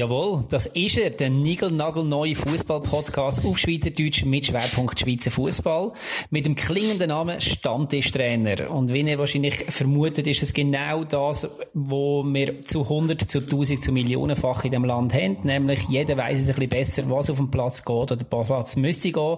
Jawohl, 0.00 0.44
das 0.48 0.64
ist 0.64 0.96
er, 0.96 1.10
der 1.10 1.28
Nigel-Nagel-neue 1.28 2.34
Fußball-Podcast 2.34 3.44
auf 3.44 3.58
Schweizerdeutsch 3.58 4.24
mit 4.24 4.46
Schwerpunkt 4.46 4.98
Schweizer 4.98 5.30
Fußball 5.30 5.92
mit 6.30 6.46
dem 6.46 6.54
klingenden 6.54 7.10
Namen 7.10 7.38
Stammtischtrainer. 7.38 8.70
Und 8.70 8.94
wie 8.94 9.02
ihr 9.02 9.18
wahrscheinlich 9.18 9.56
vermutet, 9.56 10.26
ist 10.26 10.42
es 10.42 10.54
genau 10.54 11.04
das, 11.04 11.46
wo 11.74 12.24
wir 12.24 12.62
zu 12.62 12.84
100, 12.84 13.30
zu 13.30 13.40
1000, 13.40 13.84
zu 13.84 13.92
Millionenfach 13.92 14.64
in 14.64 14.70
dem 14.70 14.86
Land 14.86 15.12
haben. 15.12 15.36
Nämlich 15.42 15.82
jeder 15.90 16.16
weiß 16.16 16.40
es 16.40 16.48
ein 16.48 16.54
bisschen 16.54 16.70
besser, 16.70 17.10
was 17.10 17.28
auf 17.28 17.36
dem 17.36 17.50
Platz 17.50 17.84
geht 17.84 17.94
oder 17.94 18.16
der 18.16 18.24
Platz 18.24 18.76
müsste 18.76 19.12
gehen. 19.12 19.36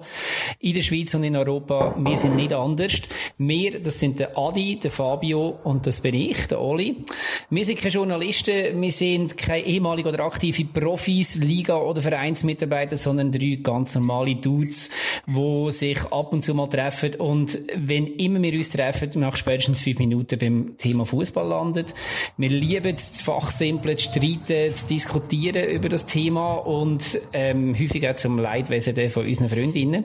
In 0.61 0.75
der 0.75 0.83
Schweiz 0.83 1.13
und 1.15 1.25
in 1.25 1.35
Europa, 1.35 1.97
wir 1.99 2.17
sind 2.17 2.37
nicht 2.37 2.53
anders. 2.53 3.03
Wir, 3.37 3.81
das 3.81 3.99
sind 3.99 4.21
der 4.21 4.39
Adi, 4.39 4.79
der 4.79 4.93
Fabio 4.93 5.59
und 5.65 5.89
das 5.89 6.03
bin 6.03 6.15
ich, 6.15 6.47
der 6.47 6.61
Oli. 6.61 7.05
Wir 7.51 7.65
sind 7.65 7.81
keine 7.81 7.91
Journalisten, 7.91 8.81
wir 8.81 8.93
sind 8.93 9.37
keine 9.37 9.67
ehemalige 9.67 10.09
oder 10.09 10.21
aktive 10.21 10.52
aktive 10.53 10.81
Profis, 10.81 11.37
Liga- 11.37 11.77
oder 11.77 12.03
Vereinsmitarbeiter, 12.03 12.97
sondern 12.97 13.33
drei 13.33 13.59
ganz 13.63 13.95
normale 13.95 14.37
Dudes, 14.37 14.91
die 15.27 15.71
sich 15.71 16.01
ab 16.11 16.33
und 16.33 16.45
zu 16.45 16.55
mal 16.55 16.69
treffen. 16.69 17.15
Und 17.17 17.59
wenn 17.75 18.07
immer 18.07 18.41
wir 18.43 18.53
uns 18.53 18.71
treffen, 18.71 19.11
nach 19.21 19.37
spätestens 19.37 19.81
fünf 19.81 19.99
Minuten 19.99 20.39
beim 20.39 20.77
Thema 20.79 21.07
Fußball 21.07 21.47
landet. 21.47 21.95
Wir 22.37 22.51
lieben 22.51 22.95
es, 22.95 23.15
zu 23.15 23.25
fachsimpeln, 23.25 23.97
zu 23.97 24.11
streiten, 24.11 24.75
zu 24.75 24.87
diskutieren 24.87 25.69
über 25.71 25.89
das 25.89 26.07
Thema 26.07 26.55
und 26.55 27.19
ähm, 27.33 27.75
häufig 27.79 28.07
auch 28.09 28.17
zum 28.17 28.39
Leidwesen 28.39 29.11
von 29.11 29.27
unseren 29.27 29.49
Freundinnen. 29.49 30.05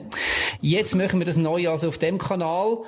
Jetzt 0.60 0.94
machen 0.94 1.20
wir 1.20 1.26
das 1.26 1.36
neu 1.36 1.68
also 1.68 1.88
auf 1.88 1.98
dem 1.98 2.18
Kanal. 2.18 2.78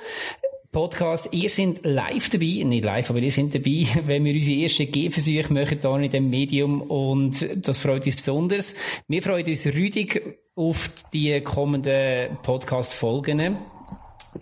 Podcast. 0.71 1.29
Ihr 1.31 1.49
seid 1.49 1.81
live 1.83 2.29
dabei, 2.29 2.63
nicht 2.63 2.83
live, 2.83 3.09
aber 3.09 3.19
ihr 3.19 3.31
seid 3.31 3.53
dabei, 3.53 3.87
wenn 4.05 4.23
wir 4.23 4.33
unsere 4.33 4.61
ersten 4.61 4.91
Gehversuche 4.91 5.51
machen 5.53 5.79
hier 5.81 5.99
in 5.99 6.11
dem 6.11 6.29
Medium 6.29 6.81
und 6.81 7.47
das 7.55 7.77
freut 7.77 8.05
uns 8.05 8.15
besonders. 8.15 8.75
Wir 9.07 9.21
freuen 9.21 9.45
uns 9.45 9.65
rüdig 9.65 10.39
auf 10.55 10.89
die 11.13 11.41
kommenden 11.41 12.37
Podcast-Folgen. 12.43 13.57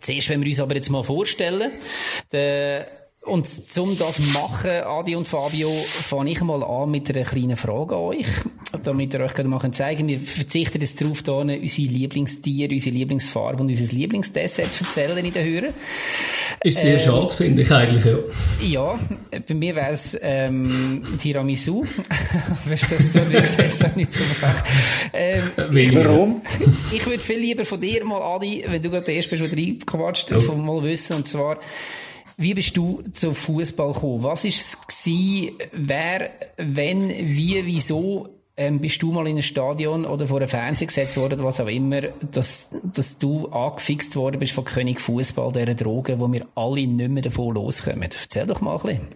Zuerst, 0.02 0.30
wenn 0.30 0.42
wir 0.42 0.48
uns 0.48 0.60
aber 0.60 0.76
jetzt 0.76 0.90
mal 0.90 1.04
vorstellen, 1.04 1.72
der 2.32 2.86
und 3.30 3.72
zum 3.72 3.98
das 3.98 4.34
machen, 4.34 4.72
Adi 4.86 5.16
und 5.16 5.28
Fabio, 5.28 5.70
fange 5.70 6.32
ich 6.32 6.42
mal 6.42 6.64
an 6.64 6.90
mit 6.90 7.10
einer 7.10 7.26
kleinen 7.26 7.56
Frage 7.56 7.96
an 7.96 8.02
euch, 8.02 8.26
damit 8.84 9.14
ihr 9.14 9.22
euch 9.22 9.34
gerade 9.34 9.48
mal 9.48 9.72
zeigen 9.72 10.08
Wir 10.08 10.20
verzichten 10.20 10.82
jetzt 10.82 11.02
darauf, 11.02 11.22
hier 11.26 11.62
unsere 11.62 11.88
Lieblingstiere, 11.88 12.74
unsere 12.74 12.96
Lieblingsfarbe 12.96 13.62
und 13.62 13.70
unser 13.70 13.94
Lieblingsdessert 13.94 14.74
zu 14.74 14.84
erzählen 14.84 15.18
in 15.18 15.32
den 15.32 15.44
Hören. 15.46 15.74
Ist 16.64 16.82
sehr 16.82 16.94
ähm, 16.94 17.00
schade, 17.00 17.30
finde 17.30 17.62
ich 17.62 17.72
eigentlich, 17.72 18.06
ja. 18.06 18.18
Ja, 18.62 19.00
bei 19.48 19.54
mir 19.54 19.76
wäre 19.76 19.92
es 19.92 20.18
ähm, 20.22 21.02
Tiramisu. 21.22 21.86
weißt 22.66 22.92
du, 22.92 22.96
das 22.96 23.12
tut, 23.12 23.30
wie 23.30 23.68
gesagt, 23.68 23.96
nicht 23.96 24.14
so 24.14 24.22
ähm, 25.14 25.52
Warum? 25.94 26.42
Ich, 26.92 26.98
ich 26.98 27.06
würde 27.06 27.20
viel 27.20 27.40
lieber 27.40 27.64
von 27.64 27.80
dir 27.80 28.04
mal, 28.04 28.22
Adi, 28.22 28.66
wenn 28.68 28.82
du 28.82 28.90
gerade 28.90 29.06
der 29.06 29.16
Erste 29.16 29.38
bist, 29.38 29.52
der 29.52 29.58
reingequatscht, 29.58 30.32
oh. 30.34 30.54
mal 30.54 30.84
wissen, 30.84 31.16
und 31.16 31.28
zwar, 31.28 31.60
wie 32.40 32.54
bist 32.54 32.78
du 32.78 33.04
zum 33.14 33.36
Fußball 33.36 33.92
gekommen? 33.92 34.24
Was 34.24 34.46
ist 34.46 34.66
es? 34.66 34.78
Wer, 35.74 36.30
wenn, 36.58 37.10
wie, 37.10 37.66
wieso 37.66 38.30
ähm, 38.56 38.80
bist 38.80 39.02
du 39.02 39.12
mal 39.12 39.28
in 39.28 39.36
ein 39.36 39.44
Stadion 39.44 40.06
oder 40.06 40.26
vor 40.28 40.38
einem 40.38 40.48
Fernseher 40.48 40.88
gesetzt 40.88 41.18
worden 41.18 41.44
was 41.44 41.60
auch 41.60 41.68
immer, 41.68 42.02
dass, 42.32 42.70
dass 42.84 43.18
du 43.18 43.50
angefixt 43.50 44.16
worden 44.16 44.40
bist 44.40 44.54
von 44.54 44.64
König 44.64 45.02
Fußball, 45.02 45.52
dieser 45.52 45.74
Droge, 45.74 46.18
wo 46.20 46.32
wir 46.32 46.46
alle 46.56 46.88
nicht 46.88 47.10
mehr 47.10 47.24
davon 47.24 47.56
loskommen? 47.56 48.04
Erzähl 48.04 48.46
doch 48.46 48.62
mal 48.62 48.78
ein 48.78 48.82
bisschen. 48.84 49.08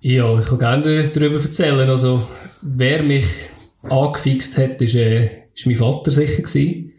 Ja, 0.00 0.40
ich 0.40 0.46
kann 0.46 0.58
gerne 0.58 1.08
darüber 1.08 1.38
erzählen. 1.38 1.90
Also, 1.90 2.26
wer 2.62 3.02
mich 3.02 3.26
angefixt 3.82 4.56
hat, 4.56 4.80
ist, 4.80 4.94
äh, 4.94 5.44
ist 5.54 5.66
mein 5.66 5.76
Vater 5.76 6.10
sicher 6.12 6.40
gewesen. 6.40 6.94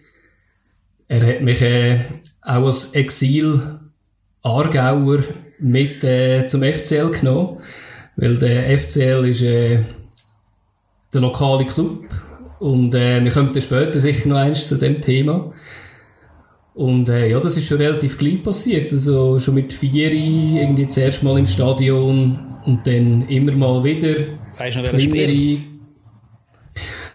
Er 1.07 1.25
hat 1.25 1.41
mich 1.41 1.61
äh, 1.63 2.01
auch 2.43 2.65
als 2.65 2.93
Exil 2.93 3.80
Aargauer 4.44 5.19
mit 5.59 6.03
äh, 6.03 6.46
zum 6.46 6.63
FCL 6.63 7.12
genommen, 7.12 7.57
weil 8.16 8.38
der 8.38 8.78
FCL 8.78 9.25
ist 9.25 9.41
äh, 9.44 9.79
der 11.13 11.22
lokale 11.22 11.66
Club 11.66 12.07
und 12.59 12.94
äh, 12.94 13.24
wir 13.24 13.31
kommen 13.31 13.52
dann 13.52 13.62
später 13.62 14.00
sicher 14.00 14.29
noch 14.29 14.38
eins 14.38 14.68
zu 14.68 14.75
dem 14.75 15.02
Thema. 15.02 15.52
Und 16.74 17.09
äh, 17.09 17.29
ja, 17.29 17.40
das 17.40 17.57
ist 17.57 17.68
schon 17.68 17.78
relativ 17.78 18.18
klein 18.18 18.44
passiert. 18.44 18.94
Also 18.94 19.40
schon 19.40 19.56
mit 19.56 19.74
vier 19.74 20.13
irgendwie 20.13 20.88
zuerst 20.88 21.23
mal 21.23 21.38
im 21.38 21.47
Stadion 21.47 22.58
und 22.66 22.85
dann 22.85 23.28
immer 23.28 23.52
mal 23.53 23.84
wieder. 23.84 24.16
Weißt 24.58 24.78
du 24.78 24.81
noch, 24.81 25.00
Spiel? 25.00 25.63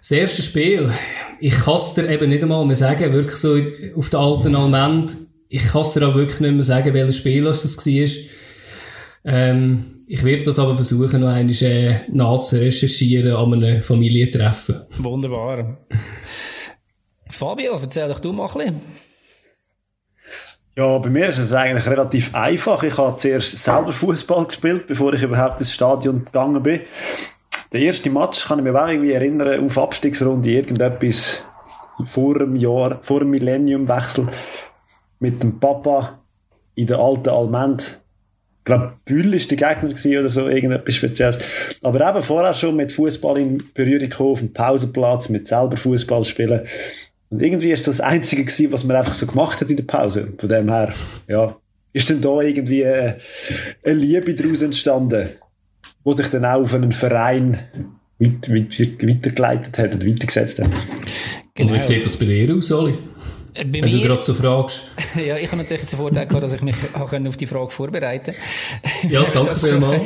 Das 0.00 0.10
erste 0.10 0.42
Spiel, 0.42 0.90
ich 1.40 1.54
kann 1.54 1.76
es 1.76 1.94
dir 1.94 2.08
eben 2.08 2.28
nicht 2.28 2.42
einmal 2.42 2.64
mehr 2.64 2.76
sagen, 2.76 3.12
wirklich 3.12 3.36
so 3.36 3.56
auf 3.96 4.10
der 4.10 4.20
alten 4.20 4.54
Almend 4.54 5.16
ich 5.48 5.68
kann 5.68 5.82
es 5.82 5.92
dir 5.92 6.08
auch 6.08 6.14
wirklich 6.14 6.40
nicht 6.40 6.54
mehr 6.54 6.64
sagen, 6.64 6.94
welches 6.94 7.18
Spiel 7.18 7.44
das 7.44 7.64
war. 7.64 8.24
Ähm, 9.24 9.84
ich 10.08 10.22
werde 10.24 10.44
das 10.44 10.58
aber 10.58 10.76
versuchen, 10.76 11.20
noch 11.20 11.28
einmal 11.28 11.62
äh, 11.62 11.96
nachzurecherchieren 12.08 13.34
an 13.34 13.54
einem 13.54 13.82
Familientreffen. 13.82 14.82
Wunderbar. 14.98 15.78
Fabio, 17.28 17.78
erzähl 17.80 18.08
doch 18.08 18.20
du 18.20 18.32
mal 18.32 18.46
ein 18.46 18.54
bisschen. 18.54 18.80
Ja, 20.76 20.98
bei 20.98 21.08
mir 21.08 21.28
ist 21.28 21.38
es 21.38 21.54
eigentlich 21.54 21.86
relativ 21.86 22.34
einfach. 22.34 22.82
Ich 22.82 22.98
habe 22.98 23.16
zuerst 23.16 23.58
selber 23.58 23.92
Fußball 23.92 24.46
gespielt, 24.46 24.86
bevor 24.86 25.12
ich 25.14 25.22
überhaupt 25.22 25.58
ins 25.58 25.72
Stadion 25.72 26.24
gegangen 26.24 26.62
bin. 26.62 26.80
Der 27.72 27.80
erste 27.80 28.10
Match 28.10 28.46
kann 28.46 28.58
ich 28.58 28.64
mir 28.64 28.80
auch 28.80 28.86
irgendwie 28.86 29.12
erinnern, 29.12 29.64
auf 29.64 29.78
Abstiegsrunde 29.78 30.50
irgendetwas 30.50 31.42
vor 32.04 32.38
dem 32.38 32.56
Jahr, 32.56 32.98
vor 33.02 33.20
dem 33.20 33.30
Millenniumwechsel 33.30 34.28
mit 35.18 35.42
dem 35.42 35.58
Papa 35.58 36.18
in 36.74 36.86
der 36.86 36.98
alten 36.98 37.30
Almend. 37.30 38.00
Ich 38.58 38.64
glaube, 38.64 38.94
Bühl 39.04 39.32
war 39.32 39.38
der 39.38 39.56
Gegner 39.56 40.20
oder 40.20 40.30
so, 40.30 40.48
irgendetwas 40.48 40.94
Spezielles. 40.94 41.38
Aber 41.82 42.08
eben 42.08 42.22
vorher 42.22 42.54
schon 42.54 42.76
mit 42.76 42.90
Fußball 42.90 43.38
in 43.38 43.62
Berührung 43.74 44.08
gekommen, 44.08 44.32
auf 44.32 44.40
dem 44.40 44.52
Pausenplatz, 44.52 45.28
mit 45.28 45.46
selber 45.46 45.76
Fußball 45.76 46.24
spielen. 46.24 46.62
Und 47.30 47.42
irgendwie 47.42 47.70
ist 47.70 47.86
das 47.86 47.98
das 47.98 48.06
Einzige 48.06 48.44
gewesen, 48.44 48.72
was 48.72 48.84
man 48.84 48.96
einfach 48.96 49.14
so 49.14 49.26
gemacht 49.26 49.60
hat 49.60 49.70
in 49.70 49.76
der 49.76 49.84
Pause. 49.84 50.32
Von 50.38 50.48
dem 50.48 50.68
her, 50.68 50.92
ja, 51.28 51.56
ist 51.92 52.10
dann 52.10 52.20
da 52.20 52.40
irgendwie 52.40 52.84
eine, 52.84 53.16
eine 53.84 53.94
Liebe 53.94 54.34
daraus 54.34 54.62
entstanden, 54.62 55.28
wo 56.04 56.12
sich 56.12 56.28
dann 56.28 56.44
auch 56.44 56.60
auf 56.60 56.74
einen 56.74 56.92
Verein 56.92 57.58
weit, 58.18 58.50
weit, 58.50 59.02
weitergeleitet 59.02 59.78
hat 59.78 59.94
und 59.94 60.06
weitergesetzt 60.06 60.58
hat. 60.58 60.70
Genau. 61.54 61.72
Und 61.72 61.78
wie 61.78 61.82
sieht 61.82 62.04
das 62.04 62.16
bei 62.16 62.26
dir 62.26 62.54
aus, 62.54 62.70
Oli? 62.70 62.98
Äh, 63.56 63.64
bei 63.64 63.80
Wenn 63.82 63.90
mir, 63.90 64.00
du 64.00 64.08
gerade 64.08 64.22
so 64.22 64.34
fragst. 64.34 64.84
ja, 65.14 65.36
ich 65.36 65.46
habe 65.46 65.56
natürlich 65.58 65.86
den 65.86 65.98
Vorteil 65.98 66.26
gehabt, 66.26 66.42
dass 66.42 66.52
ich 66.52 66.62
mich 66.62 66.76
auch 66.94 67.12
auf 67.12 67.36
die 67.36 67.46
Frage 67.46 67.70
vorbereiten 67.70 68.34
konnte. 68.34 69.14
Ja, 69.14 69.22
danke 69.34 69.54
vielmals. 69.54 70.02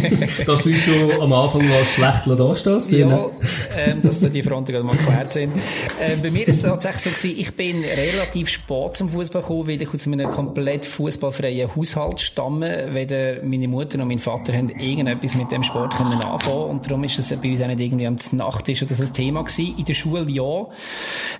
dass 0.46 0.64
du 0.64 0.74
schon 0.74 1.20
am 1.20 1.32
Anfang 1.32 1.68
mal 1.68 1.84
schlecht 1.84 2.26
dastehst. 2.26 2.92
Ja, 2.92 3.30
ähm, 3.76 4.02
dass 4.02 4.20
die 4.20 4.42
Fronten 4.42 4.84
mal 4.84 4.96
geklärt 4.96 5.32
sind. 5.32 5.54
Ähm, 6.00 6.22
bei 6.22 6.30
mir 6.30 6.46
ist 6.48 6.56
es 6.56 6.62
tatsächlich 6.62 7.16
so 7.16 7.28
gewesen, 7.28 7.40
ich 7.40 7.54
bin 7.54 7.82
relativ 7.82 8.48
spät 8.48 8.96
zum 8.96 9.08
Fußball 9.08 9.42
gekommen, 9.42 9.68
weil 9.68 9.82
ich 9.82 9.92
aus 9.92 10.06
einem 10.06 10.30
komplett 10.30 10.86
fußballfreien 10.86 11.74
Haushalt 11.74 12.20
stamme. 12.20 12.88
Weder 12.92 13.42
meine 13.42 13.68
Mutter 13.68 13.98
noch 13.98 14.06
mein 14.06 14.18
Vater 14.18 14.52
haben 14.52 14.70
irgendetwas 14.70 15.36
mit 15.36 15.50
dem 15.50 15.62
Sport 15.62 15.96
können 15.96 16.20
anfangen 16.20 16.70
und 16.70 16.86
darum 16.86 17.04
ist 17.04 17.18
es 17.18 17.36
bei 17.40 17.50
uns 17.50 17.62
auch 17.62 17.66
nicht 17.66 17.80
irgendwie 17.80 18.06
am 18.06 18.16
Nachttisch 18.32 18.82
oder 18.82 18.94
so 18.94 19.04
ein 19.04 19.12
Thema 19.12 19.42
gewesen. 19.42 19.74
In 19.78 19.84
der 19.84 19.94
Schule 19.94 20.26
ja. 20.28 20.66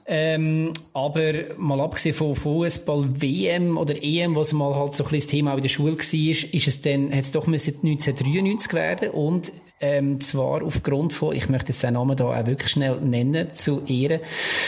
Ähm, 0.07 0.73
aber 0.93 1.33
mal 1.57 1.81
abgesehen 1.81 2.15
von 2.15 2.35
Fußball 2.35 3.21
WM 3.21 3.77
oder 3.77 3.95
EM, 4.03 4.37
was 4.37 4.53
mal 4.53 4.75
halt 4.75 4.95
so 4.95 5.05
ein 5.05 5.11
bisschen 5.11 5.21
das 5.21 5.27
Thema 5.27 5.53
auch 5.53 5.57
in 5.57 5.63
der 5.63 5.69
Schule 5.69 5.97
war, 5.97 6.55
ist 6.55 6.67
es 6.67 6.83
dann, 6.83 7.13
hat 7.15 7.25
es 7.25 7.31
doch 7.31 7.47
müssen 7.47 7.75
1993 7.83 8.73
werden 8.73 9.11
und 9.11 9.53
ähm, 9.81 10.21
zwar 10.21 10.63
aufgrund 10.63 11.13
von, 11.13 11.35
ich 11.35 11.49
möchte 11.49 11.69
jetzt 11.69 11.81
seinen 11.81 11.95
Namen 11.95 12.17
da 12.17 12.27
auch 12.27 12.47
wirklich 12.47 12.71
schnell 12.71 13.01
nennen, 13.01 13.55
zu 13.55 13.83
Ehren 13.87 14.21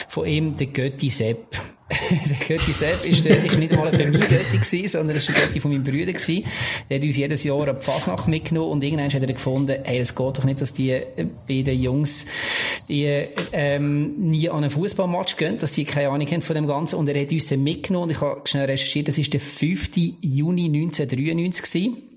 von 0.09 0.27
ihm, 0.27 0.57
der 0.57 0.69
Götti 0.69 1.11
Sepp. 1.11 1.47
Der 2.11 2.47
Götti 2.49 2.73
Sepp 2.73 3.05
ist, 3.05 3.25
der, 3.25 3.45
ist 3.45 3.59
nicht 3.59 3.73
einmal 3.73 3.89
ein 3.89 4.13
Götti 4.13 4.59
gewesen, 4.59 4.89
sondern 4.89 5.17
ist 5.17 5.29
der 5.29 5.35
Götti 5.35 5.61
von 5.61 5.73
meinem 5.73 5.85
Bruder 5.85 6.13
gewesen. 6.13 6.45
Der 6.89 6.99
hat 6.99 7.05
uns 7.05 7.17
jedes 7.17 7.45
Jahr 7.45 7.63
eine 7.63 7.77
Fasnacht 7.77 8.29
mitgenommen 8.29 8.71
und 8.73 8.85
irgendwann 8.85 9.13
hat 9.13 9.21
er 9.21 9.27
gefunden, 9.27 9.77
hey, 9.85 9.99
es 9.99 10.15
geht 10.15 10.39
doch 10.39 10.45
nicht, 10.45 10.61
dass 10.61 10.73
die 10.73 10.97
beiden 11.49 11.81
Jungs, 11.81 12.27
die, 12.89 13.29
ähm, 13.53 14.31
nie 14.31 14.49
an 14.49 14.59
einen 14.59 14.71
Fußballmatch 14.71 15.37
gehen, 15.37 15.59
dass 15.59 15.73
die 15.73 15.85
keine 15.85 16.11
Ahnung 16.11 16.27
haben 16.27 16.43
von 16.43 16.55
dem 16.55 16.67
Ganzen 16.67 16.97
und 16.97 17.09
er 17.09 17.21
hat 17.21 17.31
uns 17.31 17.47
dann 17.47 17.63
mitgenommen 17.63 18.05
und 18.05 18.11
ich 18.11 18.21
habe 18.21 18.41
schnell 18.45 18.67
recherchiert, 18.67 19.09
das 19.09 19.19
ist 19.19 19.33
der 19.33 19.41
5. 19.41 19.91
Juni 20.21 20.67
1993 20.67 21.63
gewesen. 21.63 22.12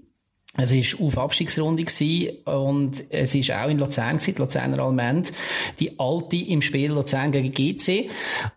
Es 0.57 0.73
war 0.73 1.05
auf 1.05 1.17
Abstiegsrunde 1.17 1.83
gewesen 1.83 2.37
und 2.45 3.03
es 3.09 3.35
ist 3.35 3.51
auch 3.51 3.67
in 3.67 3.77
Luzern 3.77 4.17
gewesen, 4.17 4.35
Luzerner 4.37 4.79
Almend, 4.79 5.33
die 5.79 5.99
alte 5.99 6.37
im 6.37 6.61
Spiel 6.61 6.91
Luzern 6.91 7.31
gegen 7.31 7.51
GC. 7.51 8.09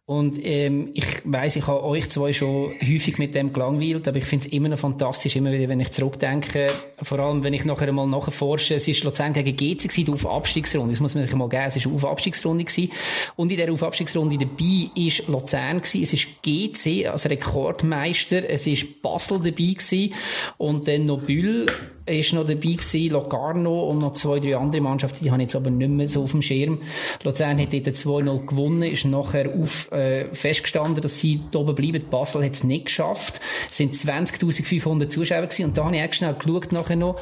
Und 0.06 0.38
ähm, 0.44 0.90
ich 0.94 1.06
weiß, 1.24 1.56
ich 1.56 1.66
habe 1.66 1.84
euch 1.84 2.08
zwei 2.08 2.32
schon 2.32 2.70
häufig 2.80 3.18
mit 3.18 3.34
dem 3.34 3.52
gelangweilt, 3.52 4.06
aber 4.06 4.18
ich 4.18 4.24
finde 4.24 4.46
es 4.46 4.52
immer 4.52 4.68
noch 4.68 4.78
fantastisch, 4.78 5.36
immer 5.36 5.52
wieder, 5.52 5.68
wenn 5.68 5.80
ich 5.80 5.90
zurückdenke, 5.90 6.68
vor 7.02 7.18
allem, 7.18 7.44
wenn 7.44 7.52
ich 7.52 7.64
nachher 7.64 7.92
mal 7.92 8.06
nachforsche, 8.06 8.76
es 8.76 8.88
ist 8.88 9.04
Luzern 9.04 9.32
gegen 9.32 9.56
GC 9.56 9.88
gewesen, 9.88 10.12
auf 10.12 10.26
Abstiegsrunde, 10.26 10.92
das 10.92 11.00
muss 11.00 11.14
man 11.14 11.24
sich 11.24 11.34
mal 11.34 11.48
geben, 11.48 11.64
es 11.66 11.76
ist 11.76 11.86
auf 11.86 12.04
Abstiegsrunde 12.04 12.64
gewesen. 12.64 12.92
Und 13.36 13.50
in 13.50 13.58
der 13.58 13.72
auf 13.72 13.82
Abstiegsrunde 13.82 14.38
dabei 14.38 14.90
ist 14.94 15.26
Luzern 15.28 15.78
gewesen, 15.82 16.02
es 16.02 16.12
ist 16.12 16.42
GC 16.42 17.08
als 17.08 17.28
Rekordmeister, 17.28 18.48
es 18.48 18.66
ist 18.66 19.02
Basel 19.02 19.38
dabei 19.38 19.50
gewesen. 19.50 20.14
Und 20.56 20.86
dann 20.88 21.06
noch 21.06 21.22
Bühl 21.22 21.66
ist 22.06 22.32
noch 22.32 22.46
dabei 22.46 22.56
gewesen, 22.56 23.12
Locarno 23.12 23.88
und 23.88 23.99
noch 23.99 24.14
zwei, 24.14 24.40
drei 24.40 24.56
andere 24.56 24.81
Mannschaften, 24.81 25.23
die 25.23 25.31
habe 25.31 25.43
ich 25.43 25.46
jetzt 25.46 25.56
aber 25.56 25.70
nicht 25.70 25.90
mehr 25.90 26.08
so 26.08 26.23
auf 26.23 26.31
dem 26.31 26.43
Schirm. 26.43 26.81
Luzern 27.25 27.58
hat 27.58 27.73
dort 27.73 27.87
2-0 27.87 28.46
gewonnen, 28.46 28.82
ist 28.82 29.05
nachher 29.05 29.55
auf, 29.55 29.90
äh, 29.93 30.25
festgestanden, 30.32 31.02
dass 31.02 31.20
sie 31.20 31.40
da 31.50 31.61
oben 31.61 31.75
bleiben. 31.75 32.02
Basel 32.11 32.44
hat 32.44 32.52
es 32.52 32.64
nicht 32.64 32.87
geschafft. 32.87 33.40
Es 33.70 33.76
sind 33.76 33.94
20.500 33.94 35.08
Zuschauer 35.08 35.43
gewesen 35.43 35.67
und 35.67 35.79
da 35.79 35.85
habe 35.85 35.96
ich 35.96 36.02
auch 36.02 36.12
schnell 36.12 36.35
geschaut 36.35 36.73
nachher 36.73 36.96
noch 36.96 37.17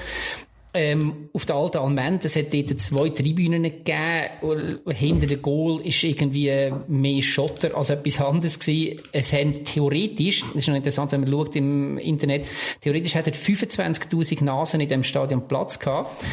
ähm, 0.76 1.28
auf 1.32 1.46
der 1.46 1.56
alten 1.56 1.78
Almend, 1.78 2.25
es 2.25 2.37
hat 2.37 2.52
dort 2.52 2.81
zwei 2.81 3.08
Tribünen 3.08 3.62
gegeben, 3.62 4.81
hinter 4.88 5.26
dem 5.26 5.43
Goal 5.43 5.81
ist 5.81 6.02
irgendwie 6.05 6.73
mehr 6.88 7.23
Schotter 7.23 7.76
als 7.76 7.90
etwas 7.90 8.20
anderes 8.20 8.58
gewesen. 8.58 9.00
Es 9.12 9.32
haben 9.32 9.64
theoretisch, 9.64 10.43
das 10.43 10.56
ist 10.56 10.69
noch 10.69 10.76
interessant, 10.76 11.12
wenn 11.12 11.23
man 11.23 11.31
schaut 11.31 11.56
im 11.56 11.99
Internet, 11.99 12.46
theoretisch 12.81 13.14
hat 13.14 13.26
er 13.26 13.34
25.000 13.34 14.44
Nasen 14.44 14.81
in 14.81 14.88
dem 14.88 15.02
Stadion 15.02 15.49
Platz 15.49 15.78
gehabt, 15.78 16.25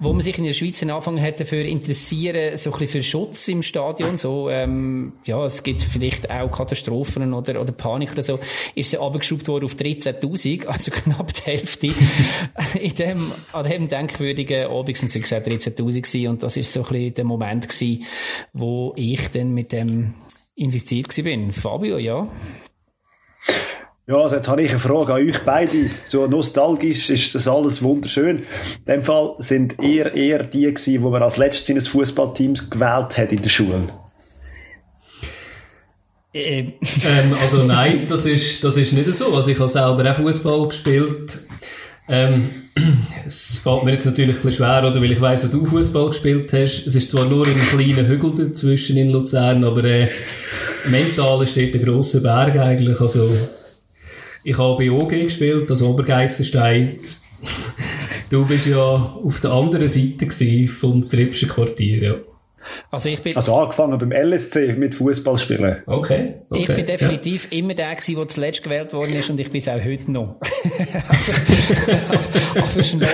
wo 0.00 0.12
man 0.12 0.20
sich 0.20 0.38
in 0.38 0.44
der 0.44 0.52
Schweiz 0.52 0.82
angefangen 0.82 1.22
hat 1.22 1.38
dafür 1.38 1.64
interessieren, 1.64 2.56
so 2.56 2.72
ein 2.72 2.78
bisschen 2.78 3.02
für 3.02 3.02
Schutz 3.02 3.48
im 3.48 3.62
Stadion, 3.62 4.16
so, 4.16 4.48
ähm, 4.48 5.12
ja, 5.24 5.44
es 5.44 5.62
gibt 5.62 5.82
vielleicht 5.82 6.30
auch 6.30 6.50
Katastrophen 6.50 7.32
oder, 7.34 7.60
oder 7.60 7.72
Panik 7.72 8.12
oder 8.12 8.22
so, 8.22 8.40
ist 8.74 8.90
sie 8.90 8.98
abgeschraubt 8.98 9.48
worden 9.48 9.66
auf 9.66 9.74
13.000, 9.74 10.66
also 10.66 10.90
knapp 10.94 11.32
die 11.34 11.42
Hälfte 11.42 11.88
in 12.80 12.94
dem, 12.94 13.32
an 13.52 13.68
dem 13.68 13.89
denkwürdigen 13.90 14.68
Abend 14.68 14.96
sind 14.96 15.08
es, 15.08 15.14
wie 15.14 15.20
gesagt, 15.20 15.46
13.000 15.46 16.28
und 16.28 16.42
das 16.42 16.56
ist 16.56 16.72
so 16.72 16.82
ein 16.82 16.88
bisschen 16.88 17.14
der 17.14 17.24
Moment 17.24 17.68
gewesen, 17.68 18.04
wo 18.52 18.92
ich 18.96 19.28
dann 19.30 19.52
mit 19.52 19.72
dem 19.72 20.14
investiert 20.54 21.14
bin. 21.22 21.52
Fabio, 21.52 21.98
ja? 21.98 22.28
Ja, 24.06 24.16
also 24.16 24.36
jetzt 24.36 24.48
habe 24.48 24.60
ich 24.62 24.70
eine 24.70 24.80
Frage 24.80 25.14
an 25.14 25.20
euch 25.20 25.38
beide. 25.44 25.88
So 26.04 26.26
nostalgisch 26.26 27.10
ist 27.10 27.34
das 27.34 27.46
alles 27.46 27.80
wunderschön. 27.80 28.38
In 28.38 28.84
dem 28.86 29.04
Fall 29.04 29.34
sind 29.38 29.76
ihr 29.80 30.14
eher 30.14 30.42
die 30.42 30.62
gewesen, 30.62 31.02
wo 31.02 31.10
man 31.10 31.22
als 31.22 31.36
letztes 31.36 31.68
in 31.68 31.76
das 31.76 31.86
Fußballteams 31.88 32.70
gewählt 32.70 33.16
hat 33.16 33.30
in 33.30 33.40
der 33.40 33.48
Schule. 33.48 33.86
Ähm. 36.34 36.72
ähm, 37.04 37.34
also 37.40 37.62
nein, 37.62 38.04
das 38.08 38.26
ist, 38.26 38.64
das 38.64 38.76
ist 38.76 38.92
nicht 38.92 39.12
so. 39.14 39.34
Also 39.34 39.50
ich 39.50 39.58
habe 39.58 39.68
selber 39.68 40.10
auch 40.10 40.16
Fußball 40.16 40.68
gespielt. 40.68 41.38
Ähm, 42.08 42.48
es 43.26 43.58
fällt 43.58 43.84
mir 43.84 43.92
jetzt 43.92 44.06
natürlich 44.06 44.36
ein 44.36 44.42
bisschen 44.42 44.64
schwer, 44.64 44.86
oder, 44.86 45.00
weil 45.00 45.12
ich 45.12 45.20
weiss, 45.20 45.44
wo 45.44 45.48
du 45.48 45.64
Fußball 45.64 46.08
gespielt 46.08 46.52
hast. 46.52 46.86
Es 46.86 46.94
ist 46.94 47.10
zwar 47.10 47.24
nur 47.24 47.46
ein 47.46 47.54
kleiner 47.54 48.08
Hügel 48.08 48.32
dazwischen 48.34 48.96
in 48.96 49.10
Luzern, 49.10 49.64
aber 49.64 49.84
äh, 49.84 50.08
mental 50.88 51.46
steht 51.46 51.74
ein 51.74 51.84
grosser 51.84 52.20
Berg 52.20 52.56
eigentlich. 52.58 53.00
Also, 53.00 53.28
ich 54.44 54.56
habe 54.56 54.76
bei 54.76 54.90
OG 54.90 55.10
gespielt, 55.10 55.68
das 55.68 55.82
Obergeisterstein. 55.82 56.96
du 58.30 58.46
bist 58.46 58.66
ja 58.66 58.78
auf 58.78 59.40
der 59.40 59.52
anderen 59.52 59.88
Seite 59.88 60.28
vom 60.68 61.08
Trippschen 61.08 61.48
Quartier, 61.48 62.02
ja. 62.02 62.14
Also, 62.90 63.08
ich 63.08 63.22
bin 63.22 63.36
also 63.36 63.54
angefangen 63.54 63.98
beim 63.98 64.12
LSC 64.12 64.74
mit 64.76 64.94
Fußballspielen. 64.94 65.82
Okay, 65.86 66.34
okay. 66.48 66.62
Ich 66.62 66.66
bin 66.68 66.86
definitiv 66.86 67.50
ja. 67.50 67.58
immer 67.58 67.74
der 67.74 67.94
gewesen, 67.94 68.16
der 68.16 68.28
zuletzt 68.28 68.62
gewählt 68.62 68.92
worden 68.92 69.14
ist 69.14 69.30
und 69.30 69.38
ich 69.40 69.50
bin 69.50 69.58
es 69.58 69.68
auch 69.68 69.82
heute 69.84 70.10
noch. 70.10 70.36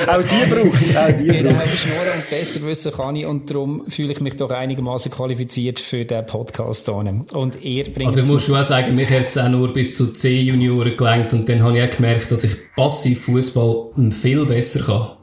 auch 0.06 0.22
die 0.22 0.50
braucht 0.50 0.82
es, 0.82 0.96
auch 0.96 1.12
die 1.16 1.24
genau, 1.24 1.52
braucht 1.52 1.70
Schnorren 1.70 2.18
und 2.18 2.30
besser 2.30 2.62
wissen 2.62 2.92
kann 2.92 3.16
ich 3.16 3.26
und 3.26 3.50
darum 3.50 3.84
fühle 3.84 4.12
ich 4.12 4.20
mich 4.20 4.36
doch 4.36 4.50
einigermaßen 4.50 5.10
qualifiziert 5.10 5.80
für 5.80 6.04
den 6.04 6.24
Podcast 6.26 6.86
hier. 6.86 7.24
Und 7.32 7.62
ihr 7.62 7.84
bringt 7.84 8.06
Also 8.06 8.22
ich 8.22 8.26
muss 8.26 8.46
schon 8.46 8.56
auch 8.56 8.64
sagen, 8.64 8.94
mich 8.94 9.10
hat 9.10 9.26
es 9.26 9.38
auch 9.38 9.48
nur 9.48 9.72
bis 9.72 9.96
zu 9.96 10.12
10 10.12 10.46
Junioren 10.46 10.96
gelangt 10.96 11.32
und 11.32 11.48
dann 11.48 11.62
habe 11.62 11.78
ich 11.78 11.84
auch 11.84 11.96
gemerkt, 11.96 12.30
dass 12.30 12.44
ich 12.44 12.56
passiv 12.74 13.24
Fußball 13.24 13.90
viel 14.12 14.44
besser 14.46 14.80
kann. 14.80 15.15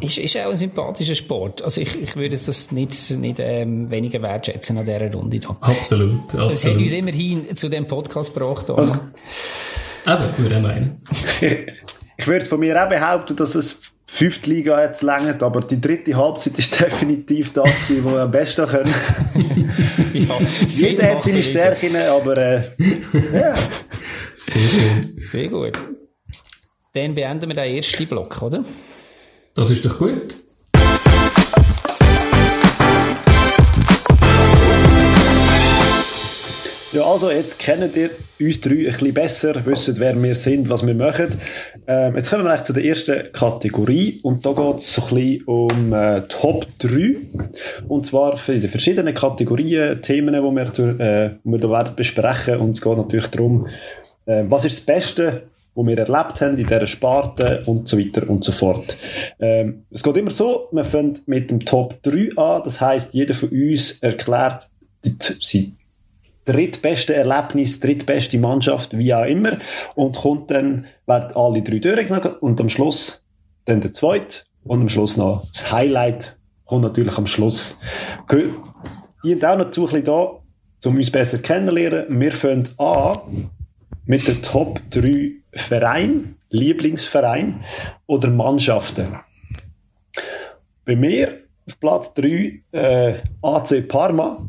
Ist, 0.00 0.16
ist 0.18 0.36
auch 0.38 0.50
ein 0.50 0.56
sympathischer 0.56 1.14
Sport. 1.14 1.62
Also 1.62 1.80
ich, 1.80 2.02
ich 2.02 2.16
würde 2.16 2.36
das 2.36 2.72
nicht, 2.72 3.10
nicht 3.10 3.38
ähm, 3.38 3.90
weniger 3.90 4.22
wertschätzen 4.22 4.78
an 4.78 4.86
dieser 4.86 5.12
Runde. 5.12 5.40
Da. 5.40 5.56
Absolut, 5.60 6.22
absolut. 6.22 6.52
Es 6.52 6.66
hat 6.66 6.76
uns 6.76 6.92
immerhin 6.92 7.56
zu 7.56 7.68
dem 7.68 7.86
Podcast 7.86 8.34
gebracht. 8.34 8.70
Also, 8.70 8.94
Eben, 10.06 10.38
würde 10.38 10.56
ich 10.56 10.62
meinen. 10.62 11.02
ich 12.16 12.26
würde 12.26 12.46
von 12.46 12.60
mir 12.60 12.82
auch 12.82 12.88
behaupten, 12.88 13.36
dass 13.36 13.54
es 13.54 13.82
fünfte 14.06 14.50
Liga 14.50 14.82
jetzt 14.82 15.02
längert, 15.02 15.42
aber 15.42 15.60
die 15.60 15.80
dritte 15.80 16.16
Halbzeit 16.16 16.58
ist 16.58 16.80
definitiv 16.80 17.52
das 17.52 17.86
gewesen, 17.86 18.04
wo 18.04 18.10
wir 18.12 18.22
am 18.22 18.30
besten 18.30 18.66
können. 18.66 18.94
ja, 20.14 20.38
Jeder 20.68 21.14
hat 21.14 21.22
seine 21.22 21.42
Stärken, 21.42 21.94
aber 21.96 22.36
äh, 22.36 22.62
ja. 23.32 23.54
Sehr 24.36 24.68
schön. 24.68 25.16
Sehr 25.18 25.48
gut. 25.48 25.78
Dann 26.94 27.14
beenden 27.14 27.48
wir 27.48 27.54
den 27.54 27.76
ersten 27.76 28.06
Block, 28.06 28.42
oder? 28.42 28.64
Das 29.60 29.70
ist 29.70 29.84
doch 29.84 29.98
gut. 29.98 30.38
Ja, 36.92 37.02
also 37.02 37.30
jetzt 37.30 37.58
kennt 37.58 37.94
ihr 37.94 38.08
uns 38.40 38.62
drei 38.62 38.70
ein 38.70 38.84
bisschen 38.84 39.12
besser, 39.12 39.66
wisst, 39.66 40.00
wer 40.00 40.22
wir 40.22 40.34
sind, 40.34 40.70
was 40.70 40.86
wir 40.86 40.94
machen. 40.94 41.36
Ähm, 41.86 42.16
jetzt 42.16 42.30
kommen 42.30 42.44
wir 42.44 42.52
eigentlich 42.52 42.64
zu 42.64 42.72
der 42.72 42.86
ersten 42.86 43.32
Kategorie 43.32 44.18
und 44.22 44.46
da 44.46 44.52
geht 44.52 44.78
es 44.78 44.94
so 44.94 45.02
ein 45.02 45.14
bisschen 45.14 45.44
um 45.44 45.92
äh, 45.92 46.22
Top 46.22 46.64
3 46.78 47.16
und 47.86 48.06
zwar 48.06 48.38
für 48.38 48.58
die 48.58 48.66
verschiedenen 48.66 49.12
Kategorien, 49.12 50.00
Themen, 50.00 50.32
die 50.32 50.40
wir, 50.40 51.00
äh, 51.00 51.36
wir 51.44 51.58
da 51.58 51.70
werden 51.70 51.96
besprechen 51.96 52.56
und 52.60 52.70
es 52.70 52.80
geht 52.80 52.96
natürlich 52.96 53.26
darum, 53.26 53.66
äh, 54.24 54.42
was 54.48 54.64
ist 54.64 54.78
das 54.78 54.86
Beste 54.86 55.42
wo 55.74 55.86
wir 55.86 55.98
erlebt 55.98 56.40
haben 56.40 56.56
in 56.56 56.66
dieser 56.66 56.86
Sparte 56.86 57.62
und 57.66 57.86
so 57.88 57.98
weiter 57.98 58.28
und 58.28 58.44
so 58.44 58.52
fort. 58.52 58.96
Ähm, 59.38 59.84
es 59.90 60.02
geht 60.02 60.16
immer 60.16 60.30
so, 60.30 60.68
wir 60.72 60.84
fangen 60.84 61.18
mit 61.26 61.50
dem 61.50 61.60
Top 61.60 62.02
3 62.02 62.36
an, 62.36 62.62
das 62.64 62.80
heißt, 62.80 63.14
jeder 63.14 63.34
von 63.34 63.50
uns 63.50 63.92
erklärt 64.00 64.68
sein 65.40 65.76
drittbeste 66.44 67.14
Erlebnis, 67.14 67.80
drittbeste 67.80 68.38
Mannschaft, 68.38 68.96
wie 68.96 69.14
auch 69.14 69.24
immer, 69.24 69.58
und 69.94 70.16
kommt 70.16 70.50
dann, 70.50 70.86
werden 71.06 71.36
alle 71.36 71.62
drei 71.62 71.78
durchgenommen 71.78 72.34
und 72.40 72.60
am 72.60 72.68
Schluss 72.68 73.24
dann 73.66 73.80
der 73.80 73.92
zweite 73.92 74.42
und 74.64 74.80
am 74.80 74.88
Schluss 74.88 75.16
noch 75.16 75.46
das 75.52 75.70
Highlight 75.70 76.36
kommt 76.64 76.82
natürlich 76.82 77.16
am 77.18 77.26
Schluss. 77.26 77.78
Die 78.30 79.28
sind 79.28 79.44
auch 79.44 79.58
noch 79.58 79.70
zu 79.70 79.82
ein 79.82 79.86
bisschen 79.86 80.04
da, 80.04 80.40
um 80.84 80.96
uns 80.96 81.10
besser 81.10 81.38
kennenzulernen. 81.38 82.20
Wir 82.20 82.32
fangen 82.32 82.68
an 82.78 83.50
mit 84.06 84.26
den 84.28 84.40
Top 84.40 84.80
3 84.90 85.39
Verein, 85.52 86.36
Lieblingsverein 86.50 87.64
oder 88.06 88.30
Mannschaften. 88.30 89.18
Bei 90.84 90.96
mir 90.96 91.40
auf 91.66 91.78
Platz 91.80 92.14
3 92.14 92.62
äh, 92.72 93.14
AC 93.42 93.86
Parma. 93.86 94.48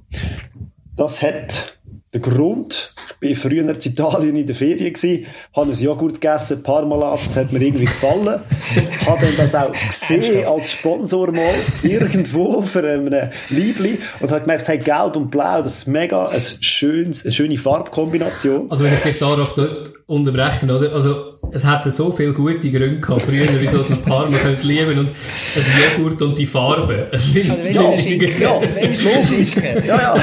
Das 0.95 1.21
hat 1.21 1.77
den 2.13 2.21
Grund, 2.21 2.93
ich 3.21 3.37
war 3.37 3.49
früher 3.49 3.61
in 3.61 3.69
Italien 3.69 4.35
in 4.35 4.45
der 4.45 4.55
Ferien, 4.55 4.93
gewesen, 4.93 5.25
habe 5.55 5.71
ein 5.71 5.79
Joghurt 5.79 6.19
gegessen, 6.19 6.61
Parmalat, 6.61 7.19
das 7.23 7.37
hat 7.37 7.53
mir 7.53 7.61
irgendwie 7.61 7.85
gefallen. 7.85 8.41
habe 9.05 9.25
dann 9.25 9.37
das 9.37 9.55
auch 9.55 9.71
gesehen 9.71 10.45
als 10.45 10.73
Sponsor 10.73 11.31
mal 11.31 11.55
irgendwo 11.83 12.63
für 12.63 12.83
ein 12.85 13.31
Liebli 13.49 13.97
und 14.19 14.29
habe 14.29 14.41
gemerkt, 14.41 14.67
hey, 14.67 14.79
gelb 14.79 15.15
und 15.15 15.31
blau, 15.31 15.61
das 15.61 15.77
ist 15.77 15.87
mega 15.87 16.25
ein 16.25 16.41
schönes, 16.41 17.23
eine 17.23 17.31
schöne 17.31 17.57
Farbkombination. 17.57 18.69
Also 18.69 18.83
wenn 18.83 18.93
ich 18.93 18.99
dich 18.99 19.19
darauf 19.19 19.55
dort 19.55 19.93
unterbrechen, 20.07 20.69
oder? 20.69 20.91
Also 20.93 21.30
es 21.53 21.69
hätte 21.69 21.91
so 21.91 22.11
viele 22.11 22.33
gute 22.33 22.71
Gründe 22.71 22.99
gehabt 22.99 23.23
früher, 23.23 23.47
wieso 23.59 23.79
es 23.79 23.89
man 23.89 24.01
Parma 24.01 24.37
könnte 24.37 24.65
lieben 24.65 24.97
und 24.99 25.09
das 25.53 25.69
Joghurt 25.97 26.21
und 26.21 26.37
die 26.37 26.45
Farbe. 26.45 27.07
Es 27.11 27.33
sind 27.33 27.51
also, 27.51 27.93
ja, 27.93 28.25
ja, 28.39 28.59
logisch. 28.59 29.55
ja, 29.55 29.97
ja. 29.97 30.15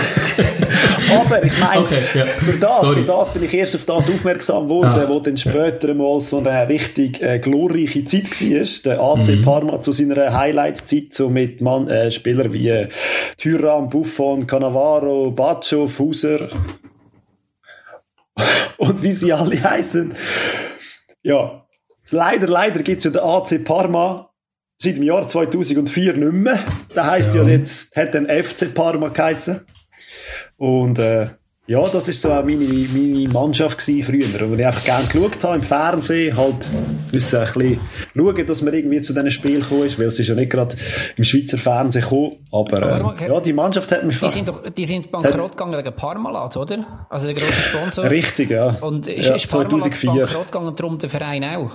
Aber 1.20 1.44
ich 1.44 1.58
meine, 1.60 1.80
okay, 1.82 2.00
ja. 2.14 2.26
durch, 2.44 2.58
das, 2.58 2.80
durch 2.80 3.06
das 3.06 3.32
bin 3.34 3.44
ich 3.44 3.54
erst 3.54 3.76
auf 3.76 3.84
das 3.84 4.08
aufmerksam 4.08 4.64
geworden, 4.64 4.86
ah, 4.88 5.06
wo 5.08 5.20
dann 5.20 5.36
später 5.36 5.94
mal 5.94 6.20
so 6.20 6.38
eine 6.38 6.68
richtig 6.68 7.22
äh, 7.22 7.38
glorreiche 7.38 8.04
Zeit 8.04 8.30
war. 8.30 8.82
Der 8.84 9.00
AC 9.00 9.28
mhm. 9.28 9.42
Parma 9.42 9.82
zu 9.82 9.92
seiner 9.92 10.32
Highlight-Zeit, 10.32 11.12
so 11.12 11.28
mit 11.28 11.60
Mann, 11.60 11.88
äh, 11.88 12.10
Spielern 12.10 12.52
wie 12.52 12.68
äh, 12.68 12.88
Thuram, 13.36 13.88
Buffon, 13.88 14.46
Cannavaro, 14.46 15.30
Baccio, 15.30 15.88
Fuser 15.88 16.48
und 18.78 19.02
wie 19.02 19.12
sie 19.12 19.32
alle 19.32 19.62
heißen. 19.62 20.14
Ja, 21.22 21.66
leider, 22.10 22.46
leider 22.46 22.82
gibt 22.82 22.98
es 22.98 23.04
ja 23.04 23.10
den 23.10 23.22
AC 23.22 23.64
Parma 23.64 24.30
seit 24.80 24.96
dem 24.96 25.02
Jahr 25.02 25.26
2004 25.26 26.16
nicht 26.16 26.32
mehr. 26.32 26.58
Der 26.94 27.06
heisst 27.06 27.34
ja, 27.34 27.42
ja 27.42 27.48
jetzt, 27.48 27.96
hat 27.96 28.14
dann 28.14 28.26
FC 28.26 28.72
Parma 28.72 29.08
geheißen. 29.08 29.64
Und 30.56 30.98
äh, 30.98 31.28
ja, 31.68 31.80
das 31.80 32.08
ist 32.08 32.22
so 32.22 32.32
auch 32.32 32.42
meine, 32.42 32.64
meine 32.64 33.28
Mannschaft 33.28 33.82
früher, 33.82 34.48
wo 34.48 34.54
ich 34.54 34.66
einfach 34.66 34.84
gerne 34.84 35.06
geschaut 35.06 35.44
habe 35.44 35.56
im 35.56 35.62
Fernsehen, 35.62 36.34
halt 36.34 36.66
müssen 37.12 37.38
ein 37.38 37.44
bisschen 37.44 37.80
schauen, 38.16 38.46
dass 38.46 38.62
man 38.62 38.72
irgendwie 38.72 39.02
zu 39.02 39.12
diesen 39.12 39.30
Spielen 39.30 39.60
gekommen 39.60 39.82
ist, 39.82 39.98
weil 39.98 40.06
es 40.06 40.18
ist 40.18 40.28
ja 40.28 40.34
nicht 40.34 40.50
gerade 40.50 40.74
im 41.16 41.24
Schweizer 41.24 41.58
Fernsehen 41.58 42.00
gekommen, 42.00 42.36
aber, 42.50 42.82
aber 42.82 43.22
ja, 43.22 43.40
die 43.40 43.52
Mannschaft 43.52 43.92
hat 43.92 44.02
mich 44.02 44.18
Die 44.18 44.30
sind 44.30 44.48
doch, 44.48 44.66
die 44.70 44.86
sind 44.86 45.10
bankrott 45.10 45.50
gegangen 45.50 45.76
wegen 45.76 45.94
Parmalat, 45.94 46.56
oder? 46.56 47.06
Also 47.10 47.26
der 47.26 47.36
grosse 47.36 47.60
Sponsor. 47.60 48.04
Richtig, 48.10 48.50
ja. 48.50 48.68
Und 48.80 49.06
ist, 49.06 49.28
ja, 49.28 49.34
ist 49.34 49.50
Parmalat 49.50 49.70
2004. 49.72 50.10
bankrott 50.10 50.46
gegangen 50.46 50.68
und 50.68 50.80
darum 50.80 50.98
der 50.98 51.10
Verein 51.10 51.44
auch? 51.44 51.70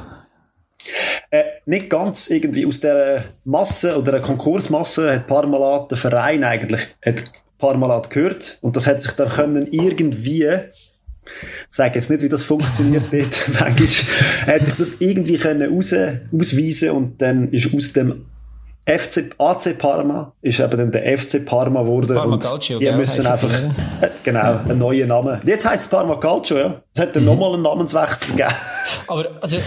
Äh, 1.30 1.44
nicht 1.68 1.92
ganz 1.92 2.32
irgendwie 2.32 2.66
aus 2.66 2.80
der 2.80 3.26
Masse 3.46 3.96
oder 3.96 4.14
der 4.14 4.22
Konkursmasse 4.22 5.14
hat 5.14 5.28
Parmalat 5.28 5.92
der 5.92 6.00
Verein 6.00 6.44
eigentlich 6.44 6.82
hat 7.06 7.24
paar 7.64 7.78
Mal 7.78 8.02
gehört 8.10 8.58
und 8.62 8.76
das 8.76 8.88
hat 8.88 9.02
sich 9.02 9.12
dann 9.14 9.30
können 9.30 9.68
irgendwie 9.72 10.48
ich 11.70 11.78
sage 11.78 11.96
jetzt 11.96 12.10
nicht, 12.10 12.22
wie 12.22 12.30
das 12.30 12.44
funktioniert 12.44 13.06
dort, 13.12 13.48
manchmal 13.48 13.88
hätte 14.46 14.70
ich 14.70 14.76
das 14.76 14.92
irgendwie 15.00 15.38
können 15.38 15.74
raus, 15.74 15.94
ausweisen 16.34 16.92
und 16.92 17.22
dann 17.22 17.50
ist 17.52 17.74
aus 17.74 17.94
dem 17.94 18.26
FC, 18.86 19.32
AC 19.38 19.78
Parma 19.78 20.34
ist 20.42 20.60
eben 20.60 20.78
dann 20.78 20.92
der 20.92 21.18
FC 21.18 21.46
Parma 21.46 21.84
geworden 21.84 22.14
Parma 22.14 22.34
und 22.34 22.44
Calcio, 22.44 22.80
die 22.80 22.92
müssen 22.92 23.26
einfach, 23.26 23.50
äh, 24.02 24.10
genau, 24.24 24.60
einen 24.60 24.78
neuen 24.78 25.08
Namen. 25.08 25.40
Jetzt 25.46 25.66
heisst 25.66 25.84
es 25.84 25.88
Parma 25.88 26.16
Calcio, 26.18 26.58
ja. 26.58 26.84
Es 26.94 27.02
hat 27.02 27.16
dann 27.16 27.24
mhm. 27.24 27.30
nochmal 27.30 27.54
einen 27.54 27.64
Namenswechsel 27.64 28.32
gegeben. 28.32 28.54
Aber, 29.08 29.30
also, 29.40 29.58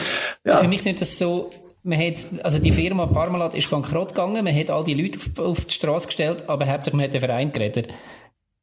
ja. 0.45 0.59
für 0.59 0.69
mich 0.69 0.85
nicht 0.85 1.01
das 1.01 1.17
so, 1.17 1.49
man 1.87 1.99
hat, 1.99 2.15
also 2.43 2.59
die 2.59 2.73
Firma 2.73 3.07
Parmalat 3.07 3.55
ist 3.55 3.71
bankrott 3.71 4.09
gegangen, 4.09 4.45
man 4.45 4.55
hat 4.55 4.71
all 4.71 4.85
die 4.85 4.95
Leute 4.95 5.19
auf, 5.19 5.45
auf 5.45 5.65
die 5.65 5.75
Straße 5.75 6.09
gestellt, 6.09 6.45
aber 6.49 6.67
hauptsächlich 6.67 6.97
man 6.97 7.05
hat 7.05 7.15
den 7.15 7.21
Verein 7.21 7.53
gerettet. 7.53 7.89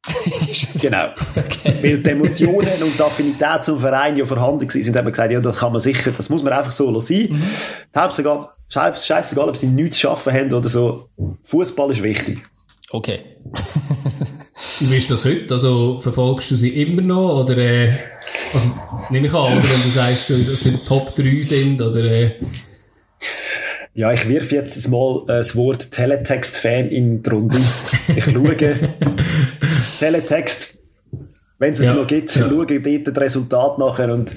genau. 0.80 1.06
Okay. 1.34 1.78
Weil 1.82 1.98
die 1.98 2.10
Emotionen 2.10 2.82
und 2.82 2.98
die 2.98 3.02
Affinität 3.02 3.64
zum 3.64 3.80
Verein 3.80 4.16
ja 4.16 4.26
vorhanden 4.26 4.68
waren, 4.68 4.82
sind 4.82 4.94
haben 4.94 5.10
gesagt, 5.10 5.32
ja, 5.32 5.40
das 5.40 5.58
kann 5.58 5.72
man 5.72 5.80
sicher, 5.80 6.12
das 6.14 6.28
muss 6.28 6.42
man 6.42 6.52
einfach 6.52 6.72
so 6.72 7.00
sein. 7.00 7.28
Mhm. 7.30 7.42
Hauptsache, 7.96 8.50
scheißegal, 8.68 9.48
ob 9.48 9.56
sie 9.56 9.68
nichts 9.68 9.96
zu 9.96 10.02
schaffen 10.02 10.34
haben 10.34 10.52
oder 10.52 10.68
so. 10.68 11.08
Fußball 11.44 11.90
ist 11.90 12.02
wichtig. 12.02 12.42
Okay. 12.90 13.20
Wie 14.80 14.96
ist 14.96 15.10
das 15.10 15.24
heute? 15.24 15.54
Also, 15.54 15.98
verfolgst 15.98 16.50
du 16.50 16.56
sie 16.56 16.82
immer 16.82 17.00
noch? 17.00 17.40
Oder, 17.40 17.56
äh, 17.56 17.98
also, 18.52 18.70
nehme 19.08 19.26
ich 19.26 19.34
an, 19.34 19.52
oder 19.52 19.62
wenn 19.62 19.82
du 19.82 19.88
sagst, 19.88 20.30
dass 20.30 20.62
sie 20.62 20.76
Top 20.86 21.14
3 21.16 21.42
sind, 21.42 21.80
oder, 21.80 22.04
äh, 22.04 22.38
ja, 23.94 24.12
ich 24.12 24.28
wirf 24.28 24.50
jetzt 24.50 24.88
mal 24.88 25.22
äh, 25.24 25.38
das 25.38 25.54
Wort 25.56 25.90
Teletext-Fan 25.90 26.88
in 26.88 27.22
die 27.22 27.30
Runde. 27.30 27.58
Ich 28.16 28.24
schaue 28.24 28.56
Teletext, 29.98 30.78
wenn 31.58 31.72
es 31.72 31.80
es 31.80 31.88
ja, 31.88 31.94
noch 31.94 32.06
gibt, 32.06 32.34
ja. 32.34 32.48
schaue 32.48 32.66
dort 32.66 33.06
das 33.08 33.22
Resultat 33.22 33.78
nachher 33.78 34.12
und 34.12 34.32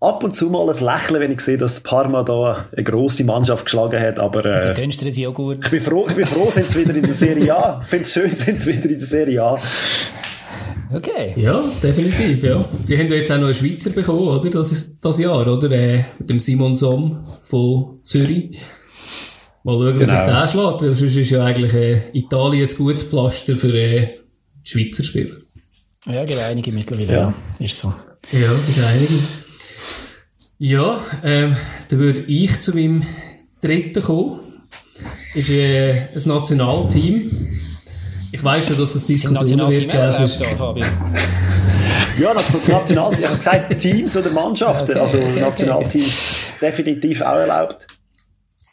ab 0.00 0.22
und 0.22 0.36
zu 0.36 0.50
mal 0.50 0.68
ein 0.68 0.84
Lächeln, 0.84 1.20
wenn 1.20 1.32
ich 1.32 1.40
sehe, 1.40 1.56
dass 1.56 1.80
Parma 1.80 2.22
da 2.22 2.66
eine 2.74 2.84
grosse 2.84 3.24
Mannschaft 3.24 3.64
geschlagen 3.64 4.00
hat, 4.00 4.18
aber 4.18 4.44
äh, 4.44 4.74
du 4.74 5.12
sie 5.12 5.26
auch 5.26 5.34
gut. 5.34 5.64
ich 5.64 5.70
bin 5.70 5.80
froh, 5.80 6.06
ich 6.08 6.14
bin 6.14 6.26
froh 6.26 6.50
sind 6.50 6.70
sie 6.70 6.84
wieder 6.84 6.94
in 6.94 7.02
der 7.02 7.14
Serie 7.14 7.54
A. 7.56 7.80
Ich 7.82 7.88
finde 7.88 8.02
es 8.02 8.12
schön, 8.12 8.30
sind 8.36 8.60
sie 8.60 8.76
wieder 8.76 8.90
in 8.90 8.98
der 8.98 9.06
Serie 9.06 9.42
A. 9.42 9.58
Okay. 10.92 11.34
Ja, 11.36 11.64
definitiv, 11.82 12.42
ja. 12.42 12.64
Sie 12.82 12.98
haben 12.98 13.08
ja 13.08 13.16
jetzt 13.16 13.30
auch 13.30 13.38
noch 13.38 13.46
einen 13.46 13.54
Schweizer 13.54 13.90
bekommen, 13.90 14.28
oder? 14.28 14.50
Das, 14.50 14.72
ist 14.72 14.98
das 15.00 15.18
Jahr, 15.18 15.46
oder? 15.46 15.70
Äh, 15.70 16.04
mit 16.18 16.30
dem 16.30 16.40
Simon 16.40 16.74
Somm 16.74 17.24
von 17.42 18.00
Zürich. 18.02 18.60
Mal 19.62 19.74
schauen, 19.74 20.00
wie 20.00 20.06
sich 20.06 20.18
genau. 20.18 20.26
der 20.26 20.48
schlägt, 20.48 20.82
weil 20.82 20.94
sonst 20.94 21.16
ist 21.16 21.30
ja 21.30 21.44
eigentlich 21.44 21.74
äh, 21.74 22.10
Italien 22.12 22.68
ein 22.68 22.76
gutes 22.76 23.02
Pflaster 23.02 23.56
für 23.56 23.74
äh, 23.74 24.18
Schweizer 24.62 25.04
Spieler. 25.04 25.36
Ja, 26.06 26.24
gibt 26.24 26.38
einige 26.38 26.70
mittlerweile, 26.70 27.12
ja. 27.12 27.34
ja. 27.58 27.64
Ist 27.64 27.76
so. 27.76 27.92
Ja, 28.30 28.52
gibt 28.66 28.78
einige. 28.78 29.20
Ja, 30.58 31.00
ähm, 31.22 31.56
dann 31.88 31.98
würde 31.98 32.22
ich 32.22 32.60
zu 32.60 32.74
meinem 32.74 33.02
dritten 33.62 34.02
kommen. 34.02 34.40
Ist 35.34 35.50
äh, 35.50 35.92
ein 35.92 36.22
Nationalteam 36.26 37.30
ich 38.34 38.42
weiß 38.42 38.66
schon, 38.66 38.78
dass 38.78 38.94
es 38.96 39.06
Diskussionen 39.06 39.70
wird 39.70 39.88
geben. 39.88 40.08
Ist... 40.08 40.40
ja, 42.18 42.34
National, 42.66 43.14
ich 43.14 43.24
habe 43.24 43.36
gesagt 43.36 43.78
Teams 43.78 44.16
oder 44.16 44.30
Mannschaften. 44.30 44.90
Okay, 44.90 45.00
also 45.00 45.18
okay, 45.18 45.40
Nationalteams 45.40 46.34
okay. 46.58 46.66
definitiv 46.66 47.20
auch 47.20 47.36
erlaubt. 47.36 47.86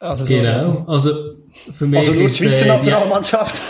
Also 0.00 0.24
so, 0.24 0.34
genau. 0.34 0.84
Also 0.88 1.12
für 1.72 1.86
mich 1.86 2.00
also 2.00 2.12
nur 2.12 2.28
die 2.28 2.34
Schweizer 2.34 2.64
äh, 2.64 2.68
Nationalmannschaft. 2.68 3.62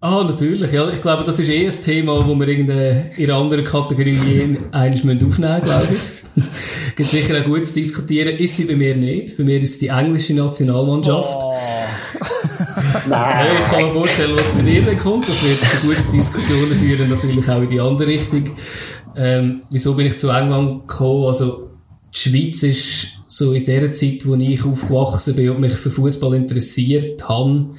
Ah, 0.00 0.22
natürlich, 0.22 0.70
ja. 0.70 0.88
Ich 0.88 1.02
glaube, 1.02 1.24
das 1.24 1.40
ist 1.40 1.48
eh 1.48 1.66
ein 1.66 1.72
Thema, 1.72 2.24
wo 2.24 2.36
wir 2.36 2.48
in 2.48 2.70
einer 2.70 3.34
anderen 3.34 3.64
Kategorie 3.64 4.56
eines 4.70 5.00
aufnehmen 5.00 5.26
müssen, 5.26 5.42
glaube 5.42 5.88
ich. 5.90 6.94
Gibt 6.94 7.10
sicher 7.10 7.40
auch 7.40 7.44
gut 7.44 7.66
zu 7.66 7.74
diskutieren. 7.74 8.36
Ist 8.36 8.54
sie 8.54 8.66
bei 8.66 8.76
mir 8.76 8.94
nicht. 8.94 9.36
Bei 9.36 9.42
mir 9.42 9.60
ist 9.60 9.70
es 9.70 9.78
die 9.80 9.88
englische 9.88 10.34
Nationalmannschaft. 10.34 11.40
Oh. 11.42 11.54
Nein. 13.08 13.46
ich 13.60 13.70
kann 13.70 13.82
mir 13.84 13.92
vorstellen, 13.92 14.36
was 14.36 14.52
bei 14.52 14.62
dir 14.62 14.82
dann 14.82 14.98
kommt. 14.98 15.28
Das 15.28 15.42
wird 15.42 15.64
zu 15.64 15.76
guten 15.78 16.12
Diskussionen 16.12 16.78
führen, 16.78 17.10
natürlich 17.10 17.48
auch 17.48 17.62
in 17.62 17.68
die 17.68 17.80
andere 17.80 18.08
Richtung. 18.08 18.44
Ähm, 19.16 19.62
wieso 19.70 19.94
bin 19.94 20.06
ich 20.06 20.18
zu 20.18 20.28
England 20.28 20.88
gekommen? 20.88 21.26
Also, 21.26 21.70
die 22.14 22.18
Schweiz 22.18 22.62
ist 22.62 23.08
so 23.26 23.52
in 23.52 23.64
der 23.64 23.92
Zeit, 23.92 24.26
wo 24.26 24.34
ich 24.34 24.64
aufgewachsen 24.64 25.34
bin 25.34 25.50
und 25.50 25.60
mich 25.60 25.74
für 25.74 25.90
Fußball 25.90 26.34
interessiert 26.34 27.28
habe, 27.28 27.70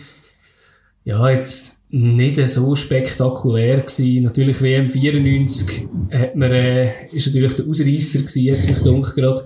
ja, 1.05 1.29
jetzt 1.29 1.81
nicht 1.89 2.47
so 2.47 2.75
spektakulär 2.75 3.81
gewesen. 3.81 4.23
Natürlich 4.23 4.61
WM 4.61 4.89
94 4.89 5.87
hat 6.11 6.35
man, 6.35 6.51
äh, 6.51 7.07
ist 7.11 7.27
natürlich 7.27 7.55
der 7.55 7.65
Ausreißer 7.65 8.19
gewesen, 8.19 8.43
jetzt 8.43 8.69
mich 8.69 8.79
dunkel 8.79 9.13
gerade. 9.15 9.45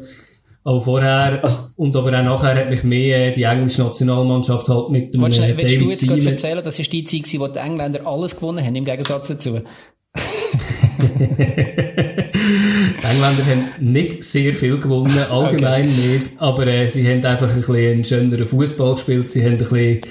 Aber 0.66 0.80
vorher, 0.80 1.44
also, 1.44 1.60
und 1.76 1.96
aber 1.96 2.18
auch 2.20 2.24
nachher 2.24 2.56
hat 2.56 2.70
mich 2.70 2.84
mehr 2.84 3.32
die 3.32 3.44
englische 3.44 3.82
Nationalmannschaft 3.82 4.70
halt 4.70 4.92
mit 4.92 5.14
dem 5.14 5.24
Willst, 5.24 5.40
äh, 5.40 5.54
David 5.54 5.82
du 5.82 5.90
jetzt 5.90 6.28
erzählen, 6.28 6.64
das 6.64 6.80
ist 6.80 6.92
die 6.92 7.04
Zeit 7.04 7.40
wo 7.40 7.48
die 7.48 7.60
Engländer 7.60 8.08
alles 8.08 8.36
gewonnen 8.36 8.66
haben, 8.66 8.76
im 8.76 8.86
Gegensatz 8.86 9.28
dazu? 9.28 9.62
die 12.34 13.06
Engländer 13.06 13.46
haben 13.46 13.66
nicht 13.80 14.24
sehr 14.24 14.54
viel 14.54 14.78
gewonnen, 14.78 15.18
allgemein 15.30 15.90
okay. 15.90 16.08
nicht, 16.08 16.32
aber 16.38 16.68
äh, 16.68 16.88
sie 16.88 17.08
haben 17.08 17.24
einfach 17.26 17.50
ein 17.50 17.56
bisschen 17.56 17.76
einen 17.76 18.06
schöneren 18.06 18.48
Fußball 18.48 18.94
gespielt, 18.94 19.28
sie 19.28 19.44
haben 19.44 19.54
ein 19.54 19.58
bisschen, 19.58 19.78
ein 19.78 20.02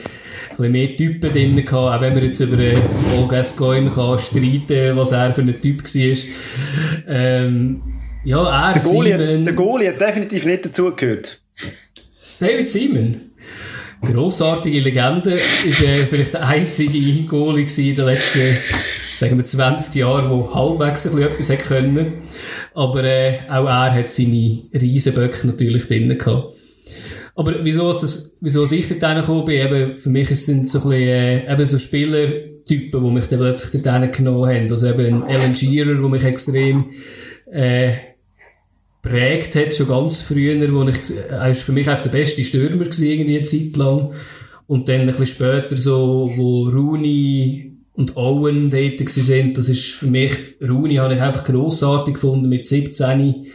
bisschen 0.50 0.72
mehr 0.72 0.96
Typen 0.96 1.32
drin 1.32 1.56
gehabt, 1.56 1.72
auch 1.72 2.00
wenn 2.00 2.14
man 2.14 2.24
jetzt 2.24 2.40
über 2.40 2.58
äh, 2.58 2.76
Paul 3.14 3.28
Gascoigne 3.28 3.90
kann 3.90 4.18
streiten, 4.18 4.96
was 4.96 5.12
er 5.12 5.32
für 5.32 5.42
ein 5.42 5.60
Typ 5.60 5.82
war. 5.82 6.16
Ähm, 7.08 7.82
ja, 8.24 8.68
er, 8.68 8.72
der 8.74 8.82
Goalie, 8.82 9.18
Simon. 9.18 9.44
Der 9.44 9.54
Goalie 9.54 9.88
hat 9.88 10.00
definitiv 10.00 10.46
nicht 10.46 10.64
dazugehört. 10.64 11.40
David 12.38 12.68
Simon. 12.68 13.20
Grossartige 14.04 14.80
Legende. 14.80 15.32
Ist 15.32 15.82
äh, 15.82 15.94
vielleicht 15.94 16.34
der 16.34 16.46
einzige 16.46 17.22
Goalie 17.28 17.66
in 17.76 17.96
den 17.96 18.04
letzten, 18.04 18.40
sagen 19.14 19.36
wir, 19.36 19.44
20 19.44 19.94
Jahren, 19.94 20.28
der 20.28 20.54
halbwegs 20.54 21.06
ein 21.06 21.14
bisschen 21.14 21.30
etwas 21.30 21.48
hätte 21.48 21.62
können. 21.62 22.12
Aber 22.74 23.04
äh, 23.04 23.40
auch 23.48 23.66
er 23.66 23.94
hat 23.94 24.12
seine 24.12 24.62
Riesenböcke 24.74 25.46
natürlich 25.46 25.86
drinnen 25.86 26.18
gehabt. 26.18 26.56
Aber 27.34 27.64
wieso, 27.64 27.90
das, 27.92 28.36
wieso 28.40 28.64
ich 28.64 28.88
dort 28.88 29.16
gekommen 29.16 29.44
bin, 29.44 29.60
eben, 29.60 29.98
für 29.98 30.10
mich 30.10 30.28
sind 30.28 30.68
so 30.68 30.80
ein 30.80 30.88
bisschen, 30.90 31.08
äh, 31.08 31.52
eben 31.52 31.64
so 31.64 31.78
Spielertypen, 31.78 33.04
die 33.04 33.10
mich 33.10 33.26
dann 33.26 33.38
plötzlich 33.38 33.82
dort 33.82 34.12
genommen 34.12 34.48
haben. 34.48 34.70
Also 34.70 34.88
eben 34.88 35.22
Alan 35.24 35.56
Shearer, 35.56 35.94
der 35.94 36.08
mich 36.08 36.24
extrem, 36.24 36.90
äh, 37.50 37.92
prägt 39.02 39.56
hat, 39.56 39.74
schon 39.74 39.88
ganz 39.88 40.20
früher, 40.20 40.72
wo 40.72 40.84
ich, 40.84 40.96
er 41.28 41.50
ist 41.50 41.62
für 41.62 41.72
mich 41.72 41.90
auch 41.90 42.00
der 42.00 42.10
beste 42.10 42.44
Stürmer 42.44 42.84
gewesen, 42.84 43.06
irgendwie 43.06 43.36
eine 43.36 43.44
Zeit 43.44 43.76
lang. 43.76 44.12
Und 44.68 44.88
dann 44.88 45.00
ein 45.00 45.06
bisschen 45.06 45.26
später 45.26 45.76
so, 45.76 46.24
wo 46.36 46.68
Rooney 46.68 47.72
und 47.94 48.16
Owen 48.16 48.70
dort 48.70 49.08
sind, 49.08 49.58
das 49.58 49.68
ist 49.68 49.92
für 49.92 50.06
mich, 50.06 50.54
Rooney 50.62 50.96
habe 50.96 51.14
ich 51.14 51.20
einfach 51.20 51.44
grossartig 51.44 52.14
gefunden 52.14 52.48
mit 52.48 52.66
17, 52.66 53.46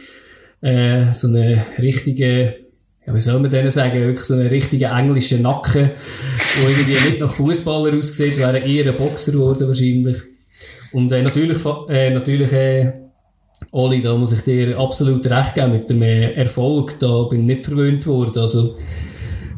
äh, 0.60 1.12
so 1.12 1.28
eine 1.28 1.64
richtige, 1.78 2.56
ja, 3.06 3.14
wie 3.14 3.20
soll 3.20 3.40
man 3.40 3.50
denen 3.50 3.70
sagen, 3.70 4.00
wirklich 4.00 4.26
so 4.26 4.34
einen 4.34 4.48
richtigen 4.48 4.92
englischen 4.92 5.42
Nacken, 5.42 5.90
wo 6.60 6.68
irgendwie 6.68 6.92
nicht 6.92 7.20
nach 7.20 7.32
Fußballer 7.32 7.96
aussieht, 7.96 8.38
wäre 8.38 8.58
eher 8.58 8.92
ein 8.92 8.98
Boxer 8.98 9.32
geworden 9.32 9.66
wahrscheinlich. 9.66 10.18
Und 10.92 11.10
äh, 11.10 11.22
natürlich, 11.22 11.58
äh, 11.88 12.10
natürlich, 12.10 12.52
äh, 12.52 12.92
Oli, 13.70 14.00
da 14.00 14.16
muss 14.16 14.32
ich 14.32 14.42
dir 14.42 14.78
absolut 14.78 15.26
recht 15.26 15.54
geben 15.54 15.72
mit 15.72 15.90
dem 15.90 16.02
äh, 16.02 16.32
Erfolg. 16.32 16.98
Da 16.98 17.24
bin 17.24 17.40
ich 17.40 17.56
nicht 17.56 17.64
verwöhnt 17.64 18.06
worden. 18.06 18.38
Also, 18.38 18.76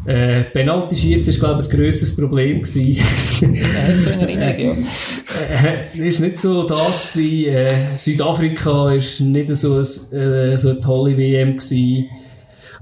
äh, 0.07 0.45
Penalty 0.45 0.97
schießen 0.97 1.29
ist, 1.29 1.41
glaube 1.41 1.61
ich, 1.61 1.71
ein 1.71 1.77
grösseres 1.77 2.17
Problem 2.17 2.63
gewesen. 2.63 3.05
So 4.01 4.11
in 4.11 4.21
Erinnerung, 4.21 4.85
ja. 4.85 5.71
Äh, 5.71 6.09
ist 6.09 6.21
nicht 6.21 6.39
so 6.39 6.65
das 6.65 7.13
gewesen. 7.13 7.53
Äh, 7.53 7.97
Südafrika 7.97 8.93
ist 8.93 9.21
nicht 9.21 9.55
so, 9.55 9.75
ein, 9.75 9.81
äh, 10.19 10.57
so 10.57 10.71
eine 10.71 10.81
tolle 10.81 11.17
WM 11.17 11.57
gewesen. 11.57 12.09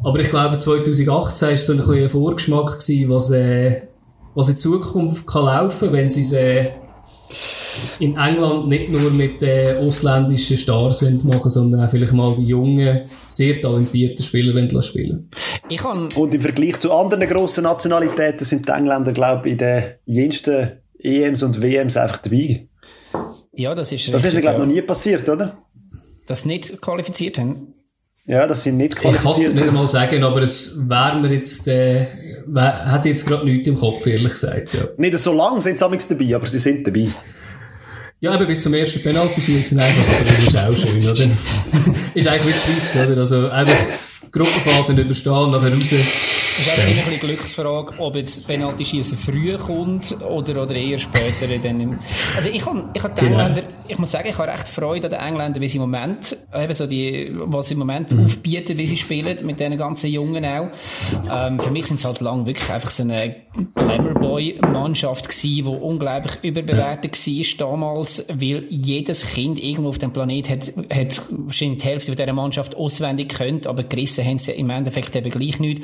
Aber 0.03 0.21
ich 0.21 0.31
glaube, 0.31 0.59
2018 0.59 1.49
war 1.49 1.57
so 1.57 1.73
ein, 1.73 1.79
bisschen 1.79 1.95
ein 1.95 2.09
Vorgeschmack 2.09 2.79
gewesen, 2.79 3.09
was, 3.11 3.31
äh, 3.33 3.83
was 4.35 4.49
in 4.49 4.57
Zukunft 4.57 5.27
kann 5.27 5.45
laufen, 5.45 5.93
wenn 5.93 6.09
sie 6.09 6.21
es, 6.21 6.33
äh, 6.33 6.71
in 7.99 8.17
England 8.17 8.69
nicht 8.69 8.91
nur 8.91 9.11
mit 9.11 9.43
äh, 9.43 9.77
ausländischen 9.81 10.57
Stars 10.57 11.03
machen 11.03 11.51
sondern 11.51 11.85
auch 11.85 11.91
vielleicht 11.91 12.13
mal 12.13 12.35
die 12.37 12.47
jungen, 12.47 13.01
sehr 13.29 13.61
talentierten 13.61 14.25
Spieler 14.25 14.83
spielen 14.83 15.29
ich 15.69 15.85
Und 15.85 16.35
im 16.35 16.41
Vergleich 16.41 16.79
zu 16.81 16.93
anderen 16.93 17.27
grossen 17.29 17.65
Nationalitäten 17.65 18.45
sind 18.45 18.69
die 18.69 18.73
Engländer, 18.73 19.13
glaube 19.13 19.49
ich, 19.49 19.53
in 19.53 19.59
den 19.59 19.85
jensten 20.07 20.73
EMs 20.99 21.43
und 21.43 21.61
WMs 21.63 21.97
einfach 21.97 22.19
dabei. 22.19 22.69
Ja, 23.53 23.75
das 23.75 23.93
ist 23.93 24.13
Das 24.13 24.25
ist 24.25 24.35
mir, 24.35 24.41
glaube 24.41 24.61
ich, 24.61 24.67
noch 24.67 24.73
nie 24.73 24.83
passiert, 24.83 25.29
oder? 25.29 25.59
Dass 26.27 26.43
sie 26.43 26.49
nicht 26.49 26.81
qualifiziert 26.81 27.39
haben? 27.39 27.75
Ja, 28.27 28.47
das 28.47 28.63
sind 28.63 28.77
nicht 28.77 28.97
qualifiziert. 28.97 29.37
Ich 29.37 29.43
kann 29.43 29.53
es 29.55 29.61
nicht 29.61 29.69
einmal 29.69 29.87
sagen, 29.87 30.23
aber 30.23 30.43
es 30.43 30.79
wäre 30.87 31.19
mir 31.19 31.33
jetzt, 31.33 31.67
äh, 31.67 32.07
hat 32.55 33.07
jetzt 33.07 33.27
gerade 33.27 33.45
nichts 33.47 33.67
im 33.67 33.77
Kopf, 33.77 34.07
ehrlich 34.07 34.33
gesagt. 34.33 34.75
Ja. 34.75 34.89
Nicht 34.99 35.19
so 35.19 35.33
lange 35.33 35.61
sind 35.61 35.79
sie 35.79 36.09
dabei, 36.09 36.37
aber 36.37 36.47
sie 36.47 36.59
sind 36.59 36.87
dabei. 36.87 37.09
Ja, 38.21 38.33
aber 38.33 38.47
bis 38.47 38.63
zum 38.63 38.75
ersten 38.75 39.01
Penalty 39.01 39.41
schießen 39.41 39.79
einfach, 39.79 40.15
aber 40.15 40.25
das 40.25 40.45
ist 40.45 40.57
auch 40.57 40.77
schön, 40.77 40.99
oder? 40.99 41.31
ist 42.15 42.27
eigentlich 42.27 42.47
wie 42.47 42.53
die 42.53 42.81
Schweiz, 42.81 42.97
oder? 42.97 43.21
Also, 43.21 43.49
einfach 43.49 43.77
Gruppenphase 44.33 44.95
nicht 44.95 45.05
überstehen, 45.05 45.51
nachher 45.51 45.73
raus. 45.73 45.95
Es 46.61 46.67
ist 46.67 46.79
einfach 46.99 47.07
eine 47.07 47.19
Glücksfrage, 47.19 47.95
ob 47.99 48.17
jetzt 48.17 48.45
Penalty 48.49 48.85
schießen 48.85 49.17
früh 49.17 49.57
kommt 49.57 50.21
oder, 50.23 50.63
oder 50.63 50.75
eher 50.75 50.99
später. 50.99 51.47
Dann 51.63 52.01
also 52.37 52.49
ich 52.49 52.67
habe, 52.67 52.91
ich 52.95 53.03
habe 53.03 53.15
die 53.15 53.27
genau. 53.27 53.47
Engländer, 53.47 53.63
ich 53.87 53.97
muss 53.97 54.11
sagen, 54.11 54.29
ich 54.29 54.37
habe 54.37 54.51
recht 54.51 54.69
Freude 54.69 55.07
an 55.07 55.13
den 55.13 55.21
Engländern, 55.21 55.63
wie 55.63 55.69
sie 55.69 55.77
im 55.77 55.83
Moment, 55.83 56.37
eben 56.53 56.73
so 56.73 56.89
die, 56.89 57.33
was 57.33 57.69
sie 57.69 57.75
im 57.75 57.79
Moment 57.79 58.11
mhm. 58.11 58.25
aufbieten, 58.25 58.77
wie 58.77 58.87
sie 58.87 58.97
spielen, 58.97 59.39
mit 59.47 59.61
diesen 59.61 59.79
ganzen 59.79 60.11
Jungen 60.11 60.45
auch. 60.45 60.69
Ähm, 61.33 61.61
für 61.61 61.71
mich 61.71 61.87
sind 61.87 62.01
es 62.01 62.05
halt 62.05 62.21
lang 62.21 62.45
wirklich 62.45 62.69
einfach 62.71 62.91
so 62.91 63.05
eine 63.05 63.37
Glamour-Boy-Mannschaft 63.77 65.29
gewesen, 65.29 65.49
die 65.49 65.63
unglaublich 65.63 66.43
überbewertet 66.43 67.17
ja. 67.25 67.33
war 67.35 67.69
damals, 67.71 68.27
weil 68.29 68.65
jedes 68.69 69.25
Kind 69.25 69.63
irgendwo 69.63 69.91
auf 69.91 69.99
dem 69.99 70.13
Planet 70.13 70.51
hat, 70.51 70.73
hat 70.93 71.23
wahrscheinlich 71.31 71.83
die 71.83 71.87
Hälfte 71.89 72.17
dieser 72.17 72.33
Mannschaft 72.33 72.75
auswendig 72.75 73.29
könnt, 73.29 73.69
aber 73.69 73.85
gerissen 73.85 74.25
haben 74.25 74.39
sie 74.41 74.53
im 74.53 74.71
Endeffekt 74.71 75.15
eben 75.15 75.31
gleich 75.31 75.61
nicht. 75.61 75.83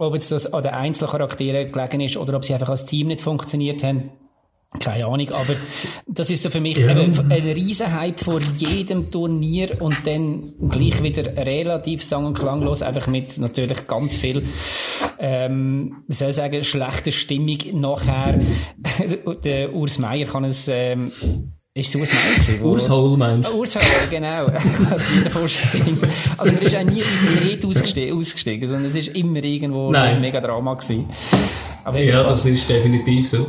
Ob 0.00 0.14
jetzt 0.14 0.32
das 0.32 0.50
an 0.50 0.62
den 0.62 0.72
Einzelcharakteren 0.72 1.70
gelegen 1.70 2.00
ist 2.00 2.16
oder 2.16 2.34
ob 2.34 2.44
sie 2.46 2.54
einfach 2.54 2.70
als 2.70 2.86
Team 2.86 3.08
nicht 3.08 3.20
funktioniert 3.20 3.82
haben, 3.82 4.10
keine 4.78 5.04
Ahnung, 5.04 5.28
aber 5.30 5.56
das 6.06 6.30
ist 6.30 6.42
so 6.42 6.48
für 6.48 6.60
mich 6.60 6.78
ja. 6.78 6.88
ein, 6.88 7.12
ein 7.30 7.48
Riesenhype 7.48 8.24
vor 8.24 8.40
jedem 8.56 9.10
Turnier 9.10 9.82
und 9.82 10.06
dann 10.06 10.54
gleich 10.70 11.02
wieder 11.02 11.44
relativ 11.44 12.02
sang- 12.02 12.24
und 12.24 12.38
klanglos, 12.38 12.80
einfach 12.80 13.08
mit 13.08 13.36
natürlich 13.36 13.86
ganz 13.88 14.16
viel, 14.16 14.42
ähm, 15.18 16.04
wie 16.06 16.14
soll 16.14 16.30
ich 16.30 16.36
sagen, 16.36 16.64
schlechter 16.64 17.10
Stimmung 17.10 17.58
nachher. 17.74 18.40
Der 19.44 19.74
Urs 19.74 19.98
Meier 19.98 20.26
kann 20.26 20.44
es, 20.44 20.66
ähm, 20.68 21.10
ist 21.80 21.94
es 21.94 22.00
Urs 22.00 22.10
Meier 22.12 22.34
gewesen? 22.34 22.64
Urs 22.64 22.90
Hol, 22.90 23.16
meinst 23.16 23.50
du? 23.50 23.56
Urs 23.56 23.74
Hol, 23.74 23.82
genau. 24.10 24.46
Also, 26.38 26.52
man 26.52 26.62
ist 26.62 26.76
auch 26.76 26.82
nie 26.84 26.98
ins 26.98 27.34
Gerät 27.34 27.64
ausgestiegen, 27.64 28.18
ausgestiegen, 28.18 28.68
sondern 28.68 28.90
es 28.90 28.96
ist 28.96 29.08
immer 29.08 29.42
irgendwo 29.42 29.90
Nein. 29.90 30.14
ein 30.14 30.20
mega 30.20 30.40
Drama 30.40 30.74
gewesen. 30.74 31.08
Aber 31.84 31.98
ja, 31.98 32.22
das 32.22 32.46
ist 32.46 32.68
definitiv 32.68 33.28
so. 33.28 33.46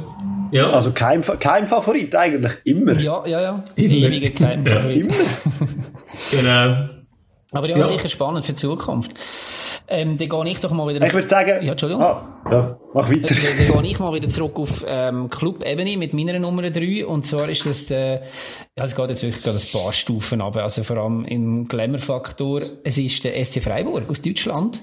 Ja. 0.52 0.70
Also 0.70 0.92
kein, 0.92 1.22
kein 1.40 1.68
Favorit 1.68 2.14
eigentlich, 2.16 2.54
immer. 2.66 3.00
Ja, 3.00 3.26
ja, 3.26 3.42
ja. 3.42 3.64
Immer. 3.76 4.30
Kein 4.32 4.66
Favorit. 4.66 5.06
immer. 5.06 5.16
genau. 6.32 6.90
Aber 7.54 7.70
ja, 7.70 7.78
ja, 7.78 7.88
sicher 7.88 8.10
spannend 8.10 8.46
für 8.46 8.54
die 8.54 8.58
Zukunft. 8.58 9.14
Ähm, 9.92 10.18
dann 10.18 10.30
gehe 10.30 10.52
ich 10.52 10.60
doch 10.62 10.72
mal 10.72 10.88
wieder... 10.88 11.06
Ich 11.06 11.14
würde 11.14 11.28
sagen... 11.28 11.64
Ja, 11.66 11.72
Entschuldigung. 11.72 12.02
Ah, 12.02 12.24
ja, 12.50 12.78
mach 12.94 13.10
weiter. 13.10 13.28
Dann, 13.28 13.38
dann 13.68 13.82
gehe 13.82 13.92
ich 13.92 14.00
mal 14.00 14.14
wieder 14.14 14.30
zurück 14.30 14.58
auf 14.58 14.86
ähm, 14.88 15.30
Club-Ebene 15.30 15.98
mit 15.98 16.14
meiner 16.14 16.40
Nummer 16.40 16.70
3. 16.70 17.06
Und 17.06 17.26
zwar 17.26 17.50
ist 17.50 17.66
das 17.66 17.88
der... 17.88 18.22
Ja, 18.82 18.88
es 18.88 18.96
geht 18.96 19.10
jetzt 19.12 19.22
wirklich 19.22 19.44
gerade 19.44 19.60
ein 19.60 19.79
paar 19.79 19.94
Stufen 19.94 20.42
ab. 20.42 20.58
Also 20.58 20.82
vor 20.82 20.98
allem 20.98 21.24
im 21.25 21.68
Glamour-Faktor. 21.68 22.62
Es 22.84 22.98
ist 22.98 23.24
der 23.24 23.46
SC 23.46 23.62
Freiburg 23.62 24.10
aus 24.10 24.24
Deutschland. 24.24 24.79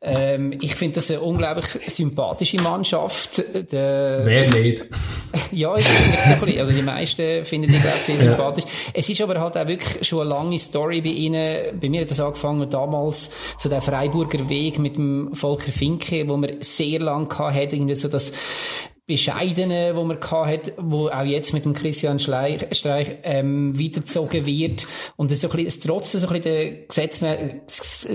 Ähm, 0.00 0.54
ich 0.62 0.74
finde 0.74 0.94
das 0.94 1.10
eine 1.10 1.20
unglaublich 1.20 1.66
sympathische 1.66 2.56
Mannschaft. 2.62 3.44
Der, 3.70 4.22
Wer 4.24 4.50
nicht? 4.54 4.86
ja, 5.52 5.74
ist 5.74 5.86
so 5.86 6.46
ein 6.46 6.58
Also 6.58 6.72
die 6.72 6.80
meisten 6.80 7.44
finden 7.44 7.70
die, 7.70 7.78
glaube 7.78 7.98
ich, 7.98 8.04
sehr 8.04 8.16
sympathisch. 8.16 8.64
Es 8.94 9.10
ist 9.10 9.20
aber 9.20 9.38
halt 9.38 9.58
auch 9.58 9.66
wirklich 9.66 10.08
schon 10.08 10.20
eine 10.20 10.30
lange 10.30 10.58
Story 10.58 11.02
bei 11.02 11.10
ihnen. 11.10 11.78
Bei 11.78 11.90
mir 11.90 12.00
hat 12.00 12.10
das 12.10 12.20
angefangen 12.20 12.70
damals, 12.70 13.36
so 13.58 13.68
der 13.68 13.82
Freiburger 13.82 14.48
Weg 14.48 14.78
mit 14.78 14.96
dem 14.96 15.34
Volker 15.34 15.72
Finke, 15.72 16.26
wo 16.26 16.38
man 16.38 16.56
sehr 16.60 17.00
lang 17.00 17.30
hatte, 17.38 17.76
irgendwie 17.76 17.96
so 17.96 18.08
das 18.08 18.32
Bescheidene, 19.06 19.94
wo 19.94 20.02
man 20.02 20.20
hat, 20.20 20.72
wo 20.78 21.08
auch 21.08 21.24
jetzt 21.24 21.52
mit 21.52 21.64
dem 21.64 21.74
Christian 21.74 22.18
Streich, 22.18 22.66
Streich 22.72 23.14
ähm, 23.22 23.78
weitergezogen 23.78 24.46
wird 24.46 24.88
und 25.14 25.30
es 25.30 25.42
so 25.42 25.48
ein 25.48 25.64
bisschen, 25.64 25.82
trotzdem 25.82 26.20
so 26.20 26.26
ein 26.26 26.42
bisschen 26.42 26.88
Gesetz, 26.88 27.22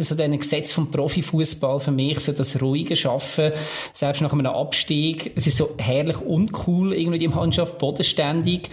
so 0.05 0.15
den 0.15 0.37
Gesetz 0.37 0.73
vom 0.73 0.91
Profifußball 0.91 1.79
für 1.79 1.91
mich, 1.91 2.19
so 2.19 2.33
das 2.33 2.61
ruhige 2.61 2.97
Schaffen, 2.97 3.53
selbst 3.93 4.21
nach 4.21 4.33
einem 4.33 4.47
Abstieg, 4.47 5.31
es 5.35 5.47
ist 5.47 5.55
so 5.55 5.69
herrlich 5.77 6.19
uncool 6.19 6.93
irgendwie 6.93 7.19
die 7.19 7.29
Mannschaft, 7.29 7.77
bodenständig. 7.77 8.69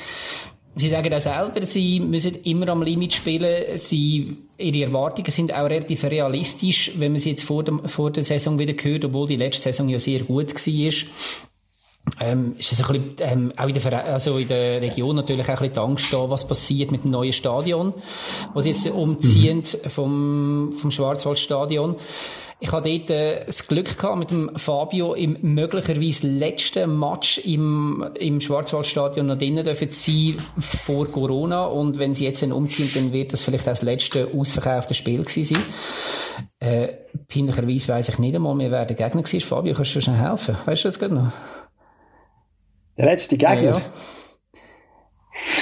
Sie 0.74 0.88
sagen 0.88 1.14
auch 1.14 1.20
selber, 1.20 1.62
sie 1.66 2.00
müssen 2.00 2.34
immer 2.42 2.68
am 2.68 2.82
Limit 2.82 3.14
spielen. 3.14 3.78
Sie, 3.78 4.36
ihre 4.58 4.86
Erwartungen 4.86 5.30
sind 5.30 5.54
auch 5.54 5.64
relativ 5.64 6.04
realistisch, 6.04 6.92
wenn 6.96 7.12
man 7.12 7.20
sie 7.20 7.30
jetzt 7.30 7.44
vor, 7.44 7.64
dem, 7.64 7.88
vor 7.88 8.12
der 8.12 8.24
Saison 8.24 8.58
wieder 8.58 8.74
hört, 8.80 9.04
obwohl 9.04 9.28
die 9.28 9.36
letzte 9.36 9.62
Saison 9.62 9.88
ja 9.88 9.98
sehr 9.98 10.20
gut 10.20 10.54
war 10.54 10.92
ähm, 12.20 12.54
ist 12.58 12.72
es 12.72 12.82
ein 12.82 13.00
bisschen, 13.00 13.16
ähm, 13.20 13.52
auch 13.56 13.66
in 13.68 13.74
der, 13.74 14.04
also 14.04 14.38
in 14.38 14.48
der 14.48 14.80
Region 14.80 15.16
natürlich 15.16 15.46
auch 15.46 15.48
ein 15.48 15.56
bisschen 15.56 15.74
die 15.74 15.80
Angst 15.80 16.12
da, 16.12 16.30
was 16.30 16.46
passiert 16.46 16.90
mit 16.90 17.04
dem 17.04 17.10
neuen 17.10 17.32
Stadion, 17.32 17.94
was 18.54 18.66
jetzt 18.66 18.88
umziehen 18.88 19.58
mhm. 19.58 19.90
vom, 19.90 20.72
vom 20.76 20.90
Schwarzwaldstadion. 20.90 21.96
Ich 22.60 22.72
hatte 22.72 22.88
dort 22.90 23.10
äh, 23.10 23.44
das 23.44 23.68
Glück 23.68 23.96
gehabt, 23.96 24.18
mit 24.18 24.32
dem 24.32 24.50
Fabio 24.56 25.14
im 25.14 25.38
möglicherweise 25.42 26.26
letzten 26.26 26.98
Match 26.98 27.38
im, 27.38 28.04
im 28.14 28.40
Schwarzwaldstadion 28.40 29.28
noch 29.28 29.38
drinnen 29.38 29.64
dürfen 29.64 29.92
sein 29.92 30.38
vor 30.58 31.06
Corona. 31.06 31.66
Und 31.66 31.98
wenn 31.98 32.14
sie 32.14 32.24
jetzt 32.24 32.42
umziehen, 32.42 32.90
dann 32.94 33.12
wird 33.12 33.32
das 33.32 33.42
vielleicht 33.42 33.68
auch 33.68 33.72
das 33.72 33.82
letzte 33.82 34.30
ausverkaufte 34.36 34.94
Spiel 34.94 35.22
gewesen 35.22 35.54
sein. 35.54 35.62
Äh, 36.58 36.88
peinlicherweise 37.28 37.88
weiss 37.88 38.08
ich 38.08 38.18
nicht 38.18 38.34
einmal 38.34 38.56
mehr, 38.56 38.72
wer 38.72 38.86
der 38.86 38.96
Gegner 38.96 39.22
war. 39.22 39.40
Fabio, 39.40 39.74
kannst 39.74 39.94
du 39.94 40.00
schon 40.00 40.14
helfen? 40.14 40.56
Weißt 40.64 40.82
du 40.82 40.88
das 40.88 40.98
gerade 40.98 41.14
noch? 41.14 41.32
Der 42.98 43.06
letzte 43.06 43.36
Gegner? 43.36 43.62
Ja, 43.62 43.80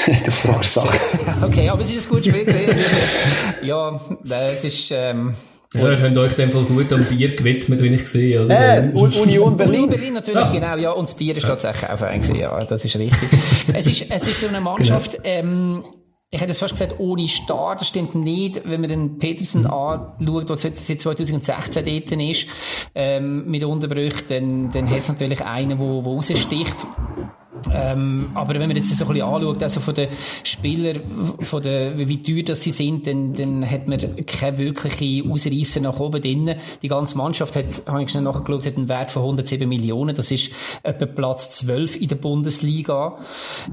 ja. 0.08 0.16
du 0.24 0.30
fragst 0.30 0.74
Sachen. 0.74 0.98
okay, 1.42 1.68
aber 1.68 1.82
es 1.82 1.90
ist 1.90 2.06
ein 2.06 2.10
gutes 2.10 2.26
Spiel 2.28 2.44
gesehen. 2.44 2.74
ja, 3.62 4.00
es 4.24 4.64
ist, 4.64 4.90
ähm, 4.90 5.34
ja, 5.74 5.90
ihr 5.90 6.02
habt 6.02 6.16
euch 6.16 6.34
dem 6.34 6.50
Fall 6.50 6.62
gut 6.62 6.90
am 6.92 7.04
Bier 7.04 7.36
gewidmet, 7.36 7.82
wie 7.82 7.88
ich 7.88 8.08
sehe, 8.08 8.42
oder? 8.42 8.78
Äh, 8.78 8.90
Union 8.94 9.56
Berlin. 9.56 9.74
Union 9.74 9.90
Berlin 9.90 10.14
natürlich, 10.14 10.40
ja. 10.40 10.52
genau, 10.52 10.76
ja. 10.76 10.90
Und 10.92 11.08
das 11.08 11.16
Bier 11.16 11.36
ist 11.36 11.46
tatsächlich 11.46 11.90
auch 11.90 12.00
ein 12.00 12.22
ja, 12.36 12.58
das 12.64 12.84
ist 12.84 12.96
richtig. 12.96 13.28
es 13.74 13.86
ist, 13.86 14.10
es 14.10 14.28
ist 14.28 14.40
so 14.40 14.48
eine 14.48 14.60
Mannschaft, 14.60 15.22
genau. 15.22 15.24
ähm, 15.24 15.84
ich 16.36 16.42
hätte 16.42 16.52
es 16.52 16.58
fast 16.58 16.74
gesagt, 16.74 16.96
ohne 16.98 17.26
Star, 17.28 17.76
das 17.76 17.88
stimmt 17.88 18.14
nicht, 18.14 18.60
wenn 18.68 18.82
man 18.82 18.90
den 18.90 19.18
Petersen 19.18 19.64
anschaut, 19.64 20.48
der 20.48 20.56
seit 20.58 21.00
2016 21.00 21.82
dort 21.82 22.12
ist, 22.12 22.46
ähm, 22.94 23.50
mit 23.50 23.64
Unterbrüchen, 23.64 24.24
dann, 24.28 24.70
dann 24.70 24.90
hat 24.90 24.98
es 24.98 25.08
natürlich 25.08 25.42
einen, 25.42 25.78
der 25.78 25.86
raussticht. 25.86 26.76
Ähm, 27.74 28.30
aber 28.34 28.54
wenn 28.54 28.68
man 28.68 28.76
jetzt 28.76 28.96
so 28.96 29.04
ein 29.04 29.08
bisschen 29.08 29.26
anschaut, 29.26 29.62
also 29.62 29.80
von 29.80 29.94
den 29.94 30.08
Spielern, 30.44 31.00
von 31.40 31.62
der, 31.62 31.96
wie 31.96 32.22
teuer 32.22 32.42
das 32.42 32.62
sie 32.62 32.70
sind, 32.70 33.06
dann, 33.06 33.32
dann 33.32 33.68
hat 33.68 33.86
man 33.86 33.98
keine 34.26 34.58
wirkliche 34.58 35.28
Ausreißer 35.28 35.80
nach 35.80 35.98
oben 35.98 36.20
drin. 36.20 36.54
Die 36.82 36.88
ganze 36.88 37.16
Mannschaft 37.16 37.56
hat, 37.56 37.82
habe 37.86 38.02
ich 38.02 38.10
schnell 38.10 38.24
nachgeschaut, 38.24 38.66
hat 38.66 38.76
einen 38.76 38.88
Wert 38.88 39.12
von 39.12 39.22
107 39.22 39.68
Millionen. 39.68 40.14
Das 40.14 40.30
ist 40.30 40.50
etwa 40.82 41.06
Platz 41.06 41.50
12 41.50 41.96
in 41.96 42.08
der 42.08 42.16
Bundesliga. 42.16 43.18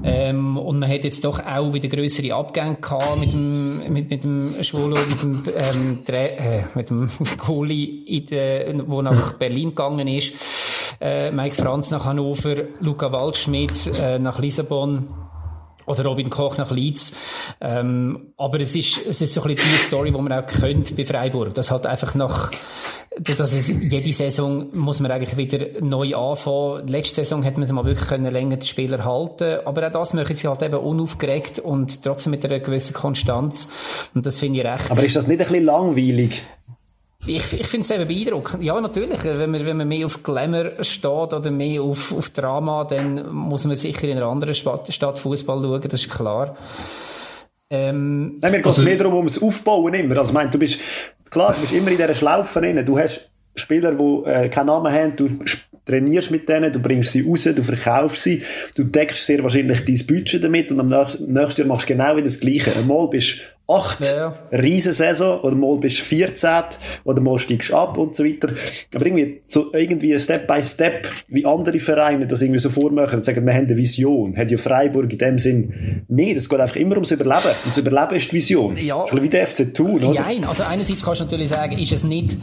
Ähm, 0.02 0.56
und 0.56 0.78
man 0.78 0.88
hat 0.88 1.04
jetzt 1.04 1.24
doch 1.24 1.44
auch 1.44 1.72
wieder 1.72 1.88
größere 1.88 2.34
Abgänge 2.34 2.76
gehabt 2.76 3.18
mit 3.18 3.32
dem, 3.32 3.92
mit, 3.92 4.10
mit 4.10 4.24
dem 4.24 4.54
Schwolo, 4.62 4.96
mit 5.08 5.22
dem, 5.22 5.42
ähm, 5.58 5.98
äh, 6.06 6.62
mit 6.74 6.90
dem 6.90 7.10
Goalie, 7.38 8.04
in 8.06 8.26
der, 8.26 8.88
wo 8.88 9.02
nach 9.02 9.34
Berlin 9.34 9.70
gegangen 9.70 10.08
ist. 10.08 10.32
Äh, 11.00 11.30
Mike 11.30 11.56
Franz 11.56 11.90
nach 11.90 12.04
Hannover, 12.04 12.56
Luca 12.80 13.12
Waldschmidt, 13.12 13.98
äh, 14.00 14.18
nach 14.18 14.38
Lissabon 14.38 15.08
oder 15.86 16.04
Robin 16.04 16.30
Koch 16.30 16.56
nach 16.56 16.70
Leeds. 16.70 17.16
Ähm, 17.60 18.32
aber 18.36 18.60
es 18.60 18.74
ist, 18.74 19.06
es 19.06 19.20
ist 19.20 19.34
so 19.34 19.42
ein 19.42 19.48
bisschen 19.48 19.70
die 19.70 19.86
Story, 19.86 20.10
die 20.10 20.20
man 20.20 20.32
auch 20.32 20.46
kennt 20.46 20.96
bei 20.96 21.04
Freiburg. 21.04 21.54
Das 21.54 21.70
hat 21.70 21.86
einfach 21.86 22.14
nach, 22.14 22.50
dass 23.18 23.52
es 23.52 23.68
jede 23.68 24.12
Saison 24.12 24.68
muss 24.72 25.00
man 25.00 25.10
eigentlich 25.10 25.36
wieder 25.36 25.80
neu 25.80 26.14
anfangen. 26.14 26.88
Letzte 26.88 27.16
Saison 27.16 27.42
hätte 27.42 27.56
man 27.56 27.64
es 27.64 27.72
mal 27.72 27.84
wirklich 27.84 28.08
können 28.08 28.32
länger 28.32 28.56
die 28.56 28.66
Spieler 28.66 29.04
halten, 29.04 29.58
aber 29.64 29.86
auch 29.86 29.92
das 29.92 30.14
möchten 30.14 30.36
sie 30.36 30.48
halt 30.48 30.62
eben 30.62 30.76
unaufgeregt 30.76 31.58
und 31.58 32.02
trotzdem 32.02 32.30
mit 32.30 32.44
einer 32.44 32.60
gewissen 32.60 32.94
Konstanz. 32.94 33.72
Und 34.14 34.26
das 34.26 34.38
finde 34.38 34.60
ich 34.60 34.66
recht. 34.66 34.90
Aber 34.90 35.04
ist 35.04 35.16
das 35.16 35.26
nicht 35.26 35.40
ein 35.40 35.48
bisschen 35.48 35.64
langweilig? 35.64 36.42
Ich, 37.26 37.52
ich 37.52 37.66
finde 37.66 37.84
es 37.84 37.90
eben 37.90 38.06
beeindruckend. 38.06 38.62
Ja, 38.62 38.80
natürlich. 38.80 39.24
Wenn 39.24 39.50
man, 39.50 39.64
wenn 39.64 39.76
man 39.76 39.88
mehr 39.88 40.06
auf 40.06 40.22
Glamour 40.22 40.72
steht 40.82 41.04
oder 41.32 41.50
mehr 41.50 41.82
auf, 41.82 42.12
auf 42.12 42.30
Drama, 42.30 42.84
dann 42.84 43.32
muss 43.32 43.64
man 43.64 43.76
sicher 43.76 44.08
in 44.08 44.18
einer 44.18 44.26
anderen 44.26 44.54
Stadt, 44.54 44.92
Stadt 44.92 45.18
Fußball 45.18 45.62
schauen, 45.62 45.88
das 45.88 46.00
ist 46.00 46.10
klar. 46.10 46.56
Ähm, 47.70 48.38
Nein, 48.40 48.52
mir 48.52 48.58
geht 48.58 48.66
es 48.66 48.78
also, 48.78 48.82
mehr 48.82 48.96
darum, 48.96 49.14
um 49.14 49.26
das 49.26 49.40
Aufbauen 49.40 49.94
immer. 49.94 50.18
Also, 50.18 50.30
ich 50.30 50.34
meine, 50.34 50.50
du 50.50 50.58
bist, 50.58 50.78
klar, 51.30 51.54
du 51.54 51.60
bist 51.62 51.72
immer 51.72 51.90
in 51.90 51.96
dieser 51.96 52.14
Schlaufe 52.14 52.60
drin. 52.60 52.84
Du 52.84 52.98
hast 52.98 53.30
Spieler, 53.56 53.92
die 53.92 54.28
äh, 54.28 54.48
keinen 54.48 54.66
Namen 54.66 54.92
haben, 54.92 55.16
du 55.16 55.28
trainierst 55.86 56.30
mit 56.30 56.48
denen, 56.48 56.72
du 56.72 56.80
bringst 56.80 57.12
sie 57.12 57.26
raus, 57.26 57.44
du 57.44 57.62
verkaufst 57.62 58.22
sie, 58.22 58.42
du 58.74 58.84
deckst 58.84 59.26
sehr 59.26 59.42
wahrscheinlich 59.42 59.84
dein 59.84 60.06
Budget 60.06 60.42
damit 60.42 60.72
und 60.72 60.80
am 60.80 60.86
nächsten 60.86 61.34
Jahr 61.34 61.66
machst 61.66 61.88
du 61.88 61.94
genau 61.94 62.16
wieder 62.16 62.24
das 62.24 62.40
Gleiche. 62.40 62.74
Einmal 62.74 63.08
bist 63.08 63.40
du 63.66 63.74
8 63.74 64.00
ja. 64.00 64.38
Riesensaison 64.52 65.40
oder 65.40 65.54
mal 65.56 65.76
bist 65.78 66.00
du 66.00 66.04
14 66.04 66.50
oder 67.04 67.20
mal 67.20 67.38
steigst 67.38 67.70
du 67.70 67.76
ab 67.76 67.96
und 67.96 68.14
so 68.14 68.24
weiter. 68.24 68.48
Aber 68.94 69.06
irgendwie, 69.06 69.40
so 69.46 69.72
irgendwie 69.72 70.18
Step 70.18 70.46
by 70.46 70.62
Step, 70.62 71.08
wie 71.28 71.46
andere 71.46 71.78
Vereine 71.78 72.26
das 72.26 72.42
irgendwie 72.42 72.60
so 72.60 72.70
vormachen 72.70 73.18
und 73.18 73.24
sagen, 73.24 73.44
wir 73.46 73.54
haben 73.54 73.66
eine 73.66 73.76
Vision. 73.76 74.36
Hat 74.36 74.50
ja 74.50 74.58
Freiburg 74.58 75.10
in 75.12 75.18
dem 75.18 75.38
Sinn 75.38 76.04
nicht. 76.08 76.36
Es 76.36 76.48
geht 76.48 76.60
einfach 76.60 76.76
immer 76.76 76.94
ums 76.94 77.10
Überleben. 77.10 77.54
Und 77.64 77.68
das 77.68 77.78
Überleben 77.78 78.16
ist 78.16 78.30
die 78.30 78.36
Vision. 78.36 78.76
Ja. 78.76 79.02
Das 79.02 79.12
ist 79.12 79.22
wie 79.22 79.28
der 79.28 79.46
FC 79.46 79.74
Thun, 79.74 80.04
oder? 80.04 80.20
Nein, 80.20 80.44
also 80.44 80.62
einerseits 80.62 81.04
kannst 81.04 81.20
du 81.20 81.24
natürlich 81.24 81.48
sagen, 81.48 81.78
ist 81.78 81.92
es 81.92 82.04
nicht 82.04 82.36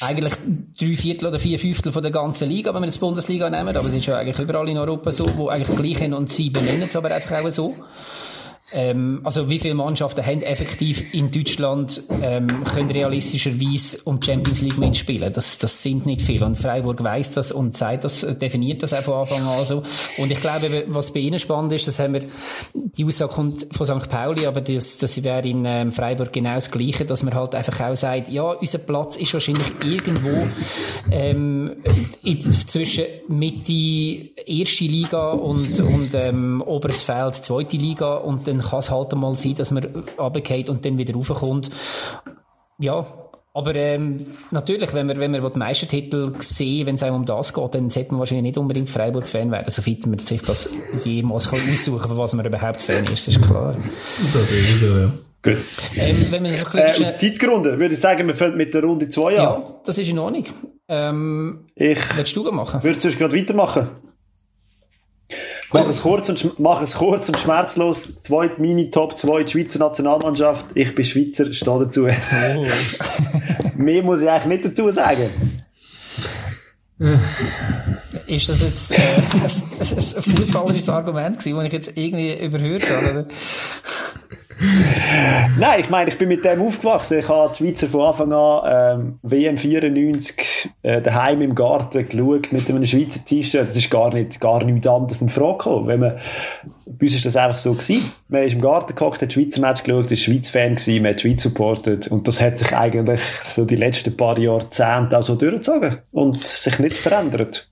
eigentlich 0.00 0.34
drei 0.78 0.96
Viertel 0.96 1.26
oder 1.26 1.38
vier 1.38 1.58
Fünftel 1.58 1.92
von 1.92 2.02
der 2.02 2.10
ganzen 2.10 2.48
Liga, 2.48 2.74
wenn 2.74 2.82
wir 2.82 2.86
jetzt 2.86 2.96
die 2.96 3.00
Bundesliga 3.00 3.48
nehmen, 3.48 3.68
aber 3.68 3.88
es 3.88 3.94
ist 3.94 4.06
ja 4.06 4.18
eigentlich 4.18 4.38
überall 4.38 4.68
in 4.68 4.76
Europa 4.78 5.12
so, 5.12 5.24
wo 5.36 5.48
eigentlich 5.48 5.76
gleich 5.76 6.02
haben 6.02 6.14
und 6.14 6.30
sie 6.30 6.50
benennen 6.50 6.88
es 6.88 6.96
aber 6.96 7.12
einfach 7.12 7.44
auch 7.44 7.50
so. 7.50 7.74
Ähm, 8.74 9.20
also 9.24 9.48
wie 9.48 9.58
viele 9.58 9.74
Mannschaften 9.74 10.24
haben 10.24 10.42
effektiv 10.42 11.14
in 11.14 11.30
Deutschland 11.30 12.02
ähm, 12.22 12.64
können 12.64 12.90
realistischerweise 12.90 13.98
um 14.04 14.20
Champions 14.20 14.62
League 14.62 14.78
mitspielen? 14.78 15.32
Das, 15.32 15.58
das 15.58 15.82
sind 15.82 16.06
nicht 16.06 16.22
viele. 16.22 16.46
Und 16.46 16.56
Freiburg 16.56 17.02
weiß 17.02 17.32
das 17.32 17.52
und 17.52 17.76
zeigt 17.76 18.04
das, 18.04 18.20
definiert 18.40 18.82
das 18.82 18.92
auch 18.94 19.26
von 19.26 19.38
Anfang 19.38 19.58
an 19.58 19.64
so. 19.66 19.82
Und 20.22 20.30
ich 20.30 20.40
glaube, 20.40 20.84
was 20.88 21.12
bei 21.12 21.20
ihnen 21.20 21.38
spannend 21.38 21.72
ist, 21.72 21.86
das 21.86 21.98
haben 21.98 22.14
wir, 22.14 22.22
die 22.72 23.04
Aussage 23.04 23.32
kommt 23.32 23.66
von 23.72 23.86
St. 23.86 24.08
Pauli, 24.08 24.46
aber 24.46 24.60
das, 24.60 24.98
das 24.98 25.22
wäre 25.22 25.46
in 25.46 25.64
ähm, 25.66 25.92
Freiburg 25.92 26.32
genau 26.32 26.54
das 26.54 26.70
Gleiche, 26.70 27.04
dass 27.04 27.22
man 27.22 27.34
halt 27.34 27.54
einfach 27.54 27.80
auch 27.80 27.94
sagt, 27.94 28.28
ja, 28.28 28.42
unser 28.52 28.78
Platz 28.78 29.16
ist 29.16 29.34
wahrscheinlich 29.34 29.70
irgendwo 29.84 30.46
ähm, 31.12 31.72
in, 32.22 32.42
zwischen 32.66 33.04
Mitte 33.28 34.30
erste 34.46 34.84
Liga 34.84 35.28
und, 35.28 35.78
und 35.80 36.10
ähm, 36.14 36.62
oberes 36.66 37.02
Feld 37.02 37.34
zweite 37.36 37.76
Liga 37.76 38.16
und 38.16 38.46
dann 38.62 38.70
kann 38.70 38.78
es 38.78 38.90
halt 38.90 39.12
einmal 39.12 39.36
sein, 39.36 39.54
dass 39.54 39.70
man 39.70 40.04
runtergeht 40.18 40.68
und 40.70 40.84
dann 40.84 40.98
wieder 40.98 41.14
raufkommt. 41.14 41.70
Ja, 42.78 43.06
aber 43.54 43.74
ähm, 43.74 44.24
natürlich, 44.50 44.94
wenn 44.94 45.06
man, 45.06 45.18
wenn 45.18 45.30
man 45.30 45.52
die 45.52 45.58
Meistertitel 45.58 46.32
sehen, 46.38 46.86
wenn 46.86 46.94
es 46.94 47.02
einem 47.02 47.16
um 47.16 47.26
das 47.26 47.52
geht, 47.52 47.74
dann 47.74 47.90
sollte 47.90 48.12
man 48.12 48.20
wahrscheinlich 48.20 48.44
nicht 48.44 48.58
unbedingt 48.58 48.88
Freiburg-Fan 48.88 49.50
werden, 49.50 49.70
soweit 49.70 50.06
man 50.06 50.18
sich 50.18 50.40
das 50.40 50.70
jemals 51.04 51.50
kann 51.50 51.58
aussuchen 51.58 52.00
kann, 52.00 52.16
was 52.16 52.32
man 52.32 52.46
überhaupt 52.46 52.76
Fan 52.76 53.04
ist, 53.04 53.28
das 53.28 53.36
ist 53.36 53.42
klar. 53.42 53.76
Das 54.32 54.50
ist 54.50 54.80
so, 54.80 54.86
ja. 54.86 55.12
Gut. 55.44 55.56
Ähm, 55.96 56.26
wenn 56.30 56.42
man 56.44 56.52
äh, 56.52 57.00
aus 57.00 57.18
Zeitgründen 57.18 57.78
würde 57.80 57.94
ich 57.94 58.00
sagen, 58.00 58.28
wir 58.28 58.34
fangen 58.34 58.56
mit 58.56 58.72
der 58.74 58.84
Runde 58.84 59.08
2 59.08 59.26
an. 59.26 59.34
Ja, 59.34 59.62
das 59.84 59.98
ist 59.98 60.08
in 60.08 60.18
Ordnung. 60.20 60.44
Ähm, 60.88 61.66
ich 61.74 61.98
willst 62.16 62.36
du 62.36 62.50
machen? 62.52 62.82
Würdest 62.82 63.04
du 63.04 63.10
gerade 63.18 63.36
weitermachen? 63.36 63.88
Mach 65.72 65.88
es 65.88 66.02
kurz 66.02 66.28
und, 66.28 66.58
mach 66.58 66.82
es 66.82 66.94
kurz 66.96 67.28
und 67.28 67.38
schmerzlos. 67.38 68.22
Zweite 68.22 68.60
Mini-Top 68.60 69.16
2, 69.16 69.44
die 69.44 69.52
Schweizer 69.52 69.78
Nationalmannschaft. 69.78 70.66
Ich 70.74 70.94
bin 70.94 71.04
Schweizer, 71.04 71.50
stehe 71.52 71.78
dazu. 71.78 72.06
Oh. 72.06 72.66
Mehr 73.76 74.02
muss 74.02 74.20
ich 74.20 74.28
eigentlich 74.28 74.62
nicht 74.62 74.78
dazu 74.78 74.90
sagen. 74.90 75.30
Ist 78.26 78.48
das 78.48 78.62
jetzt 78.62 78.98
äh, 78.98 79.02
ein, 79.34 79.42
ein, 79.42 80.36
fußballerisches 80.36 80.88
Argument 80.88 81.38
gewesen, 81.38 81.56
das 81.56 81.66
ich 81.66 81.72
jetzt 81.72 81.96
irgendwie 81.96 82.34
überhört 82.34 82.90
habe? 82.90 83.10
Oder? 83.10 83.26
Nein, 85.58 85.80
ich 85.80 85.90
meine, 85.90 86.10
ich 86.10 86.18
bin 86.18 86.28
mit 86.28 86.44
dem 86.44 86.60
aufgewachsen. 86.62 87.18
Ich 87.18 87.28
habe 87.28 87.52
die 87.52 87.64
Schweizer 87.64 87.88
von 87.88 88.00
Anfang 88.02 88.32
an 88.32 88.98
ähm, 89.00 89.18
WM 89.22 89.58
94 89.58 90.70
äh, 90.82 91.00
daheim 91.00 91.42
im 91.42 91.54
Garten 91.54 92.06
geschaut 92.08 92.52
mit 92.52 92.68
einem 92.68 92.84
Schweizer 92.84 93.24
T-Shirt. 93.24 93.68
Das 93.68 93.76
ist 93.76 93.90
gar 93.90 94.12
nicht, 94.12 94.40
gar 94.40 94.62
nichts 94.64 94.86
anderes 94.86 95.20
in 95.20 95.28
Frage 95.28 95.58
gekommen. 95.58 95.88
Wenn 95.88 96.00
man, 96.00 96.18
bei 96.86 97.06
uns 97.06 97.14
ist 97.14 97.26
das 97.26 97.36
einfach 97.36 97.58
so 97.58 97.72
gewesen. 97.72 98.12
Man 98.28 98.42
ist 98.44 98.54
im 98.54 98.60
Garten 98.60 98.94
geguckt, 98.94 99.22
hat 99.22 99.32
Schweizer 99.32 99.60
Match 99.60 99.82
geschaut, 99.82 100.10
ist 100.10 100.22
Schweiz-Fan 100.22 100.76
gewesen, 100.76 101.02
man 101.02 101.12
hat 101.12 101.20
Schweiz 101.20 101.42
supportet. 101.42 102.08
Und 102.08 102.28
das 102.28 102.40
hat 102.40 102.58
sich 102.58 102.72
eigentlich 102.76 103.20
so 103.20 103.64
die 103.64 103.76
letzten 103.76 104.16
paar 104.16 104.38
Jahrzehnte 104.38 105.18
auch 105.18 105.22
so 105.22 105.34
durchgezogen 105.34 105.98
und 106.12 106.46
sich 106.46 106.78
nicht 106.78 106.96
verändert. 106.96 107.71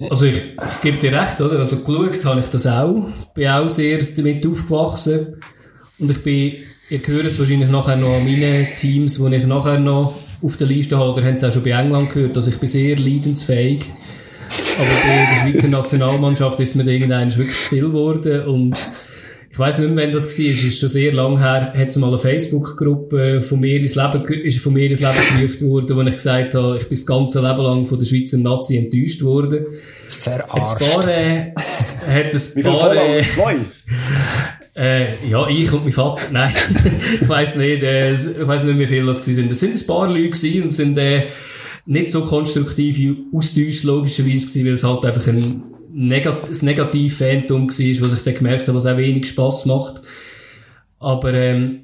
Also 0.00 0.26
ich, 0.26 0.36
ich 0.36 0.80
gebe 0.80 0.96
dir 0.96 1.12
recht, 1.12 1.40
oder? 1.40 1.58
Also 1.58 1.78
geschaut 1.78 2.24
habe 2.24 2.40
ich 2.40 2.46
das 2.46 2.66
auch. 2.66 3.08
Bin 3.34 3.48
auch 3.48 3.68
sehr 3.68 3.98
damit 3.98 4.46
aufgewachsen. 4.46 5.36
Und 5.98 6.10
ich 6.10 6.22
bin, 6.22 6.52
ihr 6.90 7.00
hört 7.04 7.26
es 7.26 7.38
wahrscheinlich 7.38 7.68
nachher 7.68 7.96
noch 7.96 8.14
an 8.14 8.24
meinen 8.24 8.66
Teams, 8.80 9.18
die 9.18 9.34
ich 9.34 9.46
nachher 9.46 9.80
noch 9.80 10.14
auf 10.40 10.56
der 10.56 10.68
Liste 10.68 10.96
habe, 10.96 11.12
oder 11.12 11.26
haben 11.26 11.34
es 11.34 11.42
auch 11.42 11.50
schon 11.50 11.64
bei 11.64 11.70
England 11.70 12.12
gehört, 12.12 12.36
dass 12.36 12.46
ich 12.46 12.58
bin 12.58 12.68
sehr 12.68 12.96
leidensfähig. 12.96 13.86
Aber 14.78 14.86
bei 14.86 15.44
der 15.44 15.52
Schweizer 15.52 15.68
Nationalmannschaft 15.68 16.60
ist 16.60 16.76
mir 16.76 16.84
irgendwann 16.84 17.34
wirklich 17.36 17.60
zu 17.60 17.68
viel 17.70 17.82
geworden 17.82 18.44
und 18.44 18.76
ich 19.50 19.58
weiss 19.58 19.78
nicht 19.78 19.94
mehr, 19.94 20.04
wann 20.04 20.12
das 20.12 20.26
war, 20.38 20.46
es 20.46 20.62
ist 20.62 20.78
schon 20.78 20.88
sehr 20.88 21.12
lang 21.12 21.38
her, 21.38 21.72
hat 21.74 21.88
es 21.88 21.96
mal 21.96 22.08
eine 22.08 22.18
Facebook-Gruppe 22.18 23.40
von 23.40 23.60
mir 23.60 23.80
ins 23.80 23.94
Leben, 23.94 24.24
ist 24.24 24.60
von 24.60 24.72
mir 24.74 24.88
ins 24.88 25.00
Leben 25.00 25.14
gerufen 25.36 25.68
worden, 25.68 25.96
wo 25.96 26.02
ich 26.02 26.14
gesagt 26.14 26.54
habe, 26.54 26.76
ich 26.76 26.84
bin 26.84 26.90
das 26.90 27.06
ganze 27.06 27.40
Leben 27.40 27.62
lang 27.62 27.86
von 27.86 27.98
der 27.98 28.04
Schweizer 28.04 28.38
Nazi 28.38 28.76
enttäuscht 28.76 29.22
worden. 29.22 29.66
Verarscht. 30.20 30.80
Hat 30.80 30.82
ein 30.82 30.90
paar, 30.90 31.08
äh, 31.08 31.52
hat 32.06 32.34
ein 32.34 32.62
paar, 32.62 32.96
äh, 32.96 33.22
Zwei? 33.22 33.56
Äh, 34.78 35.06
ja, 35.28 35.48
ich 35.48 35.72
und 35.72 35.82
mein 35.82 35.92
Vater, 35.92 36.22
nein, 36.32 36.52
ich 37.20 37.28
weiß 37.28 37.56
nicht, 37.56 37.82
äh, 37.82 38.12
ich 38.14 38.46
weiß 38.46 38.62
nicht, 38.62 38.78
wie 38.78 38.86
viele 38.86 39.06
das 39.06 39.24
sind. 39.24 39.50
Es 39.50 39.58
sind 39.58 39.74
ein 39.74 39.86
paar 39.88 40.06
Leute 40.06 40.30
gewesen 40.30 40.62
und 40.62 40.70
sind 40.70 40.96
äh, 40.98 41.24
nicht 41.84 42.10
so 42.10 42.22
konstruktiv 42.22 42.96
austäuscht, 43.34 43.82
logischerweise 43.82 44.46
gewesen, 44.46 44.66
weil 44.66 44.72
es 44.74 44.84
halt 44.84 45.04
einfach 45.04 45.26
ein, 45.26 45.64
Negat 45.92 46.48
ein 46.48 46.64
Negativ-Phantom 46.64 47.68
war, 47.68 48.04
was 48.04 48.12
ich 48.12 48.22
dann 48.22 48.34
gemerkt 48.34 48.68
habe, 48.68 48.76
was 48.76 48.86
auch 48.86 48.96
wenig 48.96 49.28
Spass 49.28 49.64
macht. 49.64 50.02
Aber, 50.98 51.32
ähm, 51.32 51.80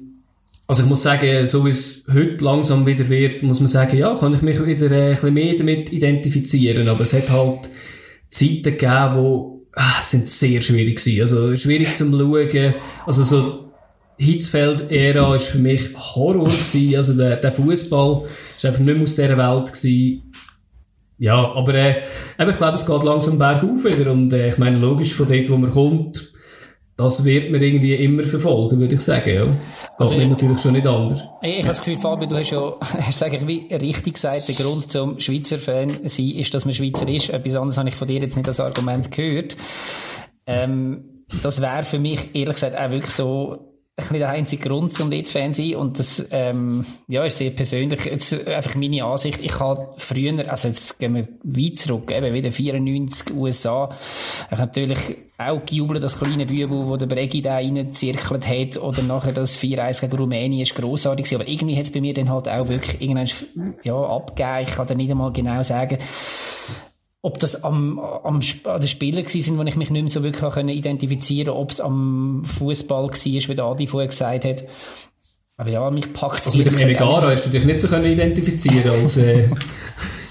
also 0.67 0.83
ich 0.83 0.89
muss 0.89 1.03
sagen, 1.03 1.45
so 1.45 1.65
wie 1.65 1.69
es 1.69 2.05
heute 2.11 2.43
langsam 2.43 2.85
wieder 2.85 3.07
wird, 3.09 3.43
muss 3.43 3.59
man 3.59 3.67
sagen, 3.67 3.97
ja, 3.97 4.15
kann 4.15 4.33
ich 4.33 4.41
mich 4.41 4.63
wieder 4.65 4.91
äh, 4.91 5.09
ein 5.09 5.11
bisschen 5.11 5.33
mehr 5.33 5.55
damit 5.55 5.91
identifizieren. 5.91 6.87
Aber 6.87 7.01
es 7.01 7.13
hat 7.13 7.29
halt 7.29 7.69
Zeiten 8.27 8.63
gegeben, 8.63 9.15
wo 9.15 9.55
ah, 9.73 10.01
sind 10.01 10.27
sehr 10.27 10.61
schwierig 10.61 10.97
gewesen. 10.97 11.21
Also, 11.21 11.55
schwierig 11.55 11.95
zum 11.95 12.11
Schauen. 12.17 12.75
Also, 13.05 13.23
so, 13.23 13.65
Hitzfeld-Ära 14.17 15.35
ist 15.35 15.47
für 15.47 15.59
mich 15.59 15.89
Horror 15.95 16.49
gewesen. 16.49 16.95
Also, 16.95 17.13
der, 17.13 17.37
der 17.37 17.51
Fußball 17.51 18.23
ist 18.55 18.65
einfach 18.65 18.79
nicht 18.79 18.93
mehr 18.93 19.03
aus 19.03 19.15
dieser 19.15 19.37
Welt 19.37 19.73
gewesen. 19.73 20.23
Ja, 21.17 21.53
aber, 21.53 21.73
äh, 21.73 21.97
ich 22.37 22.57
glaube, 22.57 22.75
es 22.75 22.85
geht 22.85 23.03
langsam 23.03 23.37
bergauf 23.37 23.83
wieder. 23.85 24.11
Und, 24.11 24.33
äh, 24.33 24.49
ich 24.49 24.57
meine, 24.57 24.77
logisch, 24.77 25.13
von 25.13 25.27
dort, 25.27 25.49
wo 25.49 25.57
man 25.57 25.69
kommt, 25.69 26.31
das 26.97 27.25
wird 27.25 27.51
man 27.51 27.61
irgendwie 27.61 27.93
immer 27.95 28.23
verfolgen, 28.23 28.79
würde 28.79 28.95
ich 28.95 29.01
sagen, 29.01 29.29
ja. 29.29 29.43
Das 29.97 30.11
also, 30.11 30.17
mir 30.17 30.27
natürlich 30.27 30.59
schon 30.59 30.73
nicht 30.73 30.87
anders. 30.87 31.25
Ich, 31.41 31.51
ich 31.51 31.57
habe 31.59 31.67
das 31.69 31.79
Gefühl, 31.79 31.97
Fabio, 31.99 32.27
du 32.27 32.37
hast 32.37 32.51
ja, 32.51 32.73
hast 32.81 33.23
eigentlich 33.23 33.47
wie 33.47 33.73
richtig 33.73 34.13
gesagt, 34.13 34.47
der 34.47 34.55
Grund 34.55 34.91
zum 34.91 35.19
Schweizer 35.19 35.57
Fan 35.57 35.89
sein 35.89 36.29
ist, 36.31 36.53
dass 36.53 36.65
man 36.65 36.73
Schweizer 36.73 37.07
ist. 37.07 37.29
Etwas 37.29 37.55
anderes 37.55 37.77
habe 37.77 37.89
ich 37.89 37.95
von 37.95 38.07
dir 38.07 38.19
jetzt 38.19 38.35
nicht 38.35 38.47
als 38.47 38.59
Argument 38.59 39.11
gehört. 39.11 39.55
Ähm, 40.45 41.25
das 41.41 41.61
wäre 41.61 41.83
für 41.83 41.99
mich, 41.99 42.35
ehrlich 42.35 42.55
gesagt, 42.55 42.77
auch 42.77 42.91
wirklich 42.91 43.13
so, 43.13 43.74
bisschen 43.95 44.19
der 44.19 44.29
einzige 44.29 44.67
Grund 44.67 44.93
zum 44.93 45.09
nicht 45.09 45.29
Fan 45.29 45.53
sein. 45.53 45.75
Und 45.75 45.99
das 45.99 46.25
ähm, 46.31 46.85
ja 47.07 47.23
ist 47.23 47.37
sehr 47.37 47.51
persönlich. 47.51 48.05
Jetzt 48.05 48.47
einfach 48.47 48.75
meine 48.75 49.05
Ansicht. 49.05 49.39
Ich 49.41 49.59
habe 49.59 49.93
früher 49.97 50.49
also 50.49 50.67
jetzt 50.67 50.99
gehen 50.99 51.15
wir 51.15 51.27
weit 51.43 51.77
zurück 51.77 52.11
eben 52.11 52.33
wieder 52.33 52.51
94 52.51 53.33
USA 53.35 53.89
ich 54.51 54.57
natürlich 54.57 54.99
auch 55.37 55.65
gejubelt 55.65 56.03
das 56.03 56.19
kleine 56.19 56.45
Bübel 56.45 56.87
wo 56.87 56.97
der 56.97 57.07
Bregi 57.07 57.41
da 57.41 57.55
reingezirkelt 57.55 58.47
hat. 58.47 58.77
Oder 58.77 59.03
nachher 59.03 59.33
das 59.33 59.57
4-1 59.57 60.01
gegen 60.01 60.17
Rumänien 60.17 60.63
ist 60.63 60.75
grossartig 60.75 61.33
aber 61.33 61.47
irgendwie 61.47 61.75
hat 61.75 61.83
es 61.83 61.91
bei 61.91 62.01
mir 62.01 62.13
dann 62.13 62.29
halt 62.29 62.49
auch 62.49 62.67
wirklich 62.67 63.01
irgendwann 63.01 63.75
ja 63.83 63.95
abgegeben. 63.95 64.67
Ich 64.67 64.75
kann 64.75 64.87
da 64.87 64.95
nicht 64.95 65.11
einmal 65.11 65.31
genau 65.31 65.63
sagen 65.63 65.97
ob 67.25 67.39
das 67.39 67.63
am, 67.63 67.97
am, 67.99 68.39
an 68.65 68.79
den 68.79 68.87
Spielern 68.87 69.25
sind, 69.25 69.57
wo 69.57 69.63
ich 69.63 69.75
mich 69.75 69.89
nicht 69.89 70.03
mehr 70.03 70.09
so 70.09 70.21
wirklich 70.21 70.51
können 70.53 70.69
identifizieren 70.69 71.47
konnte, 71.47 71.59
ob 71.59 71.71
es 71.71 71.81
am 71.81 72.43
Fußball 72.45 73.07
war, 73.07 73.13
wie 73.13 73.55
der 73.55 73.65
Adi 73.65 73.87
vorher 73.87 74.07
gesagt 74.07 74.45
hat. 74.45 74.63
Aber 75.57 75.69
ja, 75.69 75.89
mich 75.89 76.13
packt 76.13 76.41
es. 76.41 76.47
Also 76.47 76.59
mit 76.59 76.67
dem 76.67 76.77
Emigara 76.77 77.31
hast 77.31 77.47
du 77.47 77.49
dich 77.49 77.65
nicht 77.65 77.79
so 77.79 77.87
können 77.87 78.05
identifizieren 78.05 78.91
als, 78.91 79.17
äh, 79.17 79.49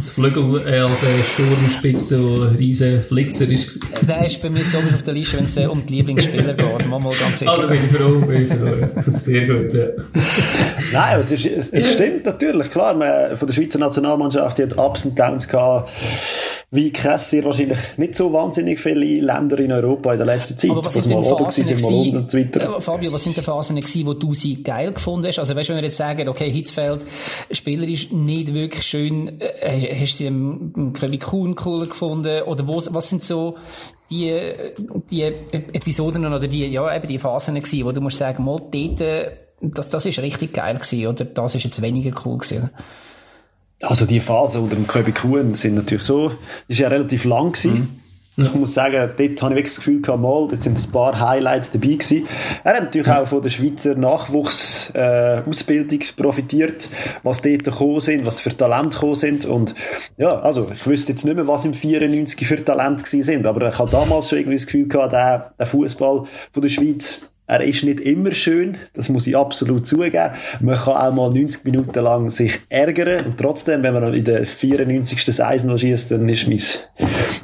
als 0.00 0.08
Flügel, 0.08 0.62
äh, 0.66 0.78
als 0.78 1.02
äh, 1.02 1.22
Sturmspitze, 1.22 2.16
ein 2.16 2.56
riesen 2.56 3.02
Flitzer 3.02 3.46
ist. 3.46 3.80
Der 4.08 4.24
ist 4.24 4.40
bei 4.40 4.48
mir 4.48 4.60
jetzt 4.60 4.74
oben 4.74 4.94
auf 4.94 5.02
der 5.02 5.12
Liste, 5.12 5.36
wenn 5.36 5.44
es 5.44 5.58
äh, 5.58 5.66
um 5.66 5.84
die 5.84 5.96
Lieblingsspieler 5.96 6.54
geht. 6.54 6.88
Mal, 6.88 6.98
mal 6.98 7.12
ganz 7.12 7.38
sicher. 7.38 7.52
Ah, 7.52 7.60
da 7.60 7.66
bin 7.66 7.80
ich 7.84 7.94
froh, 7.94 8.18
bin 8.20 8.46
ich 8.46 8.50
froh. 8.50 8.88
Das 8.94 9.08
ist 9.08 9.24
sehr 9.26 9.46
gut, 9.46 9.74
ja. 9.74 9.88
Nein, 10.94 11.20
es, 11.20 11.32
ist, 11.32 11.44
es, 11.44 11.68
es 11.68 11.92
stimmt 11.92 12.24
natürlich, 12.24 12.70
klar, 12.70 12.94
man, 12.94 13.36
von 13.36 13.46
der 13.46 13.52
Schweizer 13.52 13.78
Nationalmannschaft, 13.78 14.56
die 14.56 14.62
hat 14.62 14.78
Ups 14.78 15.04
und 15.04 15.18
Downs 15.18 15.46
gehabt, 15.46 15.90
wie 16.72 16.92
krass 16.92 17.30
sehr 17.30 17.44
wahrscheinlich 17.44 17.78
nicht 17.96 18.14
so 18.14 18.32
wahnsinnig 18.32 18.78
viele 18.78 19.20
Länder 19.20 19.58
in 19.58 19.72
Europa 19.72 20.12
in 20.12 20.18
der 20.18 20.26
letzten 20.26 20.56
Zeit. 20.56 20.70
Aber 20.70 20.84
was 20.84 20.94
sind 20.94 21.10
denn 21.10 21.24
Phasen 21.24 21.84
unten 21.84 22.16
und 22.16 22.30
so 22.30 22.38
weiter. 22.38 22.76
Äh, 22.76 22.80
Fabio, 22.80 23.12
was 23.12 23.24
sind 23.24 23.36
die 23.36 23.42
Phasen 23.42 23.74
gewesen, 23.74 24.06
wo 24.06 24.14
du 24.14 24.34
sie 24.34 24.62
geil 24.62 24.92
gefunden 24.92 25.26
hast? 25.26 25.40
Also 25.40 25.56
weißt 25.56 25.68
du, 25.68 25.72
wenn 25.72 25.82
wir 25.82 25.86
jetzt 25.86 25.96
sagen, 25.96 26.28
okay, 26.28 26.48
Hitzfeld, 26.48 27.04
Spieler 27.50 27.88
ist 27.88 28.12
nicht 28.12 28.54
wirklich 28.54 28.84
schön, 28.84 29.40
äh, 29.40 29.96
hast 30.00 30.12
du 30.12 30.16
sie 30.18 30.26
im 30.26 30.92
Köbi 30.92 31.18
Kuhn 31.18 31.56
cooler 31.56 31.86
gefunden? 31.86 32.42
Oder 32.42 32.68
wo, 32.68 32.80
was 32.90 33.08
sind 33.08 33.24
so 33.24 33.56
die, 34.08 34.32
die 35.10 35.22
Episoden 35.22 36.24
oder 36.24 36.46
die, 36.46 36.66
ja, 36.66 36.94
eben 36.94 37.08
die 37.08 37.18
Phasen 37.18 37.56
gewesen, 37.56 37.84
wo 37.84 37.90
du 37.90 38.00
musst 38.00 38.18
sagen, 38.18 38.44
mal 38.44 38.60
dort, 38.70 39.00
äh, 39.00 39.32
das, 39.60 39.88
das 39.88 40.06
ist 40.06 40.20
richtig 40.20 40.52
geil 40.52 40.76
gewesen, 40.76 41.06
oder 41.08 41.24
das 41.24 41.56
ist 41.56 41.64
jetzt 41.64 41.82
weniger 41.82 42.12
cool 42.24 42.38
gewesen? 42.38 42.70
Also 43.82 44.04
die 44.04 44.20
Phase 44.20 44.60
unter 44.60 44.76
dem 44.76 44.86
Köbi 44.86 45.12
Kuhn 45.12 45.54
sind 45.54 45.74
natürlich 45.74 46.02
so, 46.02 46.28
das 46.28 46.38
ist 46.68 46.78
ja 46.78 46.88
relativ 46.88 47.24
lang 47.24 47.52
gewesen. 47.52 47.72
Mhm. 47.72 48.00
Ich 48.36 48.54
muss 48.54 48.74
sagen, 48.74 49.10
dort 49.16 49.18
habe 49.18 49.28
ich 49.28 49.58
wirklich 49.58 49.74
das 49.74 49.76
Gefühl 49.76 50.00
gehabt, 50.00 50.22
mal, 50.22 50.46
dort 50.48 50.62
sind 50.62 50.78
ein 50.78 50.92
paar 50.92 51.18
Highlights 51.18 51.72
dabei 51.72 51.88
gewesen. 51.88 52.26
Er 52.64 52.76
hat 52.76 52.84
natürlich 52.84 53.10
auch 53.10 53.26
von 53.26 53.42
der 53.42 53.50
Schweizer 53.50 53.96
Nachwuchsausbildung 53.96 56.00
äh, 56.00 56.12
profitiert, 56.16 56.88
was 57.22 57.42
dort 57.42 57.64
gekommen 57.64 58.00
sind, 58.00 58.24
was 58.24 58.40
für 58.40 58.56
Talente 58.56 58.90
gekommen 58.90 59.16
sind. 59.16 59.44
Und 59.44 59.74
ja, 60.16 60.38
also 60.40 60.70
ich 60.72 60.86
wüsste 60.86 61.12
jetzt 61.12 61.24
nicht 61.24 61.34
mehr, 61.34 61.48
was 61.48 61.64
im 61.64 61.74
94 61.74 62.46
für 62.46 62.64
Talente 62.64 63.04
gewesen 63.04 63.24
sind, 63.24 63.46
aber 63.46 63.68
ich 63.68 63.78
habe 63.78 63.90
damals 63.90 64.28
schon 64.28 64.38
irgendwie 64.38 64.56
das 64.56 64.66
Gefühl 64.66 64.88
gehabt, 64.88 65.12
der, 65.12 65.52
der 65.58 65.66
Fußball 65.66 66.24
von 66.52 66.62
der 66.62 66.68
Schweiz 66.68 67.30
er 67.50 67.62
ist 67.62 67.82
nicht 67.82 67.98
immer 67.98 68.32
schön, 68.32 68.76
das 68.92 69.08
muss 69.08 69.26
ich 69.26 69.36
absolut 69.36 69.84
zugeben. 69.84 70.30
Man 70.60 70.76
kann 70.76 70.94
auch 70.94 71.12
mal 71.12 71.30
90 71.30 71.64
Minuten 71.64 71.98
lang 71.98 72.30
sich 72.30 72.60
ärgern 72.68 73.26
und 73.26 73.38
trotzdem, 73.38 73.82
wenn 73.82 73.92
man 73.92 74.14
in 74.14 74.22
der 74.22 74.46
94. 74.46 75.24
Seis 75.24 75.64
noch 75.64 75.76
schießt, 75.76 76.12
dann 76.12 76.28
ist 76.28 76.46
mein, 76.46 76.60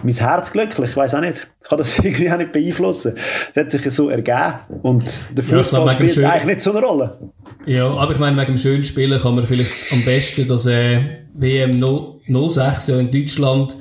mein 0.04 0.14
Herz 0.14 0.52
glücklich. 0.52 0.90
Ich 0.90 0.96
weiß 0.96 1.16
auch 1.16 1.20
nicht. 1.20 1.48
Ich 1.60 1.68
kann 1.68 1.78
das 1.78 1.98
irgendwie 2.04 2.30
auch 2.30 2.38
nicht 2.38 2.52
beeinflussen. 2.52 3.14
Es 3.52 3.60
hat 3.60 3.72
sich 3.72 3.90
so 3.90 4.08
ergeben 4.08 4.54
und 4.82 5.04
der 5.32 5.42
Fußball 5.42 5.86
ja, 5.86 5.92
spielt 5.92 6.12
schön... 6.12 6.24
eigentlich 6.24 6.46
nicht 6.46 6.60
so 6.60 6.70
eine 6.70 6.86
Rolle. 6.86 7.18
Ja, 7.66 7.90
aber 7.90 8.12
ich 8.12 8.20
meine, 8.20 8.36
wegen 8.36 8.52
dem 8.52 8.58
schönen 8.58 8.84
Spielen 8.84 9.20
kann 9.20 9.34
man 9.34 9.44
vielleicht 9.44 9.72
am 9.90 10.04
besten 10.04 10.46
das 10.46 10.66
äh, 10.66 11.00
WM 11.32 11.82
06 12.22 12.86
ja 12.86 13.00
in 13.00 13.10
Deutschland 13.10 13.76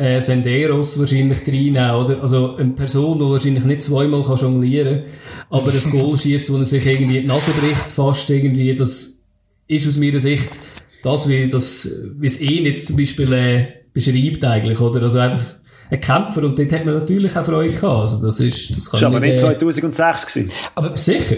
äh, 0.00 0.18
Senderos 0.20 0.98
wahrscheinlich 0.98 1.46
reinnehmen, 1.46 1.90
oder? 1.90 2.22
Also 2.22 2.56
eine 2.56 2.70
Person, 2.70 3.18
die 3.18 3.24
wahrscheinlich 3.24 3.64
nicht 3.64 3.82
zweimal 3.82 4.22
kann 4.22 4.36
jonglieren 4.36 5.02
kann, 5.02 5.58
aber 5.58 5.72
ein 5.72 5.90
Goal 5.90 6.16
schießt, 6.16 6.50
wo 6.50 6.56
er 6.56 6.64
sich 6.64 6.86
irgendwie 6.86 7.20
die 7.20 7.26
Nase 7.26 7.50
bricht, 7.52 7.90
fast 7.90 8.30
irgendwie, 8.30 8.74
das 8.74 9.20
ist 9.68 9.86
aus 9.86 9.98
meiner 9.98 10.18
Sicht 10.18 10.58
das, 11.02 11.28
wie 11.28 11.48
das, 11.48 12.00
wie 12.18 12.26
es 12.26 12.40
ihn 12.40 12.64
jetzt 12.64 12.86
zum 12.86 12.96
Beispiel 12.96 13.30
äh, 13.32 13.66
beschreibt 13.92 14.42
eigentlich, 14.42 14.80
oder? 14.80 15.02
Also 15.02 15.18
einfach 15.18 15.56
ein 15.90 16.00
Kämpfer 16.00 16.44
und 16.44 16.58
dort 16.58 16.72
hat 16.72 16.84
man 16.86 16.94
natürlich 16.94 17.36
auch 17.36 17.44
Freude 17.44 17.72
gehabt. 17.72 18.00
Also 18.00 18.22
das 18.22 18.40
ist, 18.40 18.74
das 18.74 18.90
kann 18.90 19.02
war 19.02 19.08
aber 19.08 19.20
nicht 19.20 19.40
2006 19.40 20.36
äh, 20.36 20.40
gewesen. 20.40 20.52
Aber 20.74 20.96
sicher? 20.96 21.36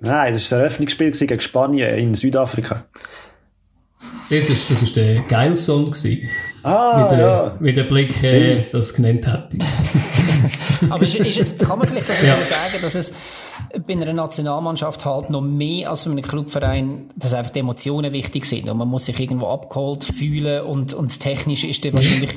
Nein, 0.00 0.34
das 0.34 0.50
war 0.50 0.58
ein 0.58 0.64
Eröffnungsspiel 0.64 1.10
gegen 1.10 1.40
Spanien 1.40 1.96
in 1.96 2.14
Südafrika. 2.14 2.84
Ja, 4.28 4.40
das, 4.46 4.68
das 4.68 4.82
war 4.82 5.02
der 5.02 5.22
Geil-Song. 5.22 5.94
Ah, 6.62 7.04
wie 7.04 7.16
der, 7.16 7.26
ja. 7.26 7.56
Wie 7.60 7.72
der 7.72 7.84
Blick 7.84 8.22
äh, 8.22 8.62
das 8.70 8.94
genannt 8.94 9.26
hat. 9.26 9.54
Aber 10.90 11.04
ist, 11.04 11.14
ist 11.14 11.38
es, 11.38 11.58
kann 11.58 11.78
man 11.78 11.88
vielleicht 11.88 12.08
ja. 12.08 12.14
so 12.14 12.54
sagen, 12.54 12.82
dass 12.82 12.94
es 12.94 13.12
bei 13.86 13.92
einer 13.92 14.12
Nationalmannschaft 14.12 15.04
halt 15.04 15.30
noch 15.30 15.40
mehr 15.40 15.90
als 15.90 16.04
bei 16.04 16.12
einem 16.12 16.22
Clubverein, 16.22 17.10
dass 17.16 17.34
einfach 17.34 17.52
die 17.52 17.60
Emotionen 17.60 18.12
wichtig 18.12 18.44
sind 18.44 18.68
und 18.68 18.78
man 18.78 18.88
muss 18.88 19.06
sich 19.06 19.18
irgendwo 19.18 19.46
abgeholt 19.46 20.04
fühlen 20.04 20.62
und, 20.62 20.94
und 20.94 21.10
das 21.10 21.18
Technische 21.18 21.66
ist 21.66 21.84
dann 21.84 21.94
wahrscheinlich 21.94 22.30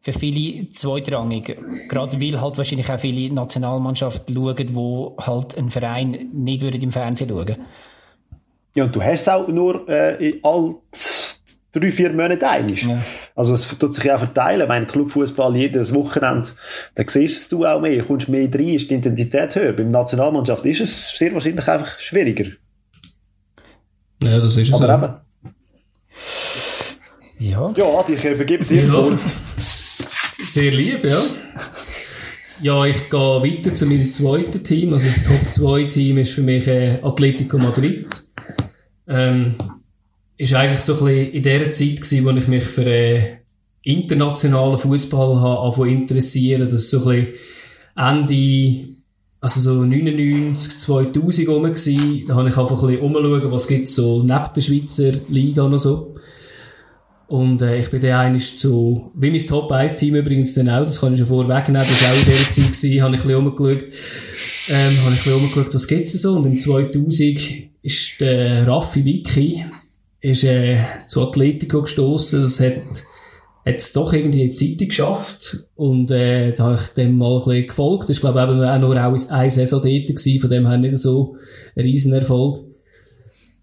für 0.00 0.12
viele 0.12 0.70
zweitrangig. 0.70 1.58
Gerade 1.88 2.20
weil 2.20 2.40
halt 2.40 2.56
wahrscheinlich 2.56 2.90
auch 2.90 2.98
viele 2.98 3.32
Nationalmannschaften 3.32 4.34
schauen, 4.34 4.74
wo 4.74 5.16
halt 5.20 5.56
ein 5.58 5.70
Verein 5.70 6.30
nicht 6.32 6.62
würde 6.62 6.78
im 6.78 6.92
Fernsehen 6.92 7.28
schauen. 7.28 7.56
Ja, 8.74 8.84
und 8.84 8.94
du 8.94 9.02
hast 9.02 9.28
auch 9.28 9.48
nur 9.48 9.88
äh, 9.88 10.40
all 10.42 10.74
drei, 11.78 11.90
vier 11.90 12.12
Monate 12.12 12.48
einig. 12.48 12.84
Ja. 12.84 13.02
Also 13.34 13.54
es 13.54 13.66
tut 13.78 13.94
sich 13.94 14.04
ja 14.04 14.18
verteilen. 14.18 14.66
Mein 14.68 14.86
Clubfußball 14.86 15.56
jedes 15.56 15.94
Wochenende, 15.94 16.50
da 16.94 17.04
siehst 17.06 17.52
du 17.52 17.64
auch 17.64 17.80
mehr, 17.80 18.02
kommst 18.02 18.28
mehr 18.28 18.48
rein, 18.52 18.68
ist 18.68 18.90
die 18.90 18.94
Intensität 18.94 19.54
höher. 19.56 19.72
Beim 19.72 19.88
Nationalmannschaft 19.88 20.64
ist 20.66 20.80
es 20.80 21.08
sehr 21.16 21.32
wahrscheinlich 21.34 21.68
einfach 21.68 21.98
schwieriger. 21.98 22.50
Ja, 24.22 24.40
das 24.40 24.56
ist 24.56 24.72
es 24.72 24.82
Aber 24.82 25.22
eben. 27.38 27.50
Ja. 27.50 27.72
Ja, 27.76 28.04
ich 28.08 28.24
übergebe 28.24 28.64
dir 28.64 28.82
das 28.82 28.92
Wort. 28.92 29.20
Sehr 30.48 30.72
lieb, 30.72 31.04
ja. 31.04 31.20
Ja, 32.60 32.84
ich 32.84 33.08
gehe 33.08 33.20
weiter 33.20 33.72
zu 33.72 33.86
meinem 33.86 34.10
zweiten 34.10 34.64
Team. 34.64 34.92
Also 34.92 35.06
das 35.06 35.22
Top-2-Team 35.22 36.18
ist 36.18 36.32
für 36.32 36.42
mich 36.42 36.66
äh, 36.66 36.98
Atletico 37.02 37.56
Madrid. 37.58 38.08
Ähm, 39.06 39.54
ist 40.38 40.54
eigentlich 40.54 40.80
so 40.80 40.94
ein 40.94 41.04
bisschen 41.04 41.32
in 41.32 41.42
der 41.42 41.70
Zeit 41.70 41.96
gewesen, 41.96 42.24
wo 42.24 42.30
ich 42.30 42.48
mich 42.48 42.64
für 42.64 42.86
äh, 42.86 43.38
internationalen 43.82 44.78
Fußball 44.78 45.40
habe 45.40 45.90
interessieren. 45.90 46.68
Das 46.68 46.84
ist 46.84 46.90
so 46.90 47.08
ein 47.08 47.26
bisschen 47.26 47.34
Ende, 47.96 48.88
also 49.40 49.60
so 49.60 49.84
99, 49.84 50.78
2000 50.78 51.48
rum 51.48 51.62
gewesen. 51.64 52.24
Da 52.28 52.36
habe 52.36 52.48
ich 52.48 52.56
einfach 52.56 52.82
ein 52.82 52.88
bisschen 52.88 53.00
umschauen, 53.00 53.52
was 53.52 53.66
gibt 53.66 53.88
so 53.88 54.22
neben 54.22 54.44
der 54.54 54.60
Schweizer 54.60 55.12
Liga 55.28 55.62
und 55.62 55.78
so. 55.78 56.14
Und 57.26 57.60
äh, 57.60 57.78
ich 57.78 57.90
bin 57.90 58.00
dann 58.00 58.12
eigentlich 58.12 58.56
zu 58.56 59.10
Winnis 59.14 59.46
Top 59.46 59.70
1 59.70 59.96
Team 59.96 60.14
übrigens 60.14 60.54
dann 60.54 60.70
auch, 60.70 60.84
das 60.84 60.98
kann 60.98 61.12
ich 61.12 61.18
schon 61.18 61.28
vorwegnehmen, 61.28 61.86
das 61.86 62.02
war 62.02 62.10
auch 62.10 62.18
in 62.18 62.24
dieser 62.24 62.50
Zeit 62.50 62.72
gewesen, 62.72 63.02
habe 63.02 63.14
ich 63.16 63.20
ein 63.20 63.26
bisschen 63.26 63.46
umgeschaut, 63.46 63.84
ähm, 64.68 64.76
habe 64.78 64.92
ich 64.94 65.04
ein 65.04 65.12
bisschen 65.12 65.34
umgeschaut, 65.34 65.74
was 65.74 65.88
gibt's 65.88 66.22
so. 66.22 66.36
Und 66.36 66.46
im 66.46 66.58
2000 66.58 67.38
ist 67.82 68.20
der 68.20 68.66
Raffi 68.66 69.04
Vicky, 69.04 69.62
ist 70.28 70.44
äh, 70.44 70.78
zu 71.06 71.22
Atletico 71.22 71.82
gestoßen. 71.82 72.42
Das 72.42 72.60
hat 72.60 73.04
es 73.64 73.92
doch 73.92 74.12
irgendwie 74.12 74.42
in 74.42 74.50
die 74.50 74.56
Zeitung 74.56 74.88
geschafft. 74.88 75.64
Und 75.74 76.10
äh, 76.10 76.52
da 76.52 76.64
habe 76.64 76.74
ich 76.76 76.88
dem 76.94 77.16
mal 77.16 77.38
ein 77.38 77.44
bisschen 77.44 77.66
gefolgt. 77.66 78.04
Das 78.04 78.10
ist, 78.10 78.20
glaube 78.20 78.38
ich, 78.38 78.44
eben 78.48 78.62
auch 78.62 78.78
nur 78.78 78.96
auch 78.96 79.30
eine 79.30 79.50
Saison 79.50 79.80
dort 79.82 80.06
gewesen, 80.06 80.40
von 80.40 80.50
dem 80.50 80.68
her 80.68 80.78
nicht 80.78 80.98
so 80.98 81.36
ein 81.76 81.82
Riesenerfolg. 81.82 82.64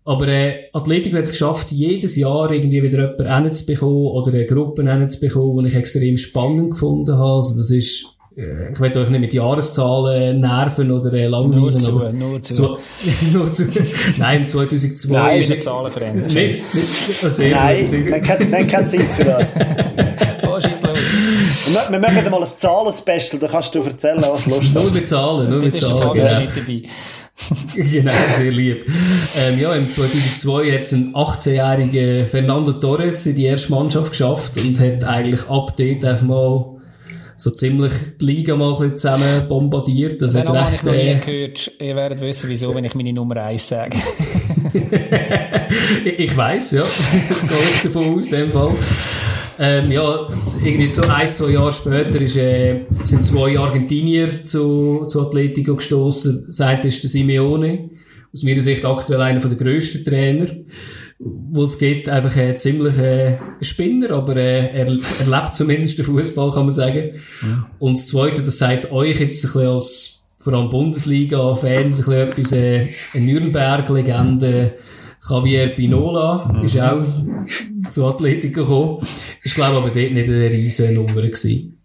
Aber 0.08 0.28
äh, 0.28 0.66
Atletico 0.72 1.18
hat 1.18 1.24
es 1.24 1.32
geschafft, 1.32 1.72
jedes 1.72 2.16
Jahr 2.16 2.52
irgendwie 2.52 2.84
wieder 2.84 3.18
jemanden 3.18 3.46
hinzubekommen 3.46 4.12
oder 4.12 4.34
eine 4.34 4.46
Gruppe 4.46 4.88
hinzubekommen, 4.88 5.66
die 5.66 5.72
ich 5.72 5.78
extrem 5.78 6.18
spannend 6.18 6.72
gefunden 6.72 7.16
habe. 7.16 7.38
Also 7.38 7.58
das 7.58 7.72
ist 7.72 8.15
ich 8.36 8.80
will 8.80 8.98
euch 8.98 9.10
nicht 9.10 9.22
mit 9.22 9.34
Jahreszahlen 9.34 10.42
nerven 10.42 10.92
oder 10.92 11.14
äh, 11.14 11.28
langweilen. 11.28 11.62
Nur 11.62 11.78
zu, 11.78 11.92
aber 11.92 12.12
nur 12.12 12.44
zu. 12.44 12.54
zu 12.54 12.78
nur 13.34 13.52
zu. 13.52 13.68
Nein, 14.18 14.46
2002 14.46 15.14
Nein, 15.14 15.40
ist 15.40 15.50
nicht 15.50 15.64
Zahlen 15.64 15.92
verändert. 15.92 16.34
Nicht, 16.34 16.76
nicht, 16.76 17.32
sehr 17.32 17.56
Nein, 17.56 18.10
man 18.10 18.22
kann, 18.22 18.50
man 18.50 18.88
Zeit 18.88 19.04
für 19.04 19.24
das. 19.24 19.54
los. 20.56 20.82
Wir, 21.68 21.92
wir 21.92 22.00
machen 22.00 22.30
mal 22.30 22.42
ein 22.42 22.48
Zahlen-Special, 22.58 23.40
da 23.40 23.48
kannst 23.48 23.76
du 23.76 23.82
erzählen, 23.82 24.22
was 24.22 24.46
Lust 24.46 24.76
hast. 24.76 24.84
Nur 24.84 24.92
mit 24.92 25.08
Zahlen, 25.08 25.50
nur 25.50 25.62
mit 25.62 25.78
Zahlen. 25.78 26.14
Genau. 26.14 26.90
genau, 27.76 28.12
sehr 28.30 28.52
lieb. 28.52 28.86
Ähm, 29.38 29.60
ja, 29.60 29.74
im 29.74 29.92
2002 29.92 30.72
hat 30.72 30.82
es 30.82 30.94
ein 30.94 31.14
18-jähriger 31.14 32.26
Fernando 32.26 32.72
Torres 32.74 33.26
in 33.26 33.36
die 33.36 33.46
erste 33.46 33.72
Mannschaft 33.72 34.12
geschafft 34.12 34.58
und 34.58 34.80
hat 34.80 35.04
eigentlich 35.04 35.50
ab 35.50 35.76
dort 35.76 36.06
einfach 36.06 36.26
mal 36.26 36.75
so 37.38 37.52
ziemlich 37.52 37.92
die 38.20 38.26
Liga 38.26 38.56
mal 38.56 38.74
ein 38.74 38.80
bisschen 38.80 38.98
zusammen 38.98 39.48
bombardiert. 39.48 40.22
Das 40.22 40.36
hat 40.36 40.50
recht, 40.50 40.74
ich 40.76 40.84
noch 40.84 40.94
äh, 40.94 41.16
gehört. 41.16 41.72
Ihr 41.80 41.96
werdet 41.96 42.22
wissen, 42.22 42.50
wieso, 42.50 42.74
wenn 42.74 42.86
ich 42.86 42.96
meine 42.96 43.14
Nummer 43.14 43.38
1 43.38 43.68
sage. 43.68 44.00
ich 46.18 46.36
weiss, 46.38 46.72
ja. 46.72 46.84
Gehe 46.84 47.70
ich 47.74 47.82
davon 47.84 48.18
aus, 48.18 48.28
in 48.28 48.40
dem 48.40 48.52
Fall. 48.52 48.72
Ähm, 49.58 49.92
ja, 49.92 50.28
irgendwie 50.64 50.92
so 50.92 51.04
ein, 51.04 51.28
zwei 51.28 51.52
Jahre 51.52 51.72
später 51.72 52.20
ist, 52.20 52.36
äh, 52.36 52.82
sind 53.04 53.24
zwei 53.24 53.58
Argentinier 53.58 54.44
zu, 54.44 55.06
zu 55.08 55.22
Atletico 55.22 55.76
gestoßen. 55.76 56.46
Das 56.48 56.62
eine 56.62 56.88
ist 56.88 57.04
der 57.04 57.10
Simeone. 57.10 57.90
Aus 58.34 58.44
meiner 58.44 58.60
Sicht 58.60 58.84
aktuell 58.84 59.22
einer 59.22 59.40
der 59.40 59.58
grössten 59.58 60.04
Trainer 60.04 60.48
wo 61.20 61.64
es 61.64 61.78
geht, 61.78 62.10
einfach 62.10 62.36
ein 62.36 62.58
ziemlich 62.58 62.98
äh, 62.98 63.38
Spinner, 63.62 64.12
aber 64.12 64.36
äh, 64.36 64.68
er, 64.80 64.88
er 64.88 65.26
lebt 65.26 65.56
zumindest 65.56 65.98
den 65.98 66.06
Fußball, 66.06 66.50
kann 66.50 66.64
man 66.64 66.72
sagen. 66.72 67.22
Mhm. 67.42 67.66
Und 67.80 67.98
das 67.98 68.08
Zweite, 68.08 68.44
das 68.44 68.58
sagt 68.58 68.92
euch 68.92 69.20
jetzt 69.20 69.44
ein 69.44 69.52
bisschen 69.54 69.68
als 69.68 70.24
vor 70.40 70.54
allem 70.54 70.70
Bundesliga-Fans 70.70 72.08
ein 72.08 72.30
bisschen 72.30 72.30
etwas, 72.30 72.52
äh, 72.52 72.88
eine 73.14 73.26
Nürnberg-Legende, 73.26 74.74
Javier 75.28 75.70
Pinola 75.70 76.52
mhm. 76.54 76.66
ist 76.66 76.80
auch 76.80 77.04
zu 77.90 78.06
Atletico 78.06 78.62
gekommen. 78.62 79.08
Ist, 79.42 79.56
glaube 79.56 79.72
ich, 79.72 79.78
aber 79.78 79.90
dort 79.90 80.14
nicht 80.14 80.30
eine 80.30 80.52
riesen 80.52 80.94
Nummer 80.94 81.22
gewesen. 81.22 81.78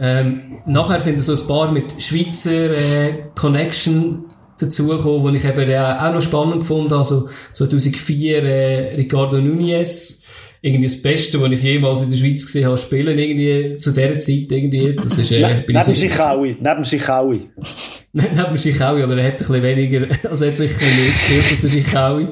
Ähm, 0.00 0.60
nachher 0.66 1.00
sind 1.00 1.20
so 1.20 1.32
ein 1.32 1.48
paar 1.48 1.72
mit 1.72 2.00
Schweizer 2.00 2.70
äh, 2.70 3.24
Connection 3.34 4.24
dazugekommen, 4.58 5.32
die 5.32 5.38
ich 5.38 5.44
eben 5.44 5.68
äh, 5.68 5.78
auch 5.78 6.12
noch 6.12 6.22
spannend 6.22 6.60
gefunden. 6.60 6.92
Also 6.92 7.28
2004 7.52 8.42
äh, 8.42 8.94
Ricardo 8.96 9.40
Nunez, 9.40 10.22
irgendwie 10.60 10.86
das 10.86 11.00
Beste, 11.00 11.40
was 11.40 11.52
ich 11.52 11.62
jemals 11.62 12.02
in 12.02 12.10
der 12.10 12.16
Schweiz 12.16 12.44
gesehen 12.44 12.66
habe, 12.66 12.76
spielen 12.76 13.18
irgendwie 13.18 13.76
zu 13.76 13.92
dieser 13.92 14.18
Zeit 14.18 14.50
irgendwie. 14.50 14.94
Das 14.94 15.18
ist, 15.18 15.30
äh, 15.30 15.40
ne, 15.40 15.64
neben 15.66 15.80
so, 15.80 15.94
Schichaui, 15.94 16.56
neben 16.60 16.84
Schichaui. 16.84 17.48
neben 18.12 18.56
Schichaui, 18.56 19.02
aber 19.02 19.16
er 19.16 19.26
hat 19.26 19.32
ein 19.32 19.38
bisschen 19.38 19.62
weniger, 19.62 20.06
also 20.28 20.44
er 20.44 20.50
hat 20.50 20.56
sicher 20.56 20.74
nicht 20.74 21.12
gespielt 21.12 21.44
als 21.50 21.62
der 21.62 21.68
Schichaui. 21.68 22.26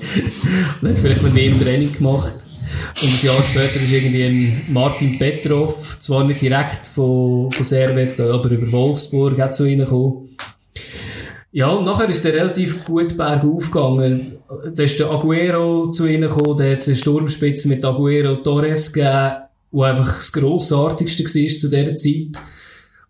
er 0.83 0.89
hat 0.89 0.99
vielleicht 0.99 1.25
ein 1.25 1.35
mehr 1.35 1.47
im 1.47 1.61
Training 1.61 1.93
gemacht. 1.93 2.33
Und 3.03 3.13
ein 3.13 3.27
Jahr 3.27 3.43
später 3.43 3.81
ist 3.81 3.93
irgendwie 3.93 4.25
ein 4.25 4.63
Martin 4.69 5.19
Petrov, 5.19 5.99
zwar 5.99 6.25
nicht 6.25 6.43
direkt 6.43 6.87
von, 6.87 7.51
von 7.51 7.65
Servet, 7.65 8.21
aber 8.21 8.51
über 8.51 8.71
Wolfsburg, 8.73 9.41
auch 9.41 9.51
zu 9.51 9.67
ihnen 9.67 9.85
gekommen. 9.85 10.26
Ja, 11.57 11.69
und 11.69 11.87
nachher 11.87 12.11
ist 12.11 12.23
der 12.23 12.35
relativ 12.35 12.85
gut 12.85 13.17
bergauf 13.17 13.71
gegangen. 13.71 14.37
Da 14.75 14.83
ist 14.83 15.01
der 15.01 15.11
Aguero 15.11 15.89
zu 15.89 16.07
ihnen 16.07 16.29
gekommen, 16.29 16.59
der 16.59 16.73
hat 16.73 16.87
eine 16.87 16.95
Sturmspitze 16.95 17.69
mit 17.69 17.83
Aguero 17.83 18.35
Torres 18.43 18.93
gegeben, 18.93 19.37
wo 19.71 19.83
einfach 19.85 20.19
das 20.19 20.31
Grossartigste 20.31 21.25
war 21.25 21.49
zu 21.49 21.71
dieser 21.71 21.97
Zeit. 21.97 22.45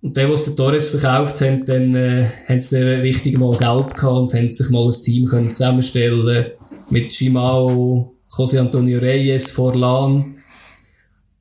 Und 0.00 0.16
der, 0.16 0.30
was 0.30 0.44
der 0.44 0.54
Torres 0.54 0.90
verkauft 0.90 1.40
haben, 1.40 1.64
dann 1.64 1.96
äh, 1.96 2.28
haben 2.48 2.61
sie 2.61 2.76
richtig 2.76 3.37
mal 3.37 3.50
Geld 3.50 3.96
gehabt 3.96 4.04
und 4.04 4.35
haben 4.35 4.50
sich 4.50 4.70
mal 4.70 4.85
ein 4.85 5.02
Team 5.02 5.26
können 5.26 5.52
zusammenstellen 5.52 6.46
mit 6.90 7.12
Shimao, 7.12 8.14
José 8.30 8.61
Antonio 8.61 9.00
Reyes, 9.00 9.50
Forlan. 9.50 10.36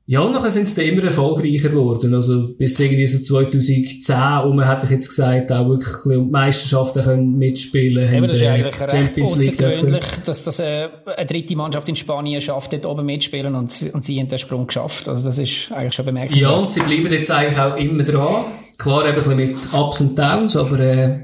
Ja, 0.08 0.20
und 0.20 0.30
nachher 0.30 0.52
sind 0.52 0.68
sie 0.68 0.76
dann 0.76 0.84
immer 0.84 1.02
erfolgreicher 1.02 1.68
geworden. 1.68 2.14
Also, 2.14 2.54
bis 2.56 2.78
irgendwie 2.78 3.08
so 3.08 3.18
2010 3.18 4.16
um, 4.44 4.62
hätte 4.62 4.84
ich 4.84 4.92
jetzt 4.92 5.08
gesagt, 5.08 5.50
auch 5.50 5.68
wirklich 5.68 6.16
um 6.16 6.30
Meisterschaften 6.30 7.02
können 7.02 7.38
mitspielen 7.38 8.08
können. 8.08 8.28
Das 8.28 8.36
ist 8.36 8.42
eigentlich 8.44 8.76
Champions 8.76 9.38
recht 9.38 9.64
außergewöhnlich, 9.64 10.04
dass 10.24 10.44
das 10.44 10.60
äh, 10.60 10.88
eine 11.16 11.26
dritte 11.26 11.56
Mannschaft 11.56 11.88
in 11.88 11.96
Spanien 11.96 12.40
schafft, 12.40 12.72
dort 12.72 12.86
oben 12.86 13.04
mitspielen 13.04 13.56
und, 13.56 13.90
und 13.92 14.04
sie 14.04 14.20
haben 14.20 14.28
den 14.28 14.38
Sprung 14.38 14.68
geschafft. 14.68 15.08
Also, 15.08 15.24
das 15.24 15.38
ist 15.38 15.72
eigentlich 15.72 15.94
schon 15.94 16.04
bemerkenswert. 16.04 16.50
Ja, 16.52 16.56
und 16.56 16.70
sie 16.70 16.82
bleiben 16.82 17.10
jetzt 17.10 17.30
eigentlich 17.32 17.58
auch 17.58 17.76
immer 17.76 18.04
dran. 18.04 18.44
Klar, 18.78 19.08
eben 19.08 19.08
ein 19.08 19.14
bisschen 19.16 19.36
mit 19.36 19.74
Ups 19.74 20.00
und 20.02 20.16
Downs, 20.16 20.54
aber, 20.54 20.78
äh, 20.78 21.16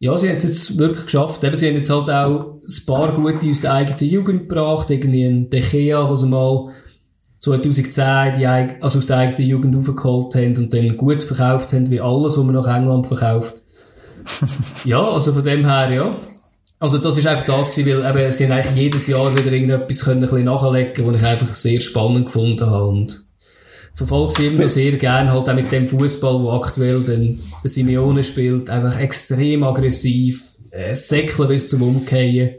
ja, 0.00 0.18
sie 0.18 0.28
haben 0.28 0.34
es 0.34 0.42
jetzt 0.42 0.78
wirklich 0.78 1.04
geschafft. 1.04 1.44
Eben, 1.44 1.56
sie 1.56 1.68
haben 1.68 1.76
jetzt 1.76 1.88
halt 1.88 2.10
auch 2.10 2.60
ein 2.60 2.86
paar 2.86 3.12
gute 3.12 3.48
aus 3.48 3.62
der 3.62 3.72
eigenen 3.72 4.10
Jugend 4.10 4.48
gebracht. 4.50 4.90
Irgendwie 4.90 5.24
ein 5.24 5.48
De 5.48 5.62
Gea, 5.62 6.10
was 6.10 6.24
mal 6.24 6.72
2010 7.42 8.34
die, 8.38 8.46
also 8.46 8.98
aus 8.98 9.06
der 9.06 9.18
eigenen 9.18 9.48
Jugend 9.48 9.76
aufgeholt 9.76 10.34
haben 10.36 10.56
und 10.56 10.72
dann 10.72 10.96
gut 10.96 11.24
verkauft 11.24 11.72
haben, 11.72 11.90
wie 11.90 12.00
alles, 12.00 12.38
was 12.38 12.44
man 12.44 12.54
nach 12.54 12.68
England 12.68 13.08
verkauft. 13.08 13.62
ja, 14.84 15.02
also 15.02 15.32
von 15.32 15.42
dem 15.42 15.64
her, 15.64 15.90
ja. 15.90 16.16
Also 16.78 16.98
das 16.98 17.16
ist 17.16 17.26
einfach 17.26 17.46
das 17.46 17.74
gewesen, 17.74 18.04
weil 18.04 18.10
eben, 18.10 18.32
sie 18.32 18.44
haben 18.44 18.52
eigentlich 18.52 18.76
jedes 18.76 19.06
Jahr 19.08 19.36
wieder 19.36 19.52
irgendetwas 19.52 20.04
können 20.04 20.18
ein 20.18 20.20
bisschen 20.22 20.44
nachlegen, 20.44 21.06
was 21.06 21.20
ich 21.20 21.26
einfach 21.26 21.54
sehr 21.54 21.80
spannend 21.80 22.26
gefunden 22.26 22.66
habe 22.66 22.86
und 22.86 23.24
verfolge 23.94 24.32
sie 24.32 24.46
immer 24.46 24.68
sehr 24.68 24.96
gerne, 24.96 25.32
halt 25.32 25.48
auch 25.48 25.54
mit 25.54 25.70
dem 25.70 25.88
Fußball, 25.88 26.40
wo 26.42 26.52
aktuell 26.52 27.02
dann 27.02 27.38
der 27.62 27.70
Simeone 27.70 28.22
spielt, 28.22 28.70
einfach 28.70 28.98
extrem 29.00 29.64
aggressiv, 29.64 30.54
äh, 30.70 30.94
säckeln 30.94 31.48
bis 31.48 31.68
zum 31.68 31.82
Umkehren. 31.82 32.56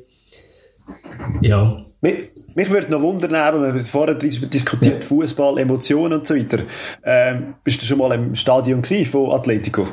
Ja. 1.41 1.85
Mich, 2.03 2.15
mich 2.53 2.69
würde 2.69 2.91
noch 2.91 3.01
wundern, 3.01 3.31
wir 3.31 3.45
haben 3.45 3.79
vorher 3.79 4.15
diskutiert, 4.15 5.01
ja. 5.01 5.07
Fußball, 5.07 5.57
Emotionen 5.57 6.19
und 6.19 6.27
so 6.27 6.35
weiter. 6.35 6.59
Ähm, 7.01 7.53
bist 7.63 7.81
du 7.81 7.85
schon 7.85 7.97
mal 7.97 8.11
im 8.11 8.35
Stadion 8.35 8.83
von 8.83 9.31
Atletico? 9.31 9.87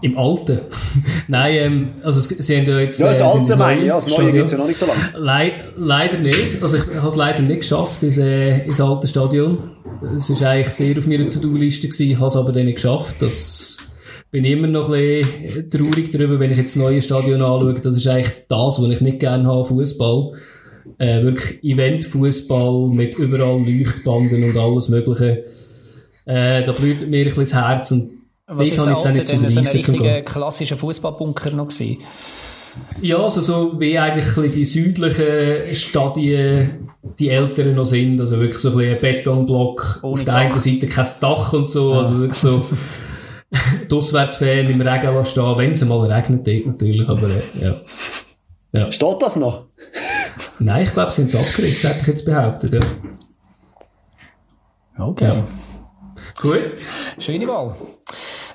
Im 0.00 0.16
Alten? 0.16 0.60
Nein, 1.26 1.54
ähm, 1.56 1.88
also 2.04 2.20
sie 2.20 2.56
haben 2.56 2.66
ja 2.66 2.78
jetzt... 2.78 3.00
Ja, 3.00 3.08
das 3.08 3.18
äh, 3.18 3.38
Alte 3.38 3.56
meine 3.56 3.84
ja, 3.84 3.94
das 3.96 4.16
Neue 4.16 4.30
gibt 4.30 4.44
es 4.44 4.52
ja 4.52 4.58
noch 4.58 4.68
nicht 4.68 4.78
so 4.78 4.86
lange. 4.86 5.10
Le 5.16 5.52
leider 5.76 6.18
nicht, 6.18 6.62
also 6.62 6.76
ich, 6.76 6.84
ich 6.88 6.96
habe 6.96 7.08
es 7.08 7.16
leider 7.16 7.42
nicht 7.42 7.62
geschafft, 7.62 8.04
ins, 8.04 8.18
äh, 8.18 8.64
ins 8.64 8.80
alte 8.80 9.08
Stadion. 9.08 9.58
Es 10.16 10.30
war 10.40 10.50
eigentlich 10.50 10.70
sehr 10.70 10.96
auf 10.96 11.06
meiner 11.08 11.28
To-Do-Liste 11.28 11.88
ich 12.04 12.16
habe 12.16 12.26
es 12.26 12.36
aber 12.36 12.52
dann 12.52 12.66
nicht 12.66 12.76
geschafft, 12.76 13.20
das 13.22 13.78
bin 14.30 14.44
immer 14.44 14.68
noch 14.68 14.88
ein 14.88 15.22
bisschen 15.42 15.68
traurig 15.68 16.12
darüber, 16.12 16.38
wenn 16.38 16.52
ich 16.52 16.58
jetzt 16.58 16.76
das 16.76 16.82
neue 16.82 17.02
Stadion 17.02 17.42
anschaue. 17.42 17.74
Das 17.74 17.96
ist 17.96 18.06
eigentlich 18.06 18.32
das, 18.48 18.80
was 18.80 18.88
ich 18.88 19.00
nicht 19.00 19.18
gerne 19.18 19.48
habe, 19.48 19.64
Fußball. 19.64 20.34
Äh, 20.98 21.22
wirklich 21.22 21.62
Event-Fußball 21.64 22.88
mit 22.90 23.18
überall 23.18 23.60
Leuchtbanden 23.60 24.44
und 24.44 24.56
alles 24.56 24.88
Mögliche. 24.88 25.44
Äh, 26.26 26.62
da 26.64 26.72
blüht 26.72 27.08
mir 27.08 27.18
ein 27.18 27.24
bisschen 27.24 27.42
das 27.42 27.54
Herz 27.54 27.90
und 27.92 28.10
Was 28.46 28.70
dort 28.70 29.04
habe 29.04 29.12
ich 29.12 29.18
jetzt 29.18 29.42
nicht 29.42 29.52
so 29.54 29.60
ein 29.60 29.66
richtiger 29.66 30.22
klassischer 30.22 30.76
Fußballbunker 30.76 31.50
noch 31.52 31.68
gewesen? 31.68 31.98
Ja, 33.00 33.18
also 33.18 33.40
so 33.40 33.80
wie 33.80 33.98
eigentlich 33.98 34.52
die 34.52 34.64
südlichen 34.64 35.74
Stadien 35.74 36.90
die 37.18 37.30
Älteren 37.30 37.74
noch 37.74 37.84
sind, 37.84 38.20
also 38.20 38.38
wirklich 38.38 38.58
so 38.58 38.70
ein, 38.70 38.76
bisschen 38.76 38.94
ein 38.94 39.00
Betonblock, 39.00 40.00
Ohne 40.02 40.12
auf 40.12 40.24
der 40.24 40.34
Dach. 40.34 40.40
einen 40.40 40.60
Seite 40.60 40.86
kein 40.86 41.06
Dach 41.20 41.52
und 41.52 41.68
so, 41.68 41.94
also 41.94 42.18
wirklich 42.18 42.38
so 42.38 42.64
die 43.90 43.94
Auswärtsfan 43.94 44.70
im 44.70 44.80
Regen 44.80 45.24
stehen, 45.24 45.56
wenn 45.56 45.70
es 45.72 45.84
mal 45.84 46.12
regnet, 46.12 46.66
natürlich, 46.66 47.08
aber 47.08 47.28
äh, 47.28 47.64
ja. 47.64 47.80
ja. 48.72 48.92
Steht 48.92 49.16
das 49.20 49.36
noch? 49.36 49.64
Nein, 50.60 50.82
ich 50.82 50.92
glaube, 50.92 51.10
sie 51.10 51.22
haben 51.22 51.26
es 51.26 51.34
abgerissen, 51.34 51.88
hätte 51.88 52.02
ich 52.02 52.06
jetzt 52.06 52.24
behauptet, 52.26 52.72
ja. 52.74 52.80
Okay. 54.98 55.36
Ja. 55.36 55.46
Gut. 56.40 56.84
Schöne 57.18 57.48
Wahl. 57.48 57.76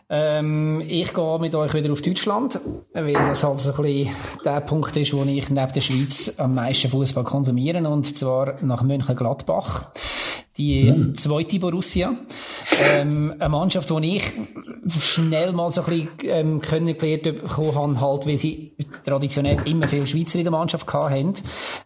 Ähm, 0.07 0.83
ich 0.87 1.11
gehe 1.15 1.39
mit 1.39 1.55
euch 1.55 1.73
wieder 1.73 1.91
auf 1.91 2.03
Deutschland, 2.03 2.59
weil 2.93 3.13
das 3.13 3.43
halt 3.43 3.59
so 3.59 3.73
ein 3.73 3.81
bisschen 3.81 4.15
der 4.45 4.61
Punkt 4.61 4.95
ist, 4.95 5.13
wo 5.13 5.23
ich 5.23 5.49
neben 5.49 5.71
der 5.73 5.81
Schweiz 5.81 6.35
am 6.37 6.53
meisten 6.53 6.89
Fußball 6.89 7.23
konsumiere, 7.23 7.79
und 7.89 8.15
zwar 8.15 8.61
nach 8.61 8.83
Mönchengladbach 8.83 9.87
die 10.57 10.89
mhm. 10.91 11.15
zweite 11.15 11.59
Borussia. 11.59 12.15
Ähm, 12.81 13.33
eine 13.39 13.49
Mannschaft, 13.49 13.89
die 13.89 14.17
ich 14.17 14.23
schnell 14.99 15.51
mal 15.51 15.71
so 15.71 15.81
ein 15.83 15.87
bisschen 15.87 16.09
ähm, 16.23 16.61
kennengelernt 16.61 17.23
bekommen 17.23 17.99
habe, 17.99 18.01
halt, 18.01 18.27
weil 18.27 18.37
sie 18.37 18.73
traditionell 19.03 19.57
immer 19.65 19.87
viele 19.87 20.07
Schweizer 20.07 20.37
in 20.37 20.45
der 20.45 20.51
Mannschaft 20.51 20.91
hatten. 20.93 21.33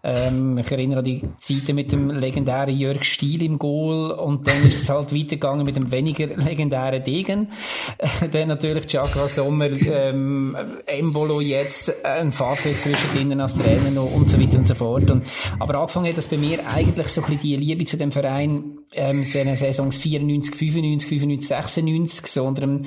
Ähm, 0.04 0.58
ich 0.58 0.72
erinnere 0.72 1.00
an 1.00 1.06
die 1.06 1.22
Zeiten 1.40 1.76
mit 1.76 1.92
dem 1.92 2.12
legendären 2.12 2.78
Jörg 2.78 3.04
Stiel 3.04 3.42
im 3.44 3.58
Goal 3.58 4.12
und 4.12 4.48
dann 4.48 4.64
ist 4.68 4.84
es 4.84 4.90
halt 4.90 5.14
weitergegangen 5.14 5.66
mit 5.66 5.76
dem 5.76 5.92
weniger 5.92 6.28
legendären 6.28 7.04
Degen. 7.04 7.50
Dann 8.32 8.50
natürlich 8.50 8.88
Chakra 8.88 9.28
Sommer, 9.28 9.70
ähm, 9.92 10.56
Embolo 10.86 11.42
jetzt, 11.42 12.06
ein 12.06 12.32
Favre 12.32 12.72
zwischendrin 12.78 13.40
als 13.42 13.56
Trainer 13.56 13.92
noch 13.92 14.12
und 14.14 14.30
so 14.30 14.40
weiter 14.40 14.58
und 14.58 14.68
so 14.68 14.76
fort. 14.76 15.10
Und, 15.10 15.24
aber 15.60 15.80
angefangen 15.80 16.10
hat 16.10 16.18
das 16.18 16.28
bei 16.28 16.38
mir 16.38 16.60
eigentlich 16.68 17.08
so 17.08 17.22
ein 17.22 17.28
bisschen 17.28 17.42
die 17.42 17.66
Liebe 17.66 17.86
zu 17.86 17.98
dem 17.98 18.12
Verein 18.12 18.59
ähm, 18.94 19.24
seine 19.24 19.56
Saisons 19.56 19.98
94, 19.98 20.56
95, 20.56 21.10
95, 21.10 21.48
96, 21.48 22.28
so 22.28 22.46
unter 22.46 22.62
dem 22.62 22.82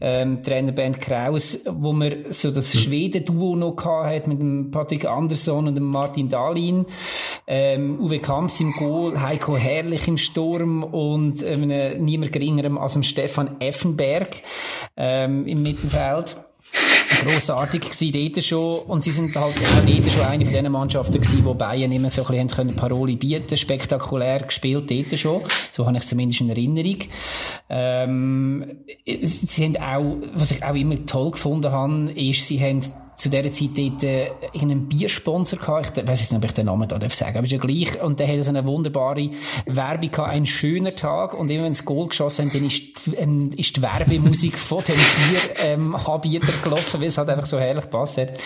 ähm, 0.00 0.42
Trainer 0.42 0.72
Bernd 0.72 1.00
Kraus, 1.00 1.64
wo 1.68 1.92
man 1.92 2.24
so 2.30 2.50
das 2.50 2.76
Schweden-Duo 2.76 3.56
noch 3.56 3.84
hat 3.84 4.26
mit 4.26 4.40
dem 4.40 4.70
Patrick 4.70 5.04
Andersson 5.04 5.68
und 5.68 5.74
dem 5.74 5.84
Martin 5.84 6.28
Dahlin, 6.28 6.86
ähm, 7.46 8.00
Uwe 8.00 8.18
Kamps 8.18 8.60
im 8.60 8.72
Goal, 8.72 9.20
Heiko 9.20 9.56
Herrlich 9.56 10.08
im 10.08 10.18
Sturm 10.18 10.82
und 10.82 11.42
ähm, 11.42 12.04
niemand 12.04 12.32
geringerem 12.32 12.78
als 12.78 12.94
dem 12.94 13.02
Stefan 13.02 13.60
Effenberg 13.60 14.28
ähm, 14.96 15.46
im 15.46 15.62
Mittelfeld 15.62 16.36
grossartig 17.22 17.82
gewesen 17.82 18.32
dort 18.32 18.44
schon. 18.44 18.78
Und 18.86 19.04
sie 19.04 19.10
sind 19.10 19.34
halt 19.34 19.54
auch 19.54 19.86
dort 19.86 20.12
schon 20.12 20.24
eine 20.24 20.44
von 20.44 20.54
den 20.54 20.72
Mannschaften 20.72 21.20
gewesen, 21.20 21.44
wo 21.44 21.54
Bayern 21.54 21.92
immer 21.92 22.10
so 22.10 22.26
ein 22.26 22.46
bisschen 22.46 22.74
Paroli 22.76 23.16
bieten 23.16 23.56
spektakulär 23.56 24.40
gespielt 24.40 24.90
dort 24.90 25.18
schon. 25.18 25.40
So 25.72 25.86
habe 25.86 25.96
ich 25.96 26.02
es 26.02 26.08
zumindest 26.08 26.40
in 26.40 26.50
Erinnerung. 26.50 26.98
Ähm, 27.68 28.78
sie 29.04 29.64
haben 29.64 29.76
auch, 29.76 30.16
was 30.34 30.50
ich 30.50 30.64
auch 30.64 30.74
immer 30.74 31.04
toll 31.06 31.30
gefunden 31.32 31.70
habe, 31.70 32.12
ist, 32.12 32.46
sie 32.46 32.60
haben 32.60 32.82
zu 33.16 33.28
dieser 33.28 33.52
Zeit 33.52 33.70
dort 33.76 34.02
äh, 34.02 34.30
einen 34.60 34.88
Biersponsor 34.88 35.58
gehabt. 35.58 35.98
Ich 35.98 36.06
weiß 36.06 36.30
nicht, 36.30 36.36
ob 36.36 36.44
ich 36.44 36.52
den 36.52 36.66
Namen 36.66 36.88
da 36.88 36.98
darf 36.98 37.14
sagen, 37.14 37.36
aber 37.36 37.44
ist 37.44 37.52
ja 37.52 37.58
gleich. 37.58 38.02
Und 38.02 38.20
der 38.20 38.28
hatte 38.28 38.44
so 38.44 38.50
eine 38.50 38.64
wunderbare 38.64 39.30
Werbung 39.66 40.10
gehabt, 40.10 40.30
ein 40.30 40.46
schöner 40.46 40.94
Tag. 40.94 41.34
Und 41.34 41.50
immer 41.50 41.64
wenn 41.64 41.74
sie 41.74 41.84
Goal 41.84 42.08
geschossen 42.08 42.46
haben, 42.46 42.52
dann 42.52 42.66
ist, 42.66 43.10
ähm, 43.16 43.52
ist 43.56 43.76
die 43.76 43.82
Werbemusik 43.82 44.56
von 44.56 44.82
dem 44.84 44.96
Bieranbieter 45.94 46.48
ähm, 46.48 46.62
gelaufen, 46.64 47.00
weil 47.00 47.08
es 47.08 47.18
halt 47.18 47.28
einfach 47.28 47.46
so 47.46 47.58
herrlich 47.58 47.88
passt 47.90 48.18
hat. 48.18 48.38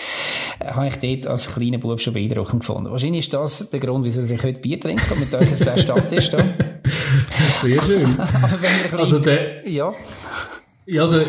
Äh, 0.59 0.73
habe 0.73 0.89
ich 0.89 0.97
dort 0.97 1.27
als 1.27 1.49
kleiner 1.49 1.79
Bub 1.79 2.01
schon 2.01 2.15
beeindruckend 2.15 2.61
gefunden. 2.61 2.91
Wahrscheinlich 2.91 3.27
ist 3.27 3.33
das 3.33 3.71
der 3.71 3.81
Grund, 3.81 4.05
wieso 4.05 4.21
ich 4.21 4.43
heute 4.43 4.61
Bier 4.61 4.81
trinke 4.81 5.15
und 5.15 5.21
mit 5.21 5.35
euch 5.35 5.51
jetzt 5.51 5.67
der 5.67 5.79
Stadt 5.79 6.13
ist. 6.13 6.33
Da. 6.33 6.39
Sehr 7.55 7.83
schön. 7.83 8.19
aber 8.19 8.53
wenn 8.53 8.61
wir 8.61 8.99
bisschen, 8.99 8.99
also 8.99 9.19
der, 9.21 9.69
ja. 9.69 9.93
Ja, 10.87 11.03
also, 11.03 11.21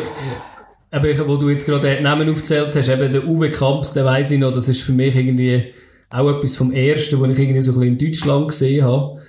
eben, 0.92 1.28
wo 1.28 1.36
du 1.36 1.48
jetzt 1.48 1.66
gerade 1.66 1.88
den 1.88 2.02
Namen 2.02 2.28
aufgezählt 2.28 2.74
hast, 2.74 2.88
eben 2.88 3.12
der 3.12 3.26
Uwe 3.26 3.50
Kamps, 3.50 3.92
der 3.92 4.04
weiss 4.04 4.30
ich 4.30 4.38
noch, 4.38 4.52
das 4.52 4.68
ist 4.68 4.82
für 4.82 4.92
mich 4.92 5.16
irgendwie 5.16 5.72
auch 6.10 6.28
etwas 6.28 6.56
vom 6.56 6.72
Ersten, 6.72 7.20
was 7.20 7.30
ich 7.30 7.38
irgendwie 7.38 7.62
so 7.62 7.72
ein 7.72 7.80
bisschen 7.80 7.98
in 7.98 7.98
Deutschland 7.98 8.48
gesehen 8.48 8.84
habe. 8.84 9.20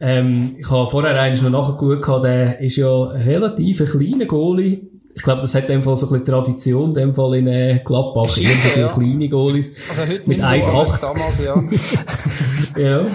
Ähm, 0.00 0.56
ich 0.58 0.70
habe 0.70 0.88
vorher 0.88 1.20
eigentlich 1.20 1.42
noch 1.42 1.50
nachgeschaut, 1.50 2.24
der 2.24 2.60
ist 2.60 2.76
ja 2.76 3.04
relativ 3.04 3.80
ein 3.80 3.86
kleiner 3.86 4.26
Goalie. 4.26 4.82
Ich 5.12 5.22
glaube, 5.22 5.42
das 5.42 5.54
hat 5.54 5.62
in 5.62 5.72
dem 5.72 5.82
Fall 5.82 5.96
so 5.96 6.06
ein 6.06 6.10
bisschen 6.10 6.24
Tradition, 6.24 6.90
in 6.90 6.94
dem 6.94 7.14
Fall 7.14 7.34
in 7.34 7.48
äh, 7.48 7.80
Gladbach, 7.84 8.38
eher 8.38 8.48
so 8.48 8.80
ja. 8.80 8.86
kleine 8.86 9.28
Goalies. 9.28 9.90
Also 9.90 10.02
heute 10.02 10.28
mit 10.28 10.40
1,80. 10.40 12.74
So, 12.74 12.76
ja. 12.80 13.00
ja. 13.00 13.06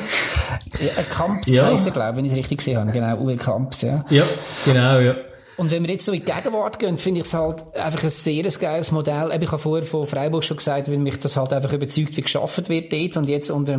Kamps 1.09 1.47
ja. 1.47 1.67
heisst 1.67 1.91
glaube 1.91 2.11
ich, 2.11 2.17
wenn 2.17 2.25
ich 2.25 2.31
es 2.33 2.37
richtig 2.37 2.57
gesehen 2.57 2.77
habe. 2.77 2.91
Genau, 2.91 3.17
Uwe 3.17 3.37
Kamps, 3.37 3.81
ja. 3.81 4.03
Ja, 4.09 4.25
genau, 4.65 4.99
ja. 4.99 5.15
Und 5.57 5.71
wenn 5.71 5.83
wir 5.83 5.91
jetzt 5.91 6.05
so 6.05 6.11
in 6.11 6.23
die 6.23 6.31
Gegenwart 6.31 6.79
gehen, 6.79 6.97
finde 6.97 7.21
ich 7.21 7.27
es 7.27 7.33
halt 7.33 7.63
einfach 7.75 8.03
ein 8.03 8.09
sehr 8.09 8.43
geiles 8.43 8.91
Modell. 8.91 9.31
Ich 9.41 9.51
habe 9.51 9.61
vorher 9.61 9.85
von 9.85 10.05
Freiburg 10.05 10.43
schon 10.43 10.57
gesagt, 10.57 10.89
weil 10.89 10.97
mich 10.97 11.19
das 11.19 11.37
halt 11.37 11.53
einfach 11.53 11.71
überzeugt, 11.71 12.17
wie 12.17 12.21
geschaffen 12.21 12.67
wird 12.67 12.91
dort. 12.91 13.17
Und 13.17 13.27
jetzt 13.27 13.49
unter 13.49 13.77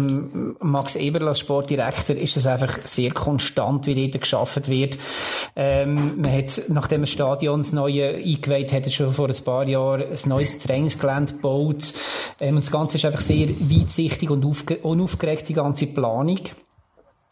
Max 0.60 0.96
Eberl 0.96 1.28
als 1.28 1.40
Sportdirektor 1.40 2.16
ist 2.16 2.36
es 2.36 2.46
einfach 2.46 2.78
sehr 2.84 3.12
konstant, 3.12 3.86
wie 3.86 4.08
dort 4.08 4.22
geschaffen 4.22 4.66
wird. 4.68 4.96
Ähm, 5.54 6.20
man 6.20 6.32
hat, 6.32 6.62
nachdem 6.68 7.02
das 7.02 7.10
Stadion 7.10 7.60
das 7.60 7.72
neue 7.72 8.16
eingeweiht 8.16 8.72
hat, 8.72 8.92
schon 8.92 9.12
vor 9.12 9.28
ein 9.28 9.44
paar 9.44 9.68
Jahren 9.68 10.02
ein 10.02 10.28
neues 10.28 10.58
Trainingsgelände 10.58 11.34
gebaut. 11.34 11.92
Ähm, 12.40 12.56
und 12.56 12.64
das 12.64 12.70
Ganze 12.70 12.96
ist 12.96 13.04
einfach 13.04 13.20
sehr 13.20 13.48
weitsichtig 13.48 14.30
und 14.30 14.44
unaufgeregt, 14.82 15.48
die 15.48 15.54
ganze 15.54 15.86
Planung. 15.86 16.40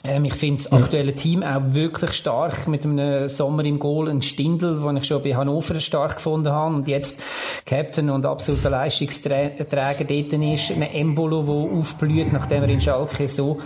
Ähm, 0.07 0.27
ich 0.27 0.35
finde 0.35 0.63
das 0.63 0.71
aktuelle 0.71 1.15
Team 1.15 1.43
auch 1.43 1.63
wirklich 1.69 2.13
stark 2.13 2.69
mit 2.69 2.85
einem 2.85 3.27
Sommer 3.27 3.65
im 3.65 3.79
Goal, 3.79 4.11
ein 4.11 4.21
Stindl, 4.21 4.79
den 4.79 4.99
ich 4.99 5.07
schon 5.07 5.23
bei 5.23 5.35
Hannover 5.35 5.81
stark 5.81 6.17
gefunden 6.17 6.51
habe 6.51 6.77
und 6.77 6.89
jetzt 6.89 7.23
Captain 7.65 8.11
und 8.11 8.27
absoluter 8.27 8.69
Leistungsträger 8.69 9.65
dort 9.65 10.09
ist, 10.09 10.73
ein 10.73 10.83
Embolo, 10.83 11.43
der 11.43 11.79
aufblüht, 11.79 12.33
nachdem 12.33 12.65
er 12.65 12.69
in 12.69 12.83
Schalke 12.83 13.29
so 13.29 13.61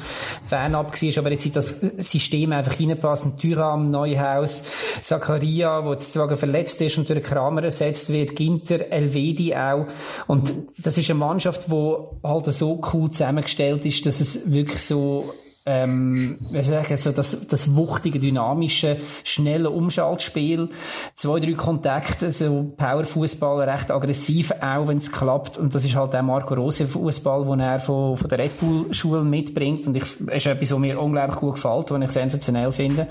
fernab 0.47 0.93
war, 0.93 1.19
aber 1.19 1.33
jetzt 1.33 1.47
in 1.47 1.53
das 1.53 1.75
System 1.99 2.53
einfach 2.53 2.79
reinpasst, 2.79 3.27
ein 3.27 3.37
Tyram, 3.37 3.91
Neuhaus, 3.91 4.63
Zakaria, 5.03 5.83
der 5.83 5.93
jetzt 5.93 6.13
zwar 6.13 6.37
verletzt 6.37 6.81
ist 6.81 6.99
und 6.99 7.11
durch 7.11 7.23
Kramer 7.23 7.65
ersetzt 7.65 8.13
wird, 8.13 8.37
Ginter, 8.37 8.93
Elvedi 8.93 9.57
auch. 9.57 9.87
Und 10.29 10.55
das 10.79 10.99
ist 10.99 11.11
eine 11.11 11.19
Mannschaft, 11.19 11.67
die 11.67 11.95
halt 12.23 12.53
so 12.53 12.81
cool 12.93 13.11
zusammengestellt 13.11 13.85
ist, 13.85 14.07
dass 14.07 14.21
es 14.21 14.53
wirklich 14.53 14.83
so 14.83 15.33
ähm, 15.69 16.37
ich 16.55 16.67
so 17.03 17.13
das, 17.13 17.47
das 17.47 17.77
wuchtige, 17.77 18.19
dynamische, 18.19 18.97
schnelle 19.23 19.69
Umschaltspiel, 19.69 20.71
zwei, 21.15 21.41
drei 21.41 21.53
Kontakte, 21.53 22.33
so 22.33 22.73
Powerfußball, 22.75 23.69
recht 23.69 23.91
aggressiv, 23.91 24.51
auch 24.63 24.89
wenn 24.89 24.97
es 24.97 25.13
klappt. 25.13 25.59
Und 25.59 25.75
das 25.75 25.85
ist 25.85 25.95
halt 25.95 26.15
auch 26.17 26.23
Marco 26.23 26.55
Rose 26.55 26.89
Fußball, 26.89 27.45
den 27.45 27.61
er 27.61 27.81
von, 27.81 28.17
von 28.17 28.29
der 28.31 28.39
Red 28.39 28.59
Bull 28.59 28.95
Schule 28.95 29.23
mitbringt. 29.25 29.87
Und 29.87 29.97
ich, 29.97 30.21
ist 30.31 30.47
etwas, 30.47 30.73
was 30.73 30.79
mir 30.79 30.99
unglaublich 30.99 31.37
gut 31.37 31.55
gefällt, 31.57 31.91
was 31.91 32.03
ich 32.03 32.11
sensationell 32.13 32.73
finde. 32.73 33.07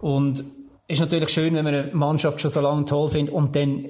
Und 0.00 0.42
ist 0.86 1.00
natürlich 1.00 1.30
schön, 1.30 1.54
wenn 1.54 1.64
man 1.64 1.74
eine 1.74 1.94
Mannschaft 1.94 2.40
schon 2.40 2.50
so 2.50 2.60
lange 2.60 2.84
toll 2.84 3.08
findet 3.08 3.34
und 3.34 3.56
dann 3.56 3.86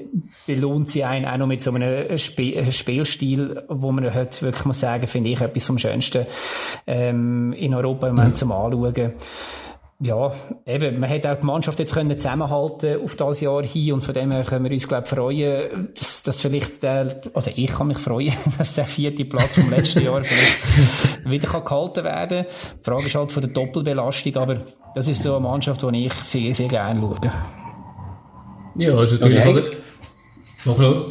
belohnt 0.47 0.91
sie 0.91 1.03
einen 1.03 1.27
auch 1.27 1.37
noch 1.39 1.47
mit 1.49 1.63
so 1.63 1.73
einem 1.73 2.07
Sp 2.15 2.71
Spielstil, 2.71 3.65
wo 3.69 3.91
man 3.91 4.15
heute 4.15 4.43
wirklich 4.43 4.65
muss 4.65 4.81
sagen, 4.81 5.07
finde 5.09 5.31
ich 5.31 5.41
etwas 5.41 5.65
vom 5.65 5.79
Schönsten 5.79 6.27
ähm, 6.87 7.53
in 7.53 7.75
Europa 7.75 8.09
im 8.09 8.15
Moment 8.15 8.37
zum 8.37 8.53
Anschauen. 8.53 9.15
Ja, 10.01 10.33
eben, 10.67 10.99
man 10.99 11.09
hätte 11.09 11.31
auch 11.31 11.37
die 11.37 11.47
Mannschaft 11.47 11.79
jetzt 11.79 11.95
können 11.95 12.19
zusammenhalten 12.19 13.01
auf 13.03 13.15
das 13.15 13.41
Jahr 13.41 13.63
hin 13.63 13.93
und 13.93 14.05
von 14.05 14.13
dem 14.13 14.33
her 14.33 14.45
können 14.45 14.65
wir 14.65 14.73
uns, 14.73 14.89
glaube 14.89 15.07
freuen, 15.07 15.89
dass, 15.95 16.25
dass 16.25 16.41
vielleicht, 16.41 16.83
der, 16.83 17.21
oder 17.33 17.51
ich 17.55 17.69
kann 17.69 17.87
mich 17.87 17.99
freuen, 17.99 18.33
dass 18.59 18.75
der 18.75 18.87
vierte 18.87 19.25
Platz 19.25 19.55
vom 19.55 19.71
letzten 19.71 20.03
Jahr 20.03 20.23
vielleicht 20.23 21.25
wieder 21.31 21.49
kann 21.49 21.65
gehalten 21.65 22.05
werden 22.05 22.45
kann. 22.45 22.55
Die 22.81 22.85
Frage 22.85 23.07
ist 23.07 23.15
halt 23.15 23.33
von 23.33 23.43
der 23.43 23.53
Doppelbelastung, 23.53 24.37
aber 24.37 24.63
das 24.95 25.07
ist 25.09 25.23
so 25.23 25.37
eine 25.37 25.47
Mannschaft, 25.47 25.83
die 25.83 26.07
ich 26.07 26.13
sehr, 26.15 26.53
sehr 26.53 26.69
gerne 26.69 27.01
schaue. 27.01 27.21
Ja, 28.77 28.95
also 28.95 29.17
natürlich. 29.17 29.47
Also, 29.47 29.77
also, 30.67 31.07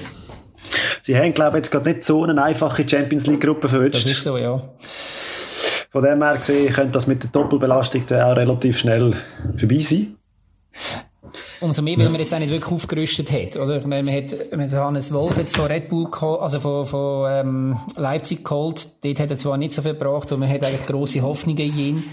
Sie 1.02 1.18
haben, 1.18 1.34
glaube 1.34 1.52
ich, 1.52 1.56
jetzt 1.64 1.72
gerade 1.72 1.90
nicht 1.90 2.04
so 2.04 2.24
eine 2.24 2.42
einfache 2.42 2.88
Champions 2.88 3.28
League-Gruppe 3.28 3.68
verwünscht. 3.68 4.06
Das 4.06 4.12
ist 4.12 4.24
so, 4.24 4.38
ja. 4.38 4.64
Von 5.94 6.02
dem 6.02 6.24
her 6.24 6.38
gesehen, 6.38 6.74
könnte 6.74 6.90
das 6.90 7.06
mit 7.06 7.22
der 7.22 7.30
Doppelbelastung 7.30 8.04
dann 8.08 8.22
auch 8.22 8.36
relativ 8.36 8.80
schnell 8.80 9.14
vorbei 9.56 9.78
sein. 9.78 10.16
Umso 11.62 11.84
mehr, 11.84 12.00
weil 12.00 12.10
man 12.10 12.20
jetzt 12.20 12.34
auch 12.34 12.40
nicht 12.40 12.52
wirklich 12.52 12.72
aufgerüstet 12.72 13.32
hat, 13.32 13.56
oder? 13.58 13.80
Man, 13.86 14.04
man 14.04 14.16
hat, 14.16 14.52
man 14.58 14.72
hat 14.72 14.74
Hannes 14.74 15.14
Wolf 15.14 15.38
jetzt 15.38 15.56
von 15.56 15.68
Red 15.68 15.90
Bull, 15.90 16.08
also 16.12 16.60
von, 16.60 16.88
von 16.88 17.32
ähm, 17.32 17.80
Leipzig 17.96 18.44
geholt. 18.44 18.90
Dort 19.04 19.20
hat 19.20 19.30
er 19.30 19.38
zwar 19.38 19.58
nicht 19.58 19.76
so 19.76 19.84
viel 19.84 19.94
gebracht 19.94 20.32
und 20.32 20.40
man 20.40 20.50
hat 20.50 20.64
eigentlich 20.64 20.88
grosse 20.88 21.22
Hoffnungen 21.22 21.64
in 21.64 21.78
ihn. 21.78 22.04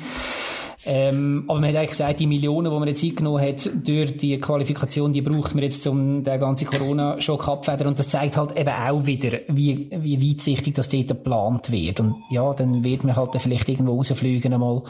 Ähm, 0.86 1.44
aber 1.46 1.60
man 1.60 1.68
hat 1.68 1.76
eigentlich 1.76 1.90
gesagt, 1.90 2.20
die 2.20 2.26
Millionen, 2.26 2.72
die 2.72 2.78
man 2.78 2.88
jetzt 2.88 3.04
eingenommen 3.04 3.42
hat, 3.42 3.70
durch 3.86 4.16
die 4.16 4.38
Qualifikation, 4.38 5.12
die 5.12 5.20
braucht 5.20 5.54
man 5.54 5.62
jetzt, 5.62 5.86
um 5.86 6.24
den 6.24 6.38
ganzen 6.38 6.68
Corona-Schock 6.68 7.48
abfedern. 7.48 7.88
Und 7.88 7.98
das 7.98 8.08
zeigt 8.08 8.36
halt 8.36 8.56
eben 8.56 8.70
auch 8.70 9.04
wieder, 9.04 9.40
wie, 9.48 9.90
wie 9.90 10.30
weitsichtig 10.30 10.74
das 10.74 10.88
dort 10.88 11.08
geplant 11.08 11.70
wird. 11.70 12.00
Und 12.00 12.14
ja, 12.30 12.54
dann 12.54 12.82
wird 12.82 13.04
man 13.04 13.16
halt 13.16 13.36
vielleicht 13.38 13.68
irgendwo 13.68 13.96
rausfliegen 13.96 14.54
einmal. 14.54 14.82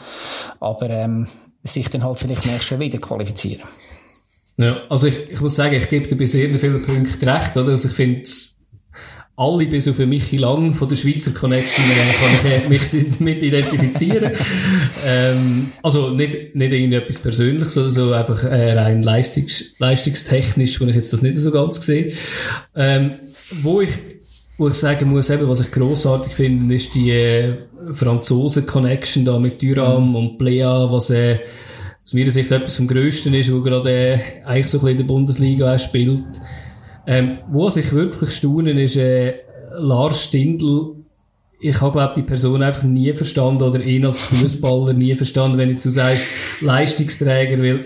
Aber, 0.59 0.89
ähm, 0.89 1.27
sich 1.63 1.89
dann 1.89 2.03
halt 2.03 2.19
vielleicht 2.19 2.45
nächstes 2.45 2.71
Jahr 2.71 2.79
wieder 2.79 2.97
qualifizieren. 2.97 3.67
Ja, 4.57 4.81
also 4.89 5.07
ich, 5.07 5.29
ich 5.29 5.41
muss 5.41 5.55
sagen, 5.55 5.75
ich 5.75 5.89
gebe 5.89 6.07
dir 6.07 6.15
bei 6.15 6.25
sehr 6.25 6.47
vielen 6.59 6.83
Punkten 6.83 7.29
recht, 7.29 7.55
oder? 7.57 7.69
Also 7.69 7.87
ich 7.87 7.93
finde, 7.93 8.23
alle 9.41 9.65
bis 9.65 9.87
auf 9.87 9.97
Michi 9.97 10.37
Lang 10.37 10.75
von 10.75 10.87
der 10.87 10.95
Schweizer 10.95 11.31
Connection 11.31 11.83
kann 12.43 12.61
ich 12.61 12.69
mich 12.69 13.15
damit 13.17 13.41
identifizieren. 13.41 14.33
ähm, 15.03 15.71
also 15.81 16.11
nicht, 16.11 16.55
nicht 16.55 16.71
irgendetwas 16.71 17.19
Persönliches, 17.19 17.73
sondern 17.73 17.91
so 17.91 18.13
einfach 18.13 18.43
äh, 18.43 18.73
rein 18.73 19.01
leistungs 19.01 19.79
leistungstechnisch, 19.79 20.79
wo 20.79 20.85
ich 20.85 20.95
jetzt 20.95 21.11
das 21.11 21.23
nicht 21.23 21.37
so 21.37 21.49
ganz 21.49 21.83
sehe. 21.83 22.13
Ähm, 22.75 23.13
wo 23.63 23.81
ich 23.81 23.89
wo 24.57 24.67
ich 24.67 24.75
sagen 24.75 25.09
muss, 25.09 25.31
eben, 25.31 25.49
was 25.49 25.61
ich 25.61 25.71
grossartig 25.71 26.33
finde, 26.33 26.75
ist 26.75 26.93
die 26.93 27.09
äh, 27.09 27.57
Franzosen-Connection 27.93 29.25
da 29.25 29.39
mit 29.39 29.59
Düram 29.59 30.09
mhm. 30.09 30.15
und 30.15 30.37
Plea, 30.37 30.87
was 30.91 31.09
äh, 31.09 31.39
aus 32.03 32.13
meiner 32.13 32.29
Sicht 32.29 32.51
etwas 32.51 32.75
vom 32.75 32.87
Größten 32.87 33.33
ist, 33.33 33.51
wo 33.51 33.61
gerade 33.61 33.89
äh, 33.89 34.19
eigentlich 34.45 34.67
so 34.67 34.77
ein 34.77 34.81
bisschen 34.81 34.89
in 34.91 34.97
der 34.97 35.03
Bundesliga 35.05 35.73
auch 35.73 35.79
spielt. 35.79 36.23
Ähm, 37.07 37.39
wo 37.49 37.67
ich 37.67 37.91
wirklich 37.91 38.31
staune, 38.31 38.71
ist 38.71 38.97
äh, 38.97 39.33
Lars 39.77 40.25
Stindl. 40.25 40.95
Ich 41.59 41.79
habe, 41.81 41.91
glaube 41.91 42.13
die 42.15 42.23
Person 42.23 42.63
einfach 42.63 42.83
nie 42.83 43.13
verstanden 43.13 43.63
oder 43.63 43.81
ihn 43.81 44.05
als 44.05 44.23
Fußballer 44.23 44.93
nie 44.93 45.15
verstanden, 45.15 45.57
wenn 45.57 45.69
jetzt 45.69 45.85
du 45.85 45.89
sagst, 45.91 46.23
Leistungsträger, 46.61 47.61
weil 47.61 47.79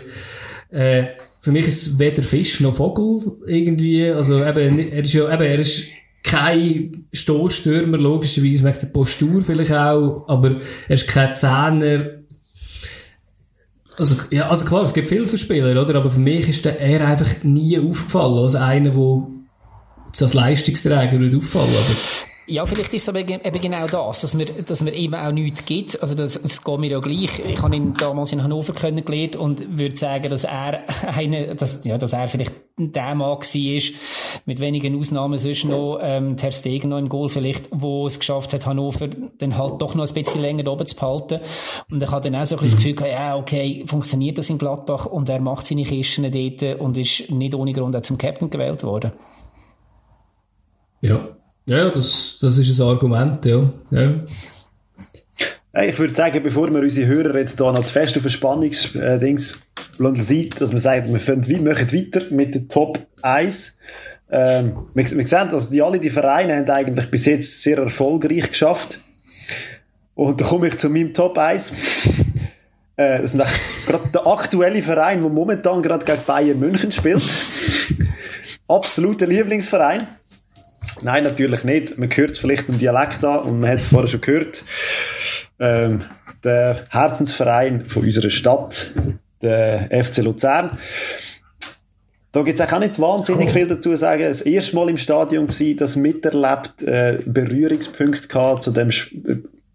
äh, 0.70 1.08
für 1.42 1.52
mich 1.52 1.68
ist 1.68 2.00
weder 2.00 2.24
Fisch 2.24 2.60
noch 2.62 2.74
Vogel 2.74 3.22
irgendwie. 3.46 4.10
Also 4.10 4.44
eben, 4.44 4.80
er 4.80 5.04
ist 5.04 5.14
ja, 5.14 5.32
eben, 5.32 5.44
er 5.44 5.60
ist 5.60 5.84
kein 6.24 7.06
Stoßstürmer, 7.14 7.98
logischerweise 7.98 8.64
wegen 8.64 8.80
der 8.80 8.88
Postur 8.88 9.42
vielleicht 9.44 9.74
auch, 9.74 10.26
aber 10.28 10.60
er 10.88 10.94
ist 10.94 11.08
kein 11.08 11.36
Zehner. 11.36 12.25
Also, 13.98 14.16
ja, 14.30 14.50
also 14.50 14.66
klar, 14.66 14.82
es 14.84 14.94
gibt 14.94 15.08
viele 15.08 15.26
so 15.26 15.38
Spieler, 15.38 15.82
oder? 15.82 15.96
Aber 15.96 16.12
für 16.12 16.20
mich 16.20 16.50
ist 16.50 16.66
der, 16.66 16.80
er 16.80 17.08
einfach 17.08 17.44
nie 17.44 17.80
aufgefallen 17.80 18.38
als 18.40 18.56
einer, 18.56 18.92
der 18.92 19.28
als 20.22 20.34
Leistungsträger 20.34 21.20
würde 21.20 21.38
auffallen. 21.38 21.70
Aber 21.70 21.96
ja, 22.48 22.66
vielleicht 22.66 22.94
ist 22.94 23.04
es 23.04 23.10
aber 23.10 23.20
eben 23.20 23.62
genau 23.62 23.88
das, 23.88 24.22
dass 24.22 24.34
mir, 24.36 24.46
dass 24.46 24.82
mir 24.84 24.94
eben 24.94 25.16
auch 25.16 25.32
nichts 25.32 25.66
gibt. 25.66 26.00
Also 26.02 26.14
das, 26.14 26.40
das 26.40 26.64
geht 26.64 26.80
mir 26.80 26.92
ja 26.92 27.00
gleich. 27.00 27.40
Ich 27.40 27.62
habe 27.62 27.76
ihn 27.76 27.94
damals 27.96 28.32
in 28.32 28.44
Hannover 28.44 28.74
kennengelernt 28.74 29.36
und 29.36 29.78
würde 29.78 29.98
sagen, 29.98 30.30
dass 30.30 30.44
er 30.44 30.84
eine, 31.16 31.56
dass, 31.56 31.84
ja, 31.86 31.98
dass 31.98 32.14
er 32.14 32.28
vielleicht 32.28 32.54
der 32.78 33.16
Mann 33.16 33.38
war, 33.38 33.82
mit 34.46 34.60
wenigen 34.60 35.00
Ausnahmen 35.00 35.38
sonst 35.38 35.64
noch, 35.64 36.00
ähm, 36.02 36.36
Ter 36.36 36.52
Stegen 36.52 36.90
noch 36.90 36.98
im 36.98 37.10
Goal 37.10 37.30
vielleicht, 37.30 37.70
wo 37.72 38.06
es 38.06 38.20
geschafft 38.20 38.54
hat, 38.54 38.66
Hannover 38.66 39.08
dann 39.08 39.58
halt 39.58 39.82
doch 39.82 39.96
noch 39.96 40.06
ein 40.06 40.14
bisschen 40.14 40.42
länger 40.42 40.70
oben 40.70 40.86
zu 40.86 40.96
behalten. 40.96 41.40
Und 41.90 42.04
ich 42.04 42.12
habe 42.12 42.30
dann 42.30 42.40
auch 42.40 42.46
so 42.46 42.58
ein 42.58 42.64
bisschen 42.64 42.78
das 42.78 42.84
Gefühl 42.84 42.96
gehabt, 42.96 43.14
ja, 43.14 43.38
okay, 43.38 43.86
funktioniert 43.88 44.38
das 44.38 44.50
in 44.50 44.58
Gladbach 44.58 45.06
und 45.06 45.30
er 45.30 45.40
macht 45.40 45.68
seine 45.68 45.84
Kisten 45.84 46.30
dort 46.30 46.80
und 46.80 46.98
ist 46.98 47.32
nicht 47.32 47.56
ohne 47.56 47.74
Grund 47.74 47.96
auch 47.96 48.02
zum 48.02 48.18
Captain 48.18 48.50
gewählt 48.50 48.84
worden. 48.84 49.14
Ja, 51.02 51.35
ja, 51.66 51.90
das, 51.90 52.38
das 52.40 52.58
ist 52.58 52.80
ein 52.80 52.88
Argument, 52.88 53.46
ja. 53.46 53.72
ja. 53.92 54.16
Ich 55.84 56.00
würde 56.00 56.16
sagen, 56.16 56.42
bevor 56.42 56.72
wir 56.72 56.80
unsere 56.80 57.08
Hörer 57.08 57.38
jetzt 57.38 57.58
hier 57.58 57.72
noch 57.72 57.84
zu 57.84 57.92
fest 57.92 58.16
auf 58.16 58.22
Verspannungsdings 58.22 59.52
äh, 60.00 60.50
dass 60.58 60.72
wir 60.72 60.80
sagen, 60.80 61.12
wir, 61.12 61.20
finden, 61.20 61.48
wir 61.48 61.62
machen 61.62 61.92
weiter 61.92 62.22
mit 62.30 62.56
der 62.56 62.68
Top 62.68 63.00
1. 63.22 63.78
Ähm, 64.32 64.88
wir, 64.94 65.12
wir 65.12 65.28
sehen, 65.28 65.50
also 65.52 65.70
die, 65.70 65.82
alle 65.82 66.00
die 66.00 66.10
Vereine 66.10 66.56
haben 66.56 66.70
eigentlich 66.70 67.12
bis 67.12 67.26
jetzt 67.26 67.62
sehr 67.62 67.80
erfolgreich 67.80 68.50
geschafft. 68.50 69.02
Und 70.14 70.40
da 70.40 70.46
komme 70.46 70.68
ich 70.68 70.78
zu 70.78 70.90
meinem 70.90 71.14
Top 71.14 71.38
1. 71.38 71.72
äh, 72.96 73.22
das 73.22 73.34
ist 73.34 73.86
gerade 73.88 74.10
der 74.14 74.28
aktuelle 74.28 74.82
Verein, 74.82 75.22
der 75.22 75.30
momentan 75.30 75.82
gerade 75.82 76.06
gegen 76.06 76.24
Bayern 76.26 76.60
München 76.60 76.92
spielt. 76.92 77.24
Absoluter 78.68 79.28
Lieblingsverein. 79.28 80.08
Nein, 81.04 81.24
natürlich 81.24 81.64
nicht. 81.64 81.98
Man 81.98 82.10
hört 82.10 82.32
es 82.32 82.40
vielleicht 82.40 82.70
im 82.70 82.80
Dialekt 82.80 83.24
an 83.24 83.40
und 83.40 83.60
man 83.60 83.72
hat 83.72 83.80
es 83.80 83.88
vorher 83.88 84.08
schon 84.08 84.22
gehört. 84.22 84.64
Ähm, 85.60 86.02
der 86.44 86.86
Herzensverein 86.90 87.86
von 87.88 88.04
unserer 88.04 88.30
Stadt, 88.30 88.92
der 89.42 89.90
FC 90.04 90.18
Luzern. 90.18 90.78
Da 92.32 92.42
gibt 92.42 92.60
es 92.60 92.74
auch 92.74 92.80
nicht 92.80 93.00
wahnsinnig 93.00 93.52
viel 93.52 93.68
dazu 93.68 93.92
zu 93.92 93.98
sagen. 93.98 94.24
Das 94.24 94.42
erste 94.42 94.76
Mal 94.76 94.90
im 94.90 94.98
Stadion 94.98 95.48
war, 95.48 95.76
das 95.76 95.96
miterlebt, 95.96 96.84
äh, 96.84 97.20
Berührungspunkte 97.26 98.28
gehabt 98.28 98.64
zu 98.64 98.72
dem 98.72 98.92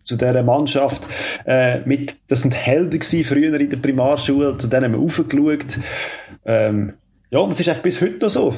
zu 0.02 0.16
dieser 0.16 0.42
Mannschaft. 0.42 1.06
Äh, 1.46 1.80
mit, 1.86 2.16
das 2.28 2.42
sind 2.42 2.52
Helden 2.52 2.98
gewesen, 2.98 3.24
früher 3.24 3.60
in 3.60 3.70
der 3.70 3.76
Primarschule, 3.76 4.56
zu 4.58 4.66
denen 4.66 4.86
haben 4.86 4.92
wir 4.94 5.00
aufgeschaut. 5.00 5.78
Ähm, 6.44 6.94
ja, 7.30 7.46
das 7.46 7.60
ist 7.60 7.68
eigentlich 7.68 7.82
bis 7.82 8.00
heute 8.00 8.18
noch 8.24 8.30
so. 8.30 8.56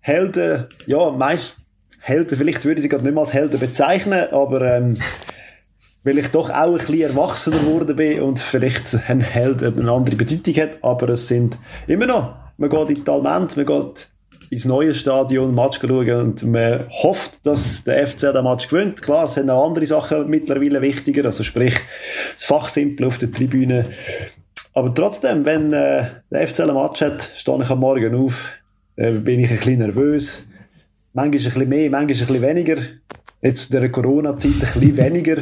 Helden, 0.00 0.66
ja, 0.86 1.10
meist 1.10 1.57
Helden, 1.98 2.38
vielleicht 2.38 2.64
würde 2.64 2.78
ich 2.78 2.82
sie 2.82 2.88
gerade 2.88 3.04
nicht 3.04 3.12
mehr 3.12 3.20
als 3.20 3.34
Helden 3.34 3.58
bezeichnen, 3.58 4.28
aber 4.30 4.62
ähm, 4.62 4.94
weil 6.04 6.18
ich 6.18 6.28
doch 6.28 6.50
auch 6.50 6.72
ein 6.72 6.72
bisschen 6.74 7.00
erwachsener 7.02 7.58
geworden 7.58 7.96
bin 7.96 8.20
und 8.22 8.38
vielleicht 8.38 8.96
ein 9.08 9.20
Held 9.20 9.62
eine 9.62 9.90
andere 9.90 10.16
Bedeutung 10.16 10.54
hat, 10.54 10.82
aber 10.82 11.10
es 11.10 11.28
sind 11.28 11.58
immer 11.86 12.06
noch, 12.06 12.36
man 12.56 12.70
geht 12.70 12.88
in 12.88 12.94
die 12.94 13.04
Talment, 13.04 13.56
man 13.56 13.66
geht 13.66 14.08
ins 14.50 14.64
neue 14.64 14.94
Stadion 14.94 15.54
Match 15.54 15.80
schauen 15.80 16.20
und 16.20 16.42
man 16.44 16.86
hofft, 16.88 17.44
dass 17.46 17.84
der 17.84 18.06
FC 18.06 18.32
den 18.32 18.44
Match 18.44 18.68
gewinnt. 18.68 19.02
Klar, 19.02 19.26
es 19.26 19.34
sind 19.34 19.50
auch 19.50 19.66
andere 19.66 19.86
Sachen 19.86 20.28
mittlerweile 20.28 20.80
wichtiger, 20.80 21.24
also 21.26 21.42
sprich 21.42 21.76
das 22.32 22.44
Fachsimpel 22.44 23.06
auf 23.06 23.18
der 23.18 23.30
Tribüne. 23.30 23.86
Aber 24.72 24.94
trotzdem, 24.94 25.44
wenn 25.44 25.72
äh, 25.72 26.04
der 26.30 26.46
FC 26.46 26.60
ein 26.60 26.74
Match 26.74 27.02
hat, 27.02 27.30
stehe 27.34 27.62
ich 27.62 27.70
am 27.70 27.80
Morgen 27.80 28.14
auf, 28.14 28.52
äh, 28.96 29.12
bin 29.12 29.40
ich 29.40 29.50
ein 29.50 29.56
bisschen 29.56 29.78
nervös. 29.78 30.47
Manchmal 31.18 31.26
ein 31.26 31.30
bisschen 31.32 31.68
mehr, 31.68 31.90
manchmal 31.90 32.00
ein 32.02 32.06
bisschen 32.06 32.42
weniger. 32.42 32.76
Jetzt 33.42 33.74
in 33.74 33.80
der 33.80 33.90
Corona-Zeit 33.90 34.52
ein 34.52 34.60
bisschen 34.60 34.96
weniger. 34.96 35.36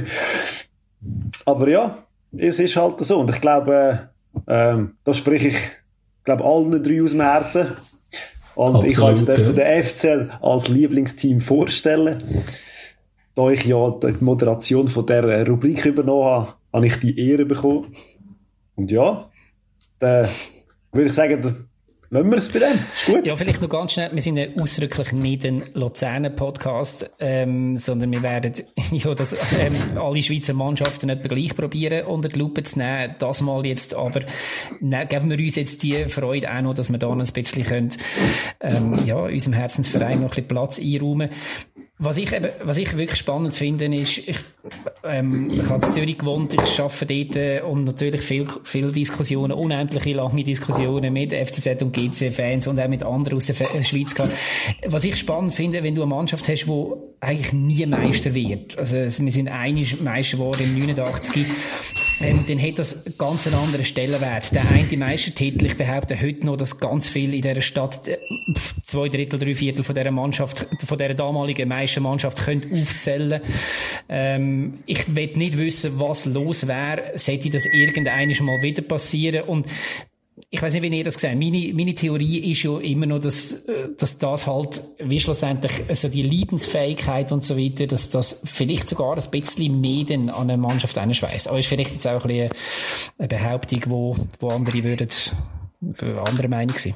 Aber 1.44 1.68
ja, 1.68 1.98
es 2.34 2.58
ist 2.60 2.76
halt 2.76 3.00
so. 3.00 3.20
Und 3.20 3.28
ich 3.28 3.42
glaube, 3.42 4.08
äh, 4.46 4.76
da 5.04 5.12
spreche 5.12 5.48
ich 5.48 5.58
glaube 6.24 6.44
allen 6.44 6.82
drei 6.82 7.02
aus 7.02 7.10
dem 7.10 7.20
Herzen. 7.20 7.66
Und 8.54 8.76
Absolut, 8.76 8.86
ich 8.86 8.96
kann 8.96 9.16
jetzt 9.16 9.28
ja. 9.28 9.52
den 9.52 9.82
FCL 9.84 10.30
als 10.40 10.68
Lieblingsteam 10.68 11.40
vorstellen. 11.40 12.24
Da 13.34 13.50
ich 13.50 13.66
ja 13.66 13.90
die 13.90 14.24
Moderation 14.24 14.88
von 14.88 15.04
der 15.04 15.46
Rubrik 15.46 15.84
übernommen 15.84 16.24
habe, 16.24 16.54
habe 16.72 16.86
ich 16.86 16.96
die 17.00 17.20
Ehre 17.20 17.44
bekommen. 17.44 17.94
Und 18.76 18.90
ja, 18.90 19.30
dann 19.98 20.30
würde 20.90 21.08
ich 21.08 21.12
sagen, 21.14 21.65
Lassen 22.10 22.30
wir 22.30 22.38
es 22.38 22.48
bei 22.50 22.60
dem. 22.60 22.78
Ist 22.92 23.06
gut. 23.06 23.26
Ja, 23.26 23.34
vielleicht 23.34 23.60
noch 23.60 23.68
ganz 23.68 23.92
schnell. 23.92 24.12
Wir 24.12 24.20
sind 24.20 24.36
ja 24.36 24.46
ausdrücklich 24.60 25.12
nicht 25.12 25.44
ein 25.44 25.64
Luzernen-Podcast, 25.74 27.10
ähm, 27.18 27.76
sondern 27.76 28.12
wir 28.12 28.22
werden 28.22 28.52
ja, 28.92 29.14
das, 29.14 29.34
ähm, 29.58 29.74
alle 29.96 30.22
Schweizer 30.22 30.52
Mannschaften 30.52 31.08
etwa 31.08 31.34
gleich 31.34 31.56
probieren, 31.56 32.06
unter 32.06 32.28
die 32.28 32.38
Lupe 32.38 32.62
zu 32.62 32.78
nehmen. 32.78 33.16
Das 33.18 33.40
mal 33.40 33.66
jetzt 33.66 33.94
aber, 33.94 34.20
ne, 34.80 35.06
geben 35.06 35.30
wir 35.30 35.38
uns 35.38 35.56
jetzt 35.56 35.82
die 35.82 36.06
Freude 36.06 36.54
auch 36.54 36.62
noch, 36.62 36.74
dass 36.74 36.90
wir 36.90 36.98
da 36.98 37.12
noch 37.12 37.26
ein 37.26 37.32
bisschen 37.32 37.64
können, 37.64 37.90
ähm, 38.60 38.94
ja, 39.04 39.16
unserem 39.16 39.54
Herzensverein 39.54 40.20
noch 40.20 40.24
ein 40.24 40.28
bisschen 40.28 40.48
Platz 40.48 40.78
einräumen. 40.78 41.30
Was 41.98 42.18
ich, 42.18 42.30
eben, 42.30 42.50
was 42.62 42.76
ich 42.76 42.94
wirklich 42.98 43.18
spannend 43.18 43.54
finde, 43.54 43.86
ist, 43.86 44.18
ich, 44.18 44.36
ähm, 45.02 45.50
ich 45.50 45.66
habe 45.66 45.86
in 45.86 45.92
Zürich 45.94 46.18
gewohnt, 46.18 46.52
ich 46.52 46.78
arbeite 46.78 47.06
dort 47.06 47.36
äh, 47.36 47.60
und 47.62 47.84
natürlich 47.84 48.20
viel, 48.20 48.46
viel 48.64 48.92
Diskussionen, 48.92 49.52
unendliche 49.52 50.12
lange 50.12 50.44
Diskussionen 50.44 51.10
mit 51.14 51.32
FCZ 51.32 51.80
und 51.80 51.94
GC-Fans 51.94 52.66
und 52.66 52.78
auch 52.78 52.88
mit 52.88 53.02
anderen 53.02 53.38
aus 53.38 53.46
der 53.46 53.54
Schweiz 53.82 54.14
gehabt. 54.14 54.34
Was 54.86 55.04
ich 55.04 55.16
spannend 55.16 55.54
finde, 55.54 55.82
wenn 55.82 55.94
du 55.94 56.02
eine 56.02 56.14
Mannschaft 56.14 56.46
hast, 56.48 56.66
die 56.66 56.92
eigentlich 57.20 57.54
nie 57.54 57.86
Meister 57.86 58.34
wird. 58.34 58.76
Also, 58.76 58.96
wir 58.96 59.32
sind 59.32 59.48
einig 59.48 59.98
Meister 60.02 60.36
geworden 60.36 60.64
im 60.64 60.86
89 60.86 61.46
ähm, 62.20 62.44
dann 62.48 62.60
hat 62.60 62.78
das 62.78 63.16
ganz 63.18 63.46
einen 63.46 63.56
anderen 63.56 63.84
Stellenwert. 63.84 64.52
Der 64.52 64.62
eine 64.70 64.96
Meistertitel, 64.96 65.66
ich 65.66 65.76
behaupte 65.76 66.20
heute 66.20 66.46
noch, 66.46 66.56
dass 66.56 66.78
ganz 66.78 67.08
viel 67.08 67.34
in 67.34 67.42
dieser 67.42 67.60
Stadt, 67.60 68.08
äh, 68.08 68.18
zwei 68.86 69.08
Drittel, 69.08 69.38
drei 69.38 69.54
Viertel 69.54 69.84
von 69.84 69.94
dieser 69.94 70.10
Mannschaft, 70.10 70.66
von 70.86 70.98
dieser 70.98 71.14
damaligen 71.14 71.68
Meistermannschaft 71.68 72.44
können 72.44 72.62
aufzählen. 72.72 73.40
Ähm, 74.08 74.78
ich 74.86 75.14
will 75.14 75.36
nicht 75.36 75.58
wissen, 75.58 75.98
was 76.00 76.24
los 76.24 76.66
wäre, 76.66 77.12
sollte 77.16 77.50
das 77.50 77.66
irgendeines 77.66 78.40
mal 78.40 78.62
wieder 78.62 78.82
passieren 78.82 79.44
und 79.44 79.66
ich 80.56 80.62
weiß 80.62 80.72
nicht, 80.72 80.82
wie 80.82 80.96
ihr 80.96 81.04
das 81.04 81.16
gesagt 81.16 81.36
meine, 81.36 81.72
meine 81.74 81.94
Theorie 81.94 82.50
ist 82.50 82.62
ja 82.62 82.78
immer 82.78 83.04
noch, 83.04 83.20
dass, 83.20 83.52
äh, 83.66 83.88
dass 83.98 84.16
das 84.16 84.46
halt, 84.46 84.82
wie 84.98 85.20
schlussendlich, 85.20 85.84
also 85.86 86.08
die 86.08 86.22
Leidensfähigkeit 86.22 87.30
und 87.30 87.44
so 87.44 87.58
weiter, 87.58 87.86
dass 87.86 88.08
das 88.08 88.40
vielleicht 88.44 88.88
sogar 88.88 89.18
ein 89.18 89.30
bisschen 89.30 89.80
mehr 89.80 90.06
an 90.10 90.30
eine 90.30 90.56
Mannschaft 90.56 90.96
einschweißt. 90.96 91.48
Aber 91.48 91.58
ist 91.58 91.68
vielleicht 91.68 91.92
jetzt 91.92 92.06
auch 92.06 92.24
ein 92.24 92.28
bisschen 92.28 92.50
eine 93.18 93.28
Behauptung, 93.28 93.82
wo, 93.86 94.16
wo 94.40 94.48
andere 94.48 94.82
würden, 94.82 95.08
andere 96.26 96.48
Meinung 96.48 96.76
sein. 96.78 96.94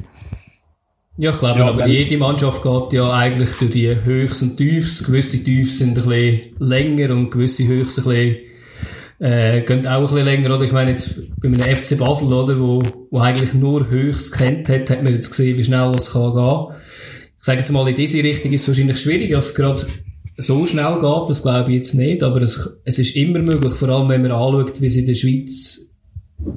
Ja, 1.19 1.33
ich 1.33 1.39
glaube, 1.39 1.59
ja, 1.59 1.67
aber 1.67 1.87
jede 1.87 2.17
Mannschaft 2.17 2.63
geht 2.63 2.95
ja 2.95 3.13
eigentlich 3.13 3.53
durch 3.59 3.73
die 3.73 3.95
Höchst 3.95 4.43
und 4.43 4.57
Tiefs. 4.57 5.05
Gewisse 5.05 5.45
Tiefs 5.45 5.77
sind 5.77 5.99
ein 5.99 6.05
bisschen 6.07 6.57
länger 6.59 7.11
und 7.11 7.31
gewisse 7.31 7.67
Höchst 7.67 7.99
ein 7.99 8.05
bisschen 8.05 8.37
äh, 9.21 9.61
gehen 9.61 9.87
auch 9.87 9.99
ein 9.99 10.03
bisschen 10.03 10.25
länger, 10.25 10.55
oder? 10.55 10.65
Ich 10.65 10.73
meine 10.73 10.91
jetzt 10.91 11.21
bei 11.41 11.49
einem 11.49 11.77
FC 11.77 11.99
Basel, 11.99 12.33
oder, 12.33 12.59
wo, 12.59 12.83
wo 13.11 13.19
eigentlich 13.19 13.55
nur 13.55 13.89
höchst 13.89 14.33
kennt 14.33 14.69
hat, 14.69 14.91
hat 14.91 15.03
man 15.03 15.15
jetzt 15.15 15.31
gesehen, 15.31 15.59
wie 15.59 15.65
schnell 15.65 15.95
es 15.95 16.13
kann 16.13 16.35
gehen. 16.35 16.77
Ich 17.39 17.45
sage 17.45 17.59
jetzt 17.59 17.71
mal, 17.71 17.87
in 17.89 17.95
diese 17.95 18.23
Richtung 18.23 18.53
ist 18.53 18.63
es 18.63 18.69
wahrscheinlich 18.69 18.99
schwierig, 18.99 19.31
dass 19.31 19.51
es 19.51 19.55
gerade 19.55 19.87
so 20.39 20.65
schnell 20.65 20.99
geht, 20.99 21.29
das 21.29 21.43
glaube 21.43 21.71
ich 21.71 21.77
jetzt 21.77 21.95
nicht, 21.95 22.23
aber 22.23 22.41
es, 22.41 22.79
es 22.85 22.99
ist 22.99 23.15
immer 23.15 23.41
möglich, 23.41 23.75
vor 23.75 23.91
allem 23.91 24.09
wenn 24.09 24.23
man 24.23 24.33
anschaut, 24.33 24.81
wie 24.81 24.87
es 24.87 24.97
in 24.97 25.05
der 25.05 25.15
Schweiz, 25.15 25.91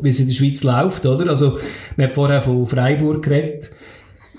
wie 0.02 0.10
es 0.10 0.20
in 0.22 0.28
der 0.28 0.34
Schweiz 0.34 0.64
läuft, 0.64 1.06
oder? 1.06 1.30
Also, 1.30 1.58
man 1.98 2.08
hat 2.08 2.14
vorher 2.14 2.42
von 2.42 2.66
Freiburg 2.66 3.24
geredet, 3.24 3.72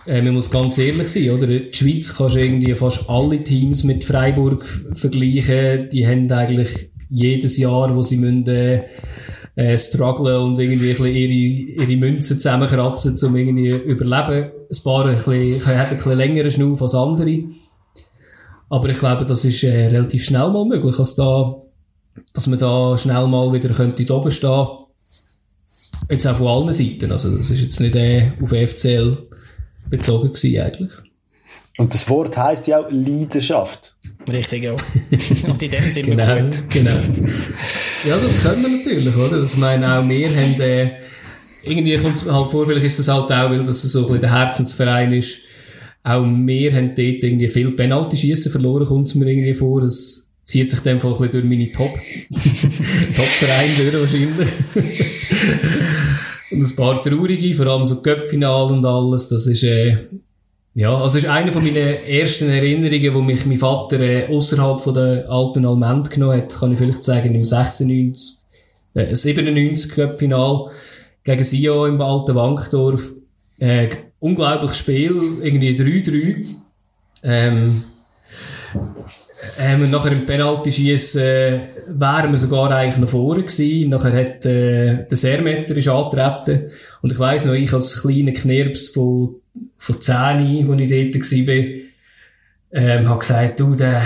äh, 0.07 0.23
man 0.23 0.33
muss 0.33 0.51
ganz 0.51 0.79
ehrlich 0.79 1.09
sein, 1.09 1.31
oder? 1.31 1.47
Die 1.47 1.69
Schweiz 1.73 2.17
kannst 2.17 2.37
du 2.37 2.41
irgendwie 2.41 2.75
fast 2.75 3.09
alle 3.11 3.43
Teams 3.43 3.85
mit 3.85 4.05
Freiburg 4.05 4.67
vergleichen, 4.95 5.91
die 5.91 6.07
haben 6.07 6.31
eigentlich 6.31 6.91
jedes 7.15 7.57
Jahr, 7.57 7.95
wo 7.95 8.03
sie 8.03 8.17
müssen, 8.17 8.47
äh, 8.49 8.85
äh, 9.57 9.77
strugglen 9.77 10.37
und 10.41 10.59
irgendwie 10.59 10.91
ein 10.91 10.97
bisschen 10.97 11.15
ihre, 11.15 11.83
ihre 11.83 11.97
Münzen 11.97 12.41
zusammenkratzen, 12.41 13.17
um 13.27 13.37
irgendwie 13.37 13.71
überleben. 13.71 14.51
Ein 14.51 14.83
paar 14.83 15.07
ein 15.07 15.15
bisschen, 15.15 15.67
haben 15.67 15.91
ein 15.91 15.97
bisschen 15.97 16.19
längeren 16.19 16.51
Schnuff 16.51 16.83
als 16.83 16.95
andere. 16.95 17.45
Aber 18.69 18.89
ich 18.89 18.99
glaube, 18.99 19.25
das 19.25 19.45
ist 19.45 19.63
äh, 19.63 19.87
relativ 19.87 20.25
schnell 20.25 20.51
mal 20.51 20.65
möglich, 20.65 20.97
dass, 20.97 21.15
da, 21.15 21.55
dass 22.33 22.47
man 22.49 22.59
da 22.59 22.99
schnell 22.99 23.27
mal 23.29 23.53
wieder 23.53 23.73
könnte 23.73 24.13
oben 24.13 24.31
stehen 24.31 24.67
Jetzt 26.11 26.27
auch 26.27 26.37
von 26.37 26.49
allen 26.49 26.73
Seiten. 26.73 27.11
Also, 27.13 27.37
das 27.37 27.51
ist 27.51 27.63
jetzt 27.63 27.81
nicht 27.81 27.95
äh, 27.95 28.33
auf 28.43 28.51
FCL 28.51 29.17
bezogen 29.89 30.33
gewesen, 30.33 30.61
eigentlich. 30.61 30.93
Und 31.79 31.95
das 31.95 32.09
Wort 32.09 32.37
heißt 32.37 32.67
ja 32.67 32.81
auch 32.81 32.91
Leidenschaft. 32.91 33.94
Richtig, 34.31 34.63
ja. 34.63 34.73
Und 35.47 35.63
in 35.63 35.71
dem 35.71 35.89
sind 35.89 36.07
genau, 36.07 36.27
wir 36.27 36.43
gut. 36.43 36.63
Genau. 36.71 36.99
Ja, 38.07 38.17
das 38.19 38.43
können 38.43 38.63
wir 38.63 38.71
natürlich, 38.79 39.17
oder? 39.17 39.41
Das 39.41 39.57
meinen 39.57 39.85
auch 39.85 40.09
wir 40.09 40.29
haben, 40.29 40.61
äh, 40.61 40.91
irgendwie 41.63 41.97
kommt 41.97 42.17
es 42.17 42.31
halt 42.31 42.51
vor, 42.51 42.67
vielleicht 42.67 42.87
ist 42.87 42.99
das 42.99 43.09
halt 43.09 43.31
auch, 43.31 43.51
weil 43.51 43.65
das 43.65 43.83
so 43.83 44.01
ein 44.01 44.05
bisschen 44.05 44.21
der 44.21 44.33
Herzensverein 44.33 45.13
ist. 45.13 45.39
Auch 46.03 46.23
wir 46.23 46.73
haben 46.73 46.89
dort 46.89 46.99
irgendwie 46.99 47.49
viel 47.49 47.71
Penalty-Schiessen 47.71 48.53
verloren, 48.53 48.87
kommt 48.87 49.07
es 49.07 49.15
mir 49.15 49.27
irgendwie 49.27 49.55
vor. 49.55 49.81
Das 49.81 50.29
zieht 50.45 50.69
sich 50.69 50.81
dann 50.81 51.01
ein 51.01 51.09
bisschen 51.09 51.31
durch 51.31 51.45
meine 51.45 51.73
Top, 51.73 51.95
Top-Vereine 53.17 53.91
durch 53.91 54.03
wahrscheinlich. 54.03 54.49
und 56.51 56.63
ein 56.63 56.77
paar 56.77 57.03
traurige, 57.03 57.55
vor 57.55 57.67
allem 57.67 57.87
so 57.87 58.03
Köpfinal 58.03 58.71
und 58.71 58.85
alles, 58.85 59.29
das 59.29 59.47
ist, 59.47 59.63
äh, 59.63 59.97
ja, 60.75 60.97
also 60.97 61.19
ist 61.19 61.27
eine 61.27 61.53
von 61.53 61.63
meinen 61.63 61.95
ersten 62.09 62.51
Erinnerungen, 62.51 63.15
wo 63.15 63.21
mich 63.21 63.47
mein 63.47 63.59
Vater 63.59 64.01
äh, 64.01 64.27
außerhalb 64.27 64.81
von 64.81 64.95
der 64.95 65.31
alten 65.31 65.65
Alment 65.65 66.11
genommen 66.11 66.37
hat, 66.43 66.53
kann 66.53 66.73
ich 66.73 66.79
vielleicht 66.79 67.05
sagen, 67.05 67.33
im 67.33 67.45
96, 67.45 68.39
äh, 68.95 69.15
97 69.15 69.93
Cup-Final 69.93 70.71
gegen 71.23 71.45
Sio 71.45 71.87
im 71.87 72.01
alten 72.01 72.35
Wankdorf. 72.35 73.13
Äh, 73.59 73.89
unglaubliches 74.19 74.79
Spiel, 74.79 75.17
irgendwie 75.43 75.77
3-3. 75.77 76.45
Ähm, 77.23 77.85
ähm, 79.61 79.83
und 79.83 79.91
nachher 79.91 80.13
im 80.13 80.27
Penalty-Schiessen 80.27 81.23
äh, 81.23 81.61
wären 81.89 82.31
wir 82.31 82.39
sogar 82.39 82.71
eigentlich 82.71 82.99
noch 82.99 83.09
vorne 83.09 83.43
gewesen. 83.43 83.91
Nachher 83.91 84.13
hat 84.13 84.47
äh, 84.47 85.07
der 85.07 85.17
Sermetter 85.17 85.77
ist 85.77 85.89
angetreten 85.89 86.71
und 87.03 87.13
ich 87.13 87.19
weiss 87.19 87.45
noch, 87.45 87.55
ich 87.55 87.73
als 87.73 88.03
kleiner 88.03 88.33
Knirps 88.33 88.89
von 88.89 89.37
von 89.77 90.01
10, 90.01 90.69
wo 90.69 90.73
ich 90.75 90.89
dort 90.89 91.49
war, 91.49 91.55
ähm, 92.77 93.09
habe 93.09 93.19
gesagt, 93.21 93.61
du, 93.61 93.75
der, 93.75 94.03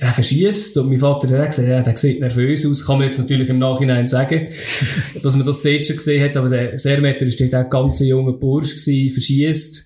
der 0.00 0.12
verschießt. 0.12 0.78
Und 0.78 0.88
mein 0.88 0.98
Vater 0.98 1.28
hat 1.38 1.48
gesagt, 1.48 1.68
ja, 1.68 1.80
der 1.80 1.96
sieht 1.96 2.20
nervös 2.20 2.66
aus. 2.66 2.84
Kann 2.84 2.98
man 2.98 3.06
jetzt 3.06 3.18
natürlich 3.18 3.48
im 3.48 3.58
Nachhinein 3.58 4.06
sagen, 4.06 4.48
dass 5.22 5.36
man 5.36 5.46
das 5.46 5.62
dort 5.62 5.86
schon 5.86 5.96
gesehen 5.96 6.24
hat. 6.24 6.36
Aber 6.36 6.48
der 6.48 6.76
Sermeter 6.76 7.26
war 7.26 7.34
dort 7.38 7.54
auch 7.54 7.64
ein 7.64 7.70
ganz 7.70 8.00
junger 8.00 8.32
Bursch 8.32 8.74
gewesen, 8.74 9.12
verschießt. 9.12 9.85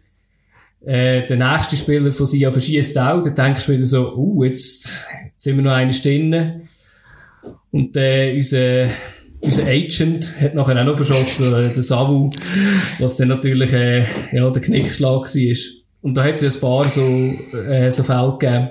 Äh, 0.84 1.26
der 1.26 1.36
nächste 1.36 1.76
Spieler 1.76 2.12
von 2.12 2.26
Sia 2.26 2.50
verschießt 2.50 2.98
auch, 2.98 3.22
dann 3.22 3.34
denkst 3.34 3.66
du 3.66 3.72
wieder 3.72 3.86
so, 3.86 4.14
uh, 4.14 4.44
jetzt, 4.44 5.06
jetzt 5.26 5.42
sind 5.42 5.56
wir 5.56 5.64
noch 5.64 5.72
eine 5.72 5.92
Stunde. 5.92 6.62
Und 7.70 7.96
äh, 7.96 8.34
unser, 8.34 8.88
unser 9.40 9.66
Agent 9.66 10.32
hat 10.40 10.54
nachher 10.54 10.80
auch 10.80 10.84
noch 10.84 10.96
verschossen, 10.96 11.52
äh, 11.54 11.72
der 11.72 11.82
Savu, 11.82 12.30
was 12.98 13.16
dann 13.16 13.28
natürlich 13.28 13.72
äh, 13.72 14.04
ja, 14.32 14.50
der 14.50 14.62
Knickschlag 14.62 15.26
war. 15.26 15.56
Und 16.02 16.16
da 16.16 16.24
hat 16.24 16.34
es 16.34 16.40
ja 16.40 16.48
ein 16.48 16.60
paar 16.60 16.88
so, 16.88 17.02
äh, 17.02 17.90
so 17.90 18.02
Fälle 18.02 18.36
gegeben. 18.38 18.68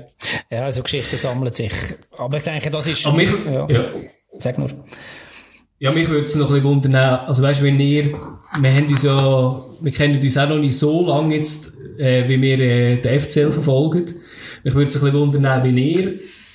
Ja, 0.51 0.72
so 0.72 0.82
Geschichten 0.82 1.16
sammeln 1.16 1.53
sich. 1.53 1.72
Aber 2.18 2.38
ich 2.38 2.43
denke, 2.43 2.72
das 2.72 2.88
ist... 2.88 3.05
Aber 3.05 3.18
mich, 3.18 3.30
ja. 3.45 3.70
ja. 3.70 3.91
Sag 4.32 4.57
nur. 4.57 4.72
Ja, 5.78 5.91
mich 5.91 6.10
würde 6.10 6.26
es 6.26 6.36
noch 6.36 6.47
ein 6.47 6.55
bisschen 6.55 6.66
wundern, 6.66 6.95
also 6.95 7.41
weißt 7.41 7.62
du, 7.62 7.66
wenn 7.66 7.80
ihr, 7.80 8.12
wir 8.60 8.74
haben 8.74 8.88
uns 8.88 9.03
ja, 9.03 9.62
wir 9.82 9.91
kennen 9.93 10.20
uns 10.20 10.38
auch 10.38 10.49
noch 10.49 10.57
nicht 10.57 10.78
so 10.78 11.07
lange 11.07 11.36
jetzt, 11.36 11.72
äh, 12.00 12.28
wie 12.28 12.41
wir 12.41 12.60
äh, 12.60 12.97
den 12.97 13.20
FCL 13.20 13.52
verfolgen. 13.52 14.06
Mich 14.64 14.74
würde 14.74 14.88
es 14.88 14.95
ein 14.95 15.12
bisschen 15.12 15.20
wundern, 15.20 15.64
wie 15.64 15.91
ihr 15.93 16.14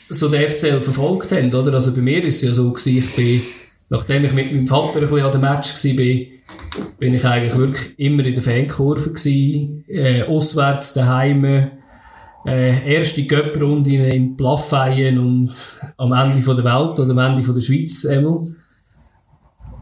so 0.09 0.29
den 0.29 0.49
FCL 0.49 0.81
verfolgt 0.81 1.33
habt, 1.33 1.55
oder? 1.55 1.75
Also 1.75 1.95
bei 1.95 2.01
mir 2.01 2.25
ist 2.25 2.37
es 2.37 2.43
ja 2.43 2.53
so 2.53 2.73
gewesen, 2.73 2.99
ich 2.99 3.15
bin, 3.15 3.43
nachdem 3.91 4.25
ich 4.25 4.33
mit 4.33 4.53
meinem 4.53 4.67
Vater 4.67 4.97
ein 4.97 5.01
bisschen 5.03 5.23
an 5.23 5.33
dem 5.33 5.41
Match 5.43 5.73
war, 5.73 6.87
bin, 6.99 7.15
ich 7.15 7.25
eigentlich 7.25 7.57
wirklich 7.57 7.99
immer 7.99 8.25
in 8.25 8.35
der 8.35 8.43
Fankurve 8.43 9.11
gewesen, 9.11 9.85
äh, 9.89 10.23
auswärts 10.23 10.95
daheim, 10.95 11.45
äh, 12.47 12.95
erste 12.95 13.25
Göpprunde 13.25 14.09
in 14.09 14.37
Plaffeien 14.37 15.19
und 15.19 15.81
am 15.97 16.13
Ende 16.13 16.43
von 16.43 16.57
der 16.57 16.65
Welt 16.65 16.99
oder 16.99 17.11
am 17.11 17.19
Ende 17.19 17.43
von 17.43 17.55
der 17.55 17.63
Schweiz 17.63 18.05
einmal. 18.07 18.47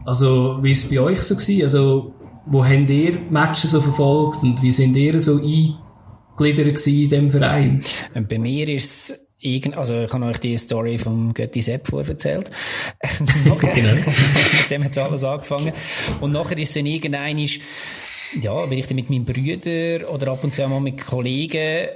Also, 0.05 0.59
wie 0.61 0.71
ist 0.71 0.83
es 0.83 0.89
bei 0.89 0.99
euch 0.99 1.21
so 1.21 1.35
gewesen? 1.35 1.61
Also, 1.63 2.12
wo 2.45 2.65
habt 2.65 2.89
ihr 2.89 3.19
Matches 3.29 3.71
so 3.71 3.81
verfolgt 3.81 4.43
und 4.43 4.61
wie 4.61 4.71
sind 4.71 4.95
ihr 4.95 5.19
so 5.19 5.37
eingegliedert 5.37 6.87
in 6.87 7.09
diesem 7.09 7.29
Verein? 7.29 7.81
Und 8.13 8.29
bei 8.29 8.37
mir 8.37 8.67
ist 8.69 9.09
es 9.11 9.23
irgend, 9.39 9.77
also 9.77 10.01
ich 10.01 10.13
habe 10.13 10.25
euch 10.25 10.37
die 10.39 10.57
Story 10.57 10.97
vom 10.97 11.33
Götti 11.33 11.61
Sepp 11.61 11.91
erzählt. 11.93 12.49
genau. 13.43 13.55
mit 13.55 13.69
dem 14.69 14.83
hat 14.83 14.91
es 14.91 14.97
alles 14.97 15.23
angefangen. 15.23 15.73
Und 16.21 16.31
nachher 16.31 16.57
ist 16.57 16.69
es 16.69 16.75
dann 16.75 16.85
irgendein, 16.85 17.47
ja, 18.41 18.65
bin 18.65 18.79
ich 18.79 18.87
dann 18.87 18.95
mit 18.95 19.09
meinem 19.09 19.25
Brüder 19.25 20.09
oder 20.11 20.31
ab 20.31 20.43
und 20.43 20.53
zu 20.53 20.67
mal 20.67 20.79
mit 20.79 21.05
Kollegen 21.05 21.87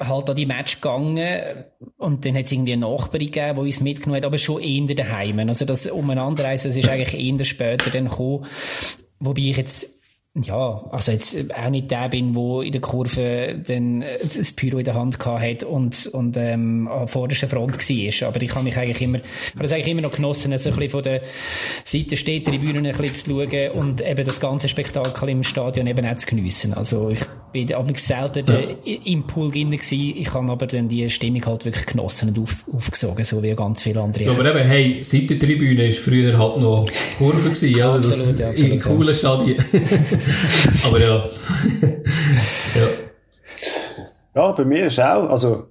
halt 0.00 0.30
an 0.30 0.36
die 0.36 0.46
Match 0.46 0.80
gegangen 0.80 1.64
und 1.96 2.24
dann 2.24 2.36
hat 2.36 2.44
es 2.44 2.52
irgendwie 2.52 2.74
eine 2.74 2.86
Nachbarin 2.86 3.32
gegeben, 3.32 3.54
die 3.56 3.60
uns 3.62 3.80
mitgenommen 3.80 4.18
hat, 4.18 4.26
aber 4.26 4.38
schon 4.38 4.62
eher 4.62 4.94
daheim. 4.94 5.40
Also 5.48 5.64
das 5.64 5.86
Umeinanderreisen, 5.86 6.70
das 6.70 6.76
ist 6.76 6.88
eigentlich 6.88 7.20
eher 7.20 7.44
später 7.44 7.90
dann 7.90 8.08
gekommen, 8.08 8.46
wobei 9.20 9.42
ich 9.42 9.56
jetzt 9.56 9.97
ja, 10.34 10.84
also 10.90 11.12
jetzt 11.12 11.54
auch 11.54 11.70
nicht 11.70 11.90
der 11.90 12.08
bin, 12.08 12.34
wo 12.34 12.60
in 12.60 12.70
der 12.70 12.80
Kurve 12.80 13.60
dann 13.66 14.04
das 14.22 14.52
Pyro 14.52 14.78
in 14.78 14.84
der 14.84 14.94
Hand 14.94 15.18
hat 15.24 15.64
und, 15.64 16.06
und 16.08 16.36
ähm, 16.36 16.86
an 16.86 17.08
vorderster 17.08 17.48
Front 17.48 17.76
war. 17.76 18.28
Aber 18.28 18.42
ich 18.42 18.54
habe 18.54 18.64
mich 18.64 18.76
eigentlich 18.76 19.02
immer, 19.02 19.18
habe 19.18 19.62
das 19.62 19.72
eigentlich 19.72 19.88
immer 19.88 20.02
noch 20.02 20.12
genossen, 20.12 20.56
so 20.58 20.70
ein 20.70 20.76
bisschen 20.76 20.90
von 20.90 21.02
der 21.02 21.22
Seite 21.84 22.16
steht, 22.16 22.46
Tribünen 22.46 22.86
ein 22.86 22.96
bisschen 22.96 23.14
zu 23.14 23.30
schauen 23.30 23.70
und 23.72 24.00
eben 24.00 24.24
das 24.24 24.38
ganze 24.38 24.68
Spektakel 24.68 25.28
im 25.30 25.42
Stadion 25.42 25.86
eben 25.86 26.06
auch 26.06 26.16
zu 26.16 26.26
geniessen. 26.26 26.72
Also 26.74 27.10
ich 27.10 27.20
bin 27.52 27.72
aber 27.72 27.92
selten 27.96 28.44
ja. 28.46 28.94
im 29.04 29.26
Pool 29.26 29.50
drin 29.50 29.70
gewesen. 29.70 30.14
Ich 30.16 30.32
habe 30.32 30.52
aber 30.52 30.66
dann 30.66 30.88
die 30.88 31.08
Stimmung 31.10 31.44
halt 31.46 31.64
wirklich 31.64 31.86
genossen 31.86 32.28
und 32.28 32.38
auf, 32.38 32.64
aufgesogen, 32.72 33.24
so 33.24 33.42
wie 33.42 33.54
ganz 33.54 33.82
viele 33.82 34.02
andere. 34.02 34.24
Ja, 34.24 34.32
aber 34.32 34.54
eben, 34.54 34.68
hey, 34.68 34.98
Seitentribüne 35.02 35.86
ist 35.86 35.98
früher 35.98 36.38
halt 36.38 36.58
noch 36.58 36.86
Kurve 37.16 37.50
gewesen, 37.50 37.74
ja, 37.74 37.94
absolut, 37.94 38.10
das, 38.10 38.38
ja, 38.38 38.50
absolut, 38.50 38.72
in 38.72 38.80
coolen 38.80 39.14
Stadien. 39.14 39.64
Aber 40.84 41.00
ja. 41.00 41.24
ja. 42.74 42.88
Ja, 44.34 44.52
bei 44.52 44.64
mir 44.64 44.86
ist 44.86 45.00
auch, 45.00 45.28
also, 45.30 45.66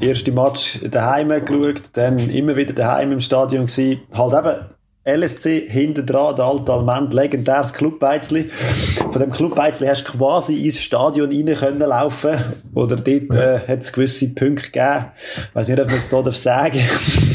erste 0.00 0.32
Match 0.32 0.80
daheim 0.88 1.28
geschaut, 1.44 1.82
dann 1.94 2.18
immer 2.30 2.54
wieder 2.56 2.72
daheim 2.72 3.12
im 3.12 3.20
Stadion 3.20 3.66
gewesen. 3.66 4.02
Halt 4.12 4.32
eben, 4.32 4.66
LSC 5.04 5.68
hinten 5.68 6.06
dran, 6.06 6.36
der 6.36 6.44
alte 6.44 6.72
Almend, 6.72 7.12
legendäres 7.12 7.72
Clubbeizli. 7.72 8.48
Von 8.48 9.20
dem 9.20 9.32
Clubbeizli 9.32 9.88
hast 9.88 10.04
du 10.04 10.12
quasi 10.12 10.64
ins 10.64 10.80
Stadion 10.80 11.30
rein 11.32 11.56
können 11.56 11.80
laufen. 11.80 12.36
Oder 12.74 12.94
dort 12.94 13.34
äh, 13.34 13.58
hat 13.66 13.80
es 13.80 13.92
gewisse 13.92 14.28
Punkte 14.28 14.66
gegeben. 14.70 15.06
Ich 15.48 15.54
weiß 15.54 15.68
nicht, 15.70 15.80
ob 15.80 15.88
man 15.88 15.96
es 15.96 16.08
hier 16.08 16.32
sagen 16.32 16.78
darf. 16.78 17.31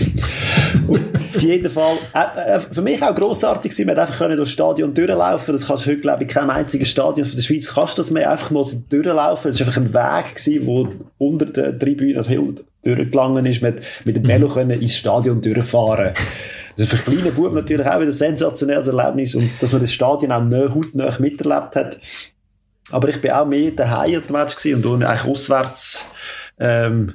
Auf 1.38 1.44
jeden 1.44 1.70
Fall, 1.70 1.98
äh, 2.14 2.56
äh, 2.56 2.60
für 2.60 2.82
mich 2.82 3.02
auch 3.04 3.14
grossartig 3.14 3.72
gewesen, 3.72 3.86
man 3.86 3.98
einfach 3.98 4.26
durch 4.26 4.40
das 4.40 4.52
Stadion 4.52 4.94
durchlaufen 4.94 5.54
Das 5.54 5.68
kannst 5.68 5.86
du 5.86 5.92
heute, 5.92 6.02
glaube 6.02 6.24
ich, 6.24 6.30
kein 6.30 6.50
einziges 6.50 6.90
Stadion 6.90 7.28
von 7.28 7.36
der 7.36 7.44
Schweiz 7.44 7.74
kannst 7.74 8.00
das 8.00 8.10
mehr 8.10 8.32
einfach 8.32 8.50
mal 8.50 8.64
so 8.64 8.78
durchlaufen. 8.90 9.52
Es 9.52 9.60
war 9.60 9.68
einfach 9.68 9.82
ein 9.82 9.94
Weg 9.94 10.36
gewesen, 10.36 10.66
wo 10.66 10.88
unter 11.20 11.46
der 11.46 11.78
Tribüne, 11.78 12.18
also 12.18 12.54
durchgelangen 12.82 13.46
ist, 13.46 13.62
mit, 13.62 13.82
mit 14.04 14.16
dem 14.16 14.24
Melo 14.24 14.48
mhm. 14.48 14.72
ins 14.72 14.96
Stadion 14.96 15.40
durchfahren. 15.42 16.14
Das 16.76 16.94
ist 16.94 17.04
für 17.04 17.12
kleine 17.12 17.32
Buben 17.32 17.56
natürlich 17.56 17.86
auch 17.86 17.98
wieder 17.98 18.08
ein 18.08 18.12
sensationelles 18.12 18.88
Erlebnis 18.88 19.36
und 19.36 19.50
dass 19.60 19.74
man 19.74 19.82
das 19.82 19.92
Stadion 19.92 20.32
auch 20.32 20.44
nah, 20.44 20.74
hautnah 20.74 21.16
miterlebt 21.20 21.76
hat. 21.76 21.98
Aber 22.90 23.10
ich 23.10 23.22
bin 23.22 23.32
auch 23.32 23.46
mehr 23.46 23.72
daheim 23.72 24.24
am 24.28 24.34
Match 24.34 24.56
gewesen 24.56 24.86
und 24.86 25.04
eigentlich 25.04 25.30
auswärts, 25.30 26.10
ähm, 26.60 27.14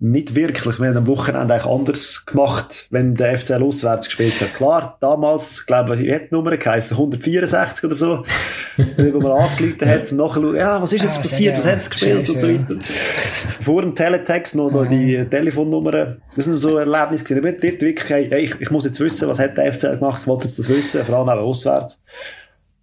nicht 0.00 0.34
wirklich. 0.34 0.78
Wir 0.80 0.88
haben 0.88 0.96
am 0.96 1.06
Wochenende 1.06 1.54
eigentlich 1.54 1.70
anders 1.70 2.26
gemacht, 2.26 2.88
wenn 2.90 3.14
der 3.14 3.38
FCL 3.38 3.62
auswärts 3.62 4.06
gespielt 4.06 4.40
hat. 4.40 4.54
Klar, 4.54 4.96
damals, 5.00 5.64
glaube 5.66 5.94
ich, 5.94 6.02
wie 6.02 6.12
hat 6.12 6.30
die 6.30 6.34
Nummer 6.34 6.56
geheißen? 6.56 6.96
164 6.96 7.84
oder 7.84 7.94
so. 7.94 8.22
wo 9.12 9.20
man 9.20 9.32
angerufen 9.32 9.88
hat, 9.88 10.06
zum 10.06 10.18
Nachschauen, 10.18 10.56
ja, 10.56 10.82
was 10.82 10.92
ist 10.92 11.04
jetzt 11.04 11.18
ah, 11.18 11.22
passiert, 11.22 11.56
was 11.56 11.66
hat 11.66 11.78
es 11.78 11.90
gespielt 11.90 12.28
und 12.28 12.40
so 12.40 12.48
weiter. 12.48 12.76
Vor 13.60 13.82
dem 13.82 13.94
Teletext 13.94 14.56
noch, 14.56 14.70
noch 14.70 14.86
die 14.86 15.24
Telefonnummer. 15.30 16.16
Das 16.34 16.46
sind 16.46 16.58
so 16.58 16.76
Erlebnisse 16.76 17.24
gewesen. 17.24 17.46
Ich 17.46 17.60
dort 17.70 17.82
wirklich, 17.82 18.10
hey, 18.10 18.34
ich, 18.42 18.60
ich 18.60 18.70
muss 18.70 18.84
jetzt 18.84 18.98
wissen, 18.98 19.28
was 19.28 19.38
hat 19.38 19.56
der 19.56 19.72
FCL 19.72 19.98
gemacht, 19.98 20.22
ich 20.22 20.26
wollte 20.26 20.44
jetzt 20.46 20.58
das 20.58 20.68
wissen, 20.68 21.04
vor 21.04 21.18
allem 21.18 21.28
auch 21.28 21.42
auswärts. 21.42 22.00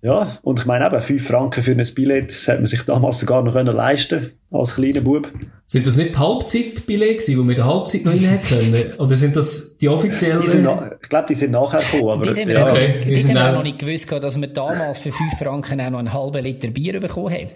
Ja, 0.01 0.37
und 0.41 0.59
ich 0.59 0.65
meine 0.65 0.87
eben, 0.87 1.01
5 1.01 1.27
Franken 1.27 1.61
für 1.61 1.71
ein 1.71 1.87
Billett, 1.93 2.31
das 2.31 2.47
hätte 2.47 2.59
man 2.59 2.65
sich 2.65 2.83
damals 2.83 3.19
sogar 3.19 3.43
noch 3.43 3.53
leisten 3.53 4.31
als 4.51 4.75
kleiner 4.75 5.01
Bub. 5.01 5.31
Sind 5.65 5.87
das 5.87 5.95
nicht 5.95 6.19
Halbzeitbillette 6.19 7.13
gewesen, 7.13 7.39
wo 7.39 7.47
wir 7.47 7.55
die 7.55 7.63
Halbzeit 7.63 8.03
noch 8.03 8.11
rein 8.11 8.41
können? 8.45 8.93
Oder 8.97 9.15
sind 9.15 9.37
das 9.37 9.77
die 9.77 9.87
offiziellen? 9.87 10.41
Die 10.41 10.47
sind 10.47 10.67
ich 11.01 11.07
glaube, 11.07 11.25
die 11.29 11.35
sind 11.35 11.51
nachher 11.51 11.79
gekommen. 11.79 12.09
Aber, 12.09 12.33
die 12.33 12.41
haben 12.41 12.49
wir, 12.49 12.61
okay. 12.61 12.93
die 13.05 13.23
haben 13.23 13.33
wir 13.33 13.51
noch 13.53 13.63
nicht 13.63 13.79
gewusst, 13.79 14.11
dass 14.11 14.37
man 14.37 14.53
damals 14.53 14.99
für 14.99 15.13
5 15.13 15.37
Franken 15.39 15.79
auch 15.79 15.89
noch 15.89 15.99
einen 15.99 16.11
halben 16.11 16.43
Liter 16.43 16.67
Bier 16.67 16.99
bekommen 16.99 17.33
hat. 17.33 17.53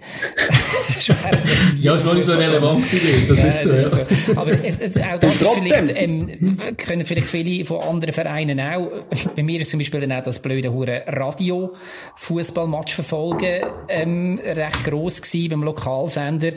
ja, 1.78 1.92
das 1.92 2.06
war 2.06 2.14
nicht 2.14 2.24
so 2.24 2.32
relevant 2.32 2.84
gewesen. 2.84 3.28
Das 3.28 3.42
ja, 3.42 3.48
ist 3.48 3.62
so, 3.62 3.72
ja. 3.74 3.90
so. 3.90 4.00
Aber 4.34 4.52
äh, 4.52 4.70
äh 4.70 5.04
auch 5.04 5.18
das 5.18 5.32
vielleicht, 5.32 6.02
ähm, 6.02 6.58
können 6.78 7.04
vielleicht 7.04 7.28
viele 7.28 7.66
von 7.66 7.82
anderen 7.82 8.14
Vereinen 8.14 8.58
auch. 8.60 8.90
Bei 9.36 9.42
mir 9.42 9.60
ist 9.60 9.70
zum 9.70 9.78
Beispiel 9.78 10.00
dann 10.00 10.12
auch 10.12 10.22
das 10.22 10.40
blöde 10.40 10.72
Hure 10.72 11.02
Radio 11.06 11.74
Fußballmatch 12.16 12.94
verfolgen 12.94 13.66
ähm, 13.88 14.40
recht 14.42 14.84
gross 14.84 15.20
gewesen 15.20 15.50
beim 15.50 15.62
Lokalsender 15.64 16.52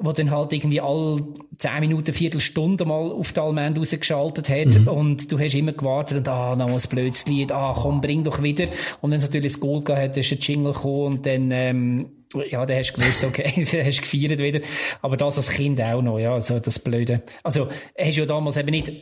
wo 0.00 0.12
dann 0.12 0.30
halt 0.30 0.52
irgendwie 0.52 0.80
alle 0.80 1.20
zehn 1.56 1.80
Minuten, 1.80 2.12
Viertelstunde 2.12 2.84
mal 2.84 3.10
auf 3.10 3.32
die 3.32 3.40
Allmend 3.40 3.78
rausgeschaltet 3.78 4.48
hat 4.48 4.78
mhm. 4.78 4.88
und 4.88 5.32
du 5.32 5.38
hast 5.38 5.54
immer 5.54 5.72
gewartet 5.72 6.18
und 6.18 6.28
ah, 6.28 6.56
noch 6.56 6.68
ein 6.68 6.88
blödes 6.88 7.26
Lied, 7.26 7.52
ah, 7.52 7.76
komm, 7.76 8.00
bring 8.00 8.24
doch 8.24 8.42
wieder. 8.42 8.66
Und 9.00 9.10
wenn 9.10 9.18
es 9.18 9.26
natürlich 9.26 9.52
das 9.52 9.60
Goal 9.60 9.82
gehabt 9.82 10.02
hat, 10.02 10.16
ist 10.16 10.32
ein 10.32 10.38
Jingle 10.40 10.72
gekommen 10.72 11.04
und 11.04 11.26
dann, 11.26 11.50
ähm, 11.50 12.10
ja, 12.48 12.64
dann 12.64 12.76
hast 12.76 12.92
du 12.92 13.00
gewusst, 13.00 13.24
okay, 13.24 13.44
dann 13.72 13.86
hast 13.86 13.98
du 13.98 14.02
gefeiert 14.02 14.40
wieder. 14.40 14.60
Aber 15.00 15.16
das 15.16 15.36
als 15.36 15.50
Kind 15.50 15.80
auch 15.82 16.02
noch, 16.02 16.18
ja, 16.18 16.34
also 16.34 16.58
das 16.58 16.78
Blöde. 16.78 17.22
Also, 17.42 17.68
hast 17.98 18.16
du 18.16 18.20
ja 18.20 18.26
damals 18.26 18.56
eben 18.56 18.70
nicht 18.70 18.92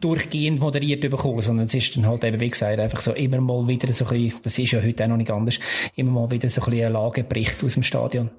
durchgehend 0.00 0.58
moderiert 0.58 1.02
bekommen, 1.02 1.42
sondern 1.42 1.66
es 1.66 1.74
ist 1.74 1.96
dann 1.96 2.06
halt 2.06 2.24
eben, 2.24 2.40
wie 2.40 2.50
gesagt, 2.50 2.78
einfach 2.78 3.00
so 3.00 3.12
immer 3.12 3.40
mal 3.40 3.66
wieder 3.68 3.92
so 3.92 4.04
ein 4.06 4.10
bisschen, 4.10 4.40
das 4.42 4.58
ist 4.58 4.72
ja 4.72 4.82
heute 4.82 5.04
auch 5.04 5.08
noch 5.08 5.16
nicht 5.16 5.30
anders, 5.30 5.60
immer 5.94 6.10
mal 6.10 6.30
wieder 6.30 6.48
so 6.48 6.60
ein 6.62 6.70
bisschen 6.70 6.86
ein 6.86 6.92
Lagebericht 6.92 7.62
aus 7.62 7.74
dem 7.74 7.82
Stadion. 7.82 8.30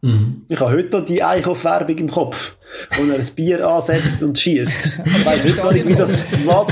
Mhm. 0.00 0.44
Ich 0.48 0.60
habe 0.60 0.72
heute 0.72 0.96
noch 0.96 1.04
die 1.04 1.22
Eichhoff-Werbung 1.22 1.98
im 1.98 2.08
Kopf, 2.08 2.56
wo 2.96 3.02
er 3.10 3.18
ein 3.18 3.26
Bier 3.34 3.66
ansetzt 3.66 4.22
und 4.22 4.38
schießt. 4.38 4.92
Ich 5.04 5.26
weiß 5.26 5.44
heute 5.44 5.56
noch 5.56 5.72
nicht, 5.72 5.88
wie 5.88 5.96
das, 5.96 6.22
was, 6.44 6.68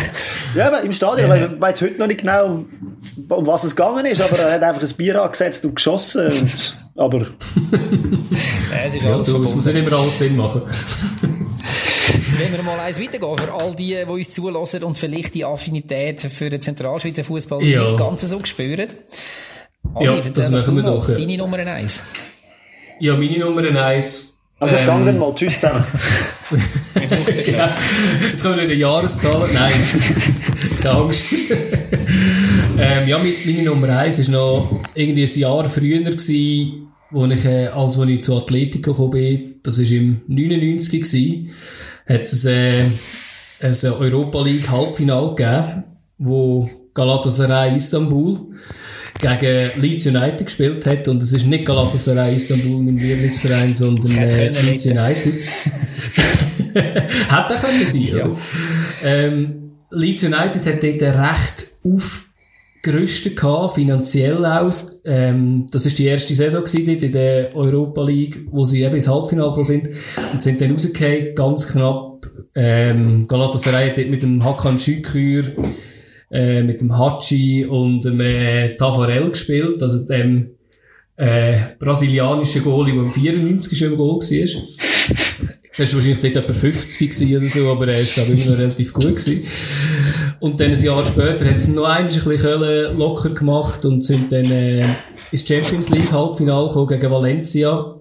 ja, 0.55 0.68
im 0.79 0.93
Stadion, 0.93 1.55
ich 1.55 1.61
weiß 1.61 1.81
heute 1.81 1.99
noch 1.99 2.07
nicht 2.07 2.20
genau, 2.20 2.64
um 3.29 3.47
was 3.47 3.64
es 3.64 3.74
gegangen 3.74 4.07
ist, 4.07 4.20
aber 4.20 4.39
er 4.39 4.53
hat 4.55 4.62
einfach 4.62 4.83
ein 4.83 4.97
Bier 4.97 5.20
angesetzt 5.20 5.64
und 5.64 5.74
geschossen 5.74 6.33
und, 6.33 6.77
aber. 6.95 7.18
ja, 7.22 7.27
es 8.87 8.95
ist 8.95 9.05
ja, 9.05 9.18
du, 9.18 9.43
es 9.43 9.55
muss 9.55 9.66
nicht 9.66 9.77
immer 9.77 9.93
alles 9.93 10.18
Sinn 10.18 10.37
machen. 10.37 10.62
Wenn 12.39 12.53
wir 12.53 12.62
mal 12.62 12.79
eins 12.79 13.01
weitergehen, 13.01 13.37
für 13.37 13.53
all 13.53 13.74
die, 13.74 13.97
die 13.97 14.11
uns 14.11 14.31
zulassen 14.31 14.85
und 14.85 14.97
vielleicht 14.97 15.35
die 15.35 15.45
Affinität 15.45 16.20
für 16.20 16.49
den 16.49 16.61
Zentralschweizer 16.61 17.24
Fußball 17.24 17.62
ja. 17.64 17.89
nicht 17.89 17.99
ganz 17.99 18.22
so 18.22 18.39
spüren. 18.45 18.89
Ali, 19.95 20.07
ja, 20.07 20.20
das 20.20 20.51
machen 20.51 20.77
wir 20.77 20.83
doch. 20.85 21.09
Deine 21.09 21.37
Nummer 21.37 21.59
eins. 21.59 22.03
Ja, 23.01 23.16
meine 23.16 23.38
Nummer 23.38 23.84
eins. 23.84 24.38
Also, 24.59 24.76
ähm, 24.76 24.86
dann 24.86 25.18
mal. 25.18 25.34
Tschüss 25.34 25.55
zusammen. 25.61 25.84
ja, 27.47 27.76
jetzt 28.22 28.42
kommen 28.42 28.59
wieder 28.59 28.72
Jahreszahlen. 28.72 29.53
Nein, 29.53 29.72
keine 30.82 30.94
Angst. 30.94 31.26
ähm, 32.78 33.09
ja, 33.09 33.18
meine 33.18 33.62
Nummer 33.64 33.99
eins 33.99 34.18
war 34.26 34.32
noch 34.32 34.84
irgendwie 34.94 35.24
ein 35.24 35.40
Jahr 35.40 35.66
früher, 35.66 36.01
gewesen, 36.01 36.88
wo 37.11 37.26
ich, 37.26 37.44
äh, 37.44 37.66
als 37.66 37.97
ich 37.99 38.22
zu 38.22 38.36
Atletico 38.36 38.92
gekommen 38.92 39.11
bin, 39.11 39.55
das 39.62 39.78
war 39.78 39.90
im 39.90 40.22
99 40.26 41.03
gewesen, 41.03 41.51
hat 42.09 42.22
es 42.22 42.44
äh, 42.47 42.84
ein 43.61 43.92
Europa 44.01 44.42
League 44.42 44.70
Halbfinale 44.70 45.34
gegeben, 45.34 45.84
wo 46.18 46.66
Galatasaray 46.97 47.76
Istanbul 47.76 48.40
gegen 49.20 49.70
Leeds 49.80 50.07
United 50.07 50.47
gespielt 50.47 50.86
hat 50.86 51.07
und 51.09 51.22
es 51.22 51.32
ist 51.32 51.47
nicht 51.47 51.66
Galatasaray 51.66 52.34
Istanbul 52.34 52.82
mein 52.82 52.97
Lieblingsverein, 52.97 53.74
sondern 53.74 54.16
äh, 54.16 54.49
Leeds 54.62 54.86
United. 54.86 55.47
hat 57.28 57.53
auch 57.53 57.61
können 57.61 57.86
sein, 57.86 58.03
ja. 58.03 58.30
Ähm, 59.05 59.72
Leeds 59.90 60.24
United 60.24 60.66
hat 60.66 60.82
dort 60.82 61.03
recht 61.03 61.66
aufgerüstet 61.84 63.36
gehabt, 63.36 63.74
finanziell 63.74 64.44
aus. 64.44 64.99
Ähm, 65.05 65.66
das 65.70 65.84
ist 65.84 65.99
die 65.99 66.07
erste 66.07 66.34
Saison 66.34 66.64
gewesen, 66.64 66.99
in 66.99 67.12
der 67.12 67.55
Europa 67.55 68.03
League, 68.03 68.47
wo 68.51 68.64
sie 68.64 68.82
eben 68.82 68.94
ins 68.94 69.09
Halbfinale 69.09 69.51
gekommen 69.51 69.66
sind 69.66 69.88
und 70.32 70.40
sind 70.40 70.62
dann 70.62 70.72
rausgekommen, 70.72 71.34
ganz 71.34 71.68
knapp. 71.68 72.26
Ähm, 72.55 73.28
Galatasaray 73.28 73.90
hat 73.90 73.99
dort 73.99 74.09
mit 74.09 74.22
dem 74.22 74.42
Hakan 74.42 74.78
Şükür 74.78 75.53
äh, 76.31 76.62
mit 76.62 76.81
dem 76.81 76.97
Hachi 76.97 77.64
und 77.64 78.05
dem 78.05 78.20
äh, 78.20 78.77
Tafarel 78.77 79.31
gespielt, 79.31 79.83
also 79.83 80.05
dem 80.07 80.51
äh, 81.16 81.57
brasilianischen 81.79 82.62
Goalie, 82.62 82.95
der 82.95 83.03
im 83.05 83.12
94 83.12 83.79
schon 83.79 83.93
im 83.93 83.97
Goal 83.97 84.16
war. 84.16 84.62
Das 85.79 85.93
war 85.93 85.99
wahrscheinlich 85.99 86.20
dort 86.20 86.37
etwa 86.37 86.53
50 86.53 87.37
oder 87.37 87.47
so, 87.47 87.70
aber 87.70 87.89
er 87.89 88.01
ist, 88.01 88.14
glaube 88.14 88.33
ich, 88.33 88.43
immer 88.43 88.53
noch 88.53 88.61
relativ 88.61 88.93
gut 88.93 89.16
gewesen. 89.16 89.43
Und 90.41 90.59
dann 90.59 90.70
ein 90.70 90.83
Jahr 90.83 91.05
später 91.05 91.45
hat 91.45 91.57
es 91.57 91.68
noch 91.68 91.85
ein 91.85 92.07
bisschen 92.07 92.37
Köln 92.39 92.99
locker 92.99 93.31
gemacht 93.31 93.85
und 93.85 94.03
sind 94.03 94.33
dann 94.33 94.47
äh, 94.47 94.87
ins 95.31 95.47
Champions 95.47 95.91
League 95.91 96.11
Halbfinale 96.11 96.68
gekommen 96.68 96.89
gegen 96.89 97.11
Valencia. 97.11 97.97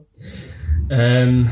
Ähm, 0.89 1.49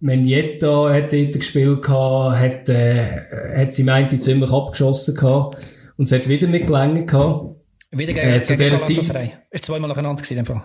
Mendieta 0.00 0.92
hat 0.92 1.12
dort 1.12 1.32
gespielt 1.32 1.82
gehabt, 1.82 2.38
hat, 2.38 2.68
äh, 2.68 3.56
hat 3.56 3.74
sie 3.74 3.84
meinte 3.84 4.18
ziemlich 4.18 4.50
abgeschossen 4.50 5.14
gehabt. 5.14 5.58
Und 5.96 6.04
es 6.04 6.12
hat 6.12 6.28
wieder 6.28 6.46
nicht 6.46 6.66
gehabt. 6.66 7.56
Wieder 7.90 8.12
gegen, 8.12 8.28
äh, 8.28 8.42
zu 8.42 8.56
gegen 8.56 8.80
dieser 8.80 9.12
Zeit. 9.12 9.38
Ist 9.50 9.64
zweimal 9.64 9.88
nacheinander 9.88 10.20
gewesen, 10.20 10.38
in 10.38 10.44
dem 10.44 10.46
Fall. 10.46 10.62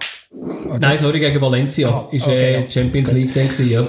Okay. 0.66 0.78
Nein, 0.82 0.98
sorry, 0.98 1.20
gegen 1.20 1.42
Valencia. 1.42 1.90
Ah, 1.90 2.10
ist 2.12 2.28
okay, 2.28 2.56
äh, 2.56 2.70
Champions 2.70 3.12
League 3.12 3.34
dann 3.34 3.48
gewesen, 3.48 3.70
ja. 3.70 3.88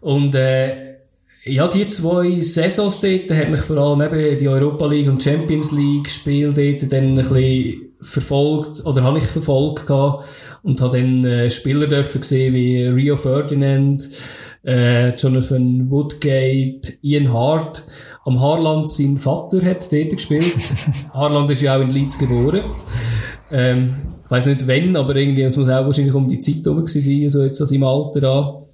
Und, 0.00 0.34
äh, 0.34 0.96
ja, 1.44 1.68
die 1.68 1.86
zwei 1.86 2.40
Saisons 2.40 3.00
dort 3.00 3.30
hat 3.30 3.50
mich 3.50 3.60
vor 3.60 3.76
allem 3.76 4.02
eben 4.02 4.38
die 4.38 4.48
Europa 4.48 4.86
League 4.86 5.08
und 5.08 5.22
Champions 5.22 5.70
League 5.70 6.08
Spiel 6.08 6.52
dort 6.52 6.92
dann 6.92 7.10
ein 7.10 7.14
bisschen 7.14 7.85
verfolgt, 8.00 8.84
oder 8.84 9.02
habe 9.02 9.18
ich 9.18 9.24
verfolgt 9.24 9.86
gehabt 9.86 10.26
und 10.62 10.80
habe 10.80 10.98
dann 10.98 11.24
äh, 11.24 11.50
Spieler 11.50 11.86
dürfen 11.86 12.20
gesehen 12.20 12.54
wie 12.54 12.84
Rio 12.84 13.16
Ferdinand, 13.16 14.08
äh, 14.64 15.14
Jonathan 15.14 15.90
Woodgate, 15.90 16.92
Ian 17.02 17.32
Hart. 17.32 17.82
Am 18.24 18.40
Harland, 18.40 18.90
sein 18.90 19.16
Vater 19.18 19.64
hat 19.64 19.92
dort 19.92 20.10
gespielt. 20.10 20.54
Harland 21.12 21.50
ist 21.50 21.62
ja 21.62 21.76
auch 21.76 21.80
in 21.80 21.90
Leeds 21.90 22.18
geboren. 22.18 22.60
Ähm, 23.52 23.94
ich 24.24 24.30
weiss 24.30 24.46
nicht 24.46 24.66
wann, 24.66 24.96
aber 24.96 25.14
irgendwie, 25.14 25.42
es 25.42 25.56
muss 25.56 25.68
auch 25.68 25.84
wahrscheinlich 25.84 26.14
um 26.14 26.26
die 26.26 26.40
Zeit 26.40 26.64
herum 26.64 26.86
sein, 26.86 27.28
so 27.28 27.44
jetzt 27.44 27.60
an 27.60 27.66
seinem 27.66 27.84
Alter 27.84 28.28
an. 28.28 28.66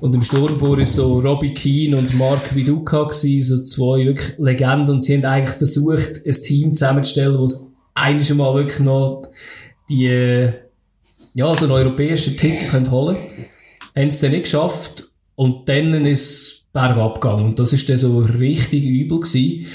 Und 0.00 0.14
im 0.14 0.22
Sturm 0.22 0.56
vor 0.56 0.78
ist 0.78 0.94
so 0.94 1.18
Robbie 1.18 1.54
Keane 1.54 1.96
und 1.96 2.16
Mark 2.16 2.54
Viduka 2.54 3.04
gewesen, 3.04 3.42
so 3.42 3.62
zwei 3.62 4.06
wirklich 4.06 4.38
Legenden. 4.38 4.94
Und 4.94 5.02
sie 5.02 5.16
haben 5.16 5.24
eigentlich 5.24 5.56
versucht, 5.56 6.22
ein 6.24 6.32
Team 6.32 6.72
zusammenzustellen, 6.72 7.40
das 7.40 7.67
eigentlich 8.02 8.34
mal 8.34 8.54
wirklich 8.54 8.80
noch 8.80 9.28
die, 9.88 10.06
äh, 10.06 10.52
ja, 11.34 11.52
so 11.54 11.64
einen 11.64 11.72
europäischen 11.72 12.36
Titel 12.36 12.66
können 12.66 12.90
holen 12.90 13.16
Haben 13.96 14.08
es 14.08 14.20
dann 14.20 14.32
nicht 14.32 14.44
geschafft. 14.44 15.04
Und 15.34 15.68
dann 15.68 16.04
ist 16.04 16.58
bergab 16.72 17.20
gegangen. 17.20 17.44
Und 17.44 17.58
das 17.58 17.72
ist 17.72 17.88
dann 17.88 17.96
so 17.96 18.18
richtig 18.18 18.84
übel 18.84 19.20
gewesen. 19.20 19.66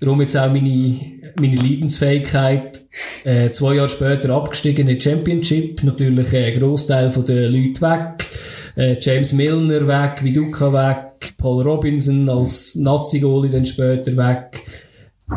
Darum 0.00 0.20
jetzt 0.20 0.36
auch 0.36 0.50
meine, 0.50 1.00
meine 1.38 1.56
Leidensfähigkeit, 1.56 2.80
äh, 3.24 3.50
zwei 3.50 3.74
Jahre 3.74 3.88
später 3.88 4.30
abgestiegen 4.30 4.88
in 4.88 4.98
die 4.98 5.00
Championship. 5.00 5.82
Natürlich 5.82 6.32
äh, 6.32 6.46
ein 6.46 6.58
Großteil 6.58 7.10
von 7.10 7.24
den 7.24 7.52
Leuten 7.52 7.80
weg. 7.80 8.28
Äh, 8.76 8.96
James 9.00 9.32
Milner 9.32 9.86
weg, 9.86 10.24
Viduka 10.24 10.72
weg, 10.72 11.34
Paul 11.36 11.62
Robinson 11.62 12.28
als 12.28 12.74
Nazi-Goalie 12.74 13.50
dann 13.50 13.66
später 13.66 14.16
weg. 14.16 14.64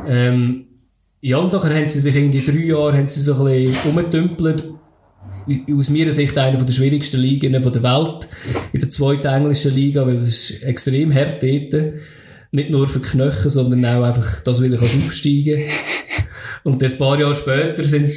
Ähm, 0.07 0.67
ja, 1.21 1.37
und 1.37 1.53
nachher 1.53 1.75
haben 1.75 1.87
sie 1.87 1.99
sich 1.99 2.15
in 2.15 2.31
die 2.31 2.43
drei 2.43 2.65
Jahre 2.65 2.97
haben 2.97 3.07
sie 3.07 3.21
so 3.21 3.33
ein 3.33 3.45
bisschen 3.45 3.89
umgetümpelt 3.89 4.63
aus 5.77 5.89
meiner 5.89 6.11
Sicht 6.11 6.37
einer 6.37 6.61
der 6.61 6.73
schwierigsten 6.73 7.19
Ligen 7.19 7.53
der 7.53 7.63
Welt, 7.63 8.27
in 8.73 8.79
der 8.79 8.89
zweiten 8.89 9.27
englischen 9.27 9.75
Liga, 9.75 10.05
weil 10.05 10.15
es 10.15 10.27
ist 10.27 10.63
extrem 10.63 11.13
hart 11.13 11.41
dort. 11.41 11.93
Nicht 12.51 12.69
nur 12.69 12.87
für 12.87 12.99
Knöchel, 12.99 13.51
sondern 13.51 13.85
auch 13.85 14.03
einfach, 14.03 14.41
dass 14.41 14.57
du 14.57 14.63
wieder 14.63 14.81
aufsteigen 14.81 15.61
Und 16.63 16.81
ein 16.81 16.97
paar 16.97 17.19
Jahre 17.19 17.35
später 17.35 17.83
sind 17.83 18.09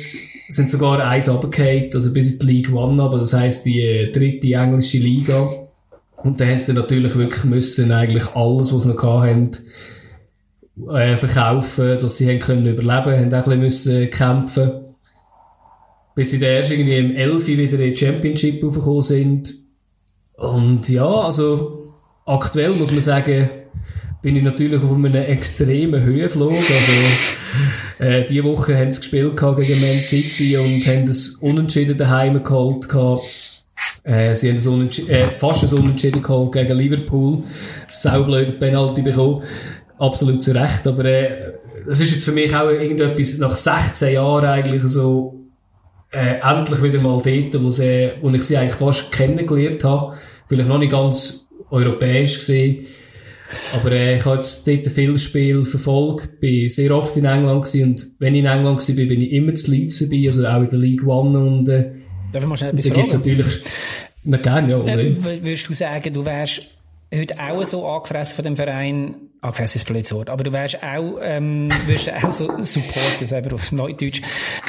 sind 0.49 0.71
sogar 0.71 1.07
eins 1.07 1.29
runtergefallen, 1.29 1.91
also 1.93 2.13
bis 2.13 2.33
in 2.33 2.39
die 2.39 2.47
League 2.47 2.73
One, 2.73 3.03
aber 3.03 3.19
das 3.19 3.35
heisst 3.35 3.67
die 3.67 3.83
äh, 3.83 4.11
dritte 4.11 4.55
englische 4.55 4.99
Liga. 4.99 5.47
Und 6.17 6.41
da 6.41 6.47
haben 6.47 6.59
sie 6.59 6.73
natürlich 6.73 7.15
wirklich 7.17 7.45
müssen, 7.45 7.93
eigentlich 7.93 8.35
alles, 8.35 8.73
was 8.73 8.85
sie 8.85 8.89
noch 8.89 9.03
hatten, 9.03 9.51
äh, 10.93 11.17
verkaufen, 11.17 11.99
dass 12.01 12.17
sie 12.17 12.29
haben 12.29 12.39
können 12.39 12.67
überleben, 12.67 13.19
haben 13.19 13.35
auch 13.35 13.49
ein 13.49 13.61
bisschen 13.61 14.01
müssen 14.01 14.11
kämpfen 14.11 14.89
bis 16.19 16.33
sie 16.33 16.41
dann 16.41 16.49
erst 16.49 16.73
irgendwie 16.73 16.99
im 16.99 17.15
11 17.15 17.47
wieder 17.47 17.79
in 17.79 17.95
die 17.95 17.97
Championship 17.97 18.65
aufgekommen 18.65 19.03
sind. 19.03 19.55
Und 20.35 20.89
ja, 20.89 21.07
also 21.07 21.95
aktuell 22.27 22.71
muss 22.71 22.91
man 22.91 23.01
sagen, 23.01 23.49
bin 24.21 24.35
ich 24.35 24.43
natürlich 24.43 24.83
auf 24.83 24.93
einem 24.93 25.15
extremen 25.15 26.03
Höhenflug. 26.03 26.51
Also 26.51 26.93
äh, 28.01 28.25
diese 28.25 28.43
Woche 28.43 28.77
haben 28.77 28.91
sie 28.91 28.99
gespielt 28.99 29.37
gegen 29.37 29.81
Man 29.81 30.01
City 30.01 30.57
und 30.57 30.85
haben 30.89 31.07
das 31.07 31.37
Unentschieden 31.41 31.97
daheim 31.97 32.43
geholt. 32.43 32.89
Äh, 34.03 34.35
sie 34.35 34.51
haben 34.51 34.73
Unentschieden, 34.73 35.11
äh, 35.11 35.31
fast 35.31 35.73
ein 35.73 35.79
Unentschieden 35.79 36.21
geholt 36.21 36.51
gegen 36.51 36.77
Liverpool. 36.77 37.45
Saublöde 37.87 38.55
Penalty 38.55 39.03
bekommen. 39.03 39.45
Absolut 39.99 40.43
zu 40.43 40.53
Recht, 40.53 40.87
aber 40.87 41.05
äh, 41.05 41.53
das 41.87 42.01
ist 42.01 42.13
jetzt 42.13 42.25
für 42.25 42.33
mich 42.33 42.55
auch 42.55 42.69
irgendetwas 42.69 43.39
nach 43.39 43.55
16 43.55 44.15
Jahren 44.15 44.45
eigentlich 44.45 44.83
so 44.85 45.47
äh, 46.13 46.37
endlich 46.41 46.83
wieder 46.83 47.01
mal 47.01 47.21
dort, 47.23 47.63
wo, 47.63 47.71
sie, 47.71 48.13
wo 48.21 48.31
ich 48.31 48.43
sie 48.45 48.57
eigentlich 48.57 48.75
fast 48.75 49.13
kennengelernt 49.13 49.85
habe. 49.85 50.17
Vielleicht 50.49 50.69
noch 50.69 50.79
nicht 50.79 50.93
ganz 50.93 51.49
europäisch 51.71 52.39
gesehen. 52.39 52.87
Aber 53.75 53.93
äh, 53.93 54.17
ich 54.17 54.25
habe 54.25 54.37
jetzt 54.37 54.67
dort 54.69 54.87
viel 54.87 55.17
Spiel 55.17 55.65
verfolgt, 55.65 56.41
bin 56.41 56.69
sehr 56.69 56.95
oft 56.95 57.17
in 57.17 57.25
England 57.25 57.65
gewesen 57.65 57.91
und 57.91 58.07
wenn 58.19 58.35
ich 58.35 58.41
in 58.41 58.47
England 58.47 58.87
war, 58.87 58.95
bin 58.95 59.23
ich 59.23 59.33
immer 59.33 59.55
zu 59.55 59.71
Leeds 59.71 59.99
vorbei, 59.99 60.25
also 60.27 60.47
auch 60.47 60.61
in 60.61 60.69
der 60.69 60.79
League 60.79 61.07
One 61.07 61.39
und 61.39 61.69
äh, 61.69 61.93
Darf 62.31 62.43
ich 62.43 62.49
mal 62.49 62.57
schnell 62.59 62.71
etwas 62.71 62.85
da 62.85 62.91
gibt's 62.91 63.15
natürlich, 63.15 63.47
na 64.25 64.37
gerne, 64.37 64.71
ja. 64.71 64.85
Äh, 64.85 65.17
würdest 65.19 65.67
du 65.67 65.73
sagen, 65.73 66.13
du 66.13 66.25
wärst 66.27 66.67
heute 67.15 67.41
auch 67.41 67.65
so 67.65 67.87
angefressen 67.87 68.37
von 68.37 68.45
dem 68.45 68.57
Verein, 68.57 69.15
angefressen 69.41 69.79
ist 69.79 69.87
blödes 69.87 70.13
Wort, 70.13 70.29
aber 70.29 70.45
du 70.45 70.53
wärst 70.53 70.83
auch, 70.83 71.19
ähm, 71.23 71.69
wirst 71.87 72.11
auch 72.13 72.33
so 72.33 72.47
supporten, 72.63 73.27
selber 73.27 73.55
auf 73.55 73.73
Neudeutsch, 73.73 74.21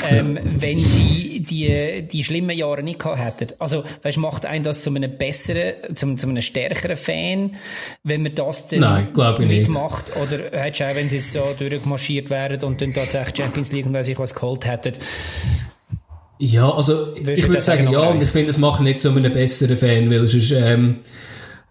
ähm, 0.10 0.38
ja. 0.38 0.44
wenn 0.44 0.78
sie 0.78 1.40
die, 1.42 2.08
die 2.08 2.24
schlimmen 2.24 2.58
Jahre 2.58 2.84
nicht 2.84 3.00
gehabt 3.00 3.42
hätten. 3.42 3.54
Also, 3.60 3.84
weißt, 4.04 4.18
macht 4.18 4.46
einen 4.46 4.64
das 4.64 4.84
zu 4.84 4.90
einem 4.90 5.18
besseren, 5.18 5.96
zu, 5.96 6.16
zu 6.16 6.28
einem 6.28 6.42
stärkeren 6.42 6.98
Fan, 6.98 7.52
wenn 8.04 8.24
man 8.24 8.36
das 8.36 8.68
dann 8.70 8.80
Nein, 8.80 9.08
mitmacht? 9.40 10.08
Nicht. 10.08 10.18
Oder 10.18 10.62
hättest 10.62 10.82
du 10.82 10.86
auch, 10.86 10.96
wenn 10.96 11.10
sie 11.10 11.18
jetzt 11.18 11.36
da 11.36 11.42
durchmarschiert 11.58 12.30
wären 12.30 12.64
und 12.64 12.82
dann 12.82 12.94
tatsächlich 12.94 13.38
Champions 13.38 13.72
League 13.72 13.86
und 13.86 13.94
weiß 13.94 14.08
ich 14.08 14.20
was 14.20 14.34
geholt 14.34 14.66
hätten, 14.66 14.94
ja, 16.42 16.72
also 16.72 17.14
ich 17.18 17.46
würde 17.50 17.62
sagen, 17.62 17.92
ja, 17.92 18.00
und 18.00 18.24
ich 18.24 18.30
finde, 18.30 18.50
es 18.50 18.58
macht 18.58 18.80
nicht 18.80 19.02
zu 19.02 19.10
einem 19.10 19.30
besseren 19.30 19.76
Fan, 19.76 20.10
weil 20.10 20.24
es 20.24 20.34
ist, 20.34 20.52
ähm, 20.52 20.96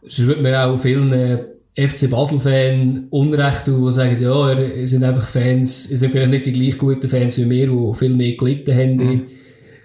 sonst 0.08 0.26
würde 0.26 0.42
man 0.42 0.54
auch 0.54 0.76
vielen 0.78 1.12
äh, 1.12 1.44
FC 1.78 2.10
Basel-Fan 2.10 3.06
Unrecht 3.10 3.66
tun, 3.66 3.84
die 3.86 3.92
sagen, 3.92 4.20
ja, 4.20 4.52
ihr 4.58 4.86
sind 4.86 5.04
einfach 5.04 5.26
Fans, 5.26 5.88
ihr 5.90 5.96
sind 5.96 6.10
vielleicht 6.10 6.30
nicht 6.30 6.46
die 6.46 6.52
gleich 6.52 6.76
guten 6.76 7.08
Fans 7.08 7.38
wie 7.38 7.48
wir, 7.48 7.68
die 7.68 7.94
viel 7.94 8.08
mehr 8.08 8.32
gelitten 8.32 8.74
haben 8.74 8.96
mhm. 8.96 9.26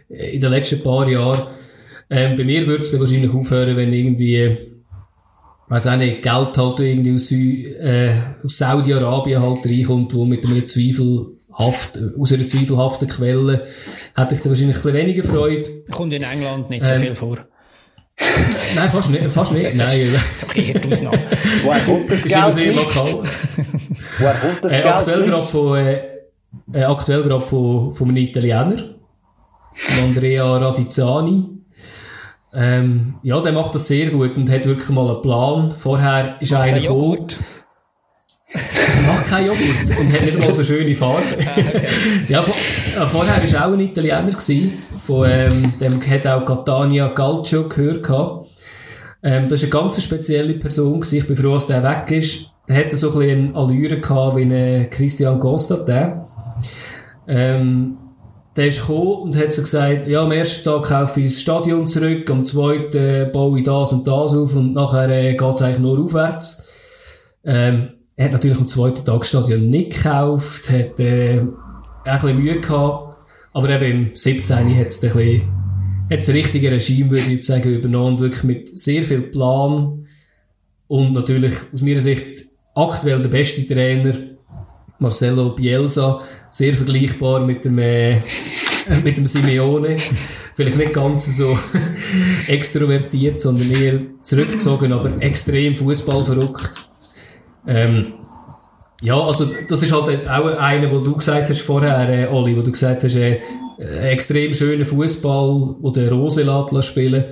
in, 0.10 0.16
in 0.16 0.42
den 0.42 0.52
letzten 0.52 0.82
paar 0.82 1.08
Jahren. 1.08 1.40
Ähm, 2.10 2.36
bei 2.36 2.44
mir 2.44 2.66
würde 2.66 2.82
es 2.82 3.00
wahrscheinlich 3.00 3.32
aufhören, 3.32 3.78
wenn 3.78 3.94
irgendwie, 3.94 4.58
weiß 5.68 5.88
auch 5.88 5.98
nicht, 5.98 6.24
Geld 6.24 6.58
halt 6.58 6.80
irgendwie 6.80 7.14
aus, 7.14 7.32
äh, 7.32 8.14
aus 8.44 8.58
Saudi-Arabien 8.58 9.42
halt 9.42 9.66
reinkommt, 9.66 10.14
wo 10.16 10.26
mit 10.26 10.46
einem 10.46 10.66
zweifelhaft, 10.66 12.00
aus 12.18 12.34
einer 12.34 12.46
zweifelhaften 12.46 13.08
Quelle, 13.08 13.68
hätte 14.16 14.34
ich 14.34 14.42
da 14.42 14.50
wahrscheinlich 14.50 14.78
ein 14.78 14.82
bisschen 14.82 14.94
weniger 14.94 15.24
Freude. 15.24 15.84
Kommt 15.92 16.14
in 16.14 16.24
England 16.24 16.72
nicht 16.72 16.86
so 16.86 16.94
ähm, 16.94 17.02
viel 17.02 17.16
vor. 17.16 17.48
Nein, 18.76 18.90
fast 18.90 19.10
nicht. 19.12 19.32
Fast 19.32 19.54
nicht. 19.54 19.76
Nein. 19.76 20.16
Okay, 20.44 20.82
Ausnahme. 20.88 21.20
Woher 21.64 21.82
kommt 21.82 22.12
das 22.12 22.24
Geld? 22.24 22.48
Ist 22.48 22.56
sehr 22.56 22.74
lokal. 22.74 23.24
Woher 24.20 24.34
kommt 24.36 24.66
das 24.66 24.72
äh, 24.72 24.76
Geld? 24.76 24.86
Aktuell 24.86 25.24
gerade 25.24 25.42
von, 25.42 25.78
äh, 25.78 26.84
aktuell 26.84 27.24
gerade 27.24 27.46
von, 27.46 27.94
von 27.94 28.10
einem 28.10 28.18
Italiener. 28.18 28.76
Andrea 30.04 30.58
Radizzani. 30.58 31.46
Ähm, 32.56 33.16
ja, 33.24 33.42
der 33.42 33.52
macht 33.52 33.74
das 33.74 33.88
sehr 33.88 34.12
gut 34.12 34.38
und 34.38 34.50
hat 34.50 34.66
wirklich 34.66 34.90
mal 34.90 35.10
einen 35.10 35.22
Plan. 35.22 35.72
Vorher 35.72 36.38
ist 36.40 36.54
einer 36.54 36.80
gekommen. 36.80 37.28
macht 39.08 39.26
keinen 39.26 39.48
Joghurt 39.48 40.00
und 40.00 40.14
hat 40.14 40.26
nicht 40.26 40.40
mal 40.40 40.54
so 40.54 40.64
schöne 40.64 40.94
Farbe. 40.94 41.24
Ah, 41.46 41.58
okay. 41.58 41.86
ja, 42.28 42.42
vor, 42.42 42.56
äh, 42.56 43.08
vorher 43.08 43.54
war 43.54 43.68
auch 43.68 43.74
ein 43.74 43.80
Italiener 43.80 44.24
gewesen, 44.24 44.74
von 45.06 45.30
ähm, 45.30 45.74
dem 45.80 46.02
hat 46.08 46.28
auch 46.28 46.46
Catania 46.46 47.10
Calcio 47.10 47.68
gehört 47.68 48.04
gehabt. 48.04 48.50
Ähm, 49.24 49.48
das 49.48 49.64
ist 49.64 49.74
eine 49.74 49.82
ganz 49.82 50.04
spezielle 50.04 50.54
Person 50.56 51.00
gewesen. 51.00 51.18
Ich 51.18 51.28
bin 51.28 51.36
froh, 51.36 51.54
dass 51.54 51.68
der 51.68 51.84
weg 51.84 52.12
ist. 52.12 52.52
Der 52.68 52.78
hatte 52.78 52.96
so 52.96 53.12
ein 53.12 53.20
bisschen 53.20 53.48
eine 53.50 53.56
Allure 53.56 54.00
gehabt 54.00 54.38
wie 54.38 54.44
ein 54.44 54.90
Christian 54.90 55.40
Costa, 55.40 55.78
der. 55.78 56.28
Ähm, 57.28 57.98
der 58.56 58.68
ist 58.68 58.82
gekommen 58.82 59.24
und 59.24 59.36
hat 59.36 59.52
so 59.52 59.64
gesagt, 59.64 60.08
ja, 60.08 60.22
am 60.22 60.32
ersten 60.32 60.64
Tag 60.64 60.84
kaufe 60.84 61.22
ich 61.22 61.28
das 61.28 61.42
Stadion 61.42 61.88
zurück, 61.88 62.30
am 62.30 62.44
zweiten 62.44 63.32
baue 63.32 63.60
ich 63.60 63.66
das 63.66 63.94
und 63.94 64.06
das 64.06 64.36
auf 64.36 64.56
und 64.56 64.74
nachher 64.74 65.10
äh, 65.10 65.34
geht 65.34 65.56
es 65.56 65.62
eigentlich 65.62 65.80
nur 65.80 66.00
aufwärts. 66.04 66.70
Ähm, 67.44 67.93
er 68.16 68.26
hat 68.26 68.32
natürlich 68.34 68.60
am 68.60 68.68
zweiten 68.68 69.04
Tag 69.04 69.26
Stadion 69.26 69.70
nicht 69.70 69.96
gekauft, 69.96 70.70
hat 70.70 71.00
äh, 71.00 71.40
ein 71.40 71.54
bisschen 72.04 72.36
Mühe 72.38 72.62
gehabt, 72.62 73.18
aber 73.54 73.70
eben 73.70 74.10
im 74.10 74.16
17. 74.16 74.56
hat 74.78 74.88
es 74.88 75.04
ein 75.04 75.10
bisschen, 75.10 75.42
hat 76.10 76.18
das 76.18 76.30
richtige 76.30 76.72
Regime, 76.72 77.10
würde 77.10 77.34
ich 77.34 77.46
sagen, 77.46 77.74
übernommen, 77.74 78.20
wirklich 78.20 78.44
mit 78.44 78.80
sehr 78.80 79.04
viel 79.04 79.22
Plan 79.22 80.06
und 80.88 81.14
natürlich 81.14 81.54
aus 81.74 81.82
meiner 81.82 82.02
Sicht 82.02 82.46
aktuell 82.76 83.22
der 83.22 83.30
beste 83.30 83.66
Trainer, 83.66 84.14
Marcelo 85.00 85.50
Bielsa, 85.56 86.22
sehr 86.52 86.74
vergleichbar 86.74 87.46
mit 87.46 87.66
dem, 87.66 87.80
äh, 87.80 88.22
mit 89.04 89.18
dem 89.18 89.26
Simeone. 89.26 89.98
Vielleicht 90.56 90.78
nicht 90.78 90.94
ganz 90.94 91.36
so 91.36 91.58
extrovertiert, 92.48 93.42
sondern 93.42 93.72
eher 93.72 94.02
zurückgezogen, 94.22 94.94
aber 94.94 95.20
extrem 95.20 95.76
Fußball 95.76 96.24
verrückt. 96.24 96.93
Ähm, 97.68 98.14
ja, 99.02 99.20
also 99.20 99.50
das 99.68 99.84
ist 99.84 99.92
halt 99.92 100.28
auch 100.28 100.46
einer, 100.58 100.92
wo 100.92 101.00
du 101.00 101.16
gesagt 101.16 101.50
hast 101.50 101.62
vorher, 101.62 102.08
äh, 102.08 102.28
Oli, 102.28 102.56
wo 102.56 102.62
du 102.62 102.72
gesagt 102.72 103.04
hast, 103.04 103.16
äh, 103.16 103.42
extrem 103.78 104.54
schöner 104.54 104.86
Fußball, 104.86 105.76
wo 105.80 105.90
der 105.92 106.12
Rose 106.12 106.44
lässt 106.44 106.88
spielen. 106.88 107.26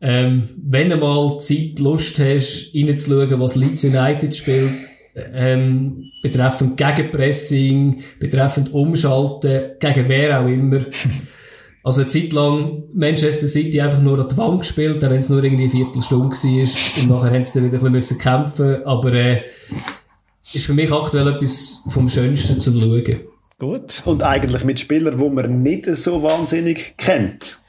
Ähm, 0.00 0.48
wenn 0.62 0.90
du 0.90 0.96
mal 0.96 1.38
Zeit, 1.38 1.78
Lust 1.78 2.18
hast, 2.18 2.74
reinzuschauen, 2.74 3.40
was 3.40 3.56
Leeds 3.56 3.84
United 3.84 4.34
spielt, 4.34 4.90
ähm, 5.34 6.10
betreffend 6.22 6.76
Gegenpressing, 6.76 8.02
betreffend 8.18 8.72
Umschalten, 8.72 9.76
gegen 9.78 10.08
wer 10.08 10.40
auch 10.40 10.46
immer. 10.46 10.80
Also 11.86 12.00
eine 12.00 12.10
Zeit 12.10 12.32
lang 12.32 12.82
Manchester 12.94 13.46
City 13.46 13.80
einfach 13.80 14.00
nur 14.00 14.18
an 14.18 14.28
die 14.28 14.36
Wand 14.36 14.58
gespielt, 14.58 15.04
auch 15.04 15.08
wenn 15.08 15.20
es 15.20 15.28
nur 15.28 15.44
irgendwie 15.44 15.62
eine 15.62 15.70
Viertelstunde 15.70 16.34
war 16.34 17.02
und 17.02 17.08
nachher 17.08 17.30
haben 17.30 17.44
sie 17.44 17.60
dann 17.60 17.70
wieder 17.72 17.86
ein 17.86 17.92
bisschen 17.92 18.18
kämpfen 18.18 18.84
aber 18.84 19.12
äh, 19.12 19.42
ist 20.52 20.66
für 20.66 20.74
mich 20.74 20.90
aktuell 20.90 21.28
etwas 21.28 21.84
vom 21.88 22.08
Schönsten 22.08 22.60
zum 22.60 22.80
Schauen. 22.80 23.20
Gut. 23.60 24.02
Und 24.04 24.24
eigentlich 24.24 24.64
mit 24.64 24.80
Spielern, 24.80 25.16
die 25.16 25.28
man 25.28 25.62
nicht 25.62 25.86
so 25.86 26.24
wahnsinnig 26.24 26.96
kennt. 26.96 27.62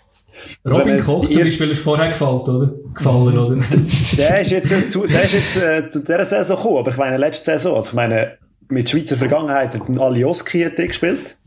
Also 0.63 0.79
Robin 0.79 0.99
Koch 0.99 1.29
zum 1.29 1.43
Beispiel 1.43 1.69
ist 1.69 1.83
vorher 1.83 2.07
gefallen, 2.07 2.39
oder? 2.39 2.73
Gefallen, 2.95 3.37
oder? 3.37 3.55
der 4.17 4.41
ist 4.41 4.49
jetzt, 4.49 4.91
zu, 4.91 5.05
der 5.05 5.25
ist 5.25 5.33
jetzt 5.33 5.57
äh, 5.57 5.91
zu 5.91 5.99
dieser 5.99 6.25
Saison 6.25 6.57
gekommen, 6.57 6.77
aber 6.79 6.89
ich 6.89 6.97
meine, 6.97 7.17
letzte 7.17 7.51
Saison, 7.51 7.75
also 7.75 7.89
ich 7.89 7.93
meine, 7.93 8.39
mit 8.67 8.89
Schweizer 8.89 9.15
Vergangenheit 9.15 9.75
hat 9.75 9.99
Alioski 9.99 10.63
hat 10.63 10.77
gespielt. 10.77 11.37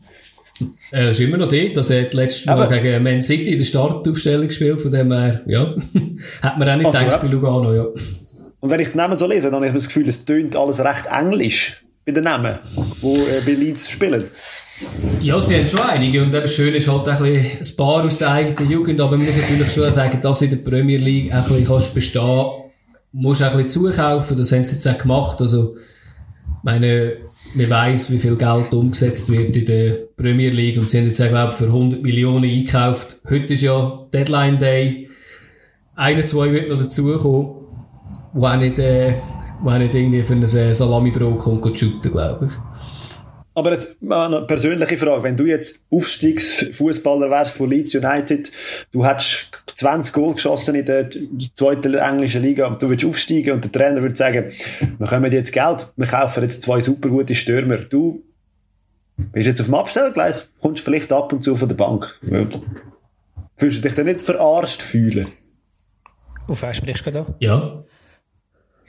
Er 0.91 1.09
ist 1.11 1.19
immer 1.19 1.37
noch 1.37 1.47
dort, 1.47 1.77
also 1.77 1.93
er 1.93 2.03
hat 2.03 2.13
letztes 2.13 2.45
Mal 2.45 2.67
gegen 2.67 3.03
Man 3.03 3.21
City 3.21 3.53
in 3.53 3.57
der 3.57 3.65
Startaufstellung 3.65 4.47
gespielt, 4.47 4.81
von 4.81 4.91
dem 4.91 5.11
her, 5.11 5.41
ja, 5.45 5.75
hat 6.41 6.57
man 6.57 6.69
auch 6.69 6.75
nicht 6.75 6.85
also, 6.85 6.99
gedacht 6.99 7.21
bei 7.21 7.27
Lugano, 7.27 7.73
ja. 7.73 7.85
Und 8.59 8.69
wenn 8.69 8.79
ich 8.79 8.89
den 8.89 8.97
Namen 8.97 9.17
so 9.17 9.27
lese, 9.27 9.47
dann 9.47 9.55
habe 9.55 9.67
ich 9.67 9.73
das 9.73 9.87
Gefühl, 9.87 10.07
es 10.07 10.23
tönt 10.23 10.55
alles 10.55 10.79
recht 10.79 11.05
englisch 11.07 11.83
bei 12.05 12.11
den 12.11 12.23
Namen, 12.23 12.59
die 13.01 13.07
äh, 13.07 13.41
bei 13.45 13.53
Leeds 13.53 13.89
spielen. 13.89 14.23
Ja, 15.21 15.39
sie 15.39 15.57
haben 15.57 15.67
schon 15.67 15.81
einige. 15.81 16.23
Und 16.23 16.33
eben 16.33 16.47
schön 16.47 16.73
ist 16.73 16.87
halt 16.87 17.07
ein, 17.07 17.17
bisschen 17.17 17.57
ein 17.59 17.77
paar 17.77 18.03
aus 18.03 18.17
der 18.17 18.31
eigenen 18.31 18.71
Jugend. 18.71 18.99
Aber 19.01 19.17
man 19.17 19.25
muss 19.25 19.37
natürlich 19.37 19.71
schon 19.71 19.91
sagen, 19.91 20.19
dass 20.21 20.41
in 20.41 20.49
der 20.49 20.57
Premier 20.57 20.97
League 20.97 21.31
ein 21.31 21.41
bisschen 21.41 21.65
kannst 21.65 21.93
bestehen 21.93 22.51
musst 23.13 23.41
du 23.41 23.45
ein 23.45 23.51
bisschen 23.51 23.69
zukaufen. 23.69 24.37
Das 24.37 24.51
haben 24.51 24.65
sie 24.65 24.75
jetzt 24.75 24.87
auch 24.87 24.97
gemacht. 24.97 25.41
Also, 25.41 25.75
meine, 26.63 27.17
man 27.55 27.69
weiss, 27.69 28.11
wie 28.11 28.17
viel 28.17 28.35
Geld 28.35 28.73
umgesetzt 28.73 29.31
wird 29.31 29.55
in 29.55 29.65
der 29.65 29.91
Premier 30.15 30.49
League. 30.49 30.77
Und 30.77 30.89
sie 30.89 30.99
haben 30.99 31.05
jetzt 31.05 31.17
glaube 31.17 31.51
ich, 31.51 31.57
für 31.57 31.65
100 31.65 32.01
Millionen 32.01 32.45
eingekauft. 32.45 33.19
Heute 33.29 33.53
ist 33.53 33.61
ja 33.61 34.07
Deadline 34.13 34.57
Day. 34.57 35.09
Einer, 35.95 36.25
zwei 36.25 36.51
wird 36.51 36.69
noch 36.69 36.79
dazukommen, 36.79 37.67
wo 38.33 38.45
auch 38.45 38.55
nicht, 38.55 38.79
äh, 38.79 39.15
wo 39.61 39.69
auch 39.69 39.77
nicht 39.77 39.93
irgendwie 39.93 40.23
für 40.23 40.33
ein 40.33 40.45
Salami-Brot 40.47 41.39
kommt, 41.39 41.79
shooten, 41.79 42.11
glaube 42.11 42.47
ich. 42.47 42.51
Aber 43.53 43.73
jetzt 43.73 43.97
eine 44.09 44.41
persönliche 44.43 44.97
Frage. 44.97 45.23
Wenn 45.23 45.35
du 45.35 45.45
jetzt 45.45 45.79
Aufstiegsfußballer 45.91 47.29
wärst 47.29 47.51
von 47.51 47.69
Leeds 47.69 47.93
United, 47.93 48.49
du 48.91 49.05
hättest 49.05 49.51
20 49.81 50.13
Goal 50.13 50.33
geschossen 50.33 50.75
in 50.75 50.85
der 50.85 51.09
zweiten 51.55 51.93
englischen 51.95 52.41
Liga 52.41 52.67
und 52.67 52.81
du 52.81 52.89
willst 52.89 53.05
aufsteigen 53.05 53.53
und 53.53 53.63
der 53.63 53.71
Trainer 53.71 54.01
würde 54.01 54.15
sagen, 54.15 54.51
wir 54.97 55.07
kommen 55.07 55.31
jetzt 55.31 55.51
Geld, 55.51 55.87
wir 55.95 56.07
kaufen 56.07 56.43
jetzt 56.43 56.61
zwei 56.61 56.81
super 56.81 57.09
gute 57.09 57.35
Stürmer. 57.35 57.77
Du 57.77 58.23
bist 59.17 59.47
jetzt 59.47 59.59
auf 59.59 59.67
dem 59.67 59.75
Abstellgleis, 59.75 60.47
kommst 60.61 60.83
vielleicht 60.83 61.11
ab 61.11 61.33
und 61.33 61.43
zu 61.43 61.55
von 61.55 61.67
der 61.67 61.75
Bank. 61.75 62.19
Fühlst 63.57 63.79
du 63.79 63.81
dich 63.81 63.93
dann 63.95 64.05
nicht 64.05 64.21
verarscht 64.21 64.81
fühlen? 64.81 65.27
Auf 66.47 66.61
wen 66.61 66.73
sprichst 66.73 67.05
du 67.07 67.11
da? 67.11 67.25
Ja. 67.39 67.83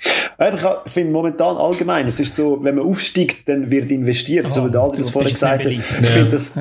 Ich 0.04 0.92
finde 0.92 1.12
momentan 1.12 1.56
allgemein, 1.56 2.08
es 2.08 2.18
ist 2.18 2.34
so, 2.34 2.58
wenn 2.64 2.74
man 2.74 2.84
aufsteigt, 2.86 3.48
dann 3.48 3.70
wird 3.70 3.90
investiert, 3.90 4.46
oh, 4.48 4.50
so 4.50 4.66
wie 4.66 4.70
der 4.70 4.80
Adrian 4.80 5.04
vorher 5.04 5.30
gesagt 5.30 5.64
hat. 5.64 5.70
Ich 5.70 5.82
finde 5.82 6.30
das, 6.30 6.52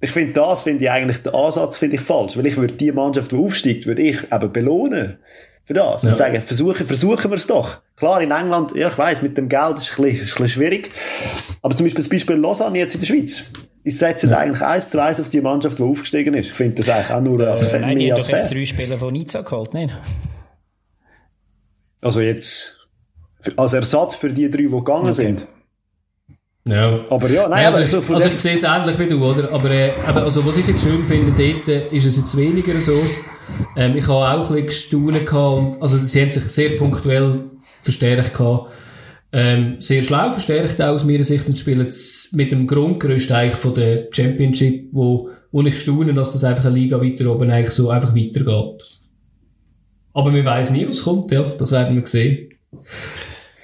ich 0.00 0.10
finde 0.10 0.32
das, 0.34 0.62
finde 0.62 0.84
ich 0.84 0.90
eigentlich, 0.90 1.22
den 1.22 1.34
Ansatz 1.34 1.78
finde 1.78 1.96
ich 1.96 2.02
falsch, 2.02 2.36
weil 2.36 2.46
ich 2.46 2.56
würde 2.56 2.74
die 2.74 2.92
Mannschaft, 2.92 3.32
die 3.32 3.36
aufsteigt, 3.36 3.86
würde 3.86 4.02
ich 4.02 4.30
eben 4.30 4.52
belohnen 4.52 5.18
für 5.64 5.74
das. 5.74 6.02
Ja. 6.02 6.10
Und 6.10 6.16
sagen, 6.16 6.40
versuchen, 6.40 6.86
versuchen 6.86 7.30
wir 7.30 7.36
es 7.36 7.46
doch. 7.46 7.80
Klar, 7.96 8.20
in 8.20 8.30
England, 8.30 8.74
ja, 8.74 8.88
ich 8.88 8.98
weiss, 8.98 9.22
mit 9.22 9.38
dem 9.38 9.48
Geld 9.48 9.78
ist 9.78 9.90
es 9.90 9.98
ein, 9.98 10.04
bisschen, 10.04 10.22
ist 10.22 10.36
ein 10.36 10.42
bisschen 10.42 10.48
schwierig. 10.48 10.90
Aber 11.62 11.74
zum 11.74 11.86
Beispiel 11.86 12.02
das 12.02 12.08
Beispiel 12.08 12.36
Lausanne 12.36 12.78
jetzt 12.78 12.94
in 12.94 13.00
der 13.00 13.06
Schweiz. 13.06 13.44
Ich 13.84 13.98
setze 13.98 14.28
ja. 14.28 14.38
eigentlich 14.38 14.62
eins 14.62 14.88
zu 14.88 15.02
eins 15.02 15.20
auf 15.20 15.28
die 15.28 15.40
Mannschaft, 15.40 15.78
die 15.78 15.82
aufgestiegen 15.82 16.34
ist. 16.34 16.48
Ich 16.48 16.52
finde 16.52 16.76
das 16.76 16.88
eigentlich 16.88 17.10
auch 17.10 17.20
nur 17.20 17.46
als, 17.46 17.72
äh, 17.72 17.80
Nein, 17.80 17.98
die 17.98 18.12
haben 18.12 18.20
doch 18.20 18.28
jetzt 18.28 18.50
drei 18.50 18.64
Spieler 18.64 18.98
von 18.98 19.12
Nizza 19.12 19.42
geholt, 19.42 19.74
nicht? 19.74 19.92
Also 22.00 22.20
jetzt, 22.20 22.81
als 23.56 23.72
Ersatz 23.72 24.16
für 24.16 24.30
die 24.30 24.48
drei, 24.50 24.62
die 24.62 24.68
gegangen 24.68 25.02
okay. 25.02 25.12
sind. 25.12 25.46
Ja. 26.66 27.00
Aber 27.10 27.28
ja, 27.28 27.48
nein, 27.48 27.66
also, 27.66 27.96
aber 27.96 28.06
so 28.06 28.14
also 28.14 28.28
ich 28.28 28.38
sehe 28.38 28.54
es 28.54 28.62
ähnlich 28.62 28.96
wie 28.98 29.08
du, 29.08 29.24
oder? 29.24 29.52
Aber, 29.52 29.70
äh, 29.70 29.90
also, 30.06 30.46
was 30.46 30.56
ich 30.58 30.66
jetzt 30.66 30.82
schön 30.82 31.04
finde, 31.04 31.32
dort 31.36 31.68
äh, 31.68 31.88
ist 31.88 32.06
es 32.06 32.16
jetzt 32.16 32.36
weniger 32.36 32.78
so. 32.78 32.92
Ähm, 33.76 33.96
ich 33.96 34.06
habe 34.06 34.18
auch 34.18 34.34
ein 34.34 34.40
bisschen 34.40 34.66
gestaunen 34.66 35.24
gehabt, 35.26 35.82
also 35.82 35.96
sie 35.96 36.20
haben 36.20 36.30
sich 36.30 36.44
sehr 36.44 36.76
punktuell 36.76 37.40
verstärkt 37.82 38.34
gehabt. 38.34 38.70
Ähm, 39.32 39.76
sehr 39.80 40.02
schlau 40.02 40.30
verstärkt 40.30 40.80
auch 40.80 40.94
aus 40.94 41.04
meiner 41.04 41.24
Sicht 41.24 41.48
und 41.48 41.58
spielen 41.58 41.90
mit 42.32 42.52
dem 42.52 42.66
Grundgerüst 42.66 43.32
eigentlich 43.32 43.56
von 43.56 43.74
der 43.74 44.08
Championship, 44.12 44.90
wo, 44.92 45.30
wo 45.50 45.62
ich 45.62 45.80
staune, 45.80 46.12
dass 46.14 46.32
das 46.32 46.44
einfach 46.44 46.66
eine 46.66 46.74
Liga 46.74 47.00
weiter 47.00 47.26
oben 47.30 47.50
eigentlich 47.50 47.72
so 47.72 47.90
einfach 47.90 48.14
weitergeht. 48.14 48.84
Aber 50.12 50.32
wir 50.32 50.44
weiss 50.44 50.70
nie, 50.70 50.86
was 50.86 51.02
kommt, 51.02 51.30
ja. 51.30 51.42
Das 51.58 51.72
werden 51.72 51.96
wir 51.96 52.06
sehen. 52.06 52.50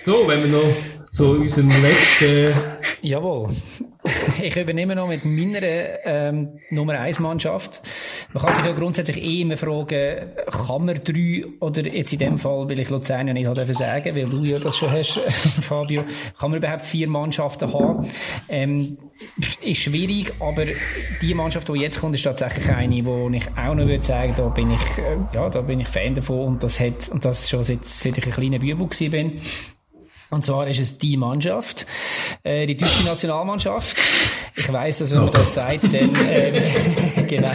So, 0.00 0.28
wenn 0.28 0.44
wir 0.44 0.50
noch 0.58 1.10
zu 1.10 1.32
unserem 1.32 1.68
letzten... 1.70 2.54
Jawohl. 3.02 3.50
Ich 4.40 4.56
übernehme 4.56 4.94
noch 4.94 5.08
mit 5.08 5.24
meiner 5.24 5.60
ähm, 6.04 6.50
Nummer 6.70 6.94
1 6.94 7.18
Mannschaft. 7.18 7.82
Man 8.32 8.42
kann 8.42 8.54
sich 8.54 8.64
ja 8.64 8.72
grundsätzlich 8.72 9.22
eh 9.22 9.42
immer 9.42 9.56
fragen, 9.56 10.30
kann 10.46 10.86
man 10.86 11.00
drei, 11.02 11.44
oder 11.60 11.84
jetzt 11.84 12.12
in 12.12 12.20
dem 12.20 12.38
Fall, 12.38 12.70
weil 12.70 12.78
ich 12.78 12.88
Luzern 12.88 13.26
ja 13.26 13.34
nicht 13.34 13.46
habe 13.46 13.66
sagen, 13.74 14.14
weil 14.14 14.26
du 14.26 14.44
ja 14.44 14.60
das 14.60 14.78
schon 14.78 14.90
hast, 14.92 15.18
Fabio, 15.62 16.04
kann 16.38 16.52
man 16.52 16.58
überhaupt 16.58 16.86
vier 16.86 17.08
Mannschaften 17.08 17.70
haben? 17.70 18.08
Ähm, 18.48 18.96
ist 19.60 19.80
schwierig, 19.82 20.32
aber 20.40 20.64
die 21.20 21.34
Mannschaft, 21.34 21.68
die 21.68 21.80
jetzt 21.80 22.00
kommt, 22.00 22.14
ist 22.14 22.22
tatsächlich 22.22 22.70
eine, 22.70 23.04
wo 23.04 23.28
ich 23.28 23.46
auch 23.58 23.74
noch 23.74 23.86
würde 23.86 23.98
sagen, 23.98 24.32
da 24.36 24.48
bin 24.48 24.70
ich, 24.70 24.98
äh, 24.98 25.34
ja, 25.34 25.50
da 25.50 25.60
bin 25.60 25.80
ich 25.80 25.88
Fan 25.88 26.14
davon 26.14 26.46
und 26.46 26.62
das 26.62 26.80
hat, 26.80 27.08
und 27.10 27.24
das 27.24 27.50
schon 27.50 27.64
seit, 27.64 27.84
seit 27.84 28.16
ich 28.16 28.24
ein 28.24 28.32
kleiner 28.32 28.60
Bübel 28.60 28.88
bin 29.10 29.40
und 30.30 30.44
zwar 30.44 30.66
ist 30.68 30.78
es 30.78 30.98
die 30.98 31.16
Mannschaft, 31.16 31.86
äh, 32.42 32.66
die 32.66 32.76
deutsche 32.76 33.04
Nationalmannschaft. 33.04 33.96
Ich 34.58 34.72
weiss, 34.72 34.98
dass 34.98 35.12
wenn 35.12 35.18
man 35.18 35.32
das 35.32 35.54
sagt, 35.54 35.84
dann, 35.84 35.94
ähm, 35.94 37.26
genau, 37.28 37.50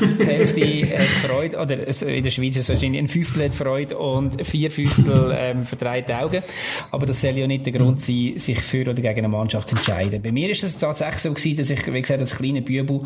die 0.00 0.24
Hälfte 0.24 0.98
hat 0.98 1.02
Freude, 1.02 1.56
oder 1.56 1.86
in 1.86 2.24
der 2.24 2.30
Schweiz 2.30 2.56
ist 2.56 2.62
es 2.62 2.68
wahrscheinlich 2.68 3.00
ein 3.00 3.08
Fünftel 3.08 3.44
hat 3.44 3.54
Freude 3.54 3.96
und 3.96 4.44
vier 4.44 4.70
Fünftel 4.70 5.36
ähm, 5.38 5.64
verdreht 5.64 6.10
Augen. 6.10 6.42
Aber 6.90 7.06
das 7.06 7.20
soll 7.20 7.38
ja 7.38 7.46
nicht 7.46 7.64
der 7.64 7.72
Grund 7.72 8.00
sein, 8.00 8.32
sich 8.36 8.58
für 8.60 8.82
oder 8.82 8.94
gegen 8.94 9.18
eine 9.18 9.28
Mannschaft 9.28 9.68
zu 9.68 9.76
entscheiden. 9.76 10.20
Bei 10.20 10.32
mir 10.32 10.50
ist 10.50 10.64
es 10.64 10.76
tatsächlich 10.78 11.20
so 11.20 11.32
gewesen, 11.32 11.56
dass 11.58 11.70
ich, 11.70 11.92
wie 11.92 12.00
gesagt, 12.00 12.20
als 12.20 12.36
kleiner 12.36 12.60
Bübel 12.60 13.02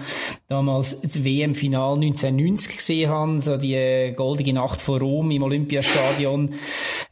damals 0.49 1.01
das 1.03 1.23
WM-Final 1.23 1.95
1990 1.97 2.77
gesehen 2.79 3.11
habe, 3.11 3.41
so 3.43 3.59
die 3.59 3.75
äh, 3.75 4.13
goldige 4.13 4.55
Nacht 4.55 4.81
vor 4.81 4.99
Rom 4.99 5.31
im 5.31 5.43
Olympiastadion 5.43 6.55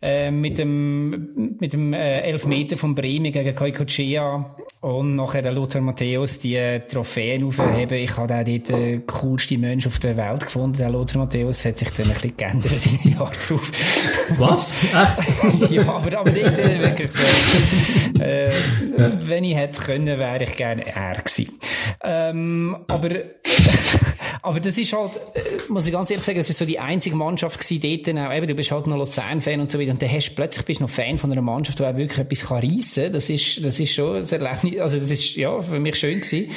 äh, 0.00 0.30
mit 0.30 0.56
dem, 0.56 1.56
mit 1.60 1.74
dem 1.74 1.92
äh, 2.00 2.20
Elfmeter 2.22 2.78
von 2.78 2.94
Bremen 2.94 3.30
gegen 3.30 3.54
Koikocea 3.54 4.56
und 4.80 5.16
nachher 5.16 5.42
der 5.42 5.52
Lothar 5.52 5.82
Matthäus 5.82 6.40
die 6.40 6.80
Trophäen 6.88 7.44
aufheben. 7.44 7.98
Ich 7.98 8.16
habe 8.16 8.34
auch 8.34 8.44
dort 8.44 8.68
den 8.70 9.06
coolsten 9.06 9.60
Mensch 9.60 9.86
auf 9.86 9.98
der 9.98 10.16
Welt 10.16 10.40
gefunden. 10.40 10.78
Der 10.78 10.88
Lothar 10.88 11.18
Matthäus 11.18 11.62
hat 11.66 11.78
sich 11.78 11.90
dann 11.90 12.06
ein 12.06 12.12
bisschen 12.12 12.36
geändert 12.38 12.86
in 12.86 12.98
den 13.02 13.12
Jahren 13.18 13.36
drauf. 13.46 13.70
Was? 14.38 14.82
Echt? 14.84 15.70
ja, 15.70 15.82
aber, 15.82 16.20
aber 16.20 16.30
nicht 16.30 16.44
äh, 16.46 16.80
wirklich. 16.80 17.10
Äh, 18.18 18.46
äh, 18.46 18.52
wenn 19.20 19.44
ich 19.44 19.56
hätte 19.56 19.80
können, 19.82 20.18
wäre 20.18 20.44
ich 20.44 20.56
gerne 20.56 20.86
er 20.86 21.16
gewesen. 21.16 21.58
Ähm, 22.02 22.76
aber 22.88 23.10
aber 24.42 24.60
das 24.60 24.78
ist 24.78 24.92
halt, 24.92 25.12
äh, 25.34 25.40
muss 25.68 25.86
ich 25.86 25.92
ganz 25.92 26.10
ehrlich 26.10 26.24
sagen, 26.24 26.38
das 26.38 26.50
ist 26.50 26.58
so 26.58 26.64
die 26.64 26.78
einzige 26.78 27.16
Mannschaft 27.16 27.60
gewesen 27.60 28.04
dort 28.04 28.18
auch, 28.18 28.34
eben, 28.34 28.46
du 28.46 28.54
bist 28.54 28.70
halt 28.70 28.86
noch 28.86 28.96
Luzern-Fan 28.96 29.60
und 29.60 29.70
so 29.70 29.78
weiter 29.78 29.90
und 29.90 30.00
dann 30.00 30.10
hast 30.10 30.34
plötzlich 30.34 30.64
bist 30.64 30.80
du 30.80 30.84
noch 30.84 30.90
Fan 30.90 31.18
von 31.18 31.30
einer 31.30 31.42
Mannschaft, 31.42 31.78
die 31.78 31.84
auch 31.84 31.96
wirklich 31.96 32.18
etwas 32.18 32.48
kann 32.48 32.58
reissen 32.58 33.04
kann. 33.04 33.12
Das 33.12 33.28
ist, 33.28 33.64
das 33.64 33.78
ist 33.80 33.92
schon 33.92 34.16
ein 34.16 34.28
Erlebnis, 34.28 34.80
also 34.80 34.98
das 34.98 35.10
ist, 35.10 35.34
ja, 35.36 35.60
für 35.60 35.78
mich 35.78 35.96
schön 35.96 36.20
gewesen. 36.20 36.50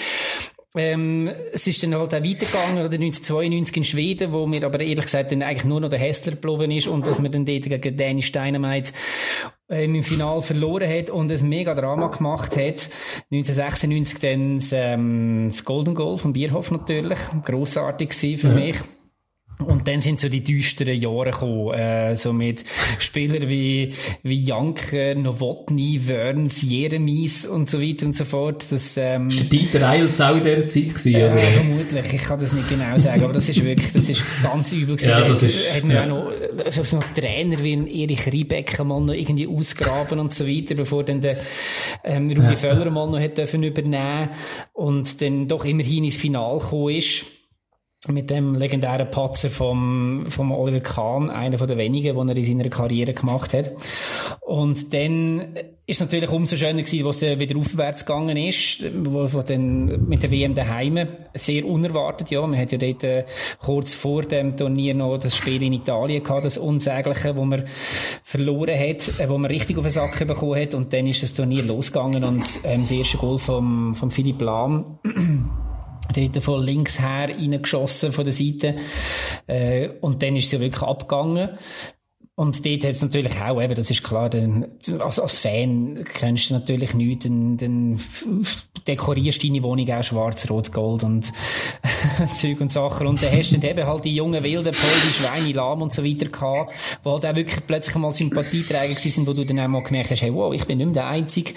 Ähm, 0.75 1.29
es 1.53 1.67
ist 1.67 1.83
dann 1.83 1.93
halt 1.93 2.15
auch 2.15 2.23
weitergegangen, 2.23 2.79
oder 2.79 2.95
1992 2.95 3.77
in 3.77 3.83
Schweden, 3.83 4.31
wo 4.31 4.47
mir 4.47 4.63
aber 4.63 4.79
ehrlich 4.79 5.05
gesagt 5.05 5.31
dann 5.31 5.43
eigentlich 5.43 5.65
nur 5.65 5.79
noch 5.79 5.89
der 5.89 5.99
Hessler 5.99 6.31
geblieben 6.31 6.71
ist 6.71 6.87
und 6.87 7.05
dass 7.05 7.21
man 7.21 7.31
dann 7.31 7.45
dort 7.45 7.63
gegen 7.63 7.97
Danish 7.97 8.31
Dynamite 8.31 8.91
ähm, 9.69 9.95
im 9.95 10.03
Final 10.03 10.41
verloren 10.41 10.89
hat 10.89 11.11
und 11.11 11.31
ein 11.31 11.49
mega 11.49 11.75
Drama 11.75 12.07
gemacht 12.07 12.57
hat. 12.57 12.89
1996 13.31 14.19
dann 14.19 14.55
das, 14.55 14.71
ähm, 14.73 15.49
das 15.49 15.63
Golden 15.63 15.93
Goal 15.93 16.17
von 16.17 16.33
Bierhoff 16.33 16.71
natürlich. 16.71 17.19
Grossartig 17.43 18.13
für 18.13 18.47
ja. 18.47 18.53
mich. 18.53 18.77
Und 19.63 19.87
dann 19.87 20.01
sind 20.01 20.19
so 20.19 20.29
die 20.29 20.43
düsteren 20.43 20.99
Jahre 20.99 21.31
gekommen, 21.31 21.73
äh, 21.73 22.15
so 22.15 22.33
mit 22.33 22.63
Spielern 22.99 23.49
wie, 23.49 23.93
wie 24.23 24.39
Janker, 24.39 25.15
Novotny, 25.15 26.07
Wörns, 26.07 26.61
Jeremies 26.61 27.45
und 27.45 27.69
so 27.69 27.81
weiter 27.81 28.05
und 28.05 28.15
so 28.15 28.25
fort. 28.25 28.65
Das, 28.69 28.97
ähm, 28.97 29.27
ist 29.27 29.39
der 29.39 29.59
Dieter 29.59 29.87
Eilz 29.87 30.21
auch 30.21 30.35
in 30.35 30.43
dieser 30.43 30.65
Zeit 30.65 30.89
gewesen, 30.89 31.15
äh, 31.15 31.25
oder? 31.25 31.37
Vermutlich, 31.37 32.13
ich 32.13 32.21
kann 32.21 32.39
das 32.39 32.53
nicht 32.53 32.69
genau 32.69 32.97
sagen, 32.97 33.23
aber 33.23 33.33
das 33.33 33.49
ist 33.49 33.63
wirklich, 33.63 33.91
das 33.93 34.09
ist 34.09 34.21
ganz 34.43 34.71
übel 34.71 34.95
gewesen. 34.95 35.09
Ja, 35.09 35.21
das 35.21 35.43
ist, 35.43 35.75
hat 35.75 35.83
ja. 35.85 36.03
auch 36.03 36.07
noch, 36.07 36.31
also 36.63 36.97
noch 36.97 37.03
Trainer 37.13 37.63
wie 37.63 38.03
Erich 38.03 38.31
Riebeck 38.31 38.83
mal 38.83 39.01
noch 39.01 39.13
irgendwie 39.13 39.47
ausgraben 39.47 40.19
und 40.19 40.33
so 40.33 40.47
weiter, 40.47 40.75
bevor 40.75 41.03
dann 41.03 41.21
der, 41.21 41.37
ähm, 42.03 42.29
Rudi 42.29 42.41
ja. 42.41 42.55
Völler 42.55 42.89
mal 42.89 43.09
noch 43.09 43.19
hat 43.19 43.37
dürfen 43.37 43.63
übernehmen 43.63 44.29
und 44.73 45.21
dann 45.21 45.47
doch 45.47 45.65
immerhin 45.65 46.03
ins 46.03 46.17
Final 46.17 46.59
gekommen 46.59 46.95
ist 46.95 47.25
mit 48.07 48.29
dem 48.29 48.55
legendären 48.55 49.09
Patzer 49.09 49.49
vom, 49.49 50.25
vom 50.27 50.51
Oliver 50.51 50.81
Kahn, 50.81 51.29
einer 51.29 51.57
von 51.57 51.67
den 51.67 51.77
wenigen, 51.77 52.17
den 52.17 52.29
er 52.29 52.35
in 52.35 52.43
seiner 52.43 52.69
Karriere 52.69 53.13
gemacht 53.13 53.53
hat. 53.53 53.71
Und 54.41 54.93
dann 54.93 55.55
ist 55.85 55.99
natürlich 55.99 56.29
umso 56.29 56.55
schöner 56.55 56.81
gewesen, 56.81 57.05
was 57.05 57.21
es 57.21 57.39
wieder 57.39 57.57
aufwärts 57.57 58.05
gegangen 58.05 58.37
ist, 58.37 58.83
wo, 59.03 59.31
wo 59.31 59.41
dann 59.41 60.07
mit 60.07 60.23
der 60.23 60.31
WM 60.31 60.55
daheim 60.55 61.07
sehr 61.33 61.65
unerwartet, 61.65 62.29
ja, 62.29 62.45
man 62.45 62.59
hat 62.59 62.71
ja 62.71 62.77
dort 62.77 63.03
äh, 63.03 63.25
kurz 63.59 63.93
vor 63.93 64.23
dem 64.23 64.55
Turnier 64.55 64.93
noch 64.93 65.17
das 65.17 65.35
Spiel 65.35 65.61
in 65.63 65.73
Italien 65.73 66.23
gehabt, 66.23 66.45
das 66.45 66.57
Unsägliche, 66.57 67.35
wo 67.35 67.43
man 67.45 67.65
verloren 68.23 68.77
hat, 68.77 69.19
äh, 69.19 69.29
wo 69.29 69.37
man 69.37 69.51
richtig 69.51 69.77
auf 69.77 69.83
den 69.83 69.91
Sack 69.91 70.25
bekommen 70.25 70.59
hat. 70.59 70.73
Und 70.73 70.93
dann 70.93 71.07
ist 71.07 71.23
das 71.23 71.33
Turnier 71.33 71.63
losgegangen 71.63 72.23
und 72.23 72.45
ähm, 72.63 72.81
das 72.81 72.91
erste 72.91 73.17
Goal 73.17 73.37
vom, 73.37 73.95
vom 73.95 74.11
Philipp 74.11 74.41
Lahm 74.41 74.99
dort 76.15 76.43
von 76.43 76.63
links 76.63 76.99
her 76.99 77.29
reingeschossen 77.29 78.11
von 78.11 78.25
der 78.25 78.33
Seite. 78.33 78.75
Äh, 79.47 79.89
und 80.01 80.21
dann 80.21 80.35
ist 80.35 80.49
sie 80.49 80.59
wirklich 80.59 80.83
abgegangen. 80.83 81.57
Und 82.35 82.65
dort 82.65 82.83
hat 82.83 82.93
es 82.93 83.01
natürlich 83.03 83.39
auch, 83.39 83.61
eben, 83.61 83.75
das 83.75 83.91
ist 83.91 84.03
klar, 84.03 84.27
denn, 84.27 84.65
als, 84.99 85.19
als 85.19 85.37
Fan 85.37 86.03
kennst 86.15 86.49
du 86.49 86.55
natürlich 86.55 86.95
nichts, 86.95 87.25
dann, 87.25 87.57
dann 87.57 87.99
dekorierst 88.87 89.43
deine 89.43 89.61
Wohnung 89.61 89.87
auch 89.91 90.03
schwarz, 90.03 90.49
rot, 90.49 90.71
gold 90.71 91.03
und 91.03 91.31
Zeug 92.33 92.59
und 92.59 92.71
Sachen. 92.71 93.05
Und 93.05 93.21
dann 93.21 93.31
hast 93.37 93.51
du 93.51 93.59
dann 93.59 93.69
eben 93.69 93.85
halt 93.85 94.05
die 94.05 94.15
jungen 94.15 94.43
Wilden, 94.43 94.73
Pol, 94.73 94.73
die 94.73 95.13
Schweine, 95.13 95.53
Lahm 95.53 95.83
und 95.83 95.93
so 95.93 96.03
weiter 96.03 96.25
gehabt, 96.25 96.73
die 97.05 97.09
halt 97.09 97.25
auch 97.25 97.35
wirklich 97.35 97.67
plötzlich 97.67 97.95
mal 97.97 98.11
Sympathieträger 98.11 98.95
sind, 98.95 99.27
wo 99.27 99.33
du 99.33 99.45
dann 99.45 99.59
auch 99.59 99.67
mal 99.67 99.83
gemerkt 99.83 100.09
hast, 100.09 100.23
hey, 100.23 100.33
wow, 100.33 100.51
ich 100.55 100.65
bin 100.65 100.79
nicht 100.79 100.87
mehr 100.87 100.93
der 100.95 101.07
Einzige. 101.07 101.53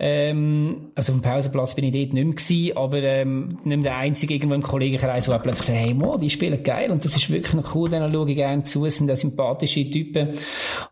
Ähm, 0.00 0.90
also 0.96 1.12
auf 1.12 1.20
dem 1.20 1.22
Pausenplatz 1.22 1.76
bin 1.76 1.84
ich 1.84 1.92
dort 1.92 2.12
nicht 2.12 2.24
mehr 2.24 2.34
gewesen, 2.34 2.76
aber 2.76 3.02
ähm, 3.04 3.56
nicht 3.62 3.66
mehr 3.66 3.78
der 3.78 3.96
Einzige 3.98 4.34
irgendwo 4.34 4.56
im 4.56 4.62
Kollegenkreis, 4.62 5.26
der 5.26 5.38
plötzlich 5.38 5.66
sagt, 5.66 5.78
hey, 5.78 5.94
wow, 5.96 6.18
die 6.18 6.28
spielen 6.28 6.60
geil 6.64 6.90
und 6.90 7.04
das 7.04 7.14
ist 7.14 7.30
wirklich 7.30 7.54
noch 7.54 7.72
cool, 7.76 7.88
denen 7.88 8.12
schaue 8.12 8.28
ich 8.28 8.36
gerne 8.36 8.64
zu, 8.64 8.88
sind 8.88 9.08
auch 9.08 9.16
sympathische 9.16 9.91
Typen. 9.92 10.28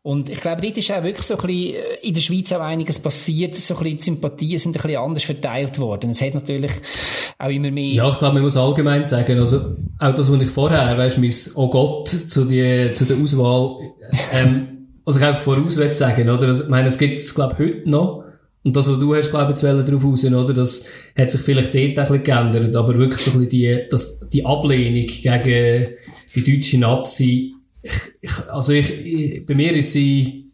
Und 0.03 0.31
ich 0.31 0.41
glaube, 0.41 0.63
dort 0.63 0.79
ist 0.79 0.91
auch 0.93 1.03
wirklich 1.03 1.27
so 1.27 1.37
ein 1.37 1.47
bisschen 1.47 1.75
äh, 1.75 2.07
in 2.07 2.15
der 2.15 2.21
Schweiz 2.21 2.53
auch 2.53 2.61
einiges 2.61 2.99
passiert, 2.99 3.57
so 3.57 3.75
ein 3.75 3.83
bisschen 3.83 3.97
die 3.97 4.03
Sympathien 4.03 4.59
sind 4.59 4.77
ein 4.77 4.83
bisschen 4.83 4.99
anders 4.99 5.25
verteilt 5.25 5.79
worden. 5.79 6.11
Es 6.11 6.21
hat 6.21 6.35
natürlich 6.35 6.73
auch 7.39 7.49
immer 7.49 7.71
mehr... 7.71 7.95
Ja, 7.95 8.09
ich 8.09 8.19
glaube, 8.19 8.35
man 8.35 8.43
muss 8.45 8.57
allgemein 8.57 9.05
sagen, 9.05 9.39
also 9.39 9.77
auch 9.99 10.15
das, 10.15 10.31
was 10.31 10.43
ich 10.43 10.49
vorher, 10.49 10.97
weißt 10.97 11.17
du, 11.17 11.21
mein 11.21 11.35
Oh 11.57 11.69
Gott 11.69 12.09
zu, 12.09 12.45
die, 12.45 12.91
zu 12.93 13.05
der 13.07 13.17
Auswahl, 13.17 13.79
ähm, 14.33 14.89
also 15.05 15.19
ich 15.19 15.27
einfach 15.27 15.43
voraus 15.43 15.77
will 15.77 15.93
sagen, 15.95 16.29
oder? 16.29 16.47
Also, 16.47 16.65
ich 16.65 16.71
meine, 16.71 16.89
es 16.89 16.99
gibt 16.99 17.19
es, 17.19 17.35
glaube 17.35 17.55
ich, 17.59 17.77
heute 17.77 17.91
noch, 17.91 18.25
und 18.63 18.77
das, 18.77 18.91
was 18.91 18.99
du 18.99 19.15
hast, 19.15 19.31
glaube 19.31 19.53
ich, 19.53 19.63
jetzt 19.63 19.89
darauf 19.89 20.05
raus, 20.05 20.25
oder? 20.25 20.53
Das 20.53 20.85
hat 21.17 21.31
sich 21.31 21.41
vielleicht 21.41 21.75
dort 21.75 21.85
ein 21.85 21.95
bisschen 21.95 22.23
geändert, 22.23 22.77
aber 22.77 22.99
wirklich 22.99 23.21
so 23.21 23.31
ein 23.31 23.39
bisschen 23.39 23.51
die, 23.51 23.87
das, 23.91 24.21
die 24.29 24.45
Ablehnung 24.45 25.07
gegen 25.07 25.87
die 26.35 26.57
deutsche 26.57 26.79
Nazi, 26.79 27.55
ich, 27.83 27.93
ich, 28.21 28.49
also 28.49 28.73
ich, 28.73 28.91
ich, 28.91 29.47
bei 29.47 29.55
mir 29.55 29.73
ist 29.75 29.93
sie, 29.93 30.51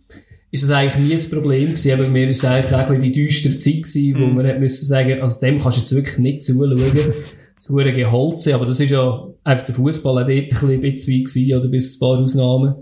ist 0.50 0.62
das 0.62 0.70
eigentlich 0.70 1.02
nie 1.02 1.14
ein 1.14 1.30
Problem 1.30 1.66
gewesen, 1.68 1.92
aber 1.92 2.04
bei 2.04 2.10
mir 2.10 2.28
ist 2.28 2.38
es 2.38 2.44
eigentlich 2.44 2.74
auch 2.74 2.78
ein 2.78 2.86
bisschen 2.86 3.00
die 3.02 3.12
düstere 3.12 3.56
Zeit 3.56 3.82
gewesen, 3.82 4.14
wo 4.18 4.26
mm. 4.26 4.34
man 4.34 4.46
hat 4.46 4.60
müssen 4.60 4.86
sagen, 4.86 5.20
also 5.20 5.40
dem 5.40 5.58
kannst 5.58 5.78
du 5.78 5.80
jetzt 5.80 5.94
wirklich 5.94 6.18
nicht 6.18 6.42
zuschauen. 6.42 6.80
das 7.56 7.68
hure 7.70 7.92
Geholze, 7.92 8.54
aber 8.54 8.66
das 8.66 8.80
ist 8.80 8.90
ja 8.90 9.26
einfach 9.42 9.64
der 9.64 9.74
Fußball 9.74 10.22
auch 10.22 10.26
dort 10.26 10.28
ein 10.28 10.48
bisschen, 10.48 10.70
ein 10.70 10.80
bisschen 10.80 11.24
gewesen, 11.24 11.58
oder 11.58 11.68
bis 11.68 11.96
ein 11.96 12.00
paar 12.00 12.18
Ausnahmen. 12.18 12.74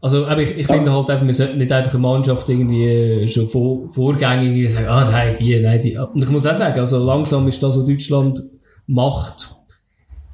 Also, 0.00 0.26
aber 0.26 0.42
ich, 0.42 0.56
ich 0.56 0.66
finde 0.66 0.92
halt 0.92 1.10
einfach, 1.10 1.26
wir 1.26 1.34
sollten 1.34 1.58
nicht 1.58 1.72
einfach 1.72 1.92
eine 1.92 2.02
Mannschaft 2.02 2.48
irgendwie 2.48 2.84
äh, 2.84 3.28
schon 3.28 3.48
vor, 3.48 3.90
vorgängig 3.90 4.70
sagen, 4.70 4.86
ah, 4.86 5.10
nein, 5.10 5.34
die, 5.40 5.58
nein, 5.58 5.80
die. 5.82 5.96
Und 5.96 6.22
ich 6.22 6.30
muss 6.30 6.46
auch 6.46 6.54
sagen, 6.54 6.78
also 6.78 7.02
langsam 7.02 7.48
ist 7.48 7.62
das, 7.62 7.76
was 7.76 7.84
Deutschland 7.84 8.44
macht, 8.86 9.56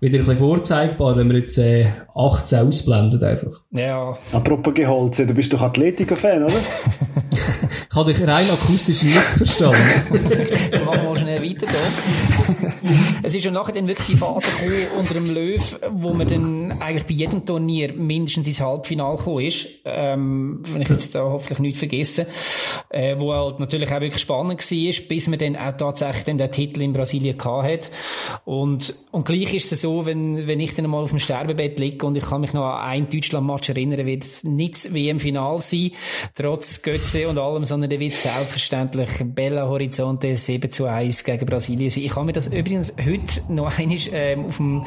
wieder 0.04 0.18
ein 0.18 0.20
bisschen 0.20 0.36
vorzeigbar, 0.36 1.16
wenn 1.16 1.30
wir 1.30 1.38
jetzt 1.38 1.56
äh, 1.56 1.86
18 2.14 2.68
ausblenden 2.68 3.22
einfach. 3.24 3.62
Ja. 3.70 4.18
Apropos 4.32 4.74
Geholze, 4.74 5.26
du 5.26 5.32
bist 5.32 5.52
doch 5.52 5.62
Atletiker-Fan, 5.62 6.42
oder? 6.42 6.54
ich 7.32 7.96
habe 7.96 8.12
dich 8.12 8.26
rein 8.26 8.50
akustisch 8.50 9.02
nicht 9.02 9.16
verstanden. 9.16 9.78
Mal 10.84 11.16
schnell 11.16 11.33
weiter 11.44 11.66
da. 11.66 12.58
es 13.22 13.34
ist 13.34 13.44
ja 13.44 13.50
nachher 13.50 13.72
dann 13.72 13.86
wirklich 13.86 14.08
die 14.08 14.16
Phase 14.16 14.48
gekommen 14.50 14.86
unter 14.98 15.14
dem 15.14 15.34
Löw, 15.34 15.80
wo 15.90 16.12
man 16.12 16.28
dann 16.28 16.72
eigentlich 16.80 17.04
bei 17.04 17.14
jedem 17.14 17.44
Turnier 17.44 17.92
mindestens 17.92 18.46
ins 18.46 18.60
Halbfinale 18.60 19.16
gekommen 19.16 19.44
ist. 19.44 19.66
Ähm, 19.84 20.62
wenn 20.68 20.82
ich 20.82 20.88
jetzt 20.88 21.14
da 21.14 21.22
hoffentlich 21.22 21.58
nichts 21.58 21.78
vergesse. 21.78 22.26
Äh, 22.90 23.16
wo 23.18 23.32
halt 23.32 23.60
natürlich 23.60 23.90
auch 23.92 24.00
wirklich 24.00 24.20
spannend 24.20 24.60
war, 24.70 25.08
bis 25.08 25.28
man 25.28 25.38
dann 25.38 25.56
auch 25.56 25.76
tatsächlich 25.76 26.24
dann 26.24 26.38
den 26.38 26.50
Titel 26.50 26.82
in 26.82 26.92
Brasilien 26.92 27.36
gehabt 27.36 27.66
hat. 27.66 27.90
Und, 28.44 28.94
und 29.10 29.24
gleich 29.24 29.54
ist 29.54 29.72
es 29.72 29.82
so, 29.82 30.06
wenn, 30.06 30.46
wenn 30.46 30.60
ich 30.60 30.74
dann 30.74 30.88
mal 30.88 31.02
auf 31.02 31.10
dem 31.10 31.18
Sterbebett 31.18 31.78
liege 31.78 32.06
und 32.06 32.16
ich 32.16 32.24
kann 32.24 32.40
mich 32.40 32.52
noch 32.52 32.64
an 32.64 32.88
einen 32.88 33.08
Deutschland-Match 33.08 33.68
erinnern, 33.70 34.06
wird 34.06 34.24
es 34.24 34.44
nicht 34.44 34.94
wie 34.94 35.08
im 35.08 35.20
Final 35.20 35.60
sein, 35.60 35.90
trotz 36.34 36.82
Götze 36.82 37.28
und 37.28 37.38
allem, 37.38 37.64
sondern 37.64 37.90
der 37.90 38.00
wird 38.00 38.12
selbstverständlich 38.12 39.10
Bella 39.24 39.68
Horizonte 39.68 40.36
7 40.36 40.70
zu 40.70 40.86
1 40.86 41.24
gegen 41.24 41.43
Brasilien 41.44 41.90
sein. 41.90 42.04
Ich 42.04 42.16
habe 42.16 42.26
mir 42.26 42.32
das 42.32 42.48
übrigens 42.48 42.94
heute 43.04 43.52
noch 43.52 43.78
einmal 43.78 43.98
ähm, 44.12 44.46
auf 44.46 44.56
dem, 44.56 44.84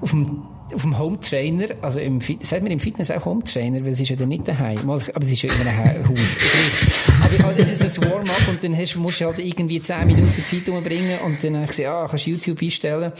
auf 0.00 0.10
dem 0.10 0.42
auf 0.74 0.82
dem 0.82 0.98
Home 0.98 1.20
Trainer, 1.20 1.68
also 1.82 2.00
im, 2.00 2.20
sagt 2.20 2.62
man 2.62 2.72
im 2.72 2.80
Fitness 2.80 3.10
auch 3.10 3.24
Home 3.24 3.44
Trainer, 3.44 3.84
weil 3.84 3.92
es 3.92 4.00
ist 4.00 4.08
ja 4.08 4.16
dann 4.16 4.28
nicht 4.28 4.48
daheim, 4.48 4.90
aber 4.90 5.00
es 5.00 5.32
ist 5.32 5.42
ja 5.42 5.50
immer 5.52 5.70
ein 5.70 6.08
Haus. 6.08 7.22
aber 7.22 7.34
ich 7.34 7.42
habe, 7.42 7.64
das 7.64 7.80
ist 7.80 8.02
ein 8.02 8.10
Warm-up 8.10 8.48
und 8.48 8.64
dann 8.64 8.76
hast, 8.76 8.96
musst 8.96 9.20
du 9.20 9.26
halt 9.26 9.38
irgendwie 9.38 9.80
10 9.80 10.06
Minuten 10.06 10.44
Zeit 10.44 10.68
umbringen 10.68 11.20
und 11.20 11.42
dann 11.42 11.54
habe 11.54 11.64
ich 11.64 11.70
gesagt, 11.70 11.88
ah, 11.88 12.06
kannst 12.08 12.26
du 12.26 12.30
YouTube 12.30 12.60
einstellen. 12.62 13.12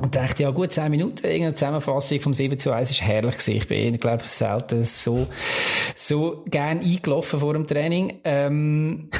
Und 0.00 0.14
dachte, 0.14 0.44
ja 0.44 0.50
gut, 0.50 0.72
10 0.72 0.88
Minuten, 0.88 1.24
irgendeine 1.26 1.54
Zusammenfassung 1.54 2.20
vom 2.20 2.32
7 2.32 2.58
zu 2.58 2.70
1 2.70 2.92
ist 2.92 3.02
herrlich 3.02 3.38
gewesen. 3.38 3.56
Ich 3.56 3.66
bin, 3.66 3.94
ich 3.94 4.00
glaube, 4.00 4.22
selten 4.22 4.84
so, 4.84 5.26
so 5.96 6.44
gern 6.48 6.78
eingelaufen 6.78 7.40
vor 7.40 7.54
dem 7.54 7.66
Training. 7.66 8.20
Ähm, 8.22 9.10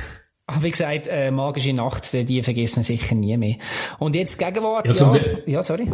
Aber 0.50 0.64
wie 0.64 0.70
gesagt, 0.72 1.06
äh, 1.06 1.30
magische 1.30 1.72
Nacht, 1.72 2.12
die 2.12 2.42
vergisst 2.42 2.76
man 2.76 2.82
sicher 2.82 3.14
nie 3.14 3.36
mehr. 3.36 3.54
Und 4.00 4.16
jetzt 4.16 4.36
Gegenwart, 4.36 4.84
ja, 4.84 4.92
ja, 4.94 5.20
ja 5.46 5.62
sorry. 5.62 5.86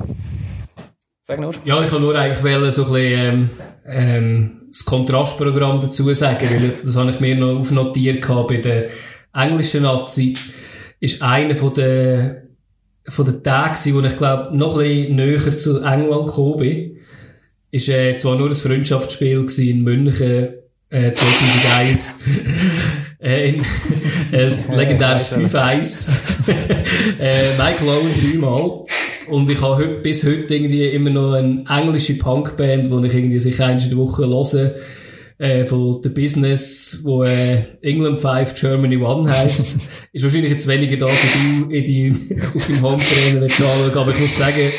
Sag 1.26 1.40
nur. 1.40 1.52
Ja, 1.66 1.82
ich 1.82 1.90
kann 1.90 2.00
nur 2.00 2.14
eigentlich 2.14 2.42
wollen, 2.42 2.70
so 2.70 2.86
ein 2.86 2.92
bisschen, 2.92 3.18
ähm, 3.18 3.50
ähm, 3.86 4.62
das 4.68 4.84
Kontrastprogramm 4.86 5.80
dazu 5.80 6.12
sagen, 6.14 6.48
weil 6.48 6.72
das 6.82 6.96
habe 6.96 7.10
ich 7.10 7.20
mir 7.20 7.36
noch 7.36 7.60
aufnotiert 7.60 8.26
bei 8.48 8.56
der 8.56 8.88
englischen 9.34 9.82
Nazi, 9.82 10.36
ist 11.00 11.20
einer 11.20 11.54
von 11.54 11.74
den, 11.74 12.36
von 13.06 13.26
den 13.26 13.42
Tagen, 13.42 13.94
wo 13.94 14.00
ich 14.00 14.16
glaube, 14.16 14.56
noch 14.56 14.78
ein 14.78 14.84
bisschen 14.84 15.16
näher 15.16 15.56
zu 15.56 15.82
England 15.82 16.28
gekommen 16.28 16.56
bin. 16.56 16.96
Ist, 17.72 17.90
äh, 17.90 18.16
zwar 18.16 18.36
nur 18.36 18.48
ein 18.48 18.54
Freundschaftsspiel 18.54 19.46
in 19.58 19.82
München, 19.82 20.48
äh, 20.88 21.12
2001. 21.12 22.20
äh, 23.26 23.48
in, 23.48 23.62
ein 24.32 24.76
legendäres 24.76 25.32
5-1. 25.32 26.48
äh, 27.20 27.56
Michael 27.58 27.88
Owen 27.88 28.10
dreimal. 28.22 28.84
Und 29.28 29.50
ich 29.50 29.60
habe 29.60 29.76
heute, 29.76 29.94
bis 29.96 30.24
heute 30.24 30.54
irgendwie 30.54 30.84
immer 30.84 31.10
noch 31.10 31.32
eine 31.32 31.64
englische 31.68 32.14
Punkband, 32.14 32.86
die 32.86 33.06
ich 33.08 33.14
irgendwie 33.14 33.40
sich 33.40 33.60
einmal 33.60 33.82
in 33.82 33.90
der 33.90 33.98
Woche 33.98 34.26
höre, 34.26 34.74
äh, 35.38 35.64
von 35.64 36.00
The 36.02 36.08
Business, 36.08 37.00
wo 37.02 37.24
äh, 37.24 37.64
England 37.82 38.20
5 38.20 38.54
Germany 38.54 39.04
1 39.04 39.28
heisst. 39.28 39.78
ist 40.12 40.22
wahrscheinlich 40.22 40.52
jetzt 40.52 40.66
weniger 40.66 40.96
das, 40.96 41.10
was 41.10 41.66
du 41.66 41.70
in 41.70 41.84
die, 41.84 42.12
auf 42.54 42.66
deinem 42.66 42.82
Home-Trainer 42.82 43.42
anschauen 43.42 43.90
aber 43.90 44.10
ich 44.12 44.20
muss 44.20 44.36
sagen, 44.36 44.70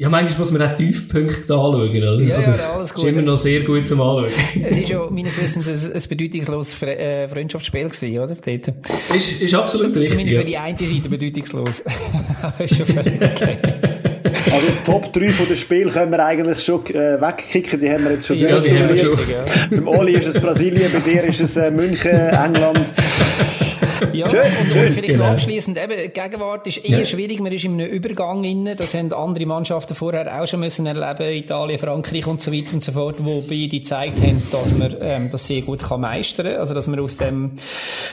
ja, 0.00 0.08
manchmal 0.08 0.38
muss 0.38 0.52
man 0.52 0.62
auch 0.62 0.76
Tiefpunkte 0.76 1.54
anschauen, 1.54 1.90
oder? 1.90 2.20
Ja, 2.22 2.36
also, 2.36 2.52
ja, 2.52 2.72
alles 2.72 2.94
gut. 2.94 3.02
ist 3.02 3.08
immer 3.10 3.22
noch 3.22 3.36
sehr 3.36 3.64
gut 3.64 3.84
zum 3.84 4.00
Anschauen. 4.00 4.30
es 4.62 4.78
ist 4.78 4.88
ja 4.88 5.04
meines 5.10 5.42
Wissens 5.42 5.68
ein, 5.68 5.92
ein 5.92 6.08
bedeutungsloses 6.08 6.80
äh, 6.84 7.26
Freundschaftsspiel 7.26 7.88
gewesen, 7.88 8.16
oder? 8.16 8.36
Dort. 8.36 8.74
Ist, 9.12 9.42
ist 9.42 9.54
absolut 9.56 9.88
richtig. 9.88 10.10
Zumindest 10.10 10.38
für 10.38 10.44
die 10.44 10.56
eine 10.56 10.78
Seite 10.78 11.08
bedeutungslos. 11.08 11.82
Aber 12.42 12.60
ist 12.60 12.76
schon 12.76 12.86
völlig 12.86 13.20
okay. 13.20 13.58
Also 14.58 14.72
Top 14.84 15.12
3 15.12 15.28
von 15.28 15.46
den 15.46 15.56
Spielen 15.56 15.92
können 15.92 16.10
wir 16.10 16.24
eigentlich 16.24 16.64
schon 16.64 16.84
äh, 16.86 17.20
wegkicken, 17.20 17.78
die 17.78 17.90
haben 17.90 18.04
wir 18.04 18.12
jetzt 18.12 18.26
schon 18.26 18.38
Ja, 18.38 18.58
die 18.58 18.76
haben 18.76 18.88
wir 18.88 18.96
schon. 18.96 19.16
Beim 19.70 19.86
Oli 19.86 20.14
ist 20.14 20.26
es 20.26 20.40
Brasilien, 20.40 20.90
bei 20.92 20.98
dir 20.98 21.22
ist 21.22 21.40
es 21.40 21.56
äh, 21.56 21.70
München, 21.70 22.10
England. 22.10 22.92
Ja, 24.12 24.28
schön, 24.28 24.40
und, 24.40 24.72
schön. 24.72 24.92
vielleicht 24.92 25.14
genau. 25.14 25.24
abschließend, 25.24 25.78
eben, 25.78 26.12
Gegenwart 26.12 26.66
ist 26.66 26.84
eher 26.84 27.00
ja. 27.00 27.04
schwierig, 27.04 27.40
man 27.40 27.52
ist 27.52 27.64
in 27.64 27.80
einem 27.80 27.90
Übergang 27.90 28.44
inne, 28.44 28.76
das 28.76 28.94
haben 28.94 29.12
andere 29.12 29.46
Mannschaften 29.46 29.94
vorher 29.94 30.40
auch 30.40 30.46
schon 30.46 30.60
müssen 30.60 30.86
erleben, 30.86 31.32
Italien, 31.32 31.78
Frankreich 31.78 32.26
und 32.26 32.40
so 32.40 32.52
weiter 32.52 32.74
und 32.74 32.84
so 32.84 32.92
fort, 32.92 33.16
wo 33.18 33.40
beide 33.40 33.68
gezeigt 33.68 34.20
haben, 34.22 34.42
dass 34.52 34.74
man 34.76 34.94
ähm, 35.00 35.28
das 35.30 35.46
sehr 35.46 35.62
gut 35.62 35.80
kann 35.80 36.00
meistern 36.00 36.46
kann, 36.46 36.56
also 36.56 36.74
dass 36.74 36.86
man 36.86 37.00
aus 37.00 37.16
dem 37.16 37.52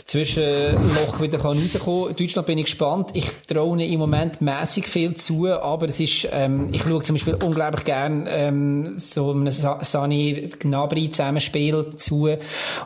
Zwischenloch 0.06 1.22
wieder 1.22 1.38
kann 1.38 1.58
rauskommen 1.58 2.08
kann. 2.08 2.16
Deutschland 2.18 2.48
bin 2.48 2.58
ich 2.58 2.66
gespannt, 2.66 3.10
ich 3.14 3.30
traue 3.48 3.84
im 3.84 4.00
Moment 4.00 4.42
mäßig 4.42 4.88
viel 4.88 5.16
zu, 5.16 5.48
aber 5.48 5.88
es 5.88 6.00
ist, 6.00 6.28
ähm, 6.36 6.70
ich 6.72 6.84
schaue 6.84 7.02
zum 7.02 7.16
Beispiel 7.16 7.36
unglaublich 7.36 7.86
gern 7.86 8.26
ähm, 8.28 8.96
so 8.98 9.32
einem 9.32 9.50
Sani 9.50 10.50
Gnabry 10.60 11.10
Zusammenspiel 11.10 11.94
zu 11.98 12.30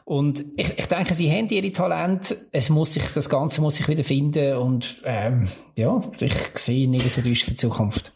und 0.05 0.45
ich, 0.55 0.77
ich 0.77 0.85
denke, 0.85 1.13
sie 1.13 1.31
haben 1.31 1.49
ihre 1.49 1.71
Talente, 1.71 2.37
es 2.51 2.69
muss 2.69 2.93
sich, 2.93 3.03
das 3.15 3.29
Ganze 3.29 3.61
muss 3.61 3.75
sich 3.75 3.87
wieder 3.87 4.03
finden 4.03 4.55
und 4.57 4.97
ähm, 5.03 5.49
ja, 5.75 6.01
ich 6.19 6.33
sehe 6.55 6.89
nicht 6.89 7.11
so 7.11 7.21
für 7.21 7.51
die 7.51 7.55
Zukunft. 7.55 8.13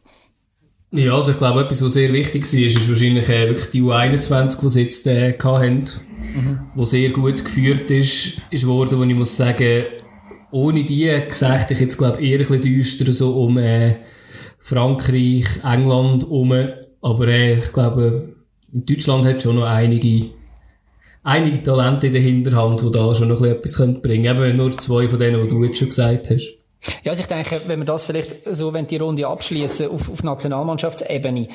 Ja, 0.92 1.16
also 1.16 1.32
ich 1.32 1.40
glaube, 1.40 1.62
etwas, 1.62 1.84
was 1.84 1.94
sehr 1.94 2.14
wichtig 2.14 2.44
war, 2.44 2.60
ist, 2.60 2.78
ist 2.78 2.90
wahrscheinlich 2.90 3.28
äh, 3.28 3.50
wirklich 3.50 3.72
die 3.72 3.82
U21, 3.82 4.60
die 4.62 4.70
sie 4.70 4.82
jetzt 4.84 5.08
äh, 5.08 5.34
hatten, 5.42 5.86
mhm. 6.36 6.60
wo 6.76 6.86
sehr 6.86 7.10
gut 7.10 7.44
geführt 7.44 7.90
ist, 7.90 8.40
ist 8.52 8.68
worden, 8.68 9.00
wo 9.00 9.04
ich 9.04 9.16
muss 9.16 9.36
sagen, 9.36 9.86
ohne 10.52 10.84
die 10.84 11.10
sehe 11.30 11.66
ich 11.68 11.80
jetzt, 11.80 11.98
glaube 11.98 12.22
ich, 12.22 12.30
eher 12.30 12.38
ein 12.38 12.46
bisschen 12.46 12.62
düster 12.62 13.12
so 13.12 13.44
um 13.44 13.58
äh, 13.58 13.96
Frankreich, 14.64 15.46
England 15.64 16.24
um, 16.24 16.54
aber 17.02 17.28
äh, 17.28 17.60
ich 17.60 17.74
glaube, 17.74 18.30
in 18.72 18.86
Deutschland 18.86 19.26
hat 19.26 19.44
schon 19.44 19.58
noch 19.58 19.66
einige 19.66 20.30
einige 21.24 21.62
Talente 21.64 22.08
in 22.08 22.14
der 22.14 22.22
Hinterhand, 22.22 22.82
die 22.82 22.92
da 22.92 23.14
schon 23.14 23.28
noch 23.28 23.42
etwas 23.42 23.78
bringen 24.02 24.02
können. 24.24 24.50
Eben 24.50 24.58
nur 24.58 24.78
zwei 24.78 25.08
von 25.10 25.20
denen, 25.20 25.44
die 25.44 25.50
du 25.50 25.64
jetzt 25.64 25.78
schon 25.78 25.90
gesagt 25.90 26.30
hast. 26.30 26.54
Ja, 27.04 27.12
also 27.12 27.22
ich 27.22 27.28
denke, 27.28 27.62
wenn 27.68 27.80
wir 27.80 27.86
das 27.86 28.06
vielleicht 28.06 28.38
so, 28.52 28.74
wenn 28.74 28.88
die 28.88 28.98
Runde 28.98 29.28
abschließen 29.28 29.90
auf, 29.90 30.10
auf 30.10 30.24
Nationalmannschaftsebene, 30.24 31.48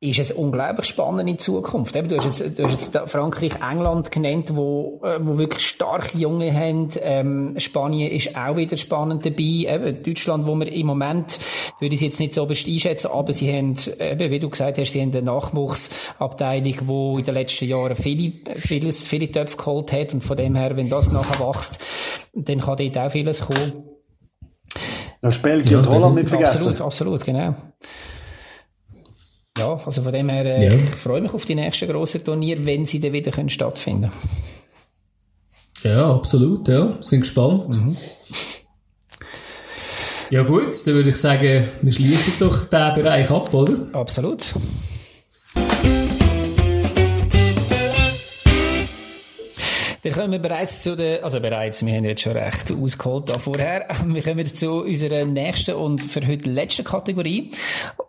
ist 0.00 0.20
es 0.20 0.30
unglaublich 0.30 0.86
spannend 0.86 1.28
in 1.28 1.40
Zukunft. 1.40 1.96
Eben, 1.96 2.08
du 2.08 2.18
hast 2.18 2.40
jetzt, 2.40 2.58
du 2.58 2.64
hast 2.64 2.94
jetzt 2.94 3.10
Frankreich, 3.10 3.54
England 3.56 4.12
genannt, 4.12 4.54
wo, 4.54 5.00
äh, 5.02 5.18
wo 5.20 5.38
wirklich 5.38 5.66
starke 5.66 6.16
Junge 6.16 6.54
haben. 6.54 6.90
Ähm, 7.00 7.54
Spanien 7.58 8.12
ist 8.12 8.36
auch 8.36 8.54
wieder 8.54 8.76
spannend 8.76 9.26
dabei. 9.26 9.66
Eben, 9.66 10.02
Deutschland, 10.04 10.46
wo 10.46 10.54
wir 10.54 10.70
im 10.72 10.86
Moment, 10.86 11.40
würde 11.80 11.94
ich 11.96 12.00
es 12.00 12.06
jetzt 12.06 12.20
nicht 12.20 12.32
so 12.32 12.46
einschätzen, 12.46 13.08
aber 13.08 13.32
sie 13.32 13.52
haben, 13.52 13.74
eben, 13.98 14.30
wie 14.30 14.38
du 14.38 14.48
gesagt 14.48 14.78
hast, 14.78 14.92
sie 14.92 15.00
haben 15.00 15.10
eine 15.10 15.22
Nachwuchsabteilung, 15.22 16.74
wo 16.82 17.18
in 17.18 17.24
den 17.24 17.34
letzten 17.34 17.64
Jahren 17.64 17.96
viele, 17.96 18.30
vieles, 18.30 19.04
viele 19.04 19.32
Töpfe 19.32 19.56
geholt 19.56 19.92
hat 19.92 20.14
und 20.14 20.22
von 20.22 20.36
dem 20.36 20.54
her, 20.54 20.76
wenn 20.76 20.88
das 20.88 21.10
nachher 21.10 21.44
wächst, 21.44 21.80
dann 22.34 22.60
kann 22.60 22.76
dort 22.76 22.98
auch 22.98 23.10
vieles 23.10 23.44
kommen. 23.44 23.84
Das 25.22 25.38
Belgien 25.38 25.72
ja, 25.72 25.78
und 25.78 25.88
Holland 25.88 26.14
nicht 26.14 26.28
vergessen. 26.28 26.58
Absolut, 26.58 26.80
absolut, 26.80 27.24
genau. 27.24 27.56
Ja, 29.58 29.80
also 29.84 30.02
von 30.02 30.12
dem 30.12 30.28
her, 30.28 30.44
äh, 30.44 30.64
ja. 30.66 30.72
ich 30.72 30.96
freue 30.96 31.20
mich 31.20 31.34
auf 31.34 31.44
die 31.44 31.56
nächsten 31.56 31.88
grossen 31.88 32.24
Turniere, 32.24 32.64
wenn 32.64 32.86
sie 32.86 33.00
dann 33.00 33.12
wieder 33.12 33.32
können 33.32 33.48
stattfinden 33.48 34.12
Ja, 35.82 36.14
absolut, 36.14 36.68
ja. 36.68 36.96
Sind 37.00 37.20
gespannt. 37.20 37.76
Mhm. 37.76 37.96
Ja 40.30 40.42
gut, 40.42 40.86
dann 40.86 40.94
würde 40.94 41.10
ich 41.10 41.16
sagen, 41.16 41.64
wir 41.80 41.92
schließen 41.92 42.34
doch 42.38 42.66
diesen 42.66 42.94
Bereich 42.94 43.30
ab, 43.30 43.52
oder? 43.52 43.88
Absolut. 43.94 44.54
Dann 50.02 50.12
kommen 50.12 50.32
wir 50.32 50.38
bereits 50.38 50.82
zu 50.82 50.96
der, 50.96 51.24
also 51.24 51.40
bereits, 51.40 51.84
wir 51.84 51.92
haben 51.94 52.04
jetzt 52.04 52.22
schon 52.22 52.32
recht 52.32 52.72
ausgeholt 52.72 53.28
da 53.28 53.38
vorher. 53.38 53.88
Wir 54.06 54.22
kommen 54.22 54.46
zu 54.46 54.82
unserer 54.82 55.24
nächsten 55.24 55.74
und 55.74 56.00
für 56.00 56.26
heute 56.26 56.48
letzten 56.48 56.84
Kategorie, 56.84 57.50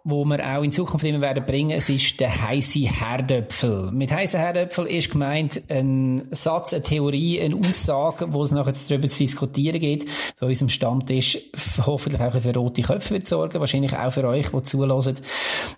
wo 0.10 0.26
wir 0.26 0.40
auch 0.58 0.64
in 0.64 0.72
Zukunft 0.72 1.06
immer 1.06 1.22
werden 1.22 1.46
bringen. 1.46 1.72
Es 1.72 1.90
ist 1.90 2.20
der 2.20 2.48
heiße 2.48 2.80
Herdöpfel. 2.80 3.92
Mit 3.92 4.12
heißen 4.12 4.40
Herdöpfel 4.40 4.86
ist 4.88 5.12
gemeint 5.12 5.62
ein 5.70 6.28
Satz, 6.32 6.74
eine 6.74 6.84
Theorie, 6.84 7.42
eine 7.42 7.56
Aussage, 7.56 8.32
wo 8.34 8.44
es 8.44 8.52
nachher 8.52 8.74
darüber 8.90 9.08
zu 9.08 9.20
diskutieren 9.20 9.80
geht. 9.80 10.06
Bei 10.40 10.48
unserem 10.48 10.70
Stammtisch 10.70 11.38
hoffentlich 11.86 12.22
auch 12.22 12.40
für 12.40 12.56
rote 12.56 12.82
Köpfe 12.82 13.12
wird 13.12 13.28
sorgen. 13.28 13.60
Wahrscheinlich 13.60 13.96
auch 13.96 14.12
für 14.12 14.28
euch, 14.28 14.50
die 14.50 14.64
zulassen. 14.64 15.18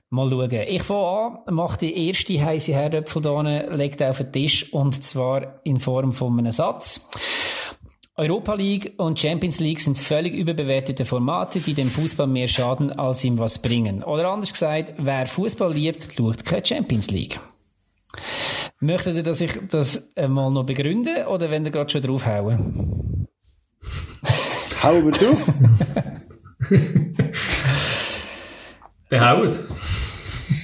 Mal 0.10 0.30
schauen. 0.30 0.52
Ich 0.52 0.84
fange 0.84 1.42
an, 1.48 1.56
mache 1.56 1.78
die 1.78 2.08
erste 2.08 2.44
heiße 2.44 2.74
Herdöpfel 2.74 3.22
hier, 3.22 3.72
legt 3.76 4.04
auf 4.04 4.18
den 4.18 4.32
Tisch 4.32 4.74
und 4.74 5.04
zwar 5.04 5.62
in 5.64 5.80
Form 5.80 6.14
von 6.14 6.38
einem 6.38 6.52
Satz. 6.52 7.10
Europa 8.22 8.54
League 8.54 8.94
und 8.98 9.20
Champions 9.20 9.60
League 9.60 9.80
sind 9.80 9.98
völlig 9.98 10.36
überbewertete 10.36 11.06
Formate, 11.06 11.60
die 11.60 11.74
dem 11.74 11.90
Fußball 11.90 12.28
mehr 12.28 12.48
schaden, 12.48 12.92
als 12.92 13.24
ihm 13.24 13.40
was 13.40 13.60
bringen. 13.60 14.04
Oder 14.04 14.30
anders 14.30 14.52
gesagt, 14.52 14.94
wer 15.00 15.26
Fußball 15.26 15.74
liebt, 15.74 16.10
schaut 16.16 16.46
keine 16.46 16.64
Champions 16.64 17.10
League. 17.10 17.40
Möchtet 18.80 19.16
ihr, 19.16 19.24
dass 19.24 19.42
ich 19.42 19.54
das 19.72 20.12
mal 20.16 20.52
noch 20.52 20.68
begründe 20.68 21.26
oder 21.30 21.50
wenn 21.50 21.66
ihr 21.66 21.72
gerade 21.72 21.90
schon 21.90 22.04
draufhauen? 22.04 23.28
Hauen 24.84 25.04
wir 25.04 25.14
drauf? 25.14 25.50
Der 29.10 29.32
haut. 29.32 29.60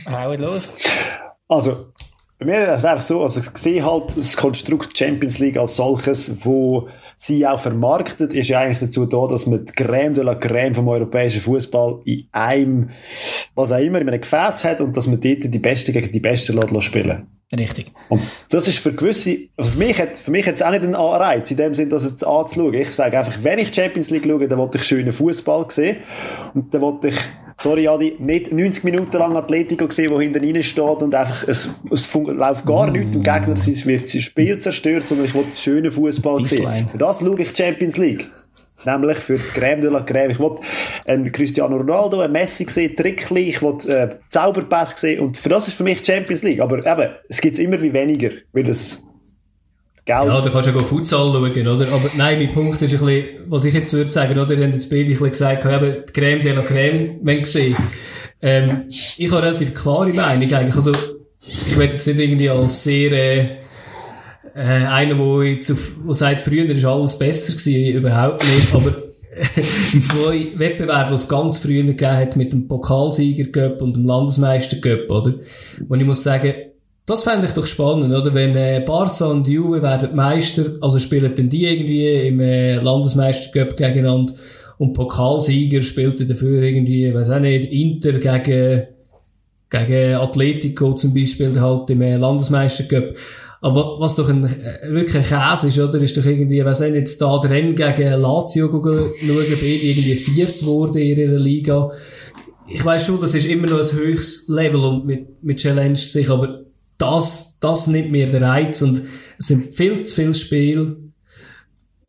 Haut 0.07 0.39
los. 0.39 0.69
Also, 1.47 1.91
bei 2.39 2.45
mir 2.45 2.61
ist 2.61 2.69
es 2.69 2.85
einfach 2.85 3.01
so, 3.01 3.21
also 3.23 3.39
ich 3.39 3.57
sehe 3.57 3.83
halt 3.83 4.15
das 4.15 4.37
Konstrukt 4.37 4.95
Champions 4.97 5.39
League 5.39 5.57
als 5.57 5.75
solches, 5.75 6.45
wo 6.45 6.87
sie 7.17 7.47
auch 7.47 7.59
vermarktet, 7.59 8.31
ist 8.33 8.49
ja 8.49 8.59
eigentlich 8.59 8.79
dazu 8.79 9.05
da, 9.05 9.25
dass 9.27 9.47
man 9.47 9.65
die 9.65 9.73
Crème 9.73 10.13
de 10.13 10.23
la 10.23 10.33
Crème 10.33 10.75
vom 10.75 10.87
europäischen 10.87 11.41
Fußball 11.41 12.01
in 12.05 12.27
einem, 12.31 12.91
was 13.55 13.71
auch 13.71 13.79
immer, 13.79 13.99
in 13.99 14.07
einem 14.07 14.21
Gefäß 14.21 14.63
hat 14.63 14.81
und 14.81 14.95
dass 14.95 15.07
man 15.07 15.19
dort 15.19 15.51
die 15.51 15.59
Besten 15.59 15.93
gegen 15.93 16.11
die 16.11 16.19
Besten 16.19 16.55
lässt 16.55 16.83
spielen 16.83 17.27
Richtig. 17.57 17.93
Und 18.09 18.21
das 18.49 18.67
ist 18.67 18.79
für 18.79 18.91
gewisse, 18.91 19.37
also 19.55 19.71
für 19.71 19.77
mich 19.77 19.97
hat, 20.01 20.17
für 20.17 20.31
mich 20.31 20.45
hat 20.45 20.55
es 20.55 20.61
auch 20.61 20.71
nicht 20.71 20.83
einen 20.83 20.95
Anreiz, 20.95 21.49
in 21.49 21.55
dem 21.55 21.73
Sinn, 21.73 21.89
das 21.89 22.03
jetzt 22.03 22.27
anzuschauen. 22.27 22.73
Ich 22.73 22.91
sage 22.91 23.17
einfach, 23.17 23.37
wenn 23.41 23.57
ich 23.57 23.73
Champions 23.73 24.09
League 24.09 24.25
schaue, 24.25 24.47
dann 24.49 24.59
wollte 24.59 24.77
ich 24.77 24.83
schönen 24.83 25.13
Fußball 25.13 25.65
sehen 25.71 25.97
und 26.53 26.73
dann 26.73 26.81
wollte 26.81 27.07
ich 27.07 27.17
sorry 27.59 27.87
Adi, 27.87 28.15
nicht 28.19 28.51
90 28.51 28.83
Minuten 28.83 29.17
lang 29.17 29.35
Atletico 29.35 29.87
gesehen, 29.87 30.11
wo 30.11 30.21
hinten 30.21 30.43
rein 30.43 30.63
steht 30.63 31.01
und 31.01 31.13
einfach, 31.13 31.47
es, 31.47 31.69
es 31.91 32.13
läuft 32.13 32.65
gar 32.65 32.87
mm. 32.87 32.93
nichts 32.93 33.15
im 33.15 33.23
Gegner, 33.23 33.55
es 33.55 33.85
wird 33.85 34.13
das 34.13 34.21
Spiel 34.21 34.57
zerstört, 34.57 35.07
sondern 35.07 35.25
ich 35.25 35.33
will 35.33 35.45
schönen 35.53 35.91
Fußball 35.91 36.45
sehen. 36.45 36.87
Für 36.91 36.97
das 36.97 37.19
schaue 37.19 37.41
ich 37.41 37.55
Champions 37.55 37.97
League. 37.97 38.27
Nämlich 38.85 39.17
für 39.17 39.33
die 39.33 39.59
Crème 39.59 39.81
de 39.81 39.89
la 39.89 39.99
Crème. 39.99 40.29
Ich 40.29 40.39
will 40.39 40.55
einen 41.07 41.31
Cristiano 41.31 41.77
Ronaldo, 41.77 42.21
einen 42.21 42.31
Messi 42.31 42.65
sehen, 42.69 42.95
Trickli, 42.95 43.49
ich 43.49 43.61
will 43.61 43.75
äh, 43.87 44.09
Zauberpass 44.29 45.01
sehen 45.01 45.19
und 45.19 45.35
für 45.35 45.49
das 45.49 45.67
ist 45.67 45.77
für 45.77 45.83
mich 45.83 46.05
Champions 46.05 46.43
League. 46.43 46.61
Aber 46.61 46.77
eben, 46.77 47.11
es 47.27 47.41
gibt 47.41 47.57
immer 47.57 47.81
wie 47.81 47.91
weniger, 47.91 48.29
weil 48.53 48.69
es 48.69 49.06
Geld. 50.07 50.25
Ja, 50.25 50.41
da 50.41 50.49
kannst 50.49 50.69
du 50.69 50.71
ja 50.71 50.79
Futsal 50.79 51.33
schauen, 51.33 51.67
oder? 51.67 51.87
Aber 51.91 52.09
nein, 52.15 52.39
mein 52.39 52.53
Punkt 52.53 52.81
ist 52.81 52.93
ein 52.93 52.99
bisschen, 52.99 53.25
was 53.47 53.65
ich 53.65 53.73
jetzt 53.73 53.91
würde 53.91 54.09
sagen, 54.09 54.39
oder? 54.39 54.53
Ihr 54.53 54.63
habt 54.63 54.73
jetzt 54.73 54.89
beide 54.89 55.03
ein 55.03 55.09
bisschen 55.09 55.29
gesagt, 55.31 55.65
eben, 55.65 55.93
die 56.07 56.13
Creme 56.13 56.41
de 56.41 56.53
la 56.53 56.61
Creme, 56.61 57.19
gesehen. 57.23 57.75
Ähm, 58.41 58.85
ich 58.87 59.29
habe 59.31 59.43
relativ 59.43 59.73
klare 59.73 60.13
Meinung 60.13 60.53
eigentlich. 60.53 60.75
Also, 60.75 60.93
ich 61.39 61.77
werde 61.77 61.93
jetzt 61.93 62.07
nicht 62.07 62.19
irgendwie 62.19 62.49
als 62.49 62.83
sehr, 62.83 63.11
äh, 63.11 63.57
äh, 64.55 64.85
einer, 64.87 65.19
wo, 65.19 65.41
jetzt 65.41 65.71
auf, 65.71 65.91
wo 65.99 66.13
sagt, 66.13 66.39
früher 66.39 66.69
ist 66.69 66.85
alles 66.85 67.19
besser 67.19 67.51
gewesen, 67.51 67.97
überhaupt 67.97 68.43
nicht, 68.45 68.73
aber 68.73 68.95
die 69.93 70.01
zwei 70.01 70.47
Wettbewerbe, 70.55 71.09
die 71.09 71.15
es 71.15 71.27
ganz 71.27 71.57
früher 71.59 71.83
gegeben 71.83 72.11
hat, 72.11 72.37
mit 72.37 72.53
dem 72.53 72.67
Pokalsieger 72.67 73.79
und 73.81 73.95
dem 73.95 74.05
Landesmeister 74.05 74.77
oder? 75.09 75.33
Wo 75.87 75.95
ich 75.95 76.05
muss 76.05 76.23
sagen, 76.23 76.53
das 77.07 77.23
fände 77.23 77.47
ich 77.47 77.53
doch 77.53 77.65
spannend, 77.65 78.13
oder? 78.13 78.33
Wenn 78.33 78.55
äh, 78.57 78.83
Barca 78.85 79.27
und 79.27 79.47
Juve 79.47 79.81
werden 79.81 80.13
Meister, 80.13 80.73
also 80.81 80.99
spielen 80.99 81.33
dann 81.33 81.47
die 81.47 81.65
irgendwie 81.65 82.27
im 82.27 82.41
äh, 82.41 82.75
Landesmeistercup 82.75 83.77
gegeneinander 83.77 84.33
und 84.77 84.91
Pokalsieger 84.91 85.81
spielt 85.81 86.29
dafür 86.29 86.61
irgendwie, 86.61 87.13
weiß 87.13 87.29
auch 87.29 87.39
nicht, 87.39 87.71
Inter 87.71 88.11
gegen, 88.11 88.87
gegen 89.69 90.15
Atletico 90.15 90.93
zum 90.95 91.13
Beispiel 91.13 91.57
halt 91.59 91.89
im 91.89 92.01
äh, 92.01 92.17
Landesmeistercup. 92.17 93.15
Aber 93.61 93.95
was 93.99 94.17
doch 94.17 94.27
ein, 94.27 94.43
äh, 94.43 94.91
wirklich 94.91 95.15
ein 95.15 95.23
Käse 95.23 95.69
ist, 95.69 95.79
oder? 95.79 96.01
Ist 96.01 96.17
doch 96.17 96.25
irgendwie, 96.25 96.63
weiß 96.63 96.81
ich 96.81 96.93
jetzt 96.93 97.21
da 97.21 97.37
Rennen 97.37 97.73
gegen 97.73 98.21
Lazio 98.21 98.67
schauen, 98.69 98.83
beide 98.83 99.85
irgendwie 99.85 100.13
viert 100.13 100.65
wurde 100.65 101.01
in 101.01 101.17
ihrer 101.17 101.39
Liga. 101.39 101.89
Ich 102.67 102.83
weiß 102.83 103.05
schon, 103.05 103.21
das 103.21 103.33
ist 103.33 103.45
immer 103.45 103.67
noch 103.67 103.79
ein 103.79 103.97
höchstes 103.97 104.49
Level 104.49 104.83
und 104.83 105.05
mit, 105.05 105.41
mit 105.41 105.57
Challenge 105.57 105.95
sich, 105.95 106.29
aber 106.29 106.66
das, 106.97 107.57
das 107.59 107.87
nimmt 107.87 108.11
mir 108.11 108.27
der 108.27 108.41
Reiz 108.41 108.81
und 108.81 109.03
es 109.37 109.47
sind 109.47 109.73
viel 109.73 110.03
zu 110.03 110.15
viele 110.15 110.33
Spiele. 110.33 110.97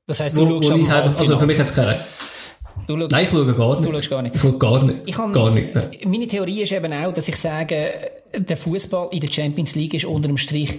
Das 0.06 0.20
heisst, 0.20 0.36
du 0.36 0.47
wo, 0.47 0.62
wo 0.62 0.77
ich 0.77 0.90
einfach, 0.90 1.19
also 1.19 1.39
für 1.39 1.47
mich 1.47 1.59
hat 1.59 1.66
es 1.66 1.74
keine. 1.74 2.01
Du 2.86 2.98
schaust, 2.98 3.10
Nein, 3.10 3.24
ich 3.24 3.31
schaue 3.31 3.55
gar 3.55 3.77
nicht. 3.77 3.86
Du 3.89 3.93
schaust 3.93 4.10
gar 4.10 4.23
nicht. 4.23 4.35
Ich 4.35 4.40
schaue 4.40 4.59
gar 4.59 4.85
nicht. 4.85 4.98
Ich 5.06 5.15
kann, 5.15 5.32
gar 5.32 5.51
nicht. 5.51 5.74
Meine 6.06 6.27
Theorie 6.27 6.62
ist 6.62 6.73
eben 6.73 6.93
auch, 6.93 7.12
dass 7.12 7.28
ich 7.28 7.36
sage, 7.36 8.10
der 8.35 8.56
Fußball 8.56 9.09
in 9.12 9.20
der 9.20 9.31
Champions 9.31 9.74
League 9.74 9.93
ist 9.93 10.06
unter 10.06 10.28
dem 10.28 10.39
Strich 10.39 10.78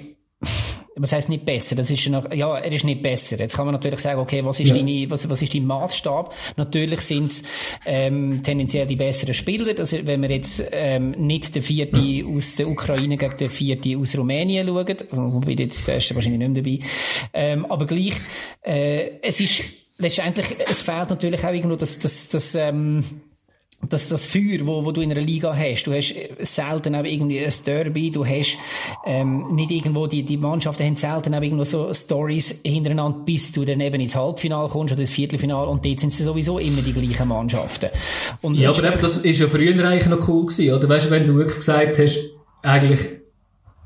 was 0.99 1.13
heißt 1.13 1.29
nicht 1.29 1.45
besser? 1.45 1.75
Das 1.75 1.89
ist 1.89 2.07
noch, 2.09 2.31
ja, 2.33 2.57
er 2.57 2.71
ist 2.71 2.83
nicht 2.83 3.01
besser. 3.01 3.39
Jetzt 3.39 3.55
kann 3.55 3.65
man 3.65 3.73
natürlich 3.73 3.99
sagen, 3.99 4.19
okay, 4.19 4.43
was 4.43 4.59
ist 4.59 4.69
ja. 4.69 4.75
deine, 4.75 5.09
was, 5.09 5.29
was 5.29 5.41
ist 5.41 5.53
dein 5.53 5.65
Maßstab? 5.65 6.33
Natürlich 6.57 7.01
sind 7.01 7.31
es 7.31 7.43
ähm, 7.85 8.41
tendenziell 8.43 8.85
die 8.85 8.95
besseren 8.95 9.33
Spieler. 9.33 9.73
Also, 9.79 9.97
wenn 10.03 10.21
wir 10.21 10.29
jetzt 10.29 10.63
ähm, 10.71 11.11
nicht 11.11 11.55
den 11.55 11.63
vierten 11.63 12.03
ja. 12.03 12.25
aus 12.25 12.55
der 12.55 12.67
Ukraine 12.67 13.17
gegen 13.17 13.37
den 13.37 13.49
vierten 13.49 14.01
aus 14.01 14.17
Rumänien 14.17 14.67
schauen, 14.67 14.97
wobei 15.11 15.55
der 15.55 15.67
erste 15.67 16.15
wahrscheinlich 16.15 16.39
nicht 16.39 16.49
mehr 16.49 16.63
dabei. 16.63 16.79
Ähm, 17.33 17.65
aber 17.65 17.85
gleich, 17.85 18.15
äh, 18.61 19.19
es 19.21 19.39
ist 19.39 19.79
letztendlich, 19.99 20.47
es 20.69 20.81
fehlt 20.81 21.09
natürlich 21.09 21.43
auch 21.43 21.53
irgendwo 21.53 21.75
das, 21.75 21.97
das, 21.99 22.29
das 22.29 22.55
ähm, 22.55 23.03
das, 23.87 24.09
das 24.09 24.25
Feuer, 24.25 24.59
wo, 24.65 24.83
wo 24.83 24.91
du 24.91 25.01
in 25.01 25.11
einer 25.11 25.21
Liga 25.21 25.55
hast. 25.55 25.83
Du 25.83 25.93
hast 25.93 26.13
selten 26.41 26.95
auch 26.95 27.05
irgendwie 27.05 27.39
ein 27.39 27.53
Derby, 27.65 28.11
du 28.11 28.25
hast 28.25 28.57
ähm, 29.05 29.53
nicht 29.53 29.71
irgendwo, 29.71 30.05
die, 30.05 30.23
die 30.23 30.37
Mannschaften 30.37 30.83
haben 30.83 30.97
selten 30.97 31.33
auch 31.33 31.41
irgendwo 31.41 31.63
so 31.63 31.93
Stories 31.93 32.59
hintereinander, 32.65 33.19
bis 33.19 33.51
du 33.51 33.63
dann 33.63 33.79
eben 33.79 34.01
ins 34.01 34.15
Halbfinale 34.15 34.67
kommst 34.69 34.93
oder 34.93 35.01
ins 35.01 35.11
Viertelfinale 35.11 35.69
und 35.69 35.85
dort 35.85 35.99
sind 35.99 36.13
sie 36.13 36.23
sowieso 36.23 36.59
immer 36.59 36.81
die 36.81 36.93
gleichen 36.93 37.27
Mannschaften. 37.27 37.89
Und 38.41 38.59
ja, 38.59 38.69
aber 38.69 38.83
eben, 38.83 39.01
das 39.01 39.17
ist 39.17 39.39
ja 39.39 39.47
früher 39.47 39.87
eigentlich 39.87 40.07
noch 40.07 40.27
cool 40.27 40.45
gewesen, 40.47 40.73
oder? 40.73 40.89
Weißt 40.89 41.07
du, 41.07 41.11
wenn 41.11 41.23
du 41.23 41.35
wirklich 41.35 41.57
gesagt 41.57 41.99
hast, 41.99 42.17
eigentlich, 42.61 43.07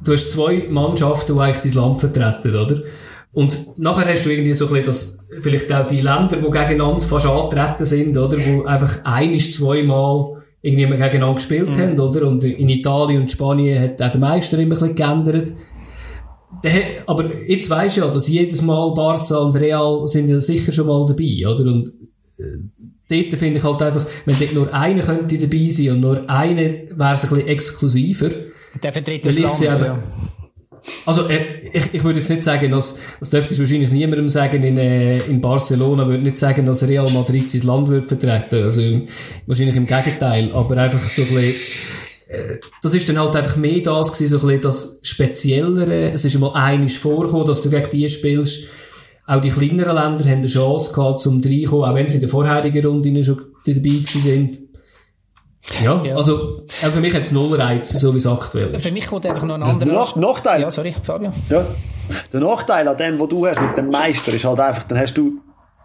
du 0.04 0.12
hast 0.12 0.32
zwei 0.32 0.68
Mannschaften, 0.70 1.36
die 1.36 1.40
eigentlich 1.40 1.74
dein 1.74 1.84
Land 1.84 2.00
vertreten, 2.00 2.56
oder? 2.56 2.84
Und 3.34 3.80
nachher 3.80 4.08
hast 4.08 4.26
du 4.26 4.30
irgendwie 4.30 4.54
so 4.54 4.68
ein 4.68 4.74
bisschen 4.74 4.86
das, 4.86 5.28
vielleicht 5.42 5.74
auch 5.74 5.88
die 5.88 6.02
Länder, 6.02 6.38
die 6.38 6.44
gegeneinander 6.44 7.02
fast 7.02 7.26
antreten 7.26 7.84
sind, 7.84 8.16
oder? 8.16 8.38
Wo 8.38 8.64
einfach 8.64 9.00
ein 9.04 9.32
bis 9.32 9.52
zweimal 9.52 10.44
irgendjemand 10.62 11.02
gegeneinander 11.02 11.36
gespielt 11.36 11.76
mhm. 11.76 11.82
haben, 11.82 12.00
oder? 12.00 12.28
Und 12.28 12.44
in 12.44 12.70
Italien 12.70 13.22
und 13.22 13.32
Spanien 13.32 13.82
hat 13.82 14.02
auch 14.02 14.12
der 14.12 14.20
Meister 14.20 14.60
immer 14.60 14.76
ein 14.76 14.80
bisschen 14.80 14.96
geändert. 14.96 15.54
aber 17.08 17.36
jetzt 17.48 17.70
weisst 17.70 17.98
du 17.98 18.02
ja, 18.02 18.08
dass 18.08 18.28
jedes 18.28 18.62
Mal 18.62 18.94
Barca 18.94 19.38
und 19.38 19.56
Real 19.56 20.08
sind 20.08 20.30
ja 20.30 20.40
sicher 20.40 20.72
schon 20.72 20.88
mal 20.88 21.06
dabei, 21.08 21.48
oder? 21.48 21.72
Und 21.72 21.90
äh, 22.38 22.60
dort 23.10 23.34
finde 23.40 23.58
ich 23.58 23.64
halt 23.64 23.82
einfach, 23.82 24.06
wenn 24.26 24.40
dort 24.40 24.54
nur 24.54 24.74
einer 24.74 25.02
könnte 25.02 25.40
dabei 25.40 25.70
sein 25.70 25.90
und 25.90 26.02
nur 26.02 26.30
einer 26.30 26.62
wäre 26.62 27.14
es 27.14 27.24
ein 27.24 27.30
bisschen 27.30 27.48
exklusiver. 27.48 28.30
Der 28.82 28.94
vertritt 28.94 29.26
das 29.26 29.40
Land, 29.40 29.68
einfach, 29.68 29.88
ja. 29.88 30.04
Also, 31.06 31.28
äh, 31.28 31.62
ich, 31.72 31.94
ich 31.94 32.04
würde 32.04 32.20
jetzt 32.20 32.30
nicht 32.30 32.44
sagen, 32.44 32.72
dass, 32.72 32.98
das 33.20 33.30
dürfte 33.30 33.54
ich 33.54 33.60
wahrscheinlich 33.60 33.90
niemandem 33.90 34.30
sagen, 34.30 34.64
in, 34.64 34.78
äh, 34.78 35.18
in 35.20 35.42
Barcelona 35.42 36.08
würde 36.08 36.24
nicht 36.24 36.38
sagen, 36.38 36.66
dass 36.66 36.88
Real 36.88 37.10
Madrid 37.12 37.50
sein 37.50 37.62
Land 37.62 37.88
wird 37.90 38.08
vertreten. 38.08 38.64
Also, 38.64 38.82
wahrscheinlich 39.46 39.76
im 39.76 39.86
Gegenteil. 39.86 40.52
Aber 40.54 40.78
einfach 40.78 41.10
so 41.10 41.22
ein 41.22 41.28
bisschen, 41.30 41.56
äh, 42.28 42.60
das 42.82 42.94
ist 42.94 43.08
dann 43.08 43.20
halt 43.20 43.36
einfach 43.36 43.56
mehr 43.56 43.82
das 43.82 44.12
gewesen, 44.12 44.40
so 44.40 44.48
ein 44.48 44.48
bisschen 44.48 44.62
das 44.62 45.00
Speziellere. 45.04 46.12
Es 46.12 46.26
ist 46.26 46.36
einmal 46.36 46.54
einiges 46.54 46.98
vorgekommen, 46.98 47.48
dass 47.48 47.62
du 47.62 47.70
gegen 47.70 47.90
die 47.90 48.10
spielst. 48.10 48.68
Auch 49.26 49.40
die 49.40 49.50
kleineren 49.50 49.96
Länder 49.96 50.26
haben 50.26 50.40
eine 50.40 50.48
Chance 50.48 50.94
gehabt, 50.94 51.22
zum 51.22 51.42
reinkommen, 51.42 51.90
auch 51.90 51.96
wenn 51.96 52.08
sie 52.08 52.16
in 52.16 52.22
der 52.22 52.30
vorherigen 52.30 52.86
Runde 52.86 53.24
schon 53.24 53.42
dabei 53.66 53.80
gewesen 53.82 54.22
sind. 54.22 54.60
Ja, 55.82 56.04
ja, 56.04 56.16
also 56.16 56.66
auch 56.86 56.92
für 56.92 57.00
mich 57.00 57.14
hat 57.14 57.22
es 57.22 57.32
null 57.32 57.60
Reiz, 57.60 57.90
so 57.90 58.14
wie 58.14 58.18
es 58.18 58.28
aktuell 58.28 58.76
ist. 58.76 58.84
Für 58.84 58.92
mich 58.92 59.08
kommt 59.08 59.26
einfach 59.26 59.44
noch 59.44 59.56
ein 59.56 59.64
anderer... 59.64 59.94
Nach 59.94 60.16
Nachteil... 60.16 60.62
Ja, 60.62 60.72
sorry, 60.72 60.94
Fabio. 61.02 61.32
Ja, 61.50 61.66
der 62.34 62.40
Nachteil 62.42 62.88
an 62.88 62.98
dem, 62.98 63.20
was 63.20 63.30
du 63.30 63.48
hast 63.48 63.62
mit 63.62 63.78
dem 63.78 63.90
Meister, 63.90 64.34
ist 64.34 64.44
halt 64.44 64.60
einfach, 64.60 64.84
dann 64.84 65.00
hast 65.00 65.14
du, 65.14 65.40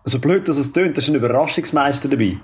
so 0.04 0.18
blöd 0.18 0.48
dass 0.48 0.56
es 0.56 0.72
tönt, 0.72 0.96
da 0.96 0.98
ist 0.98 1.08
ein 1.08 1.14
Überraschungsmeister 1.14 2.08
dabei. 2.08 2.38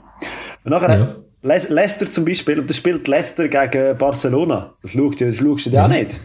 Und 0.62 0.70
nachher 0.70 0.96
ja. 0.96 1.16
Leicester 1.42 2.10
zum 2.10 2.24
Beispiel, 2.24 2.60
und 2.60 2.70
das 2.70 2.76
spielt 2.76 3.08
Leicester 3.08 3.48
gegen 3.48 3.98
Barcelona. 3.98 4.74
Das 4.80 4.92
schaust 4.92 5.20
du, 5.20 5.26
das 5.26 5.36
schaust 5.36 5.66
du 5.66 5.70
ja 5.70 5.84
auch 5.84 5.88
nicht. 5.88 6.20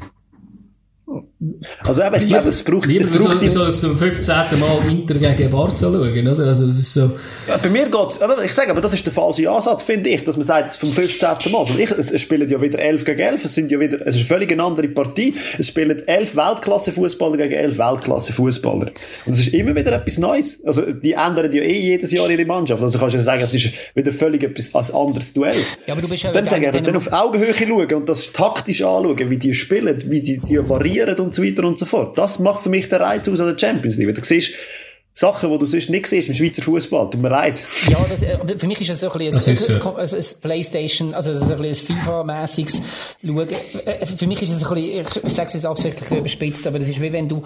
Also 1.85 2.03
eben, 2.03 2.15
ich 2.15 2.27
glaube, 2.27 2.49
es 2.49 2.61
braucht... 2.63 2.85
Lieber 2.85 3.05
es 3.05 3.11
braucht 3.11 3.41
wir 3.41 3.49
sollen 3.49 3.71
zum 3.71 3.97
15. 3.97 4.35
Mal 4.35 4.91
Inter 4.91 5.13
gegen 5.13 5.49
Barca 5.49 5.71
schauen, 5.71 6.27
oder? 6.27 6.45
Also 6.45 6.65
das 6.65 6.77
ist 6.77 6.93
so... 6.93 7.11
Ja, 7.47 7.55
bei 7.63 7.69
mir 7.69 7.85
geht's, 7.85 8.19
ich 8.43 8.53
sage, 8.53 8.71
aber 8.71 8.81
das 8.81 8.93
ist 8.93 9.05
der 9.05 9.13
falsche 9.13 9.49
Ansatz, 9.49 9.83
finde 9.83 10.09
ich, 10.09 10.21
dass 10.25 10.35
man 10.35 10.45
sagt, 10.45 10.71
vom 10.71 10.91
15. 10.91 11.29
Mal. 11.49 11.59
Also 11.59 11.79
ich, 11.79 11.91
es, 11.91 12.11
es 12.11 12.19
spielen 12.19 12.49
ja 12.49 12.61
wieder 12.61 12.79
11 12.79 13.05
gegen 13.05 13.21
11, 13.21 13.45
es 13.45 13.55
sind 13.55 13.71
ja 13.71 13.79
wieder, 13.79 14.01
es 14.01 14.15
ist 14.15 14.21
eine 14.21 14.25
völlig 14.25 14.51
eine 14.51 14.63
andere 14.63 14.89
Partie. 14.89 15.33
Es 15.57 15.67
spielen 15.67 16.05
11 16.05 16.35
Weltklasse-Fußballer 16.35 17.37
gegen 17.37 17.53
11 17.53 17.77
Weltklasse-Fußballer. 17.77 18.91
Und 19.25 19.33
es 19.33 19.39
ist 19.39 19.53
immer 19.53 19.73
wieder 19.73 19.93
etwas 19.93 20.17
Neues. 20.17 20.59
Also 20.65 20.91
die 20.91 21.13
ändern 21.13 21.53
ja 21.53 21.61
eh 21.61 21.79
jedes 21.79 22.11
Jahr 22.11 22.29
ihre 22.29 22.45
Mannschaft. 22.45 22.83
Also 22.83 22.99
kannst 22.99 23.13
du 23.13 23.19
ja 23.19 23.23
sagen, 23.23 23.43
es 23.43 23.53
ist 23.53 23.69
wieder 23.95 24.11
völlig 24.11 24.43
etwas, 24.43 24.91
ein 24.91 24.93
anderes 24.93 25.31
Duell. 25.31 25.63
Ja, 25.87 25.93
aber 25.93 26.01
du 26.01 26.09
bist 26.09 26.23
ja 26.23 26.33
dann 26.33 26.45
sage 26.45 26.65
ich, 26.65 26.81
dann 26.83 26.95
auf 26.97 27.13
Augenhöhe 27.13 27.53
schauen 27.53 27.93
und 27.93 28.09
das 28.09 28.33
taktisch 28.33 28.81
anschauen, 28.81 29.29
wie 29.29 29.37
die 29.37 29.53
spielen, 29.53 30.03
wie 30.07 30.19
die, 30.19 30.39
die 30.39 30.57
variieren 30.67 31.17
und 31.19 31.28
so 31.35 31.43
weiter 31.43 31.63
und 31.65 31.77
so 31.77 31.85
fort. 31.85 32.17
Das 32.17 32.39
macht 32.39 32.63
für 32.63 32.69
mich 32.69 32.89
den 32.89 33.01
Reiz 33.01 33.27
aus 33.27 33.39
an 33.39 33.47
der 33.47 33.57
Champions 33.57 33.97
League. 33.97 34.13
Du 34.15 34.23
siehst, 34.23 34.53
Sachen, 35.13 35.51
die 35.51 35.57
du 35.57 35.65
sonst 35.65 35.89
nicht 35.89 36.07
siehst 36.07 36.29
im 36.29 36.33
Schweizer 36.33 36.63
Fußball. 36.63 37.09
Tut 37.09 37.21
mir 37.21 37.29
leid. 37.29 37.61
Ja, 37.89 37.97
das, 38.09 38.23
äh, 38.23 38.57
für 38.57 38.67
mich 38.67 38.79
ist 38.79 38.89
es 38.89 39.01
so 39.01 39.11
ein 39.11 39.17
bisschen 39.19 39.81
ein, 39.81 39.83
ein, 39.83 39.97
ein, 39.97 40.15
ein 40.15 40.25
Playstation, 40.41 41.13
also 41.13 41.31
ein, 41.31 41.61
ein 41.61 41.73
FIFA-mäßiges 41.75 42.81
Schauen. 43.25 43.47
Äh, 43.49 44.05
für 44.05 44.27
mich 44.27 44.41
ist 44.41 44.53
es 44.53 44.63
ein 44.63 44.73
bisschen, 44.73 45.25
ich 45.25 45.33
sage 45.33 45.47
es 45.47 45.53
jetzt 45.53 45.65
absichtlich 45.65 46.09
überspitzt, 46.11 46.65
aber 46.67 46.79
das 46.79 46.87
ist 46.87 47.01
wie 47.01 47.11
wenn 47.11 47.27
du, 47.27 47.43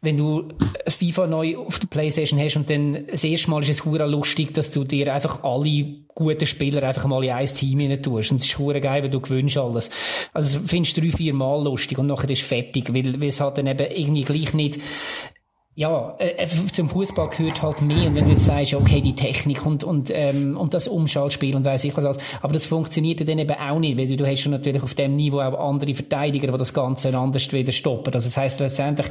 wenn 0.00 0.16
du 0.16 0.48
FIFA 0.86 1.26
neu 1.26 1.56
auf 1.56 1.80
der 1.80 1.88
Playstation 1.88 2.38
hast 2.38 2.56
und 2.56 2.70
dann 2.70 3.06
das 3.10 3.24
erste 3.24 3.50
Mal 3.50 3.62
ist 3.62 3.70
es 3.70 3.84
hure 3.84 4.06
lustig, 4.06 4.54
dass 4.54 4.70
du 4.70 4.84
dir 4.84 5.12
einfach 5.12 5.42
alle 5.42 5.96
guten 6.14 6.46
Spieler 6.46 6.82
einfach 6.82 7.06
mal 7.06 7.22
in 7.24 7.30
ein 7.30 7.46
Team 7.46 7.80
rein 7.80 8.02
tust. 8.02 8.30
Und 8.30 8.40
es 8.40 8.46
ist 8.46 8.58
hure 8.58 8.80
geil, 8.80 9.02
wenn 9.02 9.10
du 9.10 9.20
gewünscht 9.20 9.56
alles. 9.56 9.90
Also 10.32 10.58
findest 10.66 10.96
du 10.96 11.00
drei, 11.00 11.10
vier 11.10 11.34
Mal 11.34 11.64
lustig 11.64 11.98
und 11.98 12.06
nachher 12.06 12.30
ist 12.30 12.42
fertig, 12.42 12.92
weil, 12.92 13.20
weil 13.20 13.28
es 13.28 13.40
halt 13.40 13.58
dann 13.58 13.66
eben 13.66 13.90
irgendwie 13.90 14.22
gleich 14.22 14.52
nicht 14.52 14.80
ja, 15.78 16.16
äh, 16.18 16.30
äh, 16.30 16.48
zum 16.72 16.88
Fußball 16.88 17.28
gehört 17.28 17.62
halt 17.62 17.82
mehr. 17.82 18.08
Und 18.08 18.16
wenn 18.16 18.24
du 18.24 18.32
jetzt 18.32 18.46
sagst, 18.46 18.74
okay, 18.74 19.00
die 19.00 19.14
Technik 19.14 19.64
und, 19.64 19.84
und, 19.84 20.10
ähm, 20.12 20.56
und 20.56 20.74
das 20.74 20.88
Umschaltspiel 20.88 21.54
und 21.54 21.64
weiss 21.64 21.84
ich 21.84 21.96
was 21.96 22.04
alles. 22.04 22.18
Aber 22.42 22.52
das 22.52 22.66
funktioniert 22.66 23.20
dann 23.20 23.38
eben 23.38 23.56
auch 23.56 23.78
nicht, 23.78 23.96
weil 23.96 24.08
du, 24.08 24.16
du 24.16 24.26
hast 24.26 24.40
schon 24.40 24.50
natürlich 24.50 24.82
auf 24.82 24.94
dem 24.94 25.14
Niveau 25.14 25.38
auch 25.38 25.68
andere 25.68 25.94
Verteidiger, 25.94 26.50
die 26.50 26.58
das 26.58 26.74
Ganze 26.74 27.16
anders 27.16 27.52
wieder 27.52 27.70
stoppen. 27.70 28.12
Also 28.12 28.26
das 28.26 28.36
heisst 28.36 28.58
letztendlich, 28.58 29.06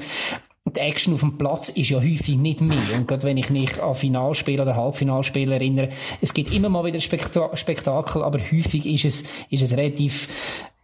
die 0.65 0.79
Action 0.81 1.13
auf 1.13 1.21
dem 1.21 1.37
Platz 1.37 1.69
ist 1.69 1.89
ja 1.89 1.99
häufig 1.99 2.35
nicht 2.35 2.59
mehr. 2.59 2.77
Und 2.97 3.07
gerade 3.07 3.23
wenn 3.23 3.37
ich 3.37 3.49
mich 3.49 3.81
an 3.81 3.95
Finalspiele 3.95 4.63
oder 4.63 4.75
Halbfinalspiele 4.75 5.53
erinnere, 5.53 5.87
es 6.19 6.33
gibt 6.33 6.53
immer 6.53 6.67
mal 6.67 6.83
wieder 6.83 6.99
Spektakel, 6.99 8.23
aber 8.23 8.39
häufig 8.39 8.85
ist 8.85 9.05
es, 9.05 9.23
ist 9.49 9.61
es 9.61 9.71
relativ 9.71 10.27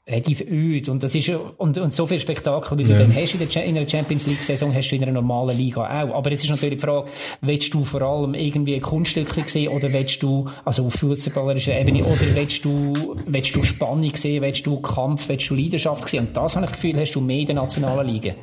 relativ 0.06 0.42
öd. 0.42 0.90
Und 0.90 1.02
das 1.02 1.16
ist, 1.16 1.30
und, 1.30 1.78
und 1.78 1.94
so 1.94 2.06
viel 2.06 2.20
Spektakel, 2.20 2.78
wie 2.78 2.84
du 2.84 2.98
dann 2.98 3.16
hast 3.16 3.36
in, 3.36 3.48
der, 3.48 3.64
in 3.64 3.78
einer 3.78 3.88
Champions 3.88 4.28
League 4.28 4.44
Saison, 4.44 4.74
hast 4.74 4.90
du 4.90 4.96
in 4.96 5.04
einer 5.04 5.14
normalen 5.14 5.58
Liga 5.58 5.82
auch. 5.82 6.16
Aber 6.16 6.32
es 6.32 6.44
ist 6.44 6.50
natürlich 6.50 6.76
die 6.76 6.82
Frage, 6.82 7.10
willst 7.42 7.74
du 7.74 7.86
vor 7.86 8.02
allem 8.02 8.34
irgendwie 8.34 8.80
Kunststücke 8.80 9.44
sehen 9.48 9.70
oder 9.70 9.92
willst 9.94 10.22
du, 10.22 10.46
also 10.66 10.86
auf 10.88 10.94
fußballerischer 10.96 11.80
Ebene, 11.80 12.04
oder 12.04 12.36
willst 12.36 12.66
du, 12.66 12.94
willst 13.28 13.56
du 13.56 13.64
Spannung 13.64 14.14
sehen, 14.16 14.42
willst 14.42 14.66
du 14.66 14.82
Kampf, 14.82 15.30
willst 15.30 15.50
du 15.50 15.56
Leidenschaft 15.56 16.10
sehen? 16.10 16.28
Und 16.28 16.36
das 16.36 16.56
habe 16.56 16.66
ich 16.66 16.72
das 16.72 16.82
Gefühl, 16.82 17.00
hast 17.00 17.14
du 17.14 17.22
mehr 17.22 17.40
in 17.40 17.46
der 17.46 17.56
nationalen 17.56 18.08
Liga. 18.08 18.34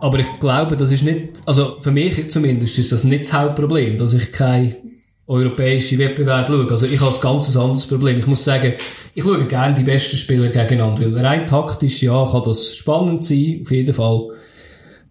aber 0.00 0.18
ich 0.18 0.38
glaube, 0.38 0.76
das 0.76 0.90
ist 0.92 1.02
nicht, 1.02 1.40
also 1.46 1.76
für 1.80 1.90
mich 1.90 2.30
zumindest 2.30 2.78
ist 2.78 2.90
das 2.90 3.04
nicht 3.04 3.24
das 3.24 3.32
Hauptproblem, 3.34 3.98
dass 3.98 4.14
ich 4.14 4.32
kein 4.32 4.76
europäische 5.30 5.96
Wettbewerb 5.98 6.48
schaue. 6.48 6.68
Also 6.68 6.86
ich 6.86 7.00
habe 7.00 7.14
ein 7.14 7.20
ganz 7.20 7.56
anderes 7.56 7.86
Problem. 7.86 8.18
Ich 8.18 8.26
muss 8.26 8.44
sagen, 8.44 8.74
ich 9.14 9.22
schaue 9.22 9.46
gerne 9.46 9.74
die 9.76 9.84
besten 9.84 10.16
Spieler 10.16 10.48
gegeneinander, 10.48 11.14
weil 11.14 11.24
rein 11.24 11.46
taktisch, 11.46 12.02
ja, 12.02 12.26
kann 12.26 12.42
das 12.44 12.76
spannend 12.76 13.24
sein, 13.24 13.60
auf 13.62 13.70
jeden 13.70 13.94
Fall. 13.94 14.28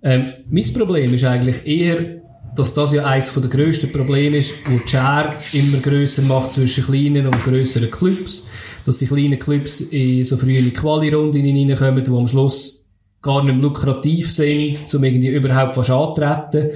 Ähm, 0.03 0.27
mein 0.49 0.73
Problem 0.73 1.13
ist 1.13 1.23
eigentlich 1.23 1.65
eher, 1.65 2.19
dass 2.55 2.73
das 2.73 2.91
ja 2.91 3.05
eines 3.05 3.33
der 3.33 3.49
grössten 3.49 3.91
Probleme 3.93 4.37
ist, 4.37 4.69
wo 4.69 4.77
die 4.77 4.89
Schere 4.89 5.33
immer 5.53 5.77
grösser 5.77 6.23
macht 6.23 6.51
zwischen 6.51 6.83
kleinen 6.83 7.27
und 7.27 7.43
grösseren 7.43 7.89
Clubs. 7.89 8.49
Dass 8.85 8.97
die 8.97 9.05
kleinen 9.05 9.39
Clubs 9.39 9.81
in 9.81 10.25
so 10.25 10.35
frühe 10.35 10.61
Quali-Runden 10.71 11.43
hineinkommen, 11.43 12.03
die 12.03 12.11
am 12.11 12.27
Schluss 12.27 12.78
gar 13.21 13.43
nicht 13.43 13.61
lukrativ 13.61 14.31
sind, 14.31 14.93
um 14.93 15.03
irgendwie 15.03 15.29
überhaupt 15.29 15.77
was 15.77 15.89
antreten. 15.89 16.71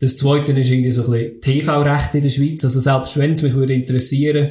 Das 0.00 0.16
zweite 0.16 0.52
ist 0.52 0.70
irgendwie 0.70 0.90
so 0.90 1.02
ein 1.04 1.10
bisschen 1.10 1.40
TV-Recht 1.40 2.14
in 2.14 2.22
der 2.22 2.28
Schweiz. 2.28 2.64
Also 2.64 2.80
selbst 2.80 3.18
wenn 3.18 3.32
es 3.32 3.42
mich 3.42 3.54
würde 3.54 3.74
interessieren, 3.74 4.50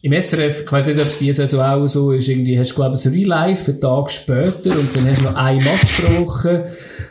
im 0.00 0.12
SRF, 0.12 0.62
ich 0.62 0.70
weiss 0.72 0.86
nicht, 0.86 1.00
ob 1.00 1.08
es 1.08 1.18
diese 1.18 1.46
Saison 1.46 1.60
auch 1.60 1.86
so 1.88 2.12
ist, 2.12 2.28
irgendwie 2.28 2.56
hast 2.56 2.70
du, 2.70 2.76
glaube 2.76 2.94
ich, 2.96 3.04
ein 3.04 3.12
Real 3.12 3.28
Life 3.28 3.70
einen 3.70 3.80
Tag 3.80 4.10
später 4.12 4.78
und 4.78 4.96
dann 4.96 5.08
hast 5.08 5.20
du 5.20 5.24
noch 5.24 5.34
ein 5.34 5.56
Match 5.56 5.96
gebrochen. 5.96 6.62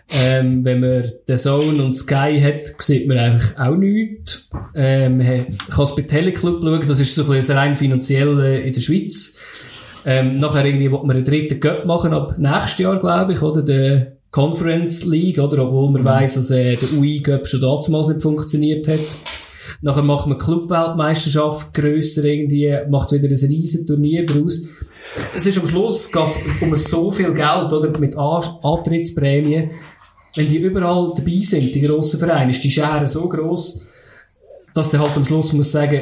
Ähm, 0.10 0.64
wenn 0.64 0.80
man 0.80 1.12
den 1.28 1.38
Zone 1.38 1.84
und 1.84 1.94
Sky 1.94 2.40
hat, 2.40 2.82
sieht 2.82 3.08
man 3.08 3.18
eigentlich 3.18 3.60
auch 3.60 3.76
nichts. 3.76 4.50
Ähm, 4.74 5.18
man 5.18 5.48
kann 5.70 5.84
es 5.84 5.96
bei 5.96 6.04
Teleclub 6.04 6.62
schauen, 6.62 6.88
das 6.88 7.02
ist 7.02 7.14
so 7.14 7.24
ein 7.24 7.30
bisschen 7.30 7.58
rein 7.58 7.76
finanziell 7.76 8.40
in 8.66 8.72
der 8.72 8.82
Schweiz. 8.82 9.38
Ähm, 10.10 10.40
nachher 10.40 10.64
irgendwie 10.64 10.90
wollte 10.90 11.06
man 11.06 11.18
einen 11.18 11.26
dritten 11.26 11.60
Cup 11.60 11.86
machen, 11.86 12.14
ab 12.14 12.36
nächstes 12.38 12.78
Jahr, 12.78 12.98
glaube 12.98 13.34
ich, 13.34 13.42
oder? 13.42 13.62
Der 13.62 14.14
Conference 14.32 15.04
League, 15.04 15.38
oder? 15.38 15.68
Obwohl 15.68 15.92
man 15.92 16.02
mhm. 16.04 16.06
weiss, 16.06 16.36
dass 16.36 16.50
äh, 16.50 16.78
der 16.78 16.94
UI 16.94 17.22
Cup 17.22 17.46
schon 17.46 17.60
damals 17.60 18.08
nicht 18.08 18.22
funktioniert 18.22 18.88
hat. 18.88 19.02
Nachher 19.82 20.04
macht 20.04 20.28
man 20.28 20.38
Clubweltmeisterschaft 20.38 21.74
grösser 21.74 22.24
irgendwie, 22.24 22.74
macht 22.90 23.12
wieder 23.12 23.28
ein 23.28 23.50
riesen 23.50 23.86
Turnier 23.86 24.26
daraus. 24.26 24.70
Es 25.36 25.46
ist 25.46 25.58
am 25.58 25.68
Schluss 25.68 26.10
geht's 26.10 26.40
um 26.62 26.74
so 26.78 27.12
viel 27.12 27.34
Geld, 27.34 27.74
oder? 27.74 28.00
Mit 28.00 28.16
Antrittsprämien. 28.16 29.72
Wenn 30.36 30.48
die 30.48 30.60
überall 30.60 31.12
dabei 31.18 31.40
sind, 31.42 31.76
die 31.76 31.82
grossen 31.82 32.18
Vereine, 32.18 32.52
ist 32.52 32.64
die 32.64 32.72
Schere 32.72 33.10
so 33.10 33.28
gross, 33.28 33.88
dass 34.74 34.92
der 34.92 35.02
halt 35.02 35.18
am 35.18 35.26
Schluss 35.26 35.52
muss 35.52 35.74
sagen, 35.74 36.00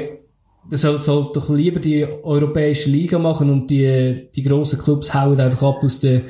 das 0.70 0.82
soll, 0.82 1.00
soll 1.00 1.32
doch 1.34 1.50
lieber 1.50 1.80
die 1.80 2.06
europäische 2.06 2.90
Liga 2.90 3.20
machen 3.20 3.50
und 3.50 3.70
die, 3.70 4.30
die 4.36 4.44
grossen 4.44 4.80
Clubs 4.80 5.14
hauen 5.14 5.40
einfach 5.40 5.64
ab 5.64 5.84
aus 5.84 6.00
der 6.00 6.24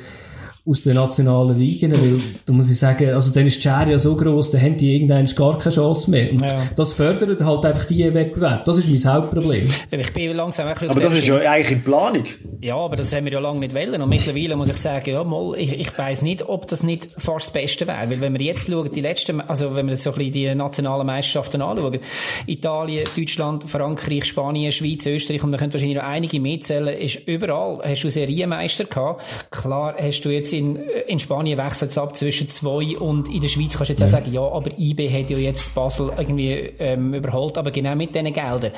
aus 0.66 0.82
den 0.82 0.94
nationalen 0.94 1.58
Ligen, 1.58 1.92
weil, 1.92 2.20
da 2.44 2.52
muss 2.52 2.70
ich 2.70 2.78
sagen, 2.78 3.10
also 3.10 3.32
dann 3.32 3.46
ist 3.46 3.56
die 3.56 3.62
Schere 3.62 3.92
ja 3.92 3.98
so 3.98 4.16
gross, 4.16 4.50
dann 4.50 4.62
haben 4.62 4.76
die 4.76 4.96
irgendwann 4.96 5.26
gar 5.26 5.58
keine 5.58 5.74
Chance 5.74 6.10
mehr. 6.10 6.32
Und 6.32 6.40
ja. 6.40 6.62
das 6.74 6.92
fördert 6.92 7.40
halt 7.40 7.64
einfach 7.64 7.84
die 7.84 8.12
Wettbewerb. 8.12 8.64
Das 8.64 8.78
ist 8.78 8.88
mein 8.88 9.14
Hauptproblem. 9.14 9.68
Ich 9.90 10.12
bin 10.12 10.32
langsam 10.32 10.66
ein 10.66 10.90
Aber 10.90 11.00
das 11.00 11.14
ist 11.14 11.26
ja 11.26 11.36
eigentlich 11.36 11.70
in 11.70 11.84
Planung. 11.84 12.24
Ja, 12.60 12.76
aber 12.76 12.96
das 12.96 13.14
haben 13.14 13.26
wir 13.26 13.32
ja 13.32 13.38
lange 13.38 13.60
nicht 13.60 13.74
wollen. 13.74 14.02
Und 14.02 14.08
mittlerweile 14.08 14.56
muss 14.56 14.68
ich 14.68 14.76
sagen, 14.76 15.10
ja, 15.10 15.22
mal, 15.22 15.54
ich, 15.56 15.72
ich 15.72 15.96
weiss 15.96 16.22
nicht, 16.22 16.48
ob 16.48 16.66
das 16.66 16.82
nicht 16.82 17.12
fast 17.12 17.46
das 17.46 17.52
Beste 17.52 17.86
wäre. 17.86 18.10
Weil 18.10 18.20
wenn 18.20 18.32
wir 18.32 18.40
jetzt 18.40 18.68
schauen, 18.68 18.90
die 18.92 19.00
letzten, 19.00 19.40
also 19.40 19.74
wenn 19.74 19.86
wir 19.86 19.92
jetzt 19.92 20.02
so 20.02 20.10
ein 20.10 20.18
bisschen 20.18 20.32
die 20.32 20.54
nationalen 20.54 21.06
Meisterschaften 21.06 21.62
anschauen, 21.62 22.00
Italien, 22.46 23.06
Deutschland, 23.16 23.64
Frankreich, 23.64 24.24
Spanien, 24.24 24.72
Schweiz, 24.72 25.06
Österreich, 25.06 25.44
und 25.44 25.52
wir 25.52 25.58
können 25.58 25.72
wahrscheinlich 25.72 25.96
noch 25.96 26.04
einige 26.04 26.40
mitzählen, 26.40 26.88
ist 26.88 27.26
überall, 27.28 27.80
hast 27.84 28.02
du 28.02 28.08
Serienmeister 28.08 28.84
gehabt. 28.84 29.22
Klar 29.50 29.94
hast 29.98 30.22
du 30.22 30.30
jetzt 30.30 30.55
in, 30.56 30.76
in 31.06 31.18
Spanien 31.18 31.58
wechselt 31.58 31.90
es 31.90 31.98
ab 31.98 32.16
zwischen 32.16 32.48
zwei 32.48 32.96
und 32.98 33.28
in 33.28 33.40
der 33.40 33.48
Schweiz 33.48 33.76
kannst 33.76 33.90
du 33.90 33.92
jetzt 33.92 34.00
ja. 34.00 34.06
auch 34.06 34.10
sagen, 34.10 34.32
ja, 34.32 34.40
aber 34.40 34.70
IB 34.78 35.08
hat 35.10 35.30
ja 35.30 35.38
jetzt 35.38 35.74
Basel 35.74 36.10
irgendwie 36.16 36.72
ähm, 36.78 37.14
überholt, 37.14 37.58
aber 37.58 37.70
genau 37.70 37.94
mit 37.94 38.14
diesen 38.14 38.32
Geldern 38.32 38.72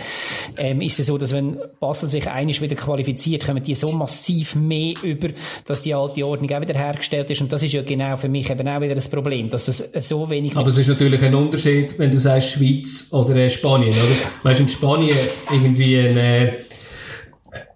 ähm, 0.59 0.81
ist 0.81 0.99
es 0.99 1.07
so, 1.07 1.19
dass 1.19 1.33
wenn 1.33 1.59
Basel 1.81 2.09
sich 2.09 2.29
einiges 2.29 2.61
wieder 2.61 2.77
qualifiziert, 2.77 3.47
kommen 3.47 3.63
die 3.63 3.75
so 3.75 3.93
massiv 3.93 4.55
mehr 4.55 4.95
über, 5.03 5.29
dass 5.65 5.83
die 5.83 5.95
alte 5.95 6.27
Ordnung 6.27 6.51
auch 6.53 6.61
wieder 6.61 6.75
hergestellt 6.75 7.31
ist 7.31 7.41
und 7.41 7.53
das 7.53 7.63
ist 7.63 7.73
ja 7.73 7.83
genau 7.83 8.17
für 8.17 8.29
mich 8.29 8.51
eben 8.51 8.67
auch 8.69 8.81
wieder 8.81 8.95
das 8.95 9.09
Problem, 9.09 9.51
dass 9.51 9.69
es 9.69 10.09
so 10.09 10.29
wenig... 10.29 10.57
Aber 10.57 10.69
es 10.69 10.79
ist 10.79 10.89
natürlich 10.89 11.23
ein 11.23 11.35
Unterschied, 11.35 11.99
wenn 11.99 12.11
du 12.11 12.19
sagst 12.19 12.53
Schweiz 12.53 13.11
oder 13.13 13.37
äh, 13.37 13.49
Spanien, 13.49 13.93
oder? 13.93 14.17
Weißt 14.43 14.61
du, 14.61 14.65
in 14.65 14.69
Spanien 14.69 15.17
irgendwie 15.51 15.99
eine 15.99 16.69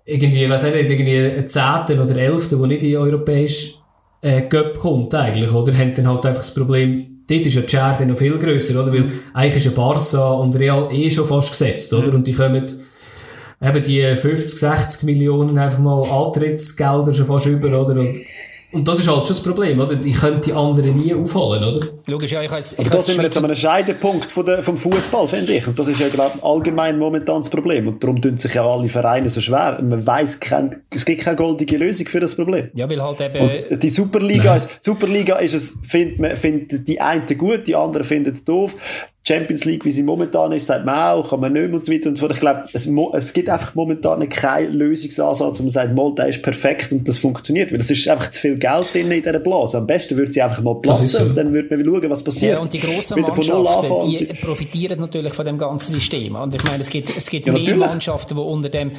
irgendwie, 0.05 0.49
was 0.49 0.65
nicht, 0.65 0.75
irgendwie 0.75 1.19
ein 1.19 1.49
Zehnten 1.49 2.01
oder 2.01 2.17
Elften, 2.17 2.59
der 2.59 2.69
nicht 2.69 2.83
in 2.83 2.97
europäisch 2.97 3.77
äh, 4.23 4.43
Göpp 4.43 4.79
kommt 4.79 5.15
eigentlich, 5.15 5.53
oder? 5.53 5.77
Haben 5.77 5.95
dann 5.95 6.09
halt 6.09 6.25
einfach 6.25 6.41
das 6.41 6.55
Problem, 6.55 7.25
dort 7.29 7.47
ist 7.47 7.55
ja 7.55 7.63
die 7.63 7.69
Schere 7.69 8.07
noch 8.07 8.17
viel 8.17 8.39
grösser, 8.39 8.83
oder? 8.83 8.93
Weil 8.93 9.13
eigentlich 9.35 9.57
ist 9.57 9.67
ja 9.67 9.73
Barca 9.73 10.33
und 10.33 10.57
Real 10.57 10.89
eh 10.91 11.11
schon 11.11 11.27
fast 11.27 11.51
gesetzt, 11.51 11.93
oder? 11.93 12.15
Und 12.15 12.27
die 12.27 12.33
kommen 12.33 12.81
eben 13.61 13.83
die 13.83 14.17
50, 14.17 14.59
60 14.59 15.03
Millionen 15.05 15.59
einfach 15.59 15.81
mal 15.81 16.03
Antrittsgelder 16.05 17.13
schon 17.13 17.27
fast 17.27 17.47
über, 17.47 17.69
oder? 17.69 18.01
Und 18.01 18.15
und 18.73 18.89
das 18.89 18.99
ist 18.99 19.09
halt 19.09 19.19
schon 19.19 19.29
das 19.29 19.43
Problem, 19.43 19.79
oder? 19.79 19.99
Ich 20.03 20.17
könnte 20.17 20.41
die 20.41 20.53
anderen 20.53 20.97
nie 20.97 21.15
aufholen, 21.15 21.63
oder? 21.63 21.87
Logisch, 22.07 22.33
ja, 22.33 22.43
ich 22.43 22.51
jetzt, 22.51 22.73
ich 22.73 22.79
Aber 22.79 22.91
da 22.91 23.03
sind 23.03 23.17
wir 23.17 23.25
jetzt 23.25 23.37
an 23.37 23.45
einem 23.45 23.55
Scheidepunkt 23.55 24.33
von 24.33 24.47
der, 24.47 24.63
vom 24.63 24.77
Fußball, 24.77 25.29
finde 25.29 25.53
ich. 25.55 25.67
Und 25.67 25.79
das 25.79 25.89
ist 25.89 26.01
ja, 26.01 26.09
glaube 26.09 26.33
ich, 26.37 26.45
allgemein 26.45 26.99
momentan 26.99 27.43
das 27.43 27.51
Problem. 27.51 27.89
Und 27.89 28.03
darum 28.03 28.21
tun 28.21 28.39
sich 28.39 28.55
ja 28.55 28.65
alle 28.65 28.89
Vereine 28.89 29.29
so 29.29 29.41
schwer. 29.41 29.79
Und 29.79 29.91
man 29.91 30.07
weiss, 30.07 30.41
kein, 30.41 30.83
es 30.91 31.05
gibt 31.05 31.23
keine 31.23 31.37
goldige 31.37 31.77
Lösung 31.77 32.07
für 32.07 32.21
das 32.21 32.35
Problem. 32.35 32.71
Ja, 32.75 32.89
weil 32.89 33.03
halt 33.03 33.21
eben... 33.21 33.69
Und 33.71 33.83
die 33.83 33.91
Superliga, 33.91 34.57
ist, 34.57 34.69
Superliga 34.81 35.37
ist 35.37 35.55
es, 35.55 35.79
findet 35.83 36.19
man, 36.19 36.37
findet 36.37 36.89
die 36.89 37.01
einen 37.01 37.27
gut, 37.37 37.67
die 37.67 37.77
anderen 37.77 38.05
finden 38.05 38.33
es 38.33 38.43
doof. 38.43 38.77
Champions 39.25 39.65
League, 39.65 39.85
wie 39.85 39.93
sie 39.93 40.03
momentan 40.03 40.51
ist, 40.51 40.67
sagt 40.67 40.85
man 40.85 40.97
auch, 40.97 41.31
kann 41.31 41.41
man 41.41 41.53
nicht 41.53 41.69
mehr 41.69 41.75
und 41.77 41.87
so 41.87 41.93
weiter 41.93 42.09
und 42.09 42.17
so 42.17 42.23
fort. 42.23 42.33
Ich 42.33 42.41
glaube, 42.41 42.65
es, 42.73 42.87
es 42.87 43.33
gibt 43.33 43.49
einfach 43.49 43.75
momentan 43.77 44.29
keinen 44.29 44.73
Lösungsansatz, 44.73 45.61
wo 45.61 45.63
man 45.63 45.71
sagt, 45.71 45.95
mal, 45.95 46.13
der 46.13 46.27
ist 46.27 46.43
perfekt 46.43 46.91
und 46.91 47.07
das 47.07 47.19
funktioniert, 47.19 47.71
weil 47.73 47.79
es 47.79 47.91
ist 47.91 48.07
einfach 48.09 48.31
zu 48.33 48.41
viel 48.41 48.59
Geld 48.59 48.89
drin 48.93 49.13
in 49.13 49.23
dieser 49.23 49.39
Blase. 49.39 49.79
Am 49.79 49.87
besten 49.87 50.17
würde 50.17 50.33
sie 50.33 50.43
einfach 50.43 50.61
mal 50.61 50.75
platzen 50.75 51.07
so. 51.07 51.23
und 51.23 51.37
dann 51.37 51.53
würde 51.53 51.77
man 51.77 51.85
schauen, 51.85 52.11
was 52.11 52.25
passiert. 52.25 52.57
Ja, 52.57 52.61
und 52.61 52.73
die 52.73 52.81
grossen 52.81 53.21
Mannschaften, 53.21 54.11
die 54.11 54.25
profitieren 54.41 55.01
natürlich 55.01 55.35
von 55.35 55.45
dem 55.45 55.59
ganzen 55.59 55.93
System. 55.93 56.35
Und 56.35 56.55
ich 56.57 56.65
meine, 56.65 56.83
es 56.83 56.91
gibt, 56.91 57.17
es 57.17 57.31
gibt 57.31 57.47
ja, 57.47 57.53
mehr. 57.53 57.77
Mannschaften, 57.77 58.35
die 58.35 58.41
unter 58.41 58.71
dem, 58.71 58.93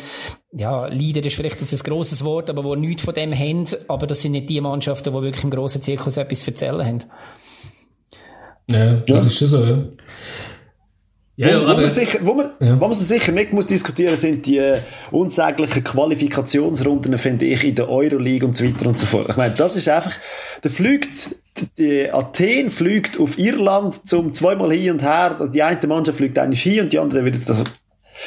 ja, 0.54 0.88
leiden 0.88 1.24
ist 1.24 1.36
vielleicht 1.36 1.60
jetzt 1.60 1.74
ein 1.74 1.80
grosses 1.80 2.24
Wort, 2.24 2.50
aber 2.50 2.76
die 2.76 2.82
nichts 2.82 3.04
von 3.04 3.14
dem 3.14 3.38
haben, 3.38 3.66
aber 3.90 4.08
das 4.08 4.22
sind 4.22 4.32
nicht 4.32 4.50
die 4.50 4.62
Mannschaften, 4.62 5.14
die 5.14 5.22
wirklich 5.22 5.44
im 5.44 5.50
grossen 5.50 5.82
Zirkus 5.82 6.16
etwas 6.16 6.40
zu 6.42 6.52
erzählen 6.52 6.86
haben. 6.86 7.04
Ja, 8.72 8.96
das 8.96 9.08
ja. 9.08 9.30
ist 9.30 9.38
schon 9.38 9.48
so, 9.48 9.64
ja. 9.64 9.84
Ja, 11.36 11.60
wo, 11.60 11.64
aber, 11.64 11.78
wo, 11.78 11.82
man 11.82 11.90
sicher, 11.90 12.20
wo, 12.22 12.34
man, 12.36 12.50
ja. 12.60 12.80
was 12.80 12.98
man 12.98 13.06
sicher 13.06 13.32
nicht 13.32 13.54
muss 13.54 13.66
diskutieren 13.66 14.16
sind 14.16 14.46
die 14.46 14.60
äh, 14.60 14.82
unsäglichen 15.10 15.84
Qualifikationsrunden, 15.84 17.18
finde 17.18 17.46
ich, 17.46 17.64
in 17.64 17.74
der 17.74 17.90
Euroleague 17.90 18.48
und 18.48 18.56
so 18.56 18.64
weiter 18.64 18.88
und 18.88 19.00
so 19.00 19.08
fort. 19.08 19.30
Ich 19.30 19.36
meine, 19.36 19.56
das 19.56 19.76
ist 19.76 19.90
einfach, 19.90 20.14
da 20.62 20.70
fliegt, 20.70 21.36
die 21.80 22.12
Athen 22.12 22.70
fliegt 22.70 23.20
auf 23.20 23.40
Irland 23.40 24.08
zum 24.08 24.32
zweimal 24.34 24.74
hin 24.74 24.92
und 24.92 25.02
her, 25.02 25.50
die 25.52 25.64
eine 25.64 25.88
Mannschaft 25.88 26.20
fliegt 26.20 26.38
eigentlich 26.38 26.62
hin 26.62 26.82
und 26.82 26.94
die 26.94 27.00
andere 27.00 27.26
wird 27.26 27.34
jetzt, 27.34 27.50
also, 27.50 27.64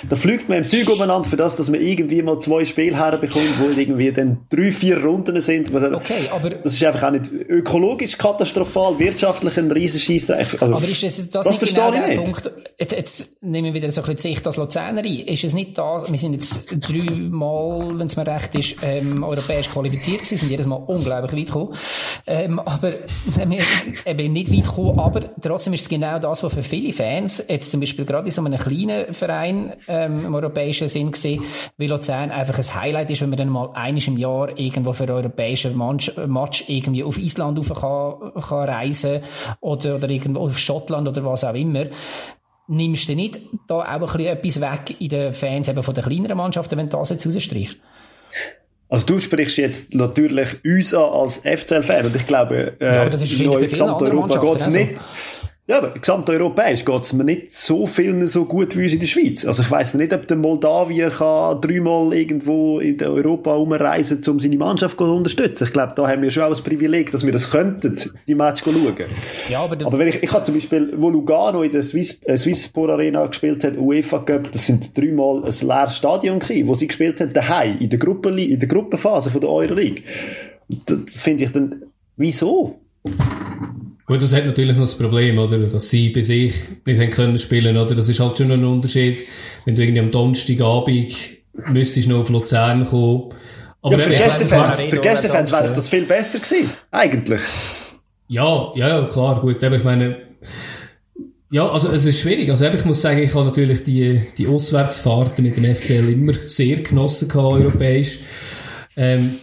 da 0.08 0.16
fliegt 0.16 0.48
man 0.48 0.58
im 0.58 0.68
Zeug 0.68 0.88
umeinander 0.88 1.28
für 1.28 1.36
das, 1.36 1.56
dass 1.56 1.70
man 1.70 1.80
irgendwie 1.80 2.22
mal 2.22 2.38
zwei 2.38 2.64
Spiele 2.64 2.96
herbekommt, 2.96 3.58
wo 3.58 3.78
irgendwie 3.78 4.12
dann 4.12 4.38
drei, 4.50 4.72
vier 4.72 5.02
Runden 5.02 5.40
sind. 5.40 5.74
Okay, 5.74 6.28
aber... 6.30 6.50
Das 6.50 6.72
ist 6.74 6.84
einfach 6.84 7.04
auch 7.04 7.10
nicht 7.12 7.30
ökologisch 7.32 8.18
katastrophal, 8.18 8.98
wirtschaftlich 8.98 9.56
ein 9.58 9.70
riesen 9.70 10.00
Also, 10.60 10.74
aber 10.74 10.88
ist 10.88 11.02
das, 11.02 11.28
das, 11.30 11.46
das 11.46 11.56
verstehe 11.56 11.90
genau 11.90 12.06
ich 12.08 12.16
nicht. 12.16 12.24
Punkt, 12.24 12.50
jetzt, 12.78 12.92
jetzt 12.92 13.42
nehmen 13.42 13.66
wir 13.66 13.74
wieder 13.74 13.90
so 13.90 14.02
ein 14.02 14.14
bisschen 14.14 14.34
Sicht 14.34 14.46
als 14.46 14.56
Luzerner 14.56 15.02
ein. 15.02 15.20
Ist 15.20 15.44
es 15.44 15.54
nicht 15.54 15.76
da, 15.78 16.02
wir 16.08 16.18
sind 16.18 16.34
jetzt 16.34 16.88
dreimal, 16.88 17.98
wenn 17.98 18.06
es 18.06 18.16
mir 18.16 18.26
recht 18.26 18.54
ist, 18.54 18.76
ähm, 18.82 19.22
europäisch 19.22 19.68
qualifiziert 19.70 20.26
Sie 20.26 20.36
sind 20.36 20.50
jedes 20.50 20.66
Mal 20.66 20.76
unglaublich 20.76 21.32
weit 21.32 21.46
gekommen. 21.46 21.74
Ähm, 22.26 22.58
aber, 22.58 22.92
wir 23.36 23.58
eben 24.06 24.32
nicht 24.32 24.50
weit 24.50 24.64
gekommen, 24.64 24.98
aber 24.98 25.34
trotzdem 25.40 25.74
ist 25.74 25.82
es 25.82 25.88
genau 25.88 26.18
das, 26.18 26.42
was 26.42 26.52
für 26.52 26.62
viele 26.62 26.92
Fans, 26.92 27.42
jetzt 27.48 27.70
zum 27.70 27.80
Beispiel 27.80 28.04
gerade 28.04 28.26
in 28.26 28.32
so 28.32 28.42
einem 28.42 28.58
kleinen 28.58 29.14
Verein, 29.14 29.74
ähm, 29.88 30.24
im 30.26 30.34
europäischen 30.34 30.88
Sinn 30.88 31.12
gesehen, 31.12 31.42
weil 31.76 31.88
Luzern 31.88 32.30
einfach 32.30 32.58
ein 32.58 32.74
Highlight 32.82 33.10
ist, 33.10 33.20
wenn 33.20 33.30
man 33.30 33.38
dann 33.38 33.48
mal 33.48 33.70
einiges 33.74 34.08
im 34.08 34.16
Jahr 34.16 34.58
irgendwo 34.58 34.92
für 34.92 35.04
einen 35.04 35.12
europäischen 35.12 35.76
Match, 35.76 36.12
Match 36.26 36.64
irgendwie 36.68 37.04
auf 37.04 37.18
Island 37.18 37.58
rauf 37.58 37.80
kann, 37.80 38.42
kann 38.42 38.68
reisen 38.68 39.20
oder, 39.60 39.96
oder 39.96 40.08
irgendwo 40.08 40.40
auf 40.40 40.58
Schottland 40.58 41.08
oder 41.08 41.24
was 41.24 41.44
auch 41.44 41.54
immer 41.54 41.86
nimmst 42.68 43.08
du 43.08 43.14
nicht 43.14 43.40
da 43.68 43.76
auch 43.76 43.84
ein 43.84 44.00
bisschen 44.00 44.26
etwas 44.26 44.60
weg 44.60 45.00
in 45.00 45.08
den 45.08 45.32
Fans 45.32 45.68
eben 45.68 45.82
von 45.82 45.94
den 45.94 46.04
kleineren 46.04 46.36
Mannschaften, 46.36 46.76
wenn 46.76 46.88
du 46.88 46.96
das 46.96 47.10
jetzt 47.10 47.26
rausstreichst? 47.26 47.76
Also 48.88 49.06
du 49.06 49.18
sprichst 49.18 49.58
jetzt 49.58 49.94
natürlich 49.94 50.64
uns 50.64 50.94
an 50.94 51.12
als 51.12 51.38
FCL-Fan 51.38 52.06
und 52.06 52.16
ich 52.16 52.26
glaube, 52.26 52.76
äh, 52.80 52.94
ja, 52.96 53.02
in 53.04 53.68
Gesamteuropa 53.68 54.38
geht 54.38 54.56
es 54.56 54.66
nicht. 54.68 54.94
Ja, 55.68 55.78
aber 55.78 55.94
gesamteuropäisch 55.94 56.84
geht 56.84 57.02
es 57.02 57.12
mir 57.12 57.24
nicht 57.24 57.52
so 57.52 57.86
vielen 57.86 58.24
so 58.28 58.44
gut 58.44 58.76
wie 58.76 58.84
uns 58.84 58.92
in 58.92 59.00
der 59.00 59.08
Schweiz. 59.08 59.44
Also 59.44 59.64
ich 59.64 59.70
weiss 59.72 59.94
nicht, 59.94 60.12
ob 60.12 60.24
der 60.28 60.36
Moldawier 60.36 61.10
kann 61.10 61.60
dreimal 61.60 62.14
irgendwo 62.14 62.78
in 62.78 63.02
Europa 63.02 63.52
umreisen 63.52 64.22
um 64.28 64.38
seine 64.38 64.58
Mannschaft 64.58 64.96
zu 64.96 65.04
unterstützen. 65.04 65.64
Ich 65.64 65.72
glaube, 65.72 65.92
da 65.96 66.06
haben 66.06 66.22
wir 66.22 66.30
schon 66.30 66.44
auch 66.44 66.50
das 66.50 66.62
Privileg, 66.62 67.10
dass 67.10 67.26
wir 67.26 67.32
das 67.32 67.50
könnten, 67.50 67.96
die 68.28 68.36
Match 68.36 68.62
schauen. 68.62 68.94
Ja, 69.48 69.64
aber, 69.64 69.84
aber 69.84 69.98
wenn 69.98 70.06
ich, 70.06 70.22
ich 70.22 70.32
habe 70.32 70.44
zum 70.44 70.54
Beispiel, 70.54 70.94
wo 70.98 71.10
Lugano 71.10 71.64
in 71.64 71.72
der 71.72 71.82
Swiss, 71.82 72.20
äh, 72.22 72.36
Swisspor 72.36 72.90
Arena 72.90 73.26
gespielt 73.26 73.64
hat, 73.64 73.76
UEFA 73.76 74.20
Cup, 74.20 74.52
das 74.52 74.66
sind 74.66 74.96
dreimal 74.96 75.44
ein 75.44 75.66
leeres 75.66 75.96
Stadion 75.96 76.38
gewesen, 76.38 76.68
wo 76.68 76.74
sie 76.74 76.86
gespielt 76.86 77.20
haben, 77.20 77.32
daheim, 77.32 77.78
in 77.80 77.90
der, 77.90 77.98
Gruppe, 77.98 78.28
in 78.40 78.60
der 78.60 78.68
Gruppenphase 78.68 79.32
von 79.32 79.40
der 79.40 79.50
Euroleague. 79.50 80.04
Das, 80.86 81.04
das 81.06 81.20
finde 81.20 81.42
ich 81.42 81.50
dann, 81.50 81.74
wieso? 82.16 82.78
Gut, 84.06 84.22
das 84.22 84.32
hat 84.32 84.46
natürlich 84.46 84.76
noch 84.76 84.84
das 84.84 84.96
Problem, 84.96 85.36
oder? 85.38 85.58
Dass 85.58 85.90
sie 85.90 86.10
bei 86.10 86.22
sich 86.22 86.54
nicht 86.84 87.00
haben 87.00 87.10
können 87.10 87.38
spielen, 87.38 87.76
oder? 87.76 87.94
Das 87.94 88.08
ist 88.08 88.20
halt 88.20 88.38
schon 88.38 88.52
ein 88.52 88.64
Unterschied. 88.64 89.18
Wenn 89.64 89.74
du 89.74 89.82
irgendwie 89.82 90.00
am 90.00 90.12
Donnerstagabend 90.12 91.14
müsstest 91.72 92.08
noch 92.08 92.20
auf 92.20 92.28
Luzern 92.28 92.86
kommen. 92.86 93.34
Aber 93.82 93.98
ja, 93.98 94.04
für 94.04 94.14
Gästefans, 94.14 94.80
für 94.82 94.98
Gästefans 94.98 95.50
wäre 95.50 95.72
das 95.72 95.88
viel 95.88 96.04
besser 96.04 96.38
gewesen. 96.38 96.70
Eigentlich. 96.92 97.40
Ja, 98.28 98.72
ja, 98.76 99.06
klar, 99.06 99.40
gut. 99.40 99.62
Aber 99.62 99.76
ich 99.76 99.84
meine, 99.84 100.18
ja, 101.50 101.68
also 101.68 101.90
es 101.90 102.06
ist 102.06 102.20
schwierig. 102.20 102.48
Also 102.50 102.66
ich 102.66 102.84
muss 102.84 103.00
sagen, 103.00 103.18
ich 103.18 103.34
habe 103.34 103.44
natürlich 103.44 103.82
die, 103.82 104.20
die 104.38 104.46
Auswärtsfahrten 104.46 105.44
mit 105.44 105.56
dem 105.56 105.64
FCL 105.74 106.12
immer 106.12 106.32
sehr 106.46 106.78
genossen 106.78 107.28
gehabt, 107.28 107.60
europäisch. 107.60 108.20
Ähm, 108.96 109.34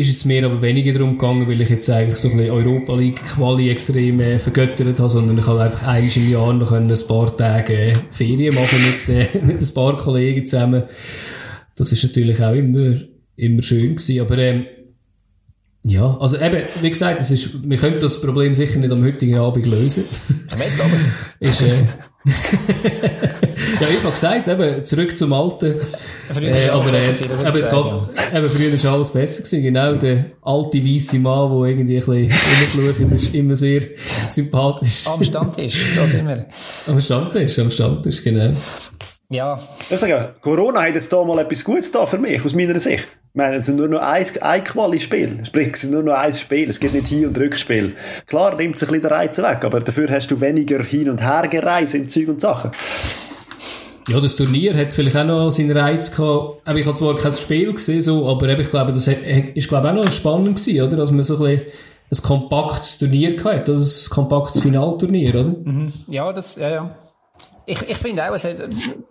ist 0.00 0.10
jetzt 0.10 0.26
mir 0.26 0.44
aber 0.44 0.60
weniger 0.62 0.92
darum 0.92 1.18
gegangen, 1.18 1.46
weil 1.48 1.60
ich 1.60 1.68
jetzt 1.68 1.88
eigentlich 1.90 2.16
so 2.16 2.28
ein 2.28 2.36
bisschen 2.36 2.52
Europa 2.52 2.94
League 2.96 3.22
Quali 3.24 3.70
extrem 3.70 4.20
äh, 4.20 4.38
vergöttert 4.38 4.98
habe, 4.98 5.10
sondern 5.10 5.38
ich 5.38 5.46
habe 5.46 5.62
einfach 5.62 5.86
einmal 5.86 6.16
im 6.16 6.30
Jahr 6.30 6.52
noch 6.52 6.72
ein 6.72 6.92
paar 7.06 7.36
Tage 7.36 7.74
äh, 7.74 7.94
Ferien 8.10 8.54
machen 8.54 8.78
mit, 8.78 9.16
äh, 9.16 9.38
mit 9.46 9.60
ein 9.60 9.74
paar 9.74 9.96
Kollegen 9.96 10.44
zusammen. 10.46 10.84
Das 11.76 11.92
ist 11.92 12.02
natürlich 12.02 12.42
auch 12.42 12.52
immer, 12.54 12.96
immer 13.36 13.62
schön 13.62 13.96
gewesen, 13.96 14.20
aber 14.20 14.38
ähm, 14.38 14.66
ja, 15.84 16.16
also 16.18 16.38
eben, 16.38 16.62
wie 16.82 16.90
gesagt, 16.90 17.20
es 17.20 17.30
ist, 17.30 17.68
wir 17.68 17.78
können 17.78 17.98
das 18.00 18.20
Problem 18.20 18.52
sicher 18.52 18.78
nicht 18.78 18.92
am 18.92 19.02
heutigen 19.02 19.36
Abend 19.36 19.66
lösen. 19.66 20.04
ist, 21.40 21.62
äh, 21.62 21.72
ja, 23.80 23.88
ich 23.88 24.02
habe 24.02 24.12
gesagt, 24.12 24.48
eben, 24.48 24.84
zurück 24.84 25.16
zum 25.16 25.32
Alten. 25.32 25.76
Äh, 26.40 26.68
aber, 26.68 26.92
äh, 26.92 27.04
eben, 27.04 27.10
es 27.10 27.70
geht, 27.70 27.82
eben, 28.34 28.50
früher 28.50 28.84
war 28.84 28.92
alles 28.92 29.10
besser 29.10 29.42
gewesen. 29.42 29.62
Genau, 29.62 29.94
der 29.94 30.24
alte 30.42 30.84
weiße 30.84 31.18
Mann, 31.18 31.50
der 31.50 31.70
irgendwie 31.70 31.96
ein 31.96 32.06
bisschen 32.06 32.86
rumschaut, 32.86 33.12
ist 33.12 33.34
immer 33.34 33.54
sehr 33.54 33.82
sympathisch. 34.28 35.06
Am 35.08 35.22
Stammtisch, 35.24 35.96
da 35.96 36.06
sind 36.06 36.28
wir. 36.28 36.46
Am 36.86 37.00
Stammtisch, 37.00 37.58
am 37.58 37.70
Stammtisch, 37.70 38.22
genau. 38.22 38.54
Ja. 39.32 39.60
Ich 39.88 40.00
sage, 40.00 40.34
Corona 40.40 40.82
hat 40.82 40.94
jetzt 40.94 41.12
da 41.12 41.22
mal 41.22 41.38
etwas 41.38 41.64
Gutes 41.64 41.92
da 41.92 42.04
für 42.04 42.18
mich, 42.18 42.44
aus 42.44 42.52
meiner 42.52 42.78
Sicht. 42.80 43.06
Ich 43.32 43.36
meine, 43.36 43.56
es 43.56 43.66
sind 43.66 43.76
nur 43.76 43.86
noch 43.86 44.00
ein, 44.00 44.26
ein 44.40 44.64
Quali-Spiel. 44.64 45.44
Sprich, 45.44 45.70
es 45.72 45.82
sind 45.82 45.92
nur 45.92 46.02
noch 46.02 46.14
ein 46.14 46.34
Spiel. 46.34 46.68
Es 46.68 46.80
gibt 46.80 46.94
nicht 46.94 47.06
Hin- 47.06 47.28
und 47.28 47.38
Rückspiel. 47.38 47.94
Klar, 48.26 48.56
nimmt 48.56 48.76
sich 48.76 48.88
ein 48.88 48.94
bisschen 48.94 49.08
der 49.08 49.16
Reiz 49.16 49.38
weg, 49.38 49.64
aber 49.64 49.78
dafür 49.78 50.10
hast 50.10 50.32
du 50.32 50.40
weniger 50.40 50.82
Hin- 50.82 51.08
und 51.08 51.22
Hergereise 51.22 51.98
im 51.98 52.08
Zeug 52.08 52.26
und 52.26 52.40
Sachen. 52.40 52.72
Ja, 54.10 54.20
das 54.20 54.34
Turnier 54.34 54.76
hat 54.76 54.92
vielleicht 54.92 55.16
auch 55.16 55.24
noch 55.24 55.50
seinen 55.50 55.70
Reiz 55.70 56.14
gehabt. 56.14 56.68
Ich 56.76 56.86
habe 56.86 56.94
zwar 56.94 57.16
kein 57.16 57.32
Spiel 57.32 57.72
gesehen, 57.72 58.00
so, 58.00 58.28
aber 58.28 58.48
ich 58.58 58.70
glaube, 58.70 58.92
das 58.92 59.06
ist, 59.06 59.68
glaube 59.68 59.88
auch 59.88 59.94
noch 59.94 60.10
spannend 60.10 60.58
gewesen, 60.58 60.82
oder? 60.82 60.96
Dass 60.96 61.12
man 61.12 61.22
so 61.22 61.44
ein 61.44 61.62
ein 62.10 62.22
kompaktes 62.22 62.98
Turnier 62.98 63.36
gehabt 63.36 63.68
Das 63.68 63.80
ist 63.80 64.08
ein 64.08 64.14
kompaktes 64.14 64.60
Finalturnier, 64.60 65.34
oder? 65.34 65.44
Mhm. 65.44 65.92
Ja, 66.08 66.32
das, 66.32 66.56
ja, 66.56 66.68
ja. 66.68 66.96
Ich, 67.66 67.82
ich 67.88 67.98
finde 67.98 68.28
auch, 68.28 68.34
es, 68.34 68.44
hat, 68.44 68.56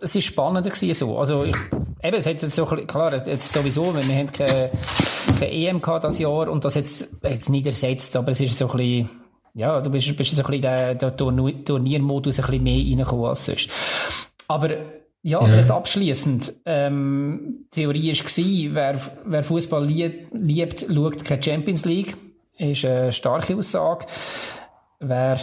es 0.00 0.16
ist 0.16 0.24
spannender 0.24 0.68
gewesen, 0.68 0.92
so. 0.92 1.18
Also, 1.18 1.44
ich, 1.44 1.56
eben, 2.02 2.16
es 2.16 2.26
hat 2.26 2.40
so, 2.40 2.66
klar, 2.66 3.26
jetzt 3.26 3.52
sowieso, 3.52 3.94
wir 3.94 4.02
haben 4.02 4.30
keine, 4.30 4.70
keine 5.38 5.50
EM 5.50 5.80
gehabt 5.80 6.04
das 6.04 6.18
Jahr 6.18 6.48
und 6.50 6.64
das 6.64 6.74
jetzt, 6.74 7.22
jetzt 7.22 7.48
nicht 7.48 7.64
ersetzt, 7.64 8.16
aber 8.16 8.32
es 8.32 8.40
ist 8.40 8.58
so 8.58 8.70
ein 8.70 8.76
bisschen, 8.76 9.10
ja, 9.54 9.80
du 9.80 9.90
bist, 9.90 10.14
bist 10.14 10.36
so 10.36 10.42
ein 10.42 10.46
bisschen 10.46 10.62
der, 10.62 10.94
der 10.94 11.16
Turniermodus 11.16 12.38
ein 12.38 12.46
bisschen 12.46 12.62
mehr 12.62 12.84
reingekommen 12.84 13.26
als 13.26 13.46
sonst. 13.46 13.70
Aber 14.50 14.70
ja, 15.22 15.40
vielleicht 15.40 15.70
abschließend. 15.70 16.54
Ähm, 16.66 17.66
Theorie 17.70 18.12
war, 18.74 18.74
wer, 18.74 19.00
wer 19.24 19.44
Fußball 19.44 19.86
liebt, 19.86 20.34
liebt, 20.34 20.86
schaut 20.92 21.24
keine 21.24 21.40
Champions 21.40 21.84
League. 21.84 22.16
Ist 22.58 22.84
eine 22.84 23.12
starke 23.12 23.54
Aussage. 23.54 24.06
Wer 24.98 25.38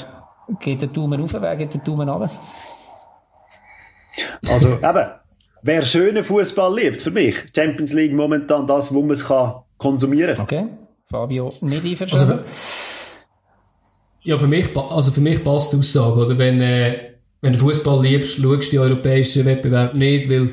geht 0.60 0.82
den 0.82 0.92
Daumen 0.92 1.22
rauf, 1.22 1.34
wer 1.40 1.56
geht 1.56 1.74
den 1.74 1.84
Daumen 1.86 2.10
runter? 2.10 2.30
Also, 4.50 4.74
eben, 4.74 5.08
wer 5.62 5.82
schönen 5.84 6.24
Fußball 6.26 6.76
liebt, 6.76 7.02
für 7.02 7.12
mich, 7.12 7.38
Champions 7.56 7.94
League 7.94 8.14
momentan 8.14 8.68
das, 8.68 8.94
wo 8.94 9.02
man 9.02 9.12
es 9.12 9.26
konsumieren 9.78 10.36
kann. 10.36 10.44
Okay. 10.44 10.68
Fabio, 11.10 11.54
nicht 11.62 11.86
einverstanden? 11.86 12.40
Also 12.40 12.44
ja, 14.24 14.38
für 14.38 14.48
mich, 14.48 14.76
also 14.76 15.14
für 15.14 15.22
mich 15.22 15.42
passt 15.42 15.72
die 15.72 15.78
Aussage, 15.78 16.26
oder? 16.26 16.38
Wenn, 16.38 16.60
äh, 16.60 17.17
wenn 17.48 17.54
du 17.54 17.60
Fußball 17.60 18.04
liebst, 18.04 18.40
schaust 18.40 18.74
die 18.74 18.80
europäischen 18.80 19.46
Wettbewerbe 19.46 19.98
nicht, 19.98 20.30
weil 20.30 20.50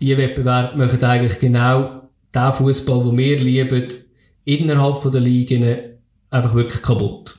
die 0.00 0.18
Wettbewerbe 0.18 0.76
machen 0.76 1.00
eigentlich 1.04 1.38
genau 1.38 2.08
den 2.34 2.52
Fußball, 2.52 3.04
den 3.04 3.16
wir 3.16 3.38
lieben, 3.38 3.86
innerhalb 4.44 5.00
der 5.12 5.20
Ligen 5.20 5.80
einfach 6.30 6.52
wirklich 6.56 6.82
kaputt. 6.82 7.38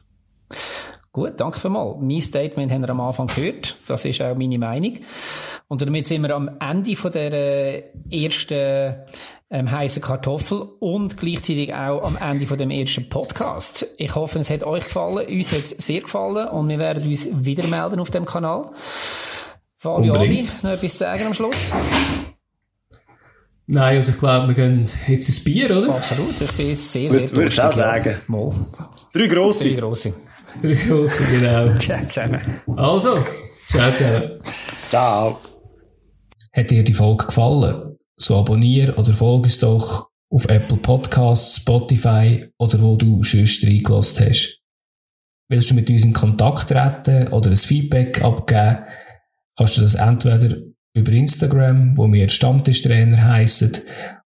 Gut, 1.12 1.34
danke 1.36 1.60
vielmals. 1.60 1.98
Mein 2.00 2.22
Statement 2.22 2.72
haben 2.72 2.84
wir 2.84 2.90
am 2.90 3.02
Anfang 3.02 3.28
gehört. 3.28 3.76
Das 3.86 4.06
ist 4.06 4.22
auch 4.22 4.38
meine 4.38 4.58
Meinung. 4.58 4.94
Und 5.68 5.82
damit 5.82 6.08
sind 6.08 6.22
wir 6.22 6.34
am 6.34 6.50
Ende 6.62 6.96
von 6.96 7.12
der 7.12 7.34
äh, 7.34 7.84
ersten 8.10 8.96
ähm, 9.56 9.72
heißen 9.72 10.02
Kartoffel 10.02 10.68
und 10.80 11.18
gleichzeitig 11.18 11.74
auch 11.74 12.04
am 12.04 12.18
Ende 12.18 12.46
von 12.46 12.58
dem 12.58 12.72
ersten 12.72 13.08
Podcast. 13.08 13.88
Ich 13.98 14.14
hoffe, 14.14 14.38
es 14.40 14.50
hat 14.50 14.64
euch 14.64 14.84
gefallen. 14.84 15.26
Uns 15.28 15.54
hat 15.54 15.64
es 15.64 15.70
sehr 15.70 16.02
gefallen 16.02 16.50
und 16.50 16.68
wir 16.68 16.78
werden 16.78 17.08
uns 17.10 17.46
wieder 17.46 17.66
melden 17.66 18.02
auf 18.02 18.10
dem 18.10 18.26
Kanal. 18.26 18.72
Fabio 19.78 20.14
Adi, 20.16 20.48
noch 20.62 20.72
etwas 20.72 20.98
sagen 20.98 21.28
am 21.28 21.34
Schluss? 21.34 21.72
Nein, 23.68 23.96
also 23.96 24.12
ich 24.12 24.18
glaube, 24.18 24.50
wir 24.50 24.56
gehen 24.56 24.90
jetzt 25.08 25.30
ins 25.30 25.44
Bier, 25.44 25.72
oder? 25.72 25.96
Absolut, 25.96 26.40
ich 26.40 26.52
bin 26.52 26.76
sehr, 26.76 27.10
sehr 27.10 27.32
Würde 27.32 27.48
ich 27.48 27.62
auch 27.62 27.72
sagen. 27.72 28.18
Mal. 28.28 28.54
Drei 29.14 29.28
grosse. 29.28 29.70
Drei 29.70 29.80
grosse. 29.80 30.14
Drei 30.62 30.74
grosse, 30.74 31.24
genau. 31.24 31.76
Ciao 31.80 32.06
zusammen. 32.06 32.42
Also, 32.76 33.24
ciao 33.70 33.92
zusammen. 33.94 34.32
Ciao. 34.90 35.40
Hat 36.52 36.70
dir 36.70 36.84
die 36.84 36.94
Folge 36.94 37.26
gefallen? 37.26 37.85
So 38.18 38.38
abonniere 38.38 38.96
oder 38.96 39.14
folge 39.14 39.46
uns 39.46 39.60
doch 39.60 40.10
auf 40.30 40.50
Apple 40.50 40.78
Podcasts, 40.78 41.58
Spotify 41.58 42.48
oder 42.58 42.82
wo 42.82 42.96
du 42.96 43.24
sonst 43.24 43.66
reingelassen 43.66 44.28
hast. 44.28 44.62
Willst 45.50 45.70
du 45.70 45.76
mit 45.76 45.90
uns 45.90 46.06
in 46.06 46.14
Kontakt 46.14 46.70
treten 46.70 47.32
oder 47.32 47.52
ein 47.52 47.56
Feedback 47.56 48.24
abgeben, 48.24 48.86
kannst 49.58 49.78
du 49.78 49.82
das 49.82 49.96
entweder 49.96 50.58
über 50.96 51.12
Instagram, 51.12 51.98
wo 51.98 52.12
wir 52.12 52.30
Stammtischtrainer 52.30 53.22
heißen, 53.22 53.78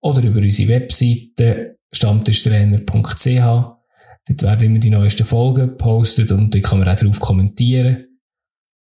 oder 0.02 0.22
über 0.22 0.40
unsere 0.40 0.68
Webseite 0.68 1.78
stammtischtrainer.ch. 1.94 3.74
Dort 4.26 4.42
werden 4.42 4.66
immer 4.66 4.78
die 4.78 4.90
neuesten 4.90 5.24
Folgen 5.24 5.68
gepostet 5.68 6.32
und 6.32 6.54
dort 6.54 6.64
kann 6.64 6.80
man 6.80 6.88
auch 6.88 6.96
darauf 6.96 7.20
kommentieren. 7.20 8.06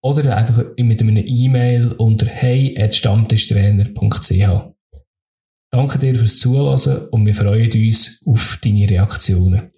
Oder 0.02 0.34
einfach 0.36 0.62
mit 0.78 1.02
einem 1.02 1.18
E-Mail 1.18 1.92
unter 1.94 2.26
hey.stammtischtrainer.ch. 2.26 4.70
Danke 5.70 5.98
dir 5.98 6.16
fürs 6.16 6.38
Zuhören 6.38 7.06
und 7.10 7.26
wir 7.26 7.34
freuen 7.34 7.70
uns 7.70 8.20
auf 8.26 8.58
deine 8.62 8.90
Reaktionen. 8.90 9.70